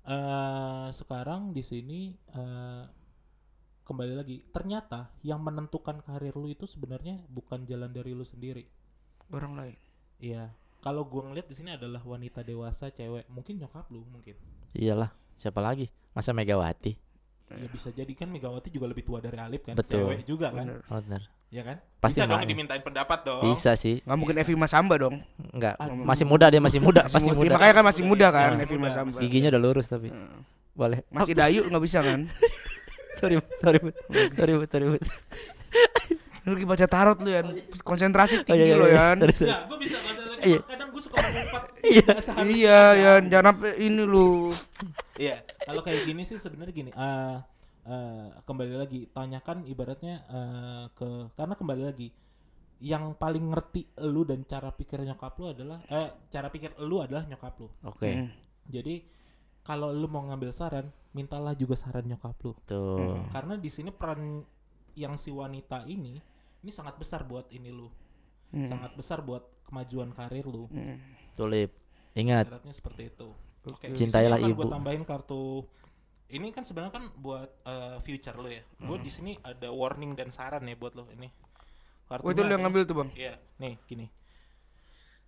eh 0.05 0.87
sekarang 0.93 1.49
di 1.49 1.65
sini 1.65 2.13
eh, 2.13 2.83
kembali 3.85 4.13
lagi, 4.17 4.37
ternyata 4.53 5.09
yang 5.25 5.41
menentukan 5.41 6.01
karir 6.05 6.33
lu 6.37 6.49
itu 6.49 6.69
sebenarnya 6.69 7.21
bukan 7.29 7.65
jalan 7.65 7.89
dari 7.89 8.13
lu 8.13 8.25
sendiri. 8.25 8.65
Orang 9.33 9.57
lain. 9.57 9.77
Iya. 10.21 10.53
Kalau 10.85 11.01
gua 11.09 11.25
ngeliat 11.25 11.49
di 11.49 11.57
sini 11.57 11.73
adalah 11.73 12.05
wanita 12.05 12.45
dewasa, 12.45 12.93
cewek, 12.93 13.25
mungkin 13.33 13.57
nyokap 13.57 13.89
lu 13.89 14.05
mungkin. 14.05 14.37
Iyalah, 14.77 15.09
siapa 15.33 15.57
lagi? 15.57 15.89
Masa 16.13 16.29
Megawati? 16.29 16.93
Ya 17.49 17.67
bisa 17.69 17.89
jadi 17.89 18.09
kan 18.13 18.29
Megawati 18.29 18.69
juga 18.69 18.89
lebih 18.89 19.01
tua 19.05 19.17
dari 19.21 19.37
Alif 19.41 19.65
kan, 19.65 19.73
Betul. 19.73 20.05
cewek 20.05 20.21
juga 20.29 20.53
kan, 20.53 20.65
Bener. 20.69 20.81
Oh, 20.89 21.01
bener. 21.01 21.23
Ya 21.55 21.63
kan? 21.63 21.77
Pasti 21.97 22.19
bisa 22.19 22.27
dong 22.27 22.37
ma- 22.37 22.45
dimintain 22.45 22.81
pendapat 22.81 23.19
dong. 23.23 23.41
Bisa 23.45 23.71
sih. 23.73 24.03
Nggak 24.03 24.17
mungkin 24.19 24.35
Evi 24.35 24.53
Mas 24.53 24.69
Samba 24.69 24.95
dong. 24.97 25.23
Enggak, 25.49 25.79
Aduh. 25.79 26.03
masih 26.03 26.25
muda 26.25 26.45
dia 26.47 26.59
masih 26.59 26.79
muda, 26.79 27.07
Masih 27.07 27.15
pasti 27.15 27.29
muda. 27.31 27.55
Makanya 27.55 27.73
kan 27.73 27.85
masih 27.85 28.03
muda 28.03 28.27
kan 28.29 28.49
Masih 28.51 28.65
Evi 28.65 28.77
Mas 28.77 28.93
Samba. 28.93 29.17
Giginya 29.17 29.49
udah 29.49 29.61
lurus 29.61 29.87
tapi. 29.87 30.11
Heeh. 30.11 30.37
Boleh. 30.71 30.99
Masih 31.07 31.31
Dayu 31.33 31.61
nggak 31.63 31.79
bisa 31.81 31.99
kan? 31.99 32.19
sorry, 33.17 33.35
sorry, 33.57 33.79
Bud. 33.79 33.95
sorry, 34.35 34.53
Bud, 34.53 34.67
sorry, 34.67 34.85
Bud. 34.91 35.03
Lu 36.43 36.53
lagi 36.53 36.67
baca 36.67 36.85
tarot 36.85 37.17
lu 37.17 37.29
ya. 37.31 37.41
Konsentrasi 37.81 38.37
Oh, 38.37 38.45
tinggi 38.45 38.69
iya, 38.69 38.75
lo 38.75 38.85
iya, 38.85 38.93
ya. 38.93 39.05
sorry, 39.17 39.33
sorry. 39.33 39.49
Ya, 39.49 39.57
gue 39.65 39.77
bisa 39.79 39.97
konsentrasi. 39.97 40.43
Iya. 40.45 40.59
Kadang 40.61 40.89
gue 40.91 41.01
suka 41.01 41.17
mengumpat. 41.17 41.63
Iya. 41.85 42.07
Iya 42.43 42.79
ya, 42.93 43.11
jangan 43.23 43.45
sampai 43.51 43.71
ini 43.79 44.03
lu. 44.03 44.49
Iya, 45.15 45.37
kalau 45.59 45.79
kayak 45.79 46.01
gini 46.03 46.21
sih 46.21 46.35
sebenarnya 46.35 46.73
gini. 46.75 46.91
eh 46.91 47.35
eh, 47.85 48.27
kembali 48.43 48.73
lagi, 48.75 49.07
tanyakan 49.09 49.63
ibaratnya 49.65 50.15
eh, 50.25 50.85
ke 50.93 51.31
karena 51.33 51.53
kembali 51.55 51.83
lagi 51.85 52.09
yang 52.83 53.15
paling 53.15 53.55
ngerti 53.55 53.87
lu 54.03 54.27
dan 54.27 54.43
cara 54.43 54.67
pikir 54.69 54.99
nyokap 54.99 55.31
lu 55.39 55.45
adalah 55.47 55.79
eh 55.87 56.11
cara 56.27 56.51
pikir 56.51 56.75
lu 56.83 56.99
adalah 56.99 57.23
nyokap 57.23 57.53
lu. 57.61 57.69
Oke, 57.87 58.09
Hmm. 58.11 58.29
Jadi 58.65 59.05
kalau 59.61 59.93
lu 59.93 60.05
mau 60.09 60.25
ngambil 60.25 60.49
saran, 60.51 60.89
mintalah 61.13 61.53
juga 61.53 61.77
saran 61.77 62.03
nyokap 62.05 62.35
lu. 62.43 62.51
tuh. 62.67 63.25
Karena 63.31 63.55
di 63.55 63.69
sini 63.71 63.89
peran 63.93 64.43
yang 64.97 65.15
si 65.15 65.31
wanita 65.31 65.85
ini 65.87 66.19
ini 66.61 66.71
sangat 66.73 66.97
besar 66.97 67.23
buat 67.23 67.47
ini 67.53 67.69
lu. 67.69 67.87
Hmm. 68.51 68.65
Sangat 68.67 68.91
besar 68.97 69.21
buat 69.21 69.45
kemajuan 69.69 70.11
karir 70.13 70.45
lu. 70.45 70.65
Hmm. 70.69 70.97
Tulip. 71.37 71.71
Ingat, 72.15 72.47
Ibaratnya 72.47 72.73
seperti 72.73 73.01
itu. 73.11 73.29
Oke. 73.65 73.91
Cintailah 73.91 74.37
di 74.39 74.43
sini 74.45 74.53
akan 74.53 74.57
gua 74.57 74.65
ibu. 74.65 74.73
tambahin 74.73 75.03
kartu 75.03 75.41
ini 76.27 76.49
kan 76.49 76.63
sebenarnya 76.63 76.93
kan 76.93 77.05
buat 77.15 77.49
eh, 77.61 77.97
future 78.01 78.35
lo 78.35 78.49
ya. 78.49 78.63
Gue 78.77 78.97
Hmm. 78.97 79.05
di 79.05 79.11
sini 79.11 79.31
ada 79.39 79.69
warning 79.69 80.13
dan 80.13 80.29
saran 80.29 80.65
ya 80.65 80.73
buat 80.73 80.93
lo 80.93 81.05
ini. 81.09 81.29
Oh 82.07 82.29
itu 82.29 82.41
lu 82.41 82.49
yang 82.49 82.61
ngambil 82.61 82.85
tuh 82.85 82.95
bang. 82.95 83.09
Iya, 83.13 83.33
nih 83.57 83.73
gini. 83.83 84.05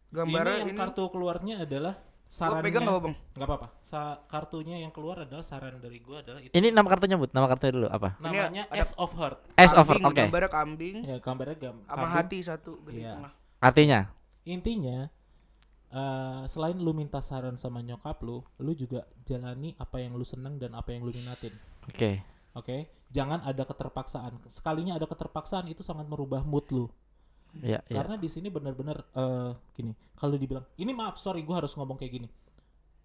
Gambarnya 0.07 0.55
ini 0.55 0.61
yang 0.63 0.71
ini. 0.71 0.79
kartu 0.79 1.03
keluarnya 1.09 1.55
adalah 1.65 1.97
sarannya. 2.23 2.63
pegang 2.63 2.83
nggak 2.85 3.01
bang? 3.01 3.15
Nggak 3.33 3.47
apa-apa. 3.49 3.67
Sa 3.81 3.99
kartunya 4.25 4.77
yang 4.79 4.93
keluar 4.93 5.25
adalah 5.25 5.41
saran 5.41 5.81
dari 5.81 5.99
gue 5.99 6.15
adalah 6.15 6.39
itu. 6.39 6.53
ini 6.53 6.69
nama 6.69 6.87
kartunya 6.87 7.17
Bud, 7.17 7.33
nama 7.33 7.47
kartunya 7.47 7.73
dulu 7.75 7.87
apa? 7.89 8.09
Namanya 8.19 8.63
ada- 8.69 8.77
Ace 8.77 8.93
of 8.95 9.11
Heart. 9.11 9.37
S 9.57 9.73
over, 9.73 9.97
Kambing, 9.97 10.05
oke. 10.07 10.21
Gambarnya 10.21 10.49
kambing. 10.49 10.95
Ya, 11.03 11.17
gambarnya 11.17 11.55
gam. 11.57 11.75
Sama 11.81 11.97
kambing. 11.97 12.13
hati 12.13 12.37
satu 12.39 12.71
gede 12.85 12.99
Iya. 13.03 13.13
Artinya, 13.57 13.99
Intinya 14.47 15.11
eh, 15.91 16.41
selain 16.47 16.77
lu 16.77 16.91
minta 16.91 17.19
saran 17.23 17.55
sama 17.55 17.79
nyokap 17.83 18.19
lu, 18.23 18.43
lu 18.59 18.71
juga 18.73 19.05
jalani 19.23 19.75
apa 19.79 20.01
yang 20.03 20.15
lu 20.15 20.25
seneng 20.27 20.59
dan 20.59 20.75
apa 20.75 20.91
yang 20.95 21.07
lu 21.07 21.11
minatin. 21.13 21.53
oke. 21.87 22.11
Oke, 22.57 22.89
jangan 23.13 23.45
ada 23.45 23.69
keterpaksaan. 23.69 24.41
Sekalinya 24.49 24.97
ada 24.97 25.05
keterpaksaan 25.05 25.69
itu 25.69 25.85
sangat 25.85 26.09
merubah 26.09 26.41
mood 26.41 26.65
lu. 26.73 26.85
Ya, 27.61 27.85
ya. 27.85 28.01
Karena 28.01 28.17
di 28.17 28.25
sini 28.25 28.49
benar-benar 28.49 28.97
eh 29.13 29.53
gini, 29.77 29.93
kalau 30.17 30.41
dibilang 30.41 30.65
ini 30.81 30.89
maaf 30.89 31.21
sorry 31.21 31.45
gue 31.45 31.53
harus 31.53 31.77
ngomong 31.77 32.01
kayak 32.01 32.17
gini. 32.17 32.27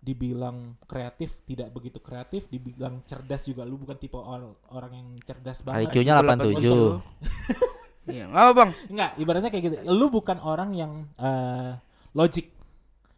Dibilang 0.01 0.80
kreatif 0.89 1.45
tidak 1.45 1.68
begitu 1.68 2.01
kreatif, 2.01 2.49
dibilang 2.49 3.05
cerdas 3.05 3.45
juga 3.45 3.68
lu 3.68 3.76
bukan 3.76 4.01
tipe 4.01 4.16
or- 4.16 4.57
orang 4.72 4.93
yang 4.97 5.09
cerdas 5.20 5.61
banget. 5.61 5.93
IQ-nya 5.93 6.24
87. 6.24 6.57
Iya, 8.03 8.26
nggak 8.26 8.43
apa 8.43 8.53
bang? 8.59 8.70
Enggak, 8.91 9.11
ibaratnya 9.14 9.51
kayak 9.55 9.62
gitu. 9.62 9.76
Lu 9.87 10.11
bukan 10.11 10.43
orang 10.43 10.74
yang 10.74 11.07
eh 11.22 11.78
logik 12.18 12.51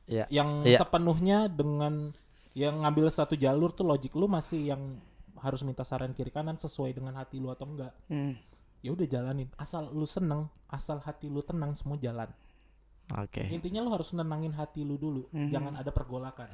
Iya. 0.05 0.25
yang 0.29 0.63
Iya. 0.63 0.79
sepenuhnya 0.79 1.39
dengan 1.47 2.13
yang 2.53 2.81
ngambil 2.81 3.09
satu 3.09 3.35
jalur 3.35 3.71
tuh 3.71 3.83
logik 3.83 4.13
lu 4.13 4.27
masih 4.27 4.69
yang 4.69 5.01
harus 5.37 5.61
minta 5.61 5.83
saran 5.83 6.13
kiri 6.13 6.29
kanan 6.29 6.55
sesuai 6.55 6.93
dengan 6.93 7.13
hati 7.15 7.37
lu 7.37 7.49
atau 7.49 7.65
enggak. 7.65 7.93
Hmm. 8.07 8.37
ya 8.79 8.93
udah 8.93 9.07
jalanin 9.07 9.49
asal 9.57 9.89
lu 9.89 10.05
seneng 10.05 10.45
asal 10.69 11.01
hati 11.01 11.27
lu 11.27 11.41
tenang 11.41 11.73
semua 11.73 11.97
jalan 11.97 12.29
Oke. 13.17 13.41
intinya 13.49 13.81
lu 13.81 13.89
harus 13.89 14.13
nenangin 14.13 14.53
hati 14.53 14.81
lu 14.81 14.97
dulu 14.97 15.25
Mhm. 15.31 15.49
jangan 15.49 15.73
ada 15.75 15.89
pergolakan 15.89 16.53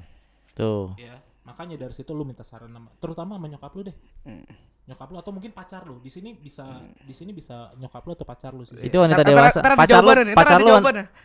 Tuh. 0.53 0.95
ya 0.95 1.19
makanya 1.43 1.75
dari 1.77 1.91
situ 1.91 2.11
lu 2.11 2.23
minta 2.23 2.43
saran 2.43 2.71
sama 2.71 2.87
terutama 2.97 3.35
sama 3.35 3.47
nyokap 3.47 3.71
lu 3.73 3.83
deh 3.83 3.97
Hmm. 4.23 4.47
nyokap 4.85 5.09
lu 5.09 5.19
atau 5.19 5.31
mungkin 5.31 5.51
pacar 5.51 5.83
lu 5.85 5.99
di 5.99 6.07
sini 6.07 6.31
bisa 6.33 6.67
di 7.01 7.11
sini 7.11 7.31
bisa 7.31 7.75
nyokap 7.75 8.03
lu 8.05 8.15
atau 8.15 8.23
pacar 8.25 8.55
lu 8.55 8.63
sih 8.63 8.79
Itu 8.79 8.99
wanita 8.99 9.23
Ntar- 9.23 9.27
ntar- 9.27 9.51
dewasa. 9.51 9.59
ntar 9.59 9.73
Pacar 9.75 9.99
lu, 9.99 10.09
pacar 10.35 10.59
lu, 10.63 10.71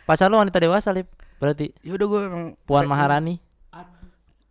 pacar 0.06 0.26
lu 0.26 0.36
wanita 0.38 0.58
dewasa, 0.58 0.88
Lip. 0.90 1.06
Berarti 1.36 1.72
Ya 1.80 1.92
udah 1.92 2.06
gue 2.06 2.20
emang 2.24 2.44
Puan 2.62 2.84
Maharani, 2.84 3.36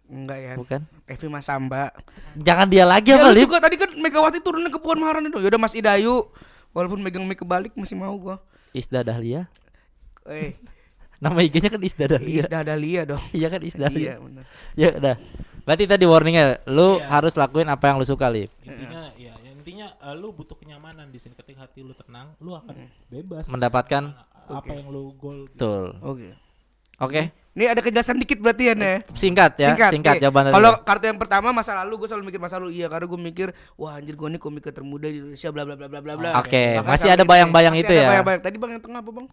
Enggak 0.05 0.37
ya. 0.37 0.53
bukan? 0.53 0.81
Evi 1.05 1.27
Mas 1.27 1.43
Samba. 1.43 1.89
Jangan 2.37 2.69
dia 2.69 2.85
lagi 2.85 3.09
Ya, 3.09 3.17
apa, 3.17 3.33
lu 3.33 3.41
Lip? 3.41 3.49
juga 3.49 3.57
tadi 3.57 3.73
kan 3.75 3.89
Megawati 3.91 4.37
turunnya 4.37 4.69
ke 4.69 4.77
Puan 4.77 5.01
Maharani 5.01 5.29
tuh. 5.29 5.41
Yaudah 5.41 5.57
Mas 5.57 5.73
Idayu. 5.73 6.29
Walaupun 6.71 6.99
megang 6.99 7.25
mic 7.25 7.39
kebalik 7.39 7.73
masih 7.73 7.95
mau 7.95 8.13
gua. 8.13 8.37
Isda 8.69 9.01
Dahlia. 9.01 9.49
Eh, 10.25 10.53
Nama 11.23 11.41
IG-nya 11.41 11.71
kan 11.71 11.81
Isda 11.81 12.05
Dahlia. 12.07 12.43
Isda 12.43 12.59
Dahlia 12.61 13.01
dong. 13.07 13.23
Iya 13.33 13.47
kan 13.47 13.61
Isda 13.63 13.87
Dahlia. 13.87 14.03
Iya 14.03 14.15
benar. 14.19 14.43
Ya 14.75 14.89
udah. 14.93 15.15
Berarti 15.65 15.83
tadi 15.87 16.05
warningnya, 16.05 16.45
lu 16.67 17.01
Iya. 17.01 17.09
harus 17.09 17.33
lakuin 17.33 17.65
apa 17.65 17.89
yang 17.89 17.97
lu 17.97 18.05
suka, 18.05 18.29
Lip. 18.29 18.53
intinya 18.61 19.09
ya 19.17 19.33
ya, 19.33 19.49
intinya 19.49 19.87
eh, 19.97 20.13
lu 20.13 20.29
butuh 20.29 20.53
kenyamanan 20.53 21.09
di 21.09 21.17
sini 21.17 21.33
ketika 21.33 21.65
hati 21.65 21.81
lu 21.81 21.97
tenang 21.97 22.37
lu 22.37 22.53
akan 22.53 22.77
bebas 23.09 23.49
Mendapatkan 23.49 24.13
apa 24.45 24.61
Oke. 24.61 24.69
yang 24.71 24.87
lu 24.87 25.17
goal 25.17 25.49
gitu. 25.49 25.57
betul. 25.57 25.85
Oke. 26.05 26.29
Oke, 26.97 27.31
Ini 27.51 27.71
ada 27.71 27.79
kejelasan 27.79 28.15
dikit 28.17 28.35
berarti 28.37 28.67
ya, 28.67 28.73
Nek. 28.73 29.07
singkat 29.15 29.55
ya, 29.55 29.71
singkat, 29.87 29.95
oke. 30.11 30.21
jawaban 30.21 30.41
tadi. 30.45 30.53
Kalau 30.53 30.71
kartu 30.81 31.05
yang 31.05 31.15
pertama 31.15 31.47
masa 31.49 31.71
lalu 31.77 32.03
gue 32.03 32.07
selalu 32.07 32.23
mikir 32.27 32.35
masa 32.37 32.55
lalu 32.57 32.75
iya 32.75 32.87
karena 32.87 33.05
gue 33.05 33.19
mikir 33.21 33.47
wah 33.73 33.95
anjir 33.95 34.11
gue 34.11 34.27
nih 34.27 34.37
komika 34.37 34.69
termuda 34.69 35.07
di 35.07 35.17
Indonesia 35.17 35.49
bla 35.49 35.63
bla 35.63 35.73
bla 35.73 35.87
bla 35.87 35.99
bla 35.99 36.13
bla. 36.15 36.29
Oke, 36.35 36.75
Makanya 36.75 36.83
masih 36.85 37.09
ada 37.09 37.21
ini. 37.21 37.29
bayang-bayang 37.29 37.73
Masih 37.73 37.83
itu 37.85 37.93
ada 37.93 37.95
ya. 37.97 38.07
bayang-bayang. 38.09 38.41
Tadi 38.41 38.55
bang 38.57 38.71
yang 38.71 38.83
tengah 38.83 38.99
apa 38.99 39.11
bang? 39.13 39.27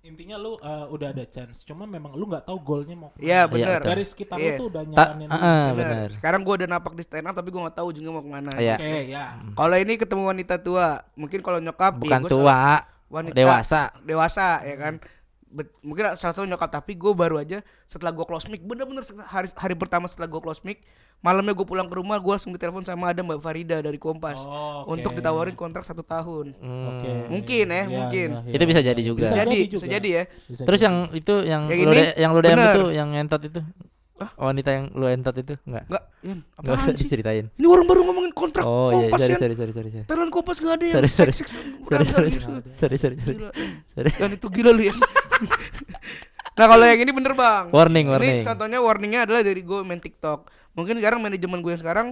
intinya 0.00 0.36
lu 0.36 0.56
eh, 0.56 0.86
udah 0.88 1.12
ada 1.12 1.24
chance 1.24 1.60
cuma 1.60 1.84
memang 1.84 2.16
lu 2.16 2.24
nggak 2.24 2.42
tahu 2.42 2.56
goalnya 2.58 2.96
mau 2.96 3.12
ke 3.12 3.20
mana. 3.20 3.26
Iya 3.26 3.40
benar. 3.44 3.80
dari 3.84 4.00
sekitar 4.02 4.40
Iya. 4.40 4.48
lu 4.48 4.56
tuh 4.56 4.66
udah 4.72 4.82
nyaranin. 4.82 5.28
Heeh, 5.28 5.60
Benar. 5.68 5.76
benar. 5.76 6.08
Sekarang 6.16 6.40
gue 6.40 6.54
udah 6.56 6.68
napak 6.70 6.92
di 6.94 7.02
stand 7.04 7.26
up 7.26 7.34
tapi 7.34 7.48
gue 7.48 7.60
nggak 7.60 7.76
tahu 7.76 7.86
ujungnya 7.86 8.08
mau 8.10 8.24
ke 8.24 8.30
mana. 8.32 8.50
Iya. 8.56 8.74
oke 8.74 8.94
ya 9.06 9.24
Kalau 9.52 9.76
ini 9.76 9.92
ketemu 9.94 10.22
wanita 10.26 10.54
tua, 10.58 10.86
mungkin 11.14 11.40
kalau 11.40 11.60
nyokap 11.60 11.92
iya, 11.92 12.00
Bukan 12.00 12.16
gua 12.18 12.26
selalu- 12.26 12.32
tua, 12.32 12.60
wanita 13.12 13.36
dewasa. 13.36 13.82
dewasa 14.00 14.48
ya 14.64 14.76
kan. 14.78 14.94
Bet- 14.96 15.19
mungkin 15.80 16.14
salah 16.14 16.32
satu 16.32 16.42
nyokap 16.42 16.70
tapi 16.72 16.94
gue 16.94 17.10
baru 17.10 17.36
aja 17.36 17.58
setelah 17.82 18.10
gue 18.10 18.22
close 18.22 18.46
mic 18.46 18.62
bener-bener 18.62 19.02
hari 19.24 19.50
hari 19.52 19.74
pertama 19.74 20.06
setelah 20.06 20.26
gue 20.26 20.38
close 20.38 20.62
mic 20.62 20.78
malamnya 21.18 21.52
gue 21.52 21.64
pulang 21.64 21.84
ke 21.84 21.92
rumah 21.92 22.16
gue 22.16 22.30
langsung 22.30 22.50
ditelepon 22.50 22.80
sama 22.82 23.10
ada 23.10 23.20
mbak 23.20 23.38
Farida 23.38 23.78
dari 23.78 23.96
Kompas 23.96 24.40
Oh, 24.42 24.86
oke. 24.86 24.94
untuk 24.94 25.10
ditawarin 25.12 25.52
kontrak 25.52 25.82
satu 25.82 26.00
tahun 26.00 26.54
Hmm. 26.56 26.86
Oke. 26.92 27.10
Mungkin 27.28 27.66
ya, 27.66 27.82
Iya, 27.82 27.84
mungkin. 27.90 28.28
iya, 28.40 28.52
Itu 28.52 28.58
iya. 28.58 28.68
bisa 28.68 28.80
jadi 28.80 29.00
juga. 29.00 29.20
bisa 29.20 29.34
jadi 29.34 29.50
jadi 29.50 29.58
bisa 29.60 29.74
juga. 29.76 29.86
jadi 29.90 30.08
ya 30.08 30.22
Bisa 30.46 30.62
Terus 30.64 30.78
jadi. 30.78 30.86
yang 30.86 30.96
itu 31.12 31.34
yang, 31.42 31.62
Yang 31.66 31.78
lu 31.78 31.82
ini? 31.84 31.98
de- 32.00 32.14
yang 32.16 32.30
lu 32.30 32.40
DM 32.40 32.50
Bener. 32.52 32.70
itu, 32.70 32.84
yang 32.92 33.08
entot 33.12 33.42
itu. 33.42 33.60
Wanita 34.36 34.68
yang 34.70 34.84
lu 34.92 35.06
entot 35.08 35.32
itu 35.34 35.54
enggak? 35.62 35.84
enggak 35.86 36.04
Yan, 36.20 36.38
Enggak 36.54 36.76
usah 36.78 36.92
sih 36.92 37.00
diceritain. 37.00 37.44
ini 37.50 37.64
orang 37.66 37.86
baru 37.86 38.00
ngomongin 38.02 38.32
kontrak 38.32 38.62
Oh 38.62 38.92
iya, 38.92 39.08
Kompas 39.08 39.18
sorry, 39.18 39.32
Yan 39.32 39.40
sorry, 39.40 39.54
sorry, 39.56 39.72
sorry, 39.72 39.90
sorry. 39.90 40.04
Taruhan 40.04 40.28
Kompas 40.30 40.56
gak 40.58 40.72
ada 40.72 40.84
yang 40.84 40.94
Sorry, 40.94 41.08
sorry. 41.10 41.32
seks 41.32 41.50
seks 41.50 41.88
Sorry, 41.88 42.04
sorry, 42.06 42.28
gitu. 42.28 42.44
sorry, 42.70 42.96
sorry, 42.96 43.16
sorry. 43.18 43.34
Gila. 43.34 43.50
Sorry. 43.90 44.10
Dan 44.14 44.30
itu 44.30 44.46
gila 44.46 44.70
lu 44.70 44.82
ya. 44.82 44.94
nah 46.58 46.66
kalau 46.66 46.84
yang 46.84 47.00
ini 47.00 47.10
bener 47.10 47.32
bang. 47.32 47.64
Warning, 47.70 48.06
Ini 48.06 48.12
warning. 48.12 48.38
contohnya 48.44 48.78
warningnya 48.78 49.20
adalah 49.24 49.40
dari 49.40 49.60
gue 49.60 49.80
main 49.80 49.98
TikTok. 49.98 50.50
Mungkin 50.72 50.98
sekarang 50.98 51.18
manajemen 51.18 51.60
gue 51.60 51.72
yang 51.72 51.82
sekarang 51.82 52.06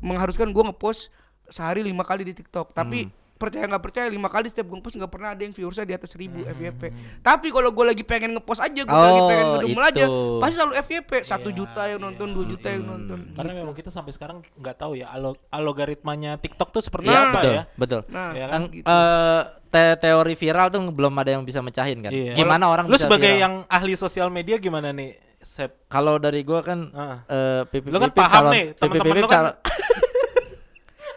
mengharuskan 0.00 0.50
gue 0.50 0.62
ngepost 0.64 1.08
sehari 1.46 1.80
lima 1.80 2.02
kali 2.02 2.24
di 2.24 2.34
TikTok. 2.34 2.72
Tapi 2.72 3.06
Hmm. 3.06 3.21
Percaya 3.42 3.66
nggak 3.66 3.82
percaya 3.82 4.06
lima 4.06 4.28
kali 4.28 4.46
setiap 4.46 4.64
gue 4.64 4.76
ngepost 4.76 4.94
nggak 4.94 5.10
pernah 5.10 5.28
ada 5.30 5.42
yang 5.42 5.50
viewersnya 5.50 5.82
di 5.82 5.92
atas 5.92 6.08
seribu 6.08 6.38
Hmm, 6.38 6.52
FYP. 6.52 6.82
Tapi 7.18 7.46
kalau 7.48 7.68
gue 7.68 7.84
lagi 7.84 8.02
pengen 8.02 8.30
ngepost 8.32 8.60
aja, 8.60 8.80
gue 8.80 8.88
Oh, 8.88 9.02
lagi 9.02 9.22
pengen 9.26 9.46
ngedumel 9.52 9.84
aja, 9.84 10.04
pasti 10.38 10.54
selalu 10.54 10.72
FYP 10.78 11.10
satu 11.22 11.48
Iya, 11.48 11.56
juta 11.56 11.82
yang 11.84 12.00
nonton, 12.00 12.26
iya. 12.26 12.34
dua 12.34 12.44
juta 12.46 12.68
yang 12.68 12.82
Hmm. 12.82 12.92
nonton. 12.92 13.18
karena 13.32 13.50
Gitu. 13.50 13.60
memang 13.60 13.74
kita 13.74 13.90
sampai 13.90 14.12
sekarang 14.12 14.38
nggak 14.54 14.76
tahu 14.76 14.92
ya 14.94 15.10
alo 15.10 15.34
algoritmanya 15.48 16.36
TikTok 16.36 16.68
tuh 16.70 16.80
seperti 16.80 17.08
Iya, 17.08 17.18
apa 17.18 17.30
betul, 17.34 17.52
ya 17.52 17.62
betul. 17.74 18.00
Nah, 18.06 18.30
Ya 18.32 18.46
kan? 18.46 18.60
Gitu. 18.68 18.84
eh, 18.84 19.40
te- 19.68 19.96
teori 19.98 20.34
viral 20.34 20.66
tuh 20.68 20.80
belum 20.86 21.14
ada 21.16 21.30
yang 21.30 21.42
bisa 21.42 21.58
mecahin 21.58 21.98
kan. 22.00 22.10
Iya. 22.10 22.32
Gimana 22.34 22.68
orang 22.68 22.86
lu 22.86 22.94
bisa 22.94 23.04
sebagai 23.04 23.26
viral? 23.26 23.42
yang 23.42 23.54
ahli 23.66 23.94
sosial 23.94 24.28
media 24.28 24.56
gimana 24.56 24.90
nih 24.90 25.16
Sep. 25.42 25.88
Kalau 25.88 26.16
dari 26.16 26.40
gua 26.42 26.62
kan 26.62 26.86
Heeh. 26.86 27.18
eh 27.26 27.62
pipi 27.66 27.90
Lu 27.90 27.98
kan 27.98 28.12
paham 28.12 28.54
nih, 28.54 28.78
temen-temen 28.78 29.16
lu 29.16 29.26
kan- 29.26 29.58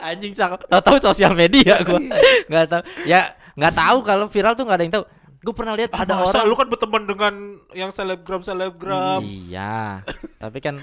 anjing 0.06 0.32
cakep. 0.32 0.60
Tahu 0.68 0.98
sosial 1.02 1.34
media 1.34 1.82
gua. 1.82 2.00
Enggak 2.46 2.66
tahu. 2.68 2.82
Ya 3.04 3.34
nggak 3.56 3.74
tahu 3.74 3.98
kalau 4.04 4.26
viral 4.28 4.54
tuh 4.54 4.64
nggak 4.64 4.78
ada 4.78 4.84
yang 4.84 4.96
tahu. 4.96 5.06
Gue 5.46 5.54
pernah 5.54 5.78
lihat 5.78 5.94
Ah, 5.94 6.02
ada 6.02 6.18
masa 6.18 6.42
orang 6.42 6.50
lu 6.50 6.56
kan 6.58 6.68
berteman 6.68 7.04
dengan 7.06 7.34
yang 7.78 7.94
selebgram 7.94 8.42
selebgram. 8.42 9.22
Iya. 9.22 10.02
Tapi 10.42 10.58
kan 10.58 10.82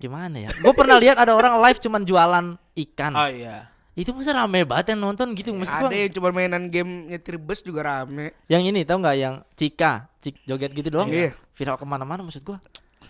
gimana 0.00 0.48
ya? 0.48 0.50
Gue 0.56 0.72
pernah 0.72 0.96
lihat 0.96 1.20
ada 1.20 1.36
orang 1.36 1.60
live 1.60 1.78
cuman 1.78 2.02
jualan 2.02 2.46
ikan. 2.88 3.12
Ah 3.12 3.28
iya. 3.28 3.68
Itu 3.94 4.10
masa 4.10 4.34
rame 4.34 4.66
banget 4.66 4.96
yang 4.96 5.04
nonton 5.04 5.36
gitu. 5.36 5.54
Maksud 5.54 5.70
gua, 5.78 5.88
Ada 5.92 5.96
yang 6.00 6.12
cuma 6.16 6.28
mainan 6.34 6.66
game 6.66 7.12
nyetir 7.12 7.38
bus 7.38 7.62
juga 7.62 7.84
rame. 7.84 8.34
yang 8.50 8.64
ini 8.64 8.82
tahu 8.82 8.98
nggak 8.98 9.16
yang 9.20 9.34
Cika, 9.54 10.10
Cik 10.18 10.48
joget 10.48 10.72
gitu 10.72 10.88
doang. 10.90 11.06
Iya. 11.12 11.30
Viral 11.54 11.78
ke 11.78 11.86
mana-mana 11.86 12.24
maksud 12.26 12.42
gua. 12.42 12.58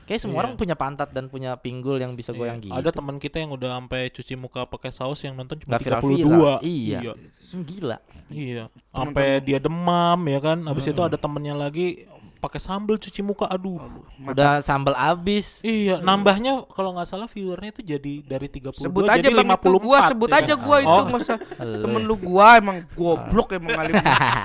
Kayak 0.05 0.20
semua 0.20 0.36
Iya. 0.36 0.42
orang 0.44 0.52
punya 0.55 0.76
pantat 0.76 1.09
dan 1.11 1.26
punya 1.26 1.57
pinggul 1.57 1.96
yang 1.96 2.12
bisa 2.12 2.30
goyang 2.30 2.61
gitu. 2.61 2.72
Ada 2.72 2.92
teman 2.92 3.16
kita 3.16 3.40
yang 3.40 3.50
udah 3.50 3.80
sampai 3.80 4.12
cuci 4.12 4.34
muka 4.36 4.64
pakai 4.64 4.92
saus 4.92 5.20
yang 5.20 5.32
nonton 5.32 5.57
cuma 5.59 5.76
Nggak 5.76 5.82
32. 5.82 6.00
viral-viral. 6.20 6.59
Iya. 6.61 6.98
Iya. 7.00 7.12
Hmm, 7.50 7.64
Gila. 7.64 7.96
Iya. 8.28 8.64
Sampai 8.90 9.26
dia 9.40 9.59
demam 9.59 10.20
ya 10.24 10.40
kan. 10.40 10.59
Habis 10.62 10.84
itu 10.88 11.00
ada 11.00 11.16
temennya 11.16 11.55
lagi 11.55 12.05
pakai 12.45 12.61
sambal 12.61 12.95
cuci 12.95 13.20
muka. 13.20 13.49
Aduh. 13.49 13.80
Udah 14.22 14.61
sambal 14.61 14.92
abis. 14.92 15.59
Iya, 15.61 15.99
nambahnya 15.99 16.68
kalau 16.68 16.92
nggak 16.92 17.07
salah 17.07 17.24
viewernya 17.24 17.72
itu 17.72 17.82
jadi 17.82 18.14
dari 18.22 18.47
32 18.47 18.84
Sebut 18.84 19.03
aja 19.05 19.16
jadi 19.18 19.32
bang 19.32 19.49
itu 19.49 19.64
54. 19.64 19.80
gua 19.80 19.99
sebut 20.05 20.28
ya 20.28 20.36
aja 20.36 20.55
kan? 20.55 20.61
gua 20.61 20.76
itu 20.78 20.92
Oh, 20.95 21.05
masa 21.07 21.34
Elu. 21.62 21.80
temen 21.80 22.03
lu 22.03 22.14
gua 22.16 22.47
emang 22.57 22.76
goblok 22.92 23.49
emang 23.53 23.72
kali. 23.72 23.92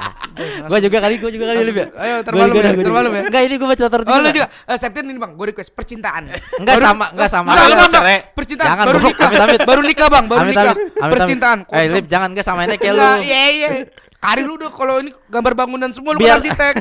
gua 0.72 0.80
juga 0.80 0.98
kali, 1.00 1.14
gua 1.18 1.30
juga 1.30 1.46
kali 1.46 1.60
lebih. 1.62 1.84
Ayo 1.92 2.16
Gua 2.16 2.24
termalu 2.24 2.50
juga, 2.50 2.62
ya, 2.62 2.72
gua 2.72 2.84
juga. 2.84 3.00
ya. 3.12 3.22
Enggak, 3.28 3.42
ini 3.44 3.56
gua 3.56 3.68
baca 3.68 3.84
tertulis. 3.86 4.10
Oh 4.10 4.20
lu 4.20 4.30
juga, 4.32 4.48
eh, 4.48 4.78
Septian 4.80 5.06
ini 5.06 5.20
bang, 5.20 5.32
gue 5.34 5.46
request 5.46 5.72
percintaan. 5.74 6.24
Enggak 6.62 6.78
sama, 6.80 7.06
enggak 7.12 7.30
sama. 7.30 7.50
Percintaan, 8.32 8.68
Jangan, 8.70 8.86
baru 8.88 9.00
nikah, 9.02 9.30
baru 9.68 9.82
nikah 9.84 10.08
bang, 10.08 10.26
baru 10.26 10.44
nikah. 10.48 10.74
Percintaan. 10.96 11.58
Eh, 11.68 11.86
Lip, 11.92 12.06
jangan 12.08 12.32
enggak 12.32 12.46
samainnya 12.46 12.78
kayak 12.78 12.94
lu. 12.94 13.02
Enggak, 13.02 13.18
Iya 13.22 13.44
iya. 13.52 13.70
Kari 14.20 14.44
lu 14.44 14.56
udah 14.56 14.68
kalau 14.70 15.00
ini 15.00 15.16
gambar 15.28 15.54
bangunan 15.56 15.92
semua 15.92 16.12
lu 16.12 16.20
Biar- 16.20 16.38
kan 16.38 16.44
arsitek. 16.44 16.74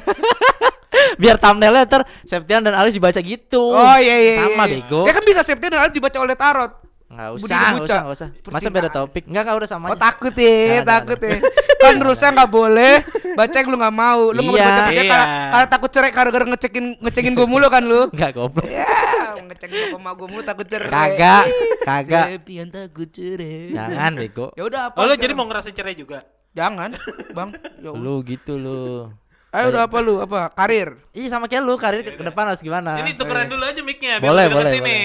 Biar 1.20 1.36
thumbnailnya 1.36 1.84
ntar 1.84 2.03
Septian 2.24 2.64
dan 2.64 2.74
Alif 2.76 2.97
dibaca 2.97 3.20
gitu. 3.20 3.76
Oh 3.76 3.97
iya 4.01 4.16
iya. 4.18 4.34
Sama 4.49 4.64
iya. 4.64 4.72
bego. 4.80 5.01
Ya 5.05 5.12
kan 5.12 5.24
bisa 5.24 5.41
Septian 5.45 5.72
dan 5.72 5.80
Alif 5.84 5.95
dibaca 5.95 6.18
oleh 6.20 6.36
tarot. 6.36 6.72
Enggak 7.09 7.41
usah, 7.41 7.57
enggak 7.72 7.84
usah, 7.89 7.99
enggak 8.05 8.16
usah. 8.20 8.28
Masa 8.53 8.68
beda 8.68 8.89
topik? 8.93 9.24
Enggak, 9.24 9.43
enggak 9.49 9.57
udah 9.64 9.68
sama 9.68 9.86
Oh 9.89 9.97
takut 9.97 10.34
ya, 10.36 10.84
takut 10.84 11.16
ya. 11.16 11.41
Kan 11.80 11.97
rulesnya 12.05 12.36
nggak 12.36 12.51
boleh 12.53 12.95
baca 13.32 13.57
yang 13.57 13.68
lu 13.72 13.76
nggak 13.80 13.97
mau. 13.97 14.20
Lu 14.28 14.41
nggak 14.45 14.61
Iya. 14.61 14.66
baca 14.68 14.80
baca 14.84 14.93
Iya. 14.93 15.05
karena, 15.09 15.26
karena 15.49 15.66
takut 15.72 15.91
cerai 15.95 16.12
gara-gara 16.12 16.45
ngecekin 16.53 16.84
ngecekin 17.01 17.32
gue 17.32 17.47
mulu 17.49 17.66
kan 17.72 17.80
lu. 17.80 18.12
Enggak 18.12 18.36
goblok. 18.36 18.68
Ya, 18.68 19.41
ngecekin 19.41 19.97
sama 19.97 20.11
gue 20.12 20.28
mulu 20.28 20.43
takut 20.45 20.66
cerai. 20.68 20.93
Kagak, 20.93 21.45
kagak. 21.89 22.26
Septian 22.36 22.68
takut 22.68 23.09
cerai. 23.09 23.72
Jangan 23.72 24.12
bego. 24.12 24.47
Ya 24.53 24.62
udah 24.68 24.80
apa? 24.93 24.97
Oh, 25.01 25.09
lu 25.09 25.14
jadi 25.16 25.32
mau 25.32 25.49
ngerasain 25.49 25.72
cerai 25.72 25.97
juga? 25.97 26.28
Jangan, 26.53 26.93
Bang. 27.32 27.57
Ya. 27.80 27.89
Lu 27.89 28.20
gitu 28.20 28.61
lu. 28.61 29.09
Ayo 29.49 29.73
udah 29.73 29.89
apa 29.89 29.99
lu? 30.05 30.21
Apa? 30.21 30.53
Karir. 30.53 31.01
Iya 31.17 31.33
sama 31.33 31.49
kayak 31.49 31.65
lu, 31.65 31.81
karir 31.81 32.05
ke, 32.05 32.21
ke 32.21 32.25
depan 32.25 32.53
harus 32.53 32.61
gimana? 32.61 33.01
Ini 33.01 33.17
tukeran 33.17 33.49
dulu 33.49 33.65
aja 33.65 33.81
mic-nya 33.81 34.21
biar 34.21 34.29
Boleh, 34.29 34.45
lebih 34.45 34.57
dekat 34.61 34.69
boleh, 34.69 34.75
sini. 34.77 34.99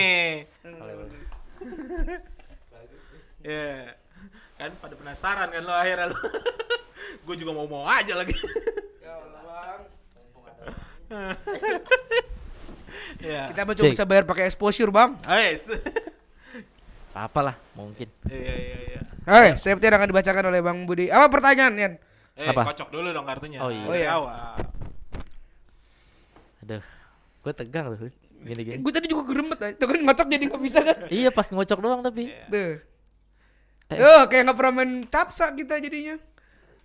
Ya. 3.43 3.95
Kan 4.59 4.71
pada 4.83 4.95
penasaran 4.99 5.47
kan 5.47 5.63
lo 5.63 5.71
akhirnya 5.71 6.11
lo. 6.11 6.17
Gue 7.27 7.35
juga 7.39 7.55
mau 7.55 7.67
mau 7.71 7.87
aja 7.87 8.19
lagi. 8.19 8.35
ya. 13.23 13.47
Kita 13.55 13.63
mah 13.63 13.75
cuma 13.79 13.87
Cik. 13.87 13.95
bisa 13.95 14.03
bayar 14.03 14.27
pakai 14.27 14.43
exposure, 14.51 14.91
Bang. 14.91 15.15
Ais. 15.23 15.71
Apalah, 17.15 17.55
mungkin. 17.79 18.11
Iya 18.27 18.53
iya 18.59 18.77
iya. 18.91 18.99
Hei, 19.23 19.49
Septian 19.55 19.95
akan 19.95 20.11
dibacakan 20.11 20.51
oleh 20.51 20.59
Bang 20.59 20.83
Budi. 20.83 21.07
Apa 21.07 21.31
pertanyaan, 21.31 21.79
Yan? 21.79 21.93
Eh, 22.33 22.49
Apa? 22.49 22.65
kocok 22.65 22.89
dulu 22.89 23.13
dong 23.13 23.25
kartunya. 23.29 23.61
Oh, 23.61 23.69
iya. 23.69 23.85
Oh, 23.85 23.93
iya. 23.93 24.09
Awal. 24.17 24.57
Aduh. 26.65 26.83
Gue 27.43 27.53
tegang 27.53 27.85
loh. 27.93 27.99
Gini-gini. 28.43 28.81
Gue 28.81 28.91
tadi 28.91 29.05
juga 29.05 29.23
geremet 29.29 29.59
aja. 29.61 29.73
Tuh 29.77 29.87
kan 29.87 29.99
ngocok 30.01 30.27
jadi 30.27 30.43
nggak 30.49 30.61
bisa 30.63 30.79
kan? 30.81 30.97
Iya 31.07 31.29
pas 31.29 31.47
ngocok 31.47 31.79
doang 31.79 32.01
tapi. 32.01 32.33
Tuh. 32.49 32.81
Eh. 33.93 33.99
Kayak 34.27 34.43
nggak 34.49 34.57
pernah 34.57 34.73
main 34.73 34.91
capsa 35.05 35.53
kita 35.53 35.77
jadinya. 35.77 36.17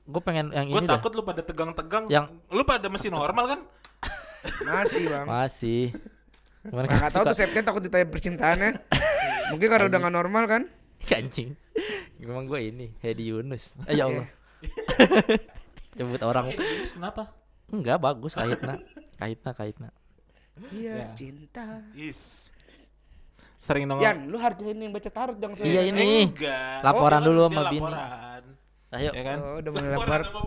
Gue 0.04 0.20
pengen 0.20 0.52
yang 0.52 0.68
Gue 0.68 0.80
ini 0.80 0.88
dah. 0.88 1.00
takut 1.00 1.12
lu 1.16 1.22
pada 1.24 1.40
tegang-tegang. 1.40 2.04
Yang- 2.12 2.28
lu 2.48 2.62
pada 2.62 2.86
masih 2.88 3.08
normal 3.08 3.44
kan? 3.56 3.60
Masih, 4.62 5.10
Bang. 5.10 5.26
Masih. 5.26 5.90
Gimana 6.62 6.86
Nah, 6.86 6.96
nggak 7.00 7.12
tahu 7.12 7.24
tuh 7.26 7.36
Septian 7.36 7.64
takut 7.64 7.82
ditanya 7.82 8.06
percintaannya. 8.06 8.70
Mungkin 9.50 9.66
karena 9.66 9.84
udah 9.88 9.98
nggak 9.98 10.14
normal 10.14 10.44
kan? 10.46 10.62
Kancing. 11.00 11.56
Memang 12.20 12.44
gue 12.44 12.60
ini 12.60 12.86
Hedi 13.00 13.32
Yunus. 13.32 13.72
Eh, 13.88 13.96
ya 13.96 14.06
Allah. 14.06 14.28
Jemput 15.98 16.22
orang. 16.22 16.50
Eh, 16.50 16.56
kenapa? 16.84 17.32
Enggak 17.68 17.98
bagus 17.98 18.32
kaitna. 18.32 18.78
Kaitna 19.16 19.50
kaitna. 19.52 19.88
Iya, 20.70 20.94
Ya. 20.94 21.06
cinta. 21.14 21.82
Is. 21.92 22.50
Sering 23.58 23.86
nongol. 23.86 24.02
Yan, 24.02 24.30
lu 24.30 24.38
hargain 24.38 24.74
yang 24.74 24.90
baca 24.90 25.10
tarot 25.10 25.34
saya. 25.34 25.66
Iya, 25.66 25.80
ini. 25.90 26.30
Enggak. 26.30 26.82
Laporan 26.82 27.20
dia 27.20 27.26
dulu 27.26 27.40
sama 27.44 27.62
bini. 27.68 27.82
laporan. 27.82 28.42
Ayo. 28.88 29.10
Ya 29.12 29.22
kan? 29.22 29.38
Oh, 29.44 29.54
udah 29.60 29.70
mulai 29.70 29.88
laporan 29.92 30.20
lapor. 30.24 30.42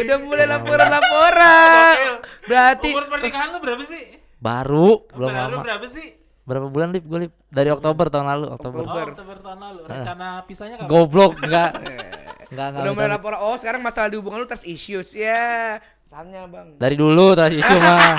Udah 0.00 0.16
mulai 0.24 0.46
laporan-laporan. 0.48 1.92
Gokil. 1.92 2.14
Berarti 2.46 2.88
Umur 2.88 3.06
pernikahan 3.10 3.48
lu 3.52 3.58
berapa 3.60 3.82
sih? 3.84 4.02
Baru 4.36 4.88
belum 5.12 5.28
Baru 5.28 5.52
lama. 5.52 5.64
berapa 5.66 5.86
sih? 5.90 6.06
Berapa 6.46 6.66
bulan 6.70 6.88
lip 6.94 7.04
gue 7.04 7.18
lip? 7.26 7.32
Dari 7.50 7.68
Oktober 7.68 8.06
tahun 8.06 8.26
lalu, 8.30 8.46
Oktober. 8.48 8.78
Oh, 8.80 8.86
Oktober 8.86 9.36
tahun 9.42 9.58
lalu. 9.60 9.80
Rencana 9.84 10.26
pisahnya 10.46 10.76
kapan? 10.78 10.88
Goblok 10.88 11.32
enggak. 11.42 11.70
Enggak 12.48 12.66
enggak. 12.68 12.82
udah 12.82 12.92
mulai 12.92 13.10
laporan. 13.10 13.38
Oh, 13.40 13.54
sekarang 13.54 13.80
masalah 13.80 14.06
di 14.06 14.16
hubungan 14.16 14.38
lu 14.38 14.46
terus 14.46 14.62
issues. 14.62 15.12
Ya, 15.12 15.80
tanya, 16.06 16.46
Bang. 16.46 16.76
Dari 16.76 16.94
dulu 16.94 17.32
terus 17.32 17.56
isu 17.56 17.74
mah. 17.76 18.16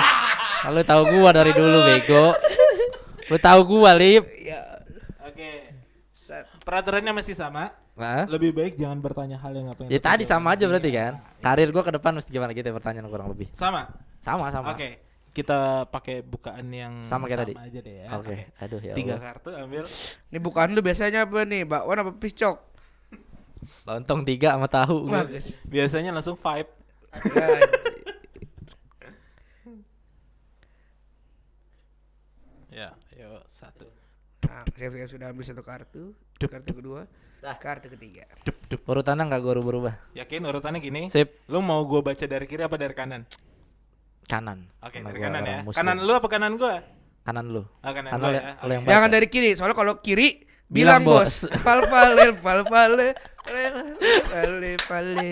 Lu 0.68 0.82
tahu 0.82 1.02
gua 1.12 1.30
dari 1.32 1.50
dulu 1.50 1.78
bego. 1.82 2.34
Lu 3.26 3.36
tahu 3.36 3.60
gua 3.64 3.94
lip. 3.94 4.26
Ya, 4.38 4.84
Oke. 5.22 5.72
set. 6.10 6.44
Peraturannya 6.60 7.12
masih 7.12 7.32
sama. 7.32 7.72
Nah. 7.94 8.26
Lebih 8.26 8.52
baik 8.52 8.74
jangan 8.76 8.98
bertanya 8.98 9.36
hal 9.36 9.50
yang 9.50 9.66
apa 9.68 9.82
yang 9.82 9.90
Ya 9.90 9.98
tadi 9.98 10.22
sama 10.22 10.52
aja 10.52 10.66
berarti 10.66 10.90
kan. 10.90 11.18
Karir 11.40 11.70
gua 11.70 11.82
ke 11.82 11.90
depan 11.90 12.14
mesti 12.14 12.28
gimana 12.28 12.52
gitu 12.52 12.62
ya 12.64 12.74
pertanyaan 12.74 13.06
kurang 13.06 13.26
lebih. 13.28 13.50
Sama. 13.54 13.90
Sama 14.20 14.50
sama. 14.50 14.70
Oke. 14.70 15.02
Kita 15.28 15.86
pakai 15.86 16.20
bukaan 16.20 16.66
yang 16.68 16.92
Sama 17.00 17.26
kayak 17.26 17.46
tadi. 17.46 17.54
aja 17.54 17.78
deh 17.78 17.94
ya. 17.96 18.06
Oke. 18.12 18.34
Aduh 18.58 18.80
ya 18.80 18.92
Tiga 18.92 19.14
Allah. 19.14 19.24
kartu 19.30 19.48
ambil. 19.52 19.84
Ini 20.28 20.38
bukan 20.38 20.66
lu 20.74 20.80
biasanya 20.80 21.24
apa 21.24 21.42
nih? 21.42 21.62
Bakwan 21.64 21.98
apa 22.00 22.12
piscok? 22.12 22.56
Lontong 23.88 24.20
tiga 24.20 24.52
sama 24.52 24.68
tahu 24.68 25.08
gua. 25.08 25.24
Bagus. 25.24 25.56
Biasanya 25.64 26.12
langsung 26.12 26.36
five. 26.36 26.68
Ya, 32.68 32.92
yuk 33.16 33.42
satu. 33.48 33.88
Nah, 34.44 34.64
saya 34.76 34.88
saya 34.92 35.08
sudah 35.08 35.26
ambil 35.32 35.44
satu 35.44 35.62
kartu. 35.64 36.12
Kartu 36.38 36.72
kedua. 36.76 37.08
Kartu 37.40 37.88
ketiga. 37.88 38.28
Dup, 38.44 38.56
dup. 38.68 38.80
Urutannya 38.84 39.24
enggak 39.24 39.40
gua 39.40 39.54
berubah. 39.58 39.94
Yakin 40.12 40.44
urutannya 40.44 40.78
gini? 40.78 41.02
Sip. 41.08 41.48
Lu 41.48 41.64
mau 41.64 41.80
gua 41.88 42.04
baca 42.04 42.24
dari 42.28 42.44
kiri 42.44 42.62
apa 42.62 42.76
dari 42.76 42.92
kanan? 42.92 43.24
Kanan. 44.28 44.68
Oke, 44.84 45.00
Karena 45.00 45.08
dari 45.08 45.20
kanan 45.24 45.42
ya. 45.42 45.58
Muslim. 45.64 45.78
Kanan 45.80 45.96
lu 46.04 46.12
apa 46.12 46.28
kanan 46.28 46.52
gua? 46.60 46.74
Kanan 47.24 47.46
lu. 47.48 47.62
Oh, 47.64 47.92
kanan 47.92 48.10
Kanan 48.12 48.20
gua 48.20 48.30
lu- 48.30 48.36
ya. 48.36 48.52
lu 48.60 48.72
yang. 48.76 48.84
Jangan 48.84 49.08
dari 49.10 49.26
kiri, 49.26 49.50
soalnya 49.56 49.76
kalau 49.76 49.94
kiri 50.04 50.44
Bilang 50.68 51.00
bilang, 51.00 51.24
bos. 51.24 51.48
bos. 51.48 51.56
Fal 51.64 51.80
fale, 51.88 52.36
fal 52.44 52.92
fale 54.28 54.72
fale. 54.84 55.30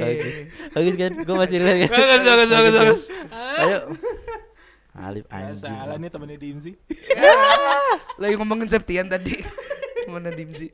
Bagus. 0.00 0.34
Bagus 0.72 0.94
kan? 0.96 1.12
Gua 1.24 1.36
masih 1.44 1.58
lihat 1.60 1.76
kan. 1.84 1.88
Bagus, 1.92 2.20
bagus, 2.24 2.48
bagus, 2.50 2.74
bagus. 2.74 3.00
Ayo. 3.60 3.78
Alif 5.00 5.24
anjing. 5.30 5.70
salah 5.70 5.96
nih 5.96 6.10
temennya 6.10 6.36
Dimsi. 6.36 6.72
Lagi 8.20 8.34
ngomongin 8.36 8.68
Septian 8.68 9.06
tadi. 9.08 9.40
Mana 10.10 10.34
Dimsi? 10.34 10.68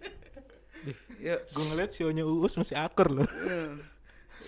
Yuk. 1.20 1.40
Gue 1.52 1.64
ngeliat 1.72 1.90
sionya 1.92 2.24
Uus 2.24 2.56
masih 2.56 2.76
akur 2.80 3.12
loh. 3.12 3.28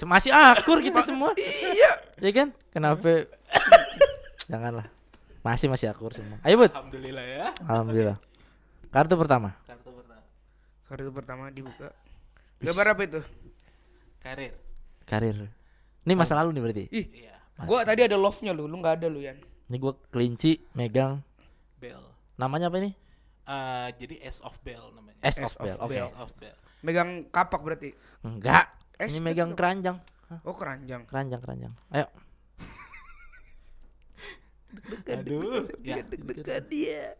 Masih 0.06 0.30
akur 0.32 0.80
kita 0.80 1.04
semua. 1.04 1.34
Iya. 1.38 1.92
Ya 2.18 2.30
kan? 2.34 2.48
Kenapa? 2.72 3.28
Janganlah. 4.50 4.86
Masih 5.44 5.68
masih 5.70 5.92
akur 5.92 6.16
semua. 6.16 6.40
Ayo, 6.42 6.58
Bud. 6.58 6.72
Alhamdulillah 6.72 7.24
ya. 7.24 7.46
Alhamdulillah. 7.66 8.18
Kartu 8.88 9.14
pertama. 9.20 9.52
Kartu 9.68 9.90
pertama. 9.92 10.22
Kartu 10.88 11.10
pertama 11.12 11.44
dibuka. 11.52 11.88
Gambar 12.58 12.86
apa 12.92 13.02
itu? 13.04 13.20
Karir. 14.18 14.54
Karir. 15.04 15.36
Ini 16.02 16.12
masa 16.12 16.34
lalu 16.34 16.52
nih 16.52 16.62
berarti. 16.62 16.84
Ih, 16.90 17.06
Iya. 17.24 17.34
gua 17.62 17.82
tadi 17.82 18.02
ada 18.02 18.14
love-nya 18.14 18.50
lu, 18.50 18.66
lu 18.66 18.76
nggak 18.76 19.02
ada 19.02 19.06
lu 19.06 19.20
Yan. 19.20 19.38
Ini 19.68 19.76
gua 19.76 19.94
kelinci 20.08 20.64
megang 20.72 21.20
Bell. 21.76 22.02
namanya 22.34 22.66
apa 22.66 22.80
ini? 22.80 22.90
Eh, 23.44 23.88
jadi 23.96 24.14
S 24.24 24.40
of 24.40 24.58
Bell 24.60 24.90
namanya. 24.92 25.16
S 25.22 25.38
S 25.38 25.44
of 25.44 25.54
of 25.54 25.62
Bell. 25.62 25.78
Oke. 25.80 25.96
S 25.96 26.12
of 26.16 26.30
Bell. 26.36 26.56
Megang 26.80 27.08
kapak 27.28 27.60
berarti. 27.60 27.90
Enggak. 28.20 28.74
S 28.96 29.14
Ini 29.14 29.20
megang 29.22 29.50
apa? 29.52 29.58
keranjang. 29.58 29.96
Hah, 30.28 30.40
Oh, 30.44 30.52
keranjang. 30.52 31.02
Keranjang, 31.06 31.40
keranjang. 31.40 31.72
Ayo. 31.88 32.06
Aduh, 35.08 35.64
ya. 35.80 36.04
Deg-degan 36.04 36.64
dia. 36.68 37.16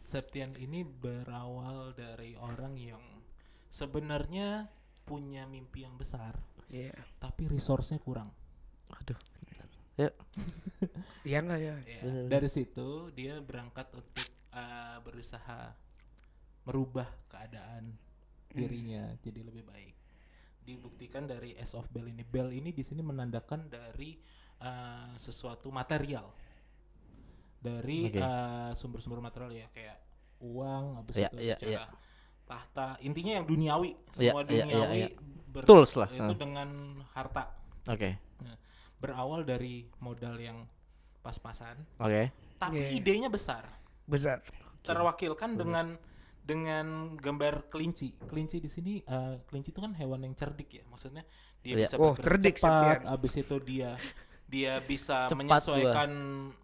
Septian 0.00 0.56
ini 0.56 0.80
berawal 0.82 1.92
dari 1.92 2.32
orang 2.34 2.80
yang 2.80 3.02
sebenarnya 3.70 4.68
punya 5.04 5.48
mimpi 5.48 5.84
yang 5.84 5.96
besar, 5.96 6.36
Iya. 6.68 6.92
tapi 7.20 7.48
resource-nya 7.48 8.00
kurang. 8.00 8.28
Aduh. 8.92 9.16
Ya, 9.98 10.14
Iya 11.28 11.38
enggak 11.42 11.58
ya? 11.60 11.74
Ya, 11.82 12.00
Bener. 12.06 12.24
Dari 12.30 12.48
situ 12.48 13.10
dia 13.18 13.42
berangkat 13.42 13.90
untuk 13.98 14.30
uh, 14.54 15.02
berusaha 15.02 15.74
merubah 16.62 17.08
keadaan 17.26 17.98
dirinya 18.52 19.10
jadi 19.24 19.42
lebih 19.42 19.66
baik. 19.66 19.94
Dibuktikan 20.62 21.26
dari 21.26 21.56
S 21.58 21.74
of 21.74 21.88
Bell 21.90 22.06
ini. 22.12 22.22
Bell 22.22 22.52
ini 22.54 22.70
di 22.70 22.84
sini 22.86 23.02
menandakan 23.02 23.66
dari 23.66 24.14
uh, 24.62 25.18
sesuatu 25.18 25.72
material. 25.74 26.30
Dari 27.58 28.14
uh, 28.14 28.70
sumber-sumber 28.78 29.18
material 29.18 29.50
ya 29.50 29.66
kayak 29.74 29.98
uang, 30.38 31.02
habis 31.02 31.18
Iya, 31.18 31.28
itu 31.34 31.36
iya, 31.42 31.56
secara 31.58 31.72
iya. 31.74 31.82
Tahta. 32.48 32.96
Intinya 33.00 33.36
yang 33.36 33.44
duniawi, 33.44 33.90
Iya, 34.16 34.32
semua 34.32 34.42
iya, 34.42 34.48
iya, 34.48 34.62
duniawi 34.64 34.96
iya. 34.96 35.08
ber- 35.46 35.64
Tools 35.64 35.92
lah, 35.94 36.08
Itu 36.08 36.24
ah. 36.24 36.34
dengan 36.34 36.68
harta. 37.12 37.44
Oke. 37.84 38.10
Berawal 38.98 39.44
dari 39.44 39.86
modal 39.98 40.34
yang 40.34 40.66
pas-pasan, 41.20 41.78
Oke. 41.98 42.32
tapi 42.56 42.80
Iya. 42.80 42.88
idenya 42.96 43.28
besar 43.28 43.62
Besar. 44.02 44.40
terwakilkan 44.80 45.54
dengan 45.54 45.94
dengan 46.40 47.12
gambar 47.14 47.68
kelinci 47.68 48.16
kelinci 48.24 48.56
di 48.56 48.66
sini 48.66 48.92
eh, 48.98 49.36
kelinci 49.44 49.68
itu 49.68 49.78
kan 49.78 49.92
hewan 49.92 50.24
yang 50.24 50.32
cerdik 50.32 50.72
ya 50.72 50.84
maksudnya 50.88 51.20
dia 51.60 51.76
Iya. 51.76 51.84
bisa 51.84 51.94
Oh, 51.94 52.16
cerdik, 52.16 52.56
cepat 52.56 52.72
Septian. 52.72 53.00
habis 53.04 53.32
itu 53.36 53.56
dia 53.60 53.90
dia 54.48 54.72
bisa 54.80 55.28
Cepat 55.28 55.36
menyesuaikan 55.36 56.10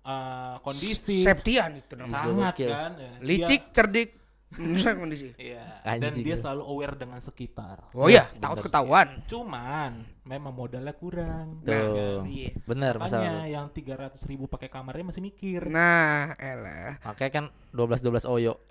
eh, 0.01 0.56
kondisi 0.59 1.20
Septian 1.20 1.70
itu 1.77 1.93
namanya. 1.94 2.16
sangat 2.16 2.55
Gokil. 2.56 2.69
kan 2.70 2.90
ya. 2.90 3.12
Dia- 3.12 3.20
Licik, 3.20 3.62
cerdik, 3.70 4.09
menyesuaikan 4.55 5.01
kondisi. 5.01 5.29
iya 5.35 5.83
dan 5.83 6.09
Anjing 6.09 6.23
dia 6.23 6.37
lu. 6.37 6.41
selalu 6.41 6.62
aware 6.65 6.95
dengan 6.95 7.19
sekitar 7.19 7.91
Oh 7.91 8.07
iya, 8.07 8.31
takut 8.37 8.62
ketahuan. 8.62 9.19
cuman 9.25 9.93
memang 10.23 10.53
modalnya 10.53 10.93
kurang 10.93 11.59
Tuh. 11.61 11.71
ya 11.71 11.83
kan? 11.83 12.23
Iya. 12.25 12.51
Bener 12.62 12.95
makanya 12.97 13.33
masalah. 13.35 13.47
yang 13.47 13.66
300 13.69 14.31
ribu 14.31 14.45
pakai 14.47 14.69
kamarnya 14.69 15.05
masih 15.07 15.21
mikir 15.21 15.66
Nah, 15.66 16.33
elah. 16.37 17.03
Makanya 17.03 17.33
kan 17.33 17.45
12 17.71 17.99
12 18.01 18.25
Oyo. 18.27 18.62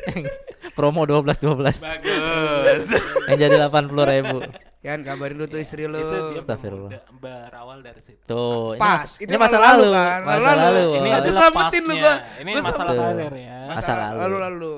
Promo 0.76 1.04
12 1.04 1.26
12 1.42 1.82
bagus 1.82 2.84
yang 3.26 3.38
jadi 3.38 3.56
80 3.60 3.90
ribu. 4.06 4.38
Yan 4.80 5.04
kabarin 5.04 5.36
lu 5.36 5.44
tuh 5.44 5.60
istri 5.60 5.84
lu. 5.84 5.92
itu 5.94 6.40
dia 6.88 7.04
berawal 7.12 7.84
dari 7.84 8.00
situ 8.00 8.24
Tuh, 8.24 8.72
ini, 8.72 8.80
Pas, 8.80 9.04
mas- 9.04 9.16
itu 9.18 9.28
ini 9.28 9.36
masa 9.36 9.56
lalu 9.56 9.68
lalu, 9.68 9.88
kan, 9.92 10.18
masa 10.24 10.40
lalu. 10.40 10.56
lalu. 10.56 10.84
ini 10.88 10.96
Gua 11.04 11.18
adalah 11.20 11.40
lu, 11.42 11.52
pasnya. 11.52 11.80
gua. 11.84 12.14
Ini 12.40 12.50
Tuh. 12.50 12.96
karir 12.96 13.34
ya. 13.36 13.58
Masa 13.68 13.92
lalu. 13.94 14.18
Lalu 14.18 14.36
lalu. 14.40 14.74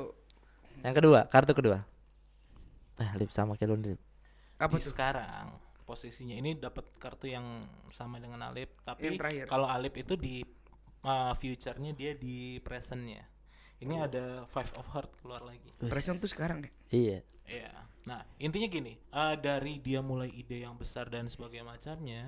Yang 0.82 0.94
kedua, 0.98 1.20
kartu 1.26 1.52
kedua. 1.52 1.78
Eh, 2.98 3.10
lip 3.14 3.30
sama 3.30 3.54
kayak 3.54 3.68
lu 3.68 3.76
nih. 3.76 3.88
Lip. 3.94 4.00
Apa 4.58 4.74
Di 4.74 4.82
tuh? 4.82 4.90
sekarang 4.90 5.46
posisinya 5.82 6.34
ini 6.34 6.54
dapat 6.54 6.86
kartu 6.96 7.26
yang 7.26 7.66
sama 7.88 8.18
dengan 8.18 8.42
Alip, 8.42 8.82
tapi 8.82 9.06
kalau 9.44 9.66
Alip 9.66 9.94
itu 9.96 10.14
di 10.14 10.42
uh, 11.02 11.30
future-nya 11.32 11.92
dia 11.92 12.14
di 12.14 12.58
present-nya. 12.58 13.22
Ini 13.78 13.94
Oh. 13.96 14.06
ada 14.06 14.24
Five 14.46 14.70
of 14.74 14.86
Heart 14.88 15.10
keluar 15.18 15.42
lagi. 15.42 15.66
Present 15.80 16.18
tuh 16.18 16.26
sekarang 16.26 16.62
deh. 16.62 16.72
Iya. 16.88 17.22
Iya. 17.44 17.70
Nah, 18.02 18.26
intinya 18.42 18.66
gini, 18.66 18.98
eh, 18.98 19.34
dari 19.38 19.78
dia 19.78 20.02
mulai 20.02 20.30
ide 20.34 20.66
yang 20.66 20.74
besar 20.74 21.06
dan 21.06 21.30
sebagainya 21.30 21.66
macamnya, 21.66 22.22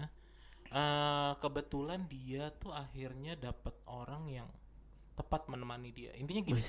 eh 0.71 1.33
kebetulan 1.43 2.07
dia 2.07 2.51
tuh 2.59 2.71
akhirnya 2.71 3.35
dapat 3.35 3.75
orang 3.91 4.31
yang 4.31 4.49
tepat 5.19 5.51
menemani 5.51 5.91
dia. 5.91 6.15
Intinya 6.15 6.43
gini, 6.47 6.63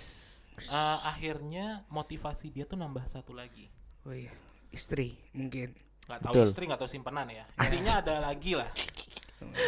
eh, 0.57 0.97
akhirnya 1.05 1.85
motivasi 1.93 2.49
dia 2.49 2.65
tuh 2.65 2.81
nambah 2.81 3.05
satu 3.05 3.33
lagi. 3.37 3.69
Oh 4.05 4.13
iya. 4.13 4.33
Istri 4.73 5.37
mungkin. 5.37 5.73
Gak 6.05 6.21
tahu 6.21 6.33
Betul. 6.37 6.45
istri, 6.53 6.63
gak 6.69 6.79
tahu 6.81 6.89
simpanan 6.89 7.25
ya. 7.33 7.45
Intinya 7.57 7.97
ada 8.01 8.15
lagi 8.29 8.53
lah. 8.53 8.69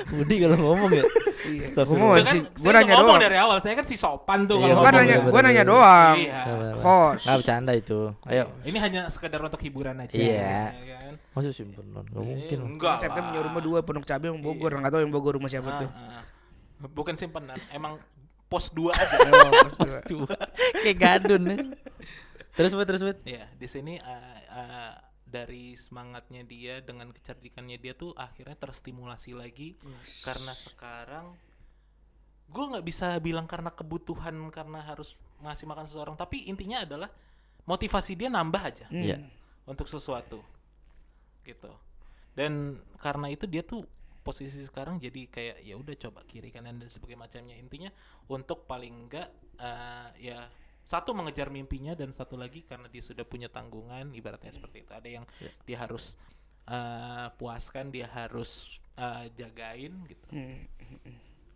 Budi 0.09 0.35
kalau 0.39 0.57
ngomong 0.57 0.91
ya. 0.93 1.05
Iya. 1.47 1.63
Astagfirullah. 1.63 2.01
Gua 2.01 2.11
mau 2.11 2.17
Itu 2.17 2.27
kan 2.27 2.59
udah 2.59 2.73
nanya 2.73 2.93
ngomong 2.93 3.07
doang. 3.07 3.23
dari 3.23 3.37
awal, 3.39 3.57
saya 3.61 3.73
kan 3.77 3.85
si 3.85 3.95
sopan 3.95 4.43
tuh 4.43 4.57
Iya, 4.57 4.67
kalau 4.67 4.83
kan 4.83 4.93
nanya, 4.99 5.17
bener, 5.21 5.43
nanya 5.45 5.63
doang. 5.63 6.15
Iya. 6.17 6.41
Host. 6.81 7.23
Nggak 7.23 7.37
bercanda 7.39 7.71
itu. 7.71 7.99
Ayo. 8.25 8.43
Ini 8.65 8.77
hanya 8.77 9.01
sekedar 9.07 9.39
untuk 9.39 9.61
hiburan 9.61 9.95
aja. 9.97 10.11
Iya. 10.11 10.75
ya 10.75 10.95
kan? 10.99 11.13
Masuk 11.31 11.53
simpenan. 11.53 12.03
Gak 12.03 12.19
mungkin. 12.19 12.57
Eh, 12.57 12.67
Enggak 12.67 12.95
Septem 12.99 13.23
punya 13.23 13.41
rumah 13.43 13.61
dua 13.63 13.79
Pondok 13.79 14.03
Cabe 14.03 14.27
yang 14.27 14.41
Bogor. 14.41 14.71
Enggak 14.75 14.91
tahu 14.91 15.01
yang 15.05 15.13
Bogor 15.13 15.33
rumah 15.39 15.47
siapa 15.47 15.69
Ah, 15.69 15.79
tuh. 15.79 15.89
ah. 15.89 16.21
Bukan 16.83 17.15
simpenan, 17.15 17.59
emang 17.69 17.95
pos 18.47 18.67
2 18.69 18.91
aja. 18.91 19.15
Oh, 19.29 19.51
pas 19.61 19.77
dua. 20.03 20.33
Kayak 20.79 20.97
gadun 20.97 21.41
ya. 21.47 21.57
Terus 22.53 22.71
buat 22.73 22.87
terus 22.87 23.01
buat. 23.01 23.17
ya, 23.23 23.45
di 23.53 23.67
sini 23.67 24.01
ah, 24.01 24.41
ah, 24.49 24.91
dari 25.27 25.75
semangatnya 25.75 26.47
dia 26.47 26.79
dengan 26.79 27.11
kecerdikannya 27.11 27.75
dia 27.77 27.93
tuh 27.93 28.15
akhirnya 28.15 28.55
terstimulasi 28.55 29.35
lagi. 29.35 29.75
Karena 30.23 30.55
sekarang 30.55 31.35
gue 32.47 32.63
nggak 32.63 32.85
bisa 32.87 33.19
bilang 33.19 33.43
karena 33.43 33.75
kebutuhan 33.75 34.31
karena 34.55 34.79
harus 34.79 35.19
ngasih 35.43 35.67
makan 35.67 35.83
seseorang 35.83 36.15
tapi 36.15 36.47
intinya 36.47 36.87
adalah 36.87 37.11
motivasi 37.67 38.15
dia 38.15 38.31
nambah 38.31 38.63
aja. 38.63 38.87
Iya. 38.87 39.19
untuk 39.67 39.91
sesuatu. 39.91 40.39
Gitu. 41.43 41.67
Dan 42.31 42.79
karena 43.03 43.27
itu 43.27 43.43
dia 43.43 43.67
tuh 43.67 43.83
posisi 44.23 44.63
sekarang 44.63 44.99
jadi 44.99 45.27
kayak 45.27 45.57
ya 45.63 45.75
udah 45.75 45.95
coba 46.07 46.23
kiri 46.23 46.55
kanan 46.55 46.79
dan 46.79 46.87
sebagainya 46.87 47.27
macamnya. 47.27 47.55
Intinya 47.59 47.91
untuk 48.31 48.63
paling 48.63 49.07
enggak 49.07 49.27
eh, 49.59 50.31
ya 50.31 50.47
satu 50.87 51.11
mengejar 51.11 51.49
mimpinya 51.49 51.91
dan 51.91 52.09
satu 52.09 52.33
lagi 52.33 52.63
karena 52.63 52.87
dia 52.87 53.01
sudah 53.01 53.21
punya 53.21 53.47
tanggungan 53.47 54.07
ibaratnya 54.09 54.49
seperti 54.49 54.81
itu 54.81 54.91
ada 54.91 55.09
yang 55.11 55.25
Ya. 55.37 55.51
dia 55.65 55.77
harus 55.77 56.15
eh, 56.65 57.27
puaskan 57.33 57.91
dia 57.91 58.07
harus 58.07 58.79
eh, 58.93 59.27
jagain 59.33 59.91
gitu 60.05 60.25
Hmm. 60.29 60.63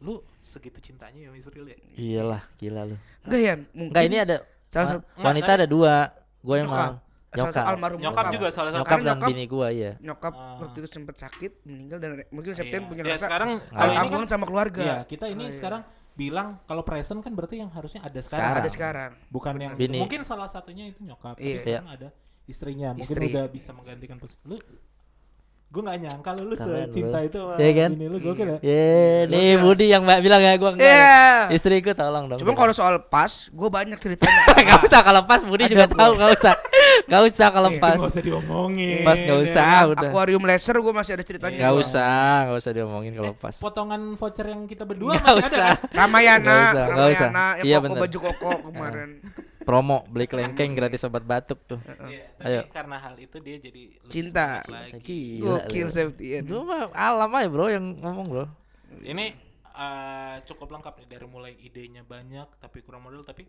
lu 0.01 0.13
segitu 0.39 0.81
cintanya 0.81 1.25
ya 1.25 1.29
Misril 1.29 1.63
ya 1.63 1.77
Iyalah, 1.93 2.41
gila 2.55 2.81
lu. 2.85 2.95
Enggak 3.21 3.39
ya, 3.39 3.53
mungkin. 3.71 3.87
Enggak 3.87 4.03
ini 4.03 4.17
ada 4.17 4.35
salah 4.67 4.87
satu 4.89 5.01
wanita 5.15 5.45
Enggak, 5.45 5.59
ada 5.61 5.67
dua. 5.67 5.95
Gue 6.41 6.55
Nyokap. 6.57 6.65
emang 6.65 6.77
salah 6.81 6.97
nyokap. 7.37 7.53
satu 7.53 7.69
almarhum 7.69 7.99
nyokap 8.01 8.25
juga 8.29 8.47
salah 8.49 8.69
satu 8.69 8.77
Nyokap 8.77 8.89
Karena 8.91 9.05
dan 9.05 9.13
nyokap- 9.15 9.29
bini 9.29 9.43
gua 9.45 9.67
iya. 9.69 9.91
Nyokap 9.99 10.33
Ah. 10.33 10.57
waktu 10.59 10.77
itu 10.79 10.89
sempat 10.89 11.15
sakit, 11.15 11.51
meninggal 11.63 11.97
dan 11.97 12.09
mungkin 12.27 12.51
Septem 12.51 12.81
Iya. 12.81 12.89
punya 12.89 13.03
Ya, 13.03 13.13
rasa 13.13 13.25
sekarang 13.29 13.51
kalau 13.69 13.93
tanggungan 13.93 14.21
kan 14.21 14.31
sama 14.31 14.45
keluarga. 14.45 14.81
Iya, 14.81 14.97
kita 15.05 15.25
ini 15.27 15.37
Oh, 15.37 15.47
iya. 15.47 15.55
sekarang 15.55 15.81
bilang 16.21 16.61
kalau 16.63 16.81
present 16.81 17.19
kan 17.19 17.33
berarti 17.33 17.57
yang 17.57 17.69
harusnya 17.69 18.01
ada 18.01 18.19
sekarang. 18.19 18.45
Sekarang. 18.45 18.61
ada 18.61 18.69
sekarang. 18.69 19.11
Bukan 19.27 19.53
yang 19.57 19.73
Bini. 19.73 19.97
mungkin 19.97 20.21
salah 20.21 20.45
satunya 20.45 20.85
itu 20.85 21.01
nyokap, 21.01 21.33
tapi 21.35 21.49
Iya. 21.49 21.59
sekarang 21.59 21.89
ada 21.89 22.07
istrinya. 22.45 22.89
Mungkin 22.93 23.09
Istri. 23.09 23.25
udah 23.31 23.45
bisa 23.47 23.69
menggantikan 23.71 24.17
posisi. 24.17 24.37
Lu 24.45 24.61
gue 25.71 25.79
gak 25.81 25.97
nyangka 25.97 26.35
lu, 26.35 26.51
lu 26.51 26.55
bro. 26.59 26.83
itu 26.83 26.99
sama 27.39 27.55
Iya 27.55 27.71
kan? 27.73 27.89
bini 27.95 28.05
lu 28.05 28.17
gokil 28.19 28.43
ya. 28.43 28.57
Ye, 28.59 28.83
nih 29.25 29.55
Gokil. 29.55 29.63
Budi 29.63 29.85
yang 29.87 30.03
mbak 30.03 30.19
bilang 30.19 30.43
ya 30.43 30.59
gua 30.59 30.75
enggak. 30.75 30.83
Iya. 30.83 31.55
Istriku 31.55 31.95
tolong 31.95 32.27
dong. 32.27 32.43
Cuma 32.43 32.51
kalau 32.53 32.75
soal 32.75 32.99
pas, 33.01 33.31
gue 33.47 33.69
banyak 33.71 33.95
ceritanya. 33.97 34.51
Enggak 34.61 34.83
usah 34.83 34.99
kalau 34.99 35.23
pas 35.23 35.39
Budi 35.39 35.63
Ada 35.63 35.71
juga 35.71 35.85
gua. 35.87 35.95
tahu 35.95 36.11
enggak 36.19 36.31
usah. 36.35 36.53
Enggak 37.03 37.21
usah 37.27 37.47
kalau 37.49 37.69
Iya, 37.69 37.79
pas. 37.79 37.97
Gak 37.97 38.11
usah 38.11 38.23
diomongin. 38.23 38.97
Pas 39.01 39.17
nggak 39.17 39.37
ya 39.37 39.43
usah. 39.43 39.65
kan? 39.67 39.91
udah. 39.91 40.09
Aquarium 40.09 40.43
laser 40.43 40.75
gue 40.75 40.93
masih 40.93 41.11
ada 41.13 41.23
ceritanya. 41.23 41.57
Enggak 41.57 41.71
gua. 41.71 41.81
usah, 41.81 42.15
enggak 42.43 42.59
usah 42.59 42.71
diomongin 42.71 43.11
kalau 43.13 43.27
Eh, 43.27 43.35
pas. 43.35 43.55
potongan 43.57 44.01
voucher 44.13 44.47
yang 44.47 44.61
kita 44.65 44.83
berdua 44.83 45.11
Enggak 45.13 45.35
masih 45.35 45.45
usah. 45.47 45.67
ada 45.67 45.75
kan? 45.77 45.95
Ramayana, 45.99 46.51
Nggak 46.51 46.71
usah, 46.71 46.83
usah. 46.83 47.27
Ramayana, 47.27 47.45
yang 47.53 47.65
Iya, 47.65 47.77
koko 47.79 47.95
baju 47.97 48.17
koko 48.21 48.49
kemarin. 48.69 49.09
Promo 49.61 49.97
beli 50.07 50.25
kelengkeng 50.25 50.73
gratis 50.73 51.01
obat 51.03 51.21
batuk 51.21 51.59
tuh. 51.63 51.77
Iya, 52.03 52.33
tapi 52.35 52.49
Ayo. 52.49 52.61
karena 52.67 52.97
hal 52.97 53.15
itu 53.15 53.37
dia 53.37 53.57
jadi 53.57 53.83
Cinta. 54.05 54.65
lagi. 54.65 54.97
Gila. 54.99 55.61
Gokil. 55.61 55.87
Septian. 55.87 56.43
Lu 56.43 56.63
mah 56.63 56.89
alam 56.91 57.29
aja 57.31 57.45
bro 57.45 57.67
yang 57.67 57.93
ngomong 57.95 58.25
bro. 58.25 58.45
Ini 58.99 59.25
eh, 59.71 60.35
cukup 60.43 60.69
lengkap 60.71 60.93
nih 60.97 61.07
dari 61.09 61.25
mulai 61.25 61.53
idenya 61.57 62.01
banyak 62.01 62.45
tapi 62.57 62.81
kurang 62.81 63.01
modal 63.01 63.21
tapi 63.21 63.45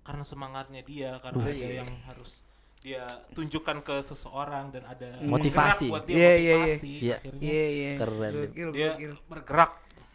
karena 0.00 0.20
semangatnya 0.20 0.80
dia 0.80 1.16
karena 1.18 1.40
dia 1.46 1.80
yang 1.80 1.88
harus 2.04 2.43
dia 2.84 3.08
tunjukkan 3.32 3.80
ke 3.80 3.94
seseorang 3.98 4.68
dan 4.68 4.84
ada 4.84 5.16
Motivasi. 5.18 5.88
bergerak 5.88 5.90
buat 5.90 6.04
dia 6.04 6.14
Iya, 6.14 6.20
iya, 6.20 6.36
iya. 6.36 6.52
motivasi 6.54 6.90
Iya. 6.94 7.16
akhirnya 7.16 7.40
Iya 7.42 7.64
iya. 7.66 7.90
Keren. 7.96 8.30
Gokil 8.30 8.68
dia 8.70 8.88
gokil. 8.92 9.12
bergerak 9.24 9.72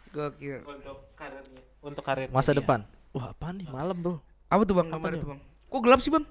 Gokil. 0.08 0.58
untuk 0.64 0.98
karirnya 1.12 1.62
untuk 1.80 2.02
karir 2.04 2.26
Masa 2.30 2.50
depan. 2.52 2.86
Wah, 3.10 3.34
apaan 3.34 3.58
nih 3.58 3.66
malam 3.66 3.96
bro? 3.96 4.22
Apa 4.46 4.62
tuh 4.62 4.74
bang? 4.76 4.88
Apa 4.88 5.02
Apa 5.02 5.06
tuh? 5.12 5.28
bang? 5.28 5.40
Kok 5.66 5.80
gelap 5.82 5.98
sih 5.98 6.08
bang? 6.08 6.24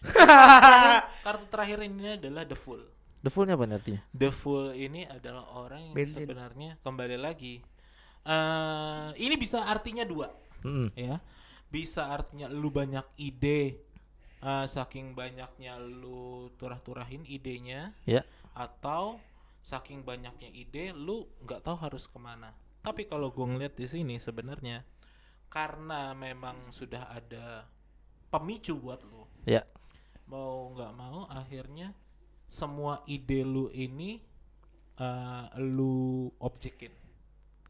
kartu 1.20 1.44
terakhir 1.46 1.78
ini 1.82 2.16
adalah 2.16 2.42
the 2.42 2.56
full 2.56 2.80
The 3.20 3.28
fullnya 3.28 3.52
apa 3.52 3.68
artinya? 3.70 4.00
the 4.10 4.32
full 4.32 4.72
ini 4.72 5.04
adalah 5.04 5.44
orang 5.54 5.82
yang 5.82 5.94
Bensin. 5.94 6.24
sebenarnya 6.24 6.80
kembali 6.80 7.16
lagi 7.16 7.60
eh 8.22 9.08
ini 9.14 9.36
bisa 9.36 9.60
artinya 9.62 10.00
dua 10.02 10.32
Mm-mm. 10.62 10.88
ya 10.94 11.20
bisa 11.66 12.08
artinya 12.08 12.48
lu 12.48 12.68
banyak 12.70 13.04
ide 13.18 13.76
eh, 14.40 14.66
saking 14.66 15.12
banyaknya 15.12 15.76
lu 15.76 16.48
turah-turahin 16.56 17.24
idenya 17.24 17.92
Ya. 18.04 18.24
atau 18.52 19.20
saking 19.60 20.02
banyaknya 20.02 20.48
ide 20.48 20.90
lu 20.90 21.28
nggak 21.44 21.60
tahu 21.60 21.76
harus 21.76 22.08
ke 22.08 22.16
mana 22.16 22.56
Tapi 22.80 23.04
kalau 23.04 23.28
gue 23.28 23.44
ngeliat 23.44 23.76
di 23.76 23.84
sini 23.84 24.16
sebenarnya 24.16 24.80
karena 25.52 26.16
memang 26.16 26.72
sudah 26.72 27.12
ada 27.12 27.68
pemicu 28.32 28.72
buat 28.78 29.04
lu. 29.04 29.28
Ya. 29.44 29.68
Mau 30.24 30.72
nggak 30.72 30.92
mau 30.96 31.28
akhirnya 31.28 31.92
semua 32.48 33.04
ide 33.04 33.44
lu 33.44 33.68
ini 33.68 34.22
eh, 34.96 35.46
lu 35.60 36.28
objekin, 36.40 36.92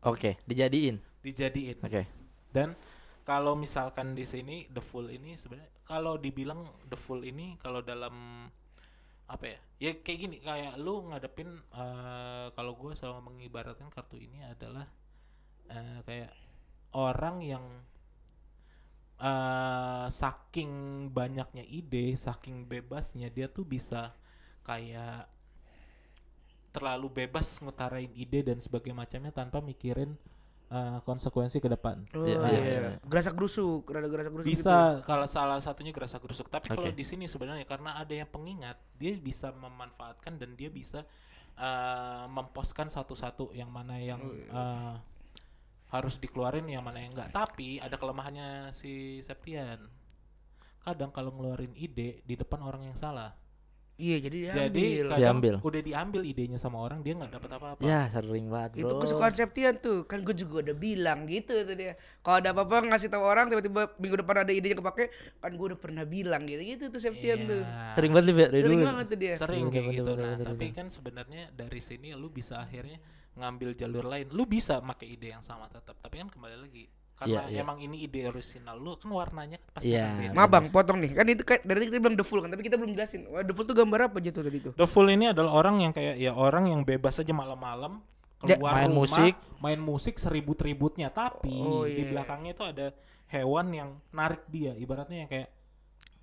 Oke, 0.02 0.38
dijadiin. 0.46 1.02
dijadiin. 1.20 1.82
Oke. 1.82 2.06
Dan 2.54 2.78
kalau 3.22 3.54
misalkan 3.54 4.14
di 4.14 4.22
sini 4.22 4.70
the 4.70 4.78
full 4.80 5.10
ini 5.10 5.34
sebenarnya 5.34 5.74
kalau 5.90 6.14
dibilang 6.14 6.62
the 6.86 6.94
full 6.94 7.18
ini 7.26 7.58
kalau 7.58 7.82
dalam 7.82 8.46
apa 9.26 9.44
ya? 9.50 9.58
Ya 9.82 9.90
kayak 9.98 10.18
gini 10.22 10.36
kayak 10.38 10.78
lu 10.78 11.10
ngadepin 11.10 11.50
eh, 11.74 12.46
kalau 12.54 12.78
gue 12.78 12.94
selalu 12.94 13.34
mengibaratkan 13.34 13.90
kartu 13.90 14.14
ini 14.22 14.38
adalah 14.46 14.86
eh, 15.66 15.98
kayak 16.06 16.30
orang 16.94 17.42
yang 17.42 17.66
eh 19.20 20.06
saking 20.08 20.70
banyaknya 21.10 21.66
ide, 21.66 22.14
saking 22.14 22.70
bebasnya 22.70 23.28
dia 23.28 23.50
tuh 23.50 23.66
bisa 23.66 24.14
kayak 24.62 25.26
terlalu 26.70 27.26
bebas 27.26 27.58
ngutarain 27.58 28.14
ide 28.14 28.46
dan 28.46 28.62
sebagainya 28.62 29.02
macamnya 29.02 29.32
tanpa 29.34 29.58
mikirin 29.58 30.14
eh, 30.70 30.98
konsekuensi 31.02 31.58
ke 31.58 31.68
depan. 31.68 32.06
Oh, 32.14 32.22
Iya, 32.22 32.38
iya, 32.38 32.46
iya, 32.46 32.58
iya. 32.62 32.78
iya. 32.80 32.90
Gerasak 33.02 33.34
gerusuk, 33.34 33.84
rada 33.86 34.06
gerasak 34.06 34.30
gerusuk 34.30 34.48
gitu. 34.48 34.62
bisa 34.62 35.02
kalau 35.02 35.26
salah 35.26 35.58
satunya 35.58 35.90
gerasa 35.90 36.16
gerusuk 36.16 36.46
tapi 36.46 36.70
kalau 36.70 36.86
Oke. 36.86 36.94
di 36.94 37.02
sini 37.02 37.26
sebenarnya 37.26 37.66
karena 37.66 37.98
ada 37.98 38.10
yang 38.10 38.26
pengingat 38.26 38.78
dia 38.94 39.14
bisa 39.14 39.50
memanfaatkan 39.50 40.38
dan 40.38 40.54
dia 40.54 40.70
bisa 40.70 41.02
eh, 41.54 42.24
memposkan 42.30 42.86
satu-satu 42.86 43.50
yang 43.52 43.68
mana 43.68 43.98
yang 43.98 44.22
Oh, 44.22 44.30
iya. 44.30 44.48
eh, 44.48 44.94
harus 45.90 46.16
dikeluarin 46.16 46.64
yang 46.64 46.86
mana 46.86 47.02
yang 47.02 47.12
enggak 47.12 47.34
tapi 47.34 47.76
ada 47.76 47.98
kelemahannya 47.98 48.70
si 48.70 49.18
Septian 49.20 49.90
kadang 50.80 51.10
kalau 51.10 51.34
ngeluarin 51.34 51.74
ide 51.74 52.22
di 52.22 52.34
depan 52.34 52.62
orang 52.62 52.86
yang 52.86 52.94
salah 52.94 53.34
Iya, 54.00 54.16
jadi 54.18 54.38
diambil. 54.40 55.04
jadi 55.04 55.18
Diambil. 55.20 55.54
udah 55.60 55.80
diambil 55.82 56.20
idenya 56.24 56.56
sama 56.56 56.80
orang 56.80 56.98
dia 56.98 57.12
nggak 57.12 57.30
dapat 57.30 57.50
apa-apa 57.52 57.80
Ya, 57.80 58.08
sering 58.08 58.48
banget, 58.48 58.70
itu 58.78 58.88
Bro. 58.88 58.98
kesukaan 58.98 59.28
Septian 59.30 59.74
tuh 59.76 60.02
kan 60.02 60.20
gue 60.20 60.32
juga 60.32 60.54
udah 60.62 60.72
bilang 60.74 61.24
gitu 61.24 61.52
itu 61.54 61.72
dia 61.74 61.92
kalau 62.18 62.40
ada 62.40 62.50
apa-apa 62.50 62.88
ngasih 62.88 63.08
tahu 63.08 63.20
orang 63.20 63.46
tiba-tiba 63.46 63.92
minggu 63.94 64.16
depan 64.18 64.36
ada 64.40 64.50
idenya 64.50 64.74
kepake 64.74 65.04
kan 65.36 65.50
gue 65.50 65.66
udah 65.66 65.78
pernah 65.78 66.02
bilang 66.02 66.42
gitu 66.44 66.62
gitu 66.66 66.84
tuh 66.88 66.98
Septian 66.98 67.44
tuh 67.44 67.60
Iya. 67.60 67.92
Sering 67.92 68.10
banget 68.10 68.26
ya, 68.26 68.34
dari 68.46 68.56
sering 68.58 68.72
dulu. 68.74 68.86
banget 68.86 69.06
tuh 69.06 69.18
dia 69.18 69.34
sering 69.36 69.62
kayak 69.66 69.86
gitu 69.92 70.02
bener, 70.06 70.16
nah 70.18 70.32
bener, 70.32 70.46
tapi 70.48 70.64
bener. 70.64 70.74
kan 70.74 70.86
sebenarnya 70.88 71.42
dari 71.52 71.80
sini 71.80 72.08
lu 72.12 72.28
bisa 72.28 72.54
akhirnya 72.58 72.98
ngambil 73.32 73.70
jalur 73.74 74.04
lain 74.06 74.26
lu 74.28 74.42
bisa 74.44 74.80
pakai 74.80 75.06
ide 75.10 75.28
yang 75.28 75.40
sama 75.40 75.68
tetap 75.68 75.94
tapi 75.96 76.18
kan 76.18 76.28
kembali 76.28 76.56
lagi 76.58 76.88
karena 77.20 77.44
Iya, 77.44 77.52
iya. 77.52 77.60
emang 77.60 77.76
ini 77.78 78.00
ide 78.00 78.24
original 78.24 78.80
lu 78.80 78.96
kan 78.96 79.12
warnanya 79.12 79.60
kan 79.60 79.70
pasti 79.76 79.92
Iya. 79.92 80.08
akan 80.08 80.16
beda 80.16 80.32
Ma 80.32 80.44
bang, 80.48 80.64
potong 80.72 80.98
nih. 81.04 81.10
Kan 81.12 81.26
itu 81.28 81.42
kayak 81.44 81.62
dari 81.62 81.78
tadi 81.78 81.88
kita 81.92 82.00
bilang 82.00 82.16
the 82.16 82.24
full 82.24 82.40
kan, 82.40 82.48
tapi 82.48 82.62
kita 82.64 82.76
belum 82.80 82.96
jelasin. 82.96 83.20
Wah, 83.28 83.44
the 83.44 83.52
full 83.52 83.68
tuh 83.68 83.76
gambar 83.76 84.00
apa 84.08 84.16
aja 84.18 84.30
tuh 84.32 84.42
tadi 84.42 84.58
tuh? 84.58 84.72
The 84.72 84.88
Full 84.88 85.06
ini 85.06 85.28
adalah 85.28 85.52
orang 85.52 85.76
yang 85.78 85.92
kayak 85.92 86.16
ya 86.16 86.32
orang 86.32 86.64
yang 86.66 86.80
bebas 86.80 87.20
aja 87.20 87.28
malam-malam 87.30 88.00
keluar 88.40 88.72
main 88.72 88.88
rumah, 88.88 89.04
musik. 89.04 89.34
main 89.60 89.76
musik 89.76 90.14
seribut-ributnya 90.16 91.12
tapi 91.12 91.52
Oh, 91.52 91.84
di 91.84 92.00
iya. 92.00 92.08
belakangnya 92.08 92.56
itu 92.56 92.64
ada 92.64 92.86
hewan 93.28 93.66
yang 93.70 93.88
narik 94.10 94.40
dia 94.48 94.72
ibaratnya 94.72 95.22
yang 95.22 95.30
kayak 95.30 95.48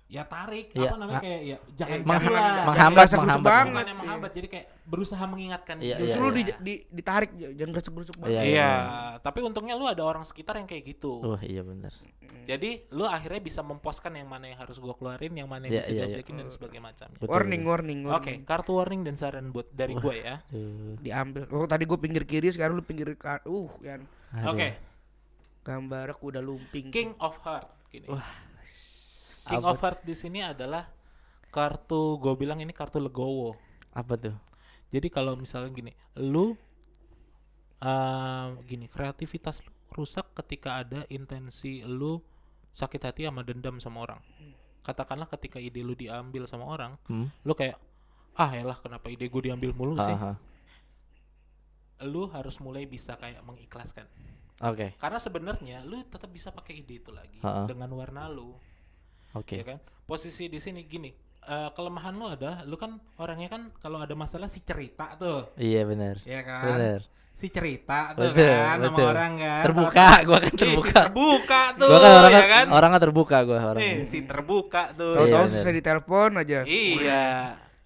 ya 0.08 0.24
tarik 0.24 0.72
Iya, 0.72 0.88
apa 0.88 0.96
namanya 0.96 1.20
kayak 1.20 1.40
ya 1.44 1.56
jangan 1.76 1.92
Eh, 1.92 2.00
jangan 2.00 2.08
menghambat, 2.08 2.74
jangan 2.74 2.92
gerasa-gerusuk 2.96 3.20
menghambat. 3.28 3.52
banget. 3.52 3.84
yang 3.84 3.98
menghambat 4.00 4.30
jadi 4.32 4.48
kayak 4.48 4.66
berusaha 4.88 5.24
mengingatkan 5.28 5.76
Iya, 5.76 5.84
dia. 5.84 5.96
Justru 6.00 6.16
iya, 6.16 6.24
lu 6.24 6.30
di, 6.32 6.42
iya. 6.42 6.56
di, 6.56 6.74
ditarik 6.88 7.30
jangan 7.36 7.70
gerasak 7.76 7.92
gerusuk 7.92 8.16
banget. 8.16 8.32
Iya, 8.32 8.42
Iya, 8.48 8.70
tapi 9.20 9.38
untungnya 9.44 9.74
lu 9.76 9.84
ada 9.84 10.00
orang 10.00 10.24
sekitar 10.24 10.56
yang 10.56 10.64
kayak 10.64 10.84
gitu. 10.88 11.20
Wah, 11.20 11.42
iya 11.44 11.60
benar. 11.60 11.92
Jadi 12.48 12.88
lu 12.88 13.04
akhirnya 13.04 13.40
bisa 13.44 13.60
memposkan 13.60 14.16
yang 14.16 14.24
mana 14.24 14.48
yang 14.48 14.56
harus 14.56 14.80
gua 14.80 14.96
keluarin, 14.96 15.36
yang 15.36 15.44
mana 15.44 15.68
yang 15.68 15.76
Iya, 15.76 15.80
bisa 15.84 15.92
iya, 15.92 16.00
diobjekin 16.08 16.34
dan 16.40 16.48
sebagainya 16.48 16.84
macamnya. 16.88 17.18
Betul, 17.20 17.28
warning, 17.28 17.60
betul. 17.60 17.72
warning, 17.76 17.98
Oke, 18.00 18.08
warning. 18.08 18.40
kartu 18.48 18.72
warning 18.72 19.00
dan 19.04 19.14
saran 19.20 19.52
buat 19.52 19.68
dari 19.68 19.92
gua 19.92 20.14
ya. 20.16 20.34
Aduh. 20.48 20.96
Diambil. 21.04 21.42
Oh, 21.52 21.68
tadi 21.68 21.84
gue 21.84 21.98
pinggir 22.00 22.24
kiri, 22.24 22.48
sekarang 22.48 22.80
lu 22.80 22.82
pinggir 22.82 23.12
kan. 23.20 23.44
Uh, 23.44 23.68
kan. 23.84 24.00
Oke, 24.48 24.80
Gambar 25.60 26.16
kuda 26.16 26.40
lumping. 26.40 26.88
King 26.88 27.12
of 27.20 27.36
Heart 27.44 27.68
gini. 27.92 28.08
Wah, 28.08 28.24
King 29.48 29.58
apa 29.58 29.72
of 29.72 29.80
Heart 29.80 30.00
di 30.04 30.14
sini 30.14 30.40
adalah 30.40 30.84
kartu 31.48 32.16
gue 32.16 32.34
bilang 32.36 32.60
ini 32.60 32.70
kartu 32.70 33.00
legowo. 33.00 33.56
Apa 33.90 34.14
tuh? 34.14 34.36
Jadi 34.88 35.08
kalau 35.08 35.34
misalnya 35.34 35.68
gini, 35.70 35.92
lu 36.16 36.52
ehm, 37.80 38.48
gini 38.64 38.86
kreativitas 38.86 39.64
lu 39.64 39.72
rusak 39.88 40.30
ketika 40.36 40.84
ada 40.84 41.08
intensi 41.08 41.80
lu 41.82 42.20
sakit 42.72 43.00
hati 43.02 43.22
sama 43.24 43.42
dendam 43.42 43.80
sama 43.80 44.04
orang. 44.04 44.20
Katakanlah 44.84 45.28
ketika 45.28 45.58
ide 45.58 45.80
lu 45.80 45.92
diambil 45.92 46.44
sama 46.44 46.64
orang, 46.64 46.96
Hmm? 47.08 47.28
lu 47.44 47.52
kayak 47.52 47.76
ah 48.38 48.52
elah 48.54 48.78
kenapa 48.78 49.10
ide 49.10 49.26
gue 49.26 49.42
diambil 49.42 49.72
mulu 49.74 49.96
sih? 49.98 50.14
Aha. 50.14 50.36
Lu 52.06 52.30
harus 52.30 52.56
mulai 52.62 52.86
bisa 52.86 53.18
kayak 53.18 53.42
mengikhlaskan. 53.42 54.06
Oke. 54.62 54.94
Karena 54.96 55.18
sebenarnya 55.18 55.82
lu 55.82 55.98
tetap 56.04 56.30
bisa 56.30 56.50
pakai 56.50 56.78
ide 56.78 56.98
itu 56.98 57.10
lagi 57.10 57.38
Ha-ha. 57.42 57.66
dengan 57.66 57.90
warna 57.94 58.26
lu, 58.26 58.54
Oke. 59.38 59.56
ya 59.56 59.66
kan? 59.66 59.78
Posisi 60.02 60.46
di 60.46 60.56
sini 60.56 60.82
gini, 60.82 61.10
eh, 61.42 61.70
kelemahan 61.72 62.12
lu 62.12 62.26
adalah 62.26 62.64
lu 62.64 62.74
kan 62.74 62.92
orangnya 63.16 63.48
kan 63.48 63.62
kalau 63.76 63.98
ada 63.98 64.12
masalah 64.12 64.46
si 64.46 64.60
cerita 64.60 65.14
tuh, 65.14 65.52
Iya 65.54 65.84
benar. 65.84 66.16
ya 66.22 66.40
kan? 66.40 66.64
Benar. 66.66 67.00
Si 67.32 67.46
cerita 67.48 68.18
tuh 68.18 68.34
Betul, 68.34 68.50
kan 68.50 68.76
sama 68.76 68.86
betul. 68.90 69.06
orang 69.06 69.32
kan. 69.38 69.62
Terbuka, 69.62 70.08
gua 70.26 70.38
kan 70.40 70.48
Ih, 70.48 70.50
si 70.50 70.58
terbuka. 70.58 70.90
terbuka 70.98 71.62
tuh, 71.72 71.86
Gua 71.86 71.98
kan 72.00 72.10
orangnya 72.18 72.40
ya 72.40 72.48
kan? 72.50 72.66
orangnya 72.68 73.00
terbuka 73.00 73.36
gua 73.42 73.56
Nih, 73.56 73.68
orangnya. 73.70 73.94
si 74.04 74.18
terbuka 74.22 74.82
tuh. 74.92 75.06
Iya, 75.08 75.18
Tahu-tahu 75.22 75.44
bener. 75.44 75.54
susah 75.54 75.72
ditelepon 75.72 76.30
aja. 76.36 76.58
Iya. 76.66 77.24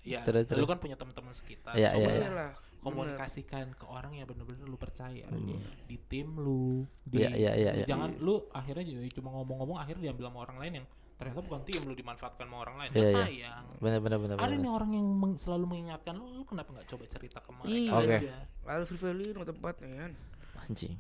Ya, 0.02 0.18
Terus, 0.26 0.50
lu 0.50 0.64
kan 0.64 0.78
punya 0.80 0.96
teman-teman 0.96 1.30
sekitar. 1.30 1.76
Iya, 1.76 1.92
Coba 1.92 2.00
iya, 2.00 2.08
lah 2.08 2.16
iya. 2.16 2.26
Iyalah. 2.26 2.50
komunikasikan 2.82 3.66
ke 3.72 3.86
orang 3.86 4.12
yang 4.12 4.26
bener-bener 4.26 4.66
lu 4.66 4.74
percaya 4.74 5.22
Hmm. 5.30 5.62
di 5.86 5.96
tim 6.02 6.34
lu 6.34 6.82
di 7.04 7.22
Iya, 7.22 7.30
iya, 7.30 7.52
iya, 7.54 7.70
iya. 7.78 7.86
jangan 7.86 8.10
lu 8.18 8.42
akhirnya 8.50 8.82
juga 8.82 9.06
cuma 9.12 9.30
ngomong-ngomong 9.32 9.78
akhirnya 9.78 10.10
diambil 10.10 10.26
sama 10.26 10.38
orang 10.42 10.58
lain 10.58 10.72
yang 10.82 10.86
ternyata 11.24 11.40
bukan 11.40 11.60
tim 11.62 11.82
lu 11.82 11.94
dimanfaatkan 11.94 12.42
sama 12.42 12.56
orang 12.58 12.74
lain 12.76 12.88
Iya, 12.88 12.94
kan 12.94 13.02
iya. 13.02 13.16
sayang 13.16 13.64
Benar 13.78 13.98
benar 13.98 14.18
benar. 14.18 14.34
ada 14.34 14.44
benar. 14.44 14.58
nih 14.58 14.70
orang 14.70 14.90
yang 14.92 15.06
meng- 15.08 15.36
selalu 15.36 15.64
mengingatkan 15.68 16.12
lu 16.12 16.26
lu 16.32 16.42
kenapa 16.42 16.68
nggak 16.72 16.86
coba 16.86 17.04
cerita 17.06 17.38
ke 17.38 17.50
mereka 17.50 17.70
Iya. 17.72 17.90
Oke. 17.92 18.14
aja 18.16 18.34
Lalu 18.62 18.82
free 18.84 19.00
value 19.00 19.30
no 19.32 19.42
tempatnya 19.42 19.88
kan. 19.96 20.12
Anjing. 20.60 20.94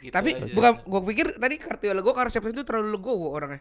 Gitu 0.00 0.08
Tapi 0.10 0.30
aja. 0.34 0.48
bukan 0.50 0.72
gua 0.82 1.00
pikir 1.02 1.26
tadi 1.34 1.54
kartu 1.56 1.84
legowo 1.86 2.12
karena 2.12 2.28
Septian 2.28 2.52
itu 2.52 2.62
terlalu 2.62 2.88
legowo 2.92 3.26
orangnya. 3.30 3.60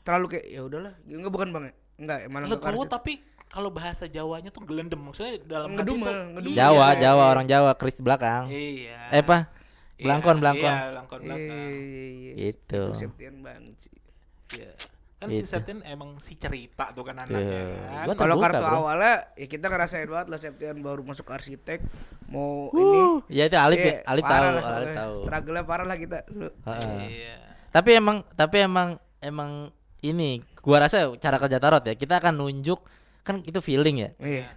Terlalu 0.00 0.26
kayak 0.30 0.46
ya 0.46 0.60
udahlah, 0.62 0.92
enggak 1.02 1.28
bukan 1.30 1.48
banget. 1.50 1.72
Enggak, 1.96 2.18
malah 2.26 2.46
enggak 2.46 2.60
legowo 2.62 2.84
tapi 2.84 3.12
kalau 3.46 3.68
bahasa 3.70 4.04
Jawanya 4.06 4.48
tuh 4.48 4.60
gelendem 4.62 4.96
maksudnya 4.98 5.40
dalam 5.42 5.72
Ngedumel, 5.72 6.34
ngedumel. 6.34 6.52
Jawa, 6.54 6.86
Iya, 6.90 7.00
Jawa 7.02 7.16
iya. 7.18 7.30
orang 7.30 7.46
Jawa, 7.46 7.70
Kris 7.74 7.96
di 7.96 8.02
belakang. 8.02 8.42
iya 8.46 9.00
Eh 9.10 9.20
apa? 9.20 9.48
Iya, 9.96 10.04
Belangkon, 10.04 10.36
belangkon. 10.38 10.68
iya 10.70 10.86
belangkon 10.90 11.18
belakang 11.18 11.48
Iya, 11.48 12.32
Itu. 12.46 12.80
Itu 12.84 12.94
Septian 12.94 13.36
banget 13.40 13.74
sih. 13.80 13.96
Iya. 14.54 14.72
Kan 15.18 15.28
si 15.28 15.42
Gitu. 15.42 15.50
Septian 15.50 15.82
emang 15.82 16.14
si 16.18 16.34
cerita 16.34 16.94
tuh 16.94 17.02
kan 17.02 17.18
anaknya 17.18 17.42
Iya. 17.42 18.06
kan 18.06 18.16
Kalau 18.16 18.38
kartu 18.38 18.62
bro. 18.62 18.76
awalnya 18.78 19.34
ya 19.34 19.46
kita 19.46 19.66
ngerasain 19.66 20.06
banget 20.06 20.26
lah 20.30 20.38
Septian 20.38 20.78
baru 20.78 21.02
masuk 21.02 21.26
arsitek 21.26 21.82
mau 22.26 22.70
ini 22.70 23.26
Ya 23.26 23.46
itu 23.46 23.58
Alip 23.58 23.78
ya, 23.78 23.92
eh, 23.98 23.98
Alip 24.06 24.22
tahu, 24.22 24.42
lah, 24.46 24.62
Alip 24.78 24.90
tahu. 24.94 25.12
Struggle-nya 25.18 25.64
parah 25.66 25.86
lah 25.86 25.98
kita 25.98 26.22
dulu. 26.24 26.50
Heeh. 26.64 26.98
iya 27.10 27.36
Tapi 27.68 27.90
emang 27.94 28.22
tapi 28.32 28.62
emang 28.62 28.88
emang 29.18 29.74
ini 30.00 30.38
gua 30.62 30.86
rasa 30.86 31.10
cara 31.18 31.36
kerja 31.36 31.58
tarot 31.58 31.82
ya, 31.82 31.92
kita 31.92 32.22
akan 32.22 32.38
nunjuk 32.38 32.78
kan 33.20 33.42
itu 33.42 33.58
feeling 33.58 33.98
ya. 33.98 34.10
Iya. 34.16 34.54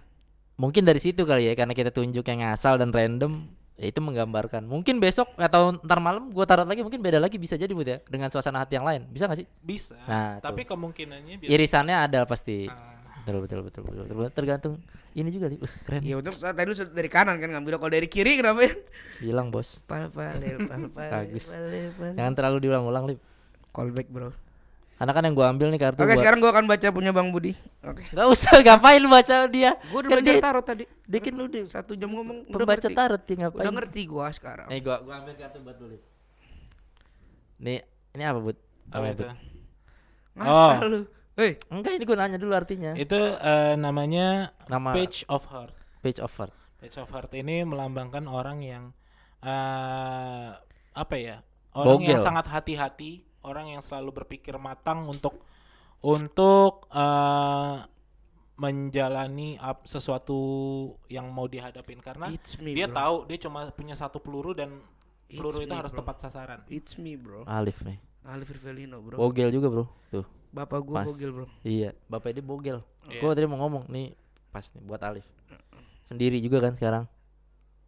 Mungkin 0.54 0.86
dari 0.86 0.96
situ 0.96 1.26
kali 1.26 1.50
ya 1.50 1.58
karena 1.58 1.74
kita 1.74 1.90
tunjuk 1.90 2.22
yang 2.22 2.38
ngasal 2.40 2.78
dan 2.78 2.88
random 2.88 3.50
ya 3.76 3.86
itu 3.88 4.00
menggambarkan. 4.00 4.62
Mungkin 4.64 5.00
besok 5.00 5.32
atau 5.40 5.76
ntar 5.80 5.98
malam 5.98 6.28
gua 6.30 6.44
tarot 6.44 6.68
lagi 6.68 6.84
mungkin 6.84 7.00
beda 7.00 7.18
lagi 7.18 7.36
bisa 7.40 7.56
jadi 7.56 7.72
Bud 7.72 7.88
ya 7.88 7.98
dengan 8.08 8.28
suasana 8.28 8.62
hati 8.62 8.76
yang 8.76 8.86
lain. 8.86 9.08
Bisa 9.08 9.26
gak 9.28 9.40
sih? 9.40 9.46
bisa 9.64 9.96
Nah, 10.04 10.38
tapi 10.40 10.68
kemungkinannya 10.68 11.40
biar 11.42 11.50
Irisannya 11.50 11.96
ada 11.96 12.24
pasti. 12.28 12.68
Ah, 12.68 12.92
Betul 13.22 13.46
betul 13.46 13.60
betul 13.62 13.82
betul, 13.86 14.04
betul. 14.10 14.30
Tergantung 14.34 14.74
ini 15.14 15.30
juga 15.30 15.46
Lip. 15.46 15.62
Uh, 15.62 15.70
keren. 15.86 16.02
Ya 16.02 16.18
untuk 16.18 16.34
tadi 16.34 16.66
lu 16.66 16.74
dari 16.74 17.06
kanan 17.06 17.38
kan 17.38 17.54
ngambil 17.54 17.78
kalau 17.78 17.92
dari 17.94 18.10
kiri 18.10 18.34
kenapa 18.42 18.66
ya? 18.66 18.72
Bilang 19.22 19.54
bos. 19.54 19.78
Pal 19.86 20.10
pal 20.10 20.42
pal 20.42 20.82
pal. 20.90 21.10
Bagus. 21.22 21.54
pal, 21.54 21.70
pal. 21.94 22.12
Jangan 22.18 22.32
terlalu 22.34 22.58
diulang-ulang 22.66 23.04
Lip. 23.14 23.20
Callback 23.70 24.10
bro. 24.10 24.34
Karena 25.02 25.12
kan 25.12 25.22
yang 25.24 25.34
gua 25.34 25.50
ambil 25.50 25.66
nih 25.66 25.80
kartu 25.82 25.98
Oke 25.98 26.06
buat- 26.06 26.20
sekarang 26.22 26.38
gua 26.38 26.50
akan 26.52 26.64
baca 26.64 26.86
punya 26.88 27.10
Bang 27.10 27.28
Budi. 27.28 27.58
Oke. 27.82 28.06
Gak 28.08 28.22
usah 28.24 28.54
ngapain 28.62 29.02
lu 29.02 29.10
baca 29.10 29.34
dia. 29.46 29.74
Gua 29.90 29.98
udah 29.98 30.06
Kan 30.06 30.16
belajar 30.16 30.30
dia- 30.32 30.44
tarot 30.44 30.62
tadi. 30.62 30.84
Dia 31.02 31.18
kan 31.18 31.34
udah 31.36 31.62
Satu 31.66 31.92
jam 31.92 32.06
ngomong 32.08 32.38
udah 32.46 32.54
pembaca 32.56 32.86
tarot 32.86 33.18
dia 33.20 33.36
ngapain? 33.36 33.60
Udah 33.60 33.72
ngerti 33.74 34.00
gua 34.06 34.30
sekarang. 34.30 34.70
Nih 34.70 34.78
gua 34.78 35.02
gua 35.02 35.14
ambil 35.18 35.34
kartu 35.34 35.58
buat 35.58 35.74
dulu. 35.74 35.98
Nih, 37.58 37.82
ini 38.12 38.22
apa, 38.22 38.38
Bud? 38.38 38.58
apa 38.88 39.04
itu 39.08 39.22
itu? 39.22 39.26
Ngasal 40.32 40.86
lu. 40.86 41.00
Hei, 41.32 41.50
Enggak, 41.66 41.92
ini 41.92 42.04
gua 42.04 42.16
nanya 42.18 42.36
dulu 42.36 42.52
artinya. 42.52 42.92
itu 42.94 43.16
eh, 43.34 43.74
namanya 43.74 44.54
Nama 44.66 44.92
page 44.92 45.24
of 45.26 45.42
heart 45.46 45.72
page 45.98 46.18
of 46.18 46.30
heart. 46.32 46.52
page 46.76 46.94
of 46.94 47.08
heart 47.08 47.32
ini 47.32 47.62
melambangkan 47.62 48.22
orang 48.24 48.60
yang 48.60 48.84
eh 49.40 50.50
apa 50.92 51.14
ya? 51.16 51.40
Orang 51.72 52.04
yang 52.04 52.14
Bogel. 52.14 52.20
sangat 52.20 52.46
hati-hati, 52.46 53.24
orang 53.42 53.66
yang 53.68 53.80
selalu 53.80 54.10
berpikir 54.14 54.54
matang 54.56 55.04
untuk 55.04 55.42
untuk 56.00 56.86
eh 56.88 57.76
menjalani 58.54 59.58
ap- 59.58 59.82
sesuatu 59.84 60.38
yang 61.08 61.26
mau 61.26 61.46
dihadapin 61.46 61.98
karena 61.98 62.30
It's 62.30 62.54
me, 62.56 62.72
dia 62.72 62.86
bro. 62.86 62.94
tahu 62.94 63.16
dia 63.26 63.38
cuma 63.40 63.66
punya 63.70 63.96
satu 63.96 64.18
peluru 64.18 64.52
dan 64.52 64.78
peluru 65.26 65.58
It's 65.58 65.66
itu 65.66 65.72
me, 65.72 65.78
harus 65.78 65.90
bro. 65.90 65.98
tepat 65.98 66.16
sasaran. 66.20 66.60
It's 66.68 66.94
me 66.94 67.16
bro. 67.16 67.42
Alif 67.44 67.82
nih. 67.82 67.98
Alif 68.22 68.54
Rivelino 68.54 69.02
bro. 69.02 69.18
Bogel 69.18 69.50
juga, 69.50 69.66
Bro. 69.66 69.84
Tuh. 70.08 70.22
Bapak 70.52 70.78
gua 70.78 71.02
Pas. 71.02 71.10
bogel 71.10 71.30
bro. 71.32 71.46
Iya, 71.64 71.90
Bapak 72.06 72.30
ini 72.30 72.38
bogel. 72.40 72.78
Iya. 73.08 73.18
Gua 73.18 73.34
tadi 73.34 73.46
mau 73.46 73.58
ngomong 73.58 73.88
nih 73.88 74.14
pas 74.52 74.62
nih 74.68 74.82
buat 74.84 75.02
Alif. 75.02 75.26
Sendiri 76.04 76.38
juga 76.38 76.60
kan 76.60 76.76
sekarang. 76.76 77.04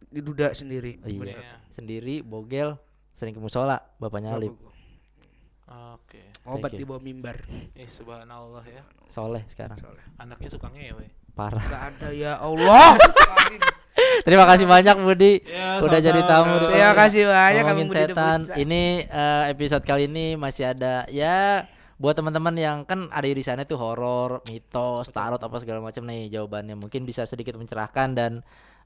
Diduda 0.09 0.51
sendiri. 0.51 0.99
Iya. 0.99 1.23
Iya. 1.31 1.55
Sendiri 1.69 2.19
bogel 2.19 2.75
sering 3.13 3.31
ke 3.31 3.39
musola 3.39 3.79
bapaknya 3.95 4.33
Bapak 4.33 4.39
Alif. 4.43 4.51
gua. 4.57 4.74
Oke. 5.65 6.21
Obat 6.45 6.69
Thank 6.69 6.77
you. 6.77 6.79
di 6.81 6.85
bawah 6.85 7.01
mimbar. 7.01 7.37
Eh 7.73 7.89
subhanallah 7.89 8.61
ya. 8.69 8.85
Soleh 9.09 9.41
sekarang. 9.49 9.77
Soalnya. 9.81 10.05
Anaknya 10.21 10.49
suka 10.53 10.69
ngewe. 10.69 11.09
Parah. 11.33 11.65
Gak 11.65 11.83
ada 11.97 12.09
ya 12.13 12.37
Allah. 12.37 12.95
Terima 14.25 14.43
kasih 14.47 14.65
banyak 14.67 14.95
Budi 15.05 15.43
Ya, 15.47 15.79
udah 15.79 15.99
jadi 15.99 16.21
tamu 16.27 16.59
di 16.59 16.67
bro. 16.67 16.71
Terima 16.71 16.93
kasih 16.95 17.21
banyak 17.27 17.63
ngomongin 17.63 17.89
Budi 17.89 17.97
setan. 17.99 18.39
Ini 18.55 18.83
eh, 19.07 19.43
episode 19.51 19.83
kali 19.83 20.07
ini 20.07 20.35
masih 20.35 20.75
ada 20.75 21.07
ya 21.11 21.63
buat 21.95 22.11
teman-teman 22.11 22.55
yang 22.59 22.77
kan 22.83 23.07
ada 23.07 23.23
irisannya 23.23 23.63
tuh 23.63 23.79
horor, 23.79 24.43
mitos, 24.51 25.07
tarot 25.15 25.39
apa 25.39 25.55
segala 25.63 25.79
macam 25.79 26.03
nih 26.03 26.27
jawabannya. 26.27 26.75
Mungkin 26.75 27.07
bisa 27.07 27.23
sedikit 27.23 27.55
mencerahkan 27.55 28.15
dan 28.15 28.31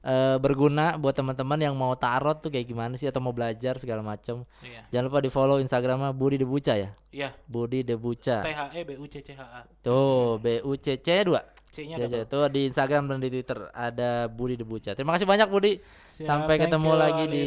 eh, 0.04 0.38
berguna 0.40 0.96
buat 0.96 1.16
teman-teman 1.16 1.60
yang 1.60 1.76
mau 1.76 1.96
tarot 1.96 2.40
tuh 2.40 2.52
kayak 2.52 2.68
gimana 2.68 2.94
sih 2.96 3.08
atau 3.08 3.20
mau 3.20 3.36
belajar 3.36 3.80
segala 3.80 4.00
macam. 4.00 4.48
Iya. 4.64 4.82
Jangan 4.94 5.06
lupa 5.12 5.20
di 5.24 5.32
follow 5.32 5.58
Instagramnya 5.60 6.12
Budi 6.16 6.40
Debuca 6.40 6.74
ya. 6.76 6.90
Iya. 7.12 7.30
Budi 7.48 7.84
Debuca. 7.84 8.44
T 8.44 8.50
H 8.52 8.62
E 8.76 8.82
B 8.86 8.96
U 9.00 9.06
C 9.08 9.24
C 9.24 9.36
H 9.36 9.42
A. 9.42 9.62
Tuh 9.84 10.40
B 10.40 10.64
U 10.64 10.76
C 10.80 11.00
C 11.00 11.08
2. 11.24 11.60
C-nya 11.70 12.02
C 12.10 12.26
tuh 12.26 12.50
di 12.50 12.66
Instagram 12.66 13.06
dan 13.06 13.22
di 13.22 13.30
Twitter 13.30 13.70
ada 13.72 14.26
Budi 14.26 14.58
Debuca. 14.58 14.98
Terima 14.98 15.14
kasih 15.14 15.30
banyak 15.30 15.48
Budi. 15.48 15.78
Siap, 16.18 16.26
Sampai 16.26 16.58
ketemu 16.58 16.92
you, 16.92 16.98
lagi 17.00 17.24
Ali. 17.30 17.32
di. 17.32 17.46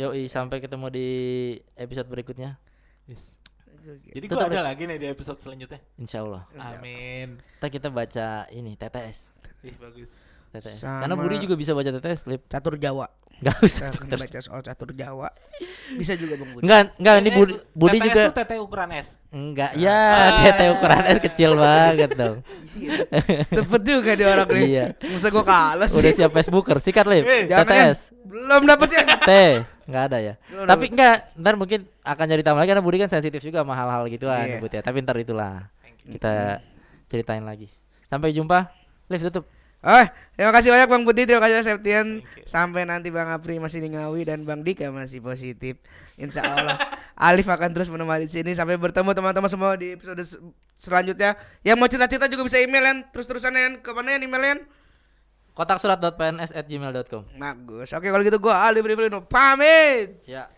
Yoi, 0.00 0.22
sampai 0.26 0.58
ketemu 0.58 0.86
di 0.88 1.08
episode 1.76 2.08
berikutnya. 2.08 2.56
Yes. 3.06 3.36
Jadi 3.80 4.26
Tetap 4.28 4.48
gua 4.48 4.60
ada 4.60 4.62
lagi 4.72 4.84
nih 4.84 4.98
di 5.00 5.08
episode 5.08 5.40
selanjutnya. 5.40 5.80
Insya 5.96 6.20
Allah. 6.20 6.44
Amin. 6.56 7.40
Ntar 7.60 7.70
kita 7.72 7.88
baca 7.88 8.44
ini 8.52 8.76
TTS. 8.76 9.32
Ih 9.64 9.76
bagus. 9.80 10.29
TTS. 10.50 10.76
Sama- 10.80 11.00
Karena 11.00 11.14
Budi 11.16 11.36
juga 11.40 11.54
bisa 11.54 11.70
baca 11.70 11.88
TTS, 11.88 12.20
Lip. 12.26 12.42
Catur 12.44 12.74
Jawa. 12.76 13.06
Gak 13.40 13.56
usah. 13.62 13.88
Saya 13.88 14.04
akan 14.04 14.20
baca 14.20 14.38
soal 14.38 14.60
catur 14.60 14.90
Jawa. 14.92 15.32
Bisa 15.90 16.12
juga 16.12 16.36
Bang 16.36 16.52
Budi. 16.52 16.62
Enggak, 16.62 16.92
enggak 16.94 17.14
ini 17.16 17.30
Budi, 17.32 17.52
Budi 17.72 17.96
TTS 17.96 18.04
juga 18.04 18.20
tuh 18.22 18.34
TT 18.36 18.52
ukuran 18.58 18.88
S. 18.92 19.08
enggak. 19.30 19.70
Ya, 19.74 20.00
TT 20.44 20.60
ukuran 20.70 21.02
S 21.06 21.18
kecil 21.22 21.50
banget 21.54 22.10
dong. 22.12 22.36
Cepet 23.56 23.80
juga 23.82 24.10
dia 24.12 24.28
orang 24.28 24.48
nih. 24.50 24.64
Iya. 24.66 24.84
Masa 25.08 25.28
gua 25.28 25.40
kalah 25.42 25.86
sih. 25.86 25.96
Udah 25.96 26.12
siap 26.12 26.30
Facebooker, 26.30 26.76
sikat 26.78 27.06
Lip. 27.06 27.24
Eh, 27.24 27.42
jangan, 27.46 27.64
TTS. 27.64 27.98
Belum 28.22 28.62
dapet 28.62 28.88
ya. 28.92 29.02
T, 29.18 29.30
enggak 29.86 30.02
ada 30.06 30.18
ya. 30.20 30.34
Belum 30.46 30.64
Tapi 30.66 30.84
dapet. 30.84 30.92
enggak, 30.92 31.16
ntar 31.34 31.54
mungkin 31.56 31.80
akan 32.02 32.24
jadi 32.28 32.42
tambah 32.44 32.60
lagi 32.60 32.70
karena 32.70 32.84
Budi 32.84 32.96
kan 32.98 33.08
sensitif 33.08 33.40
juga 33.40 33.58
sama 33.60 33.72
hal-hal 33.72 34.04
gituan 34.06 34.44
Iya. 34.44 34.58
Budi 34.58 34.74
ya. 34.76 34.82
Tapi 34.82 34.96
ntar 35.00 35.16
itulah 35.16 35.64
kita 36.04 36.60
ceritain 37.06 37.42
lagi. 37.42 37.72
Sampai 38.04 38.30
jumpa. 38.30 38.68
Live 39.08 39.24
tutup. 39.24 39.44
Oh, 39.80 40.04
terima 40.36 40.52
kasih 40.52 40.68
banyak 40.68 40.88
Bang 40.92 41.02
Budi, 41.08 41.24
terima 41.24 41.40
kasih 41.40 41.56
Mas 41.56 41.64
Septian. 41.64 42.06
Sampai 42.44 42.84
nanti 42.84 43.08
Bang 43.08 43.32
Apri 43.32 43.56
masih 43.56 43.80
di 43.80 43.88
Ngawi 43.88 44.28
dan 44.28 44.44
Bang 44.44 44.60
Dika 44.60 44.92
masih 44.92 45.24
positif. 45.24 45.80
Insya 46.14 46.44
Allah 46.44 46.76
Alif 47.16 47.48
akan 47.48 47.72
terus 47.72 47.88
menemani 47.88 48.28
di 48.28 48.32
sini 48.32 48.52
sampai 48.52 48.76
bertemu 48.76 49.08
teman-teman 49.10 49.48
semua 49.48 49.72
di 49.74 49.96
episode 49.96 50.20
se- 50.20 50.36
selanjutnya. 50.76 51.32
Yang 51.64 51.76
mau 51.76 51.88
cerita-cerita 51.88 52.28
juga 52.28 52.44
bisa 52.44 52.60
email 52.60 52.84
kan, 52.84 52.96
terus-terusan 53.08 53.52
kan 53.52 53.72
ke 53.80 53.90
mana 53.96 54.12
ya 54.12 54.20
emailnya? 54.20 54.68
Kotak 55.56 55.80
surat.pns@gmail.com. 55.80 57.40
Bagus. 57.40 57.88
Oke 57.96 58.12
kalau 58.12 58.20
gitu 58.20 58.36
gua 58.36 58.68
Alif 58.68 58.84
Riflino 58.84 59.24
pamit. 59.24 60.20
Ya. 60.28 60.52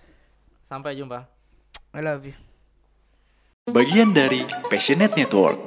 Sampai 0.66 0.98
jumpa. 0.98 1.30
I 1.94 2.02
love 2.02 2.26
you. 2.26 2.34
Bagian 3.70 4.10
dari 4.10 4.42
Passionate 4.66 5.14
Network. 5.14 5.62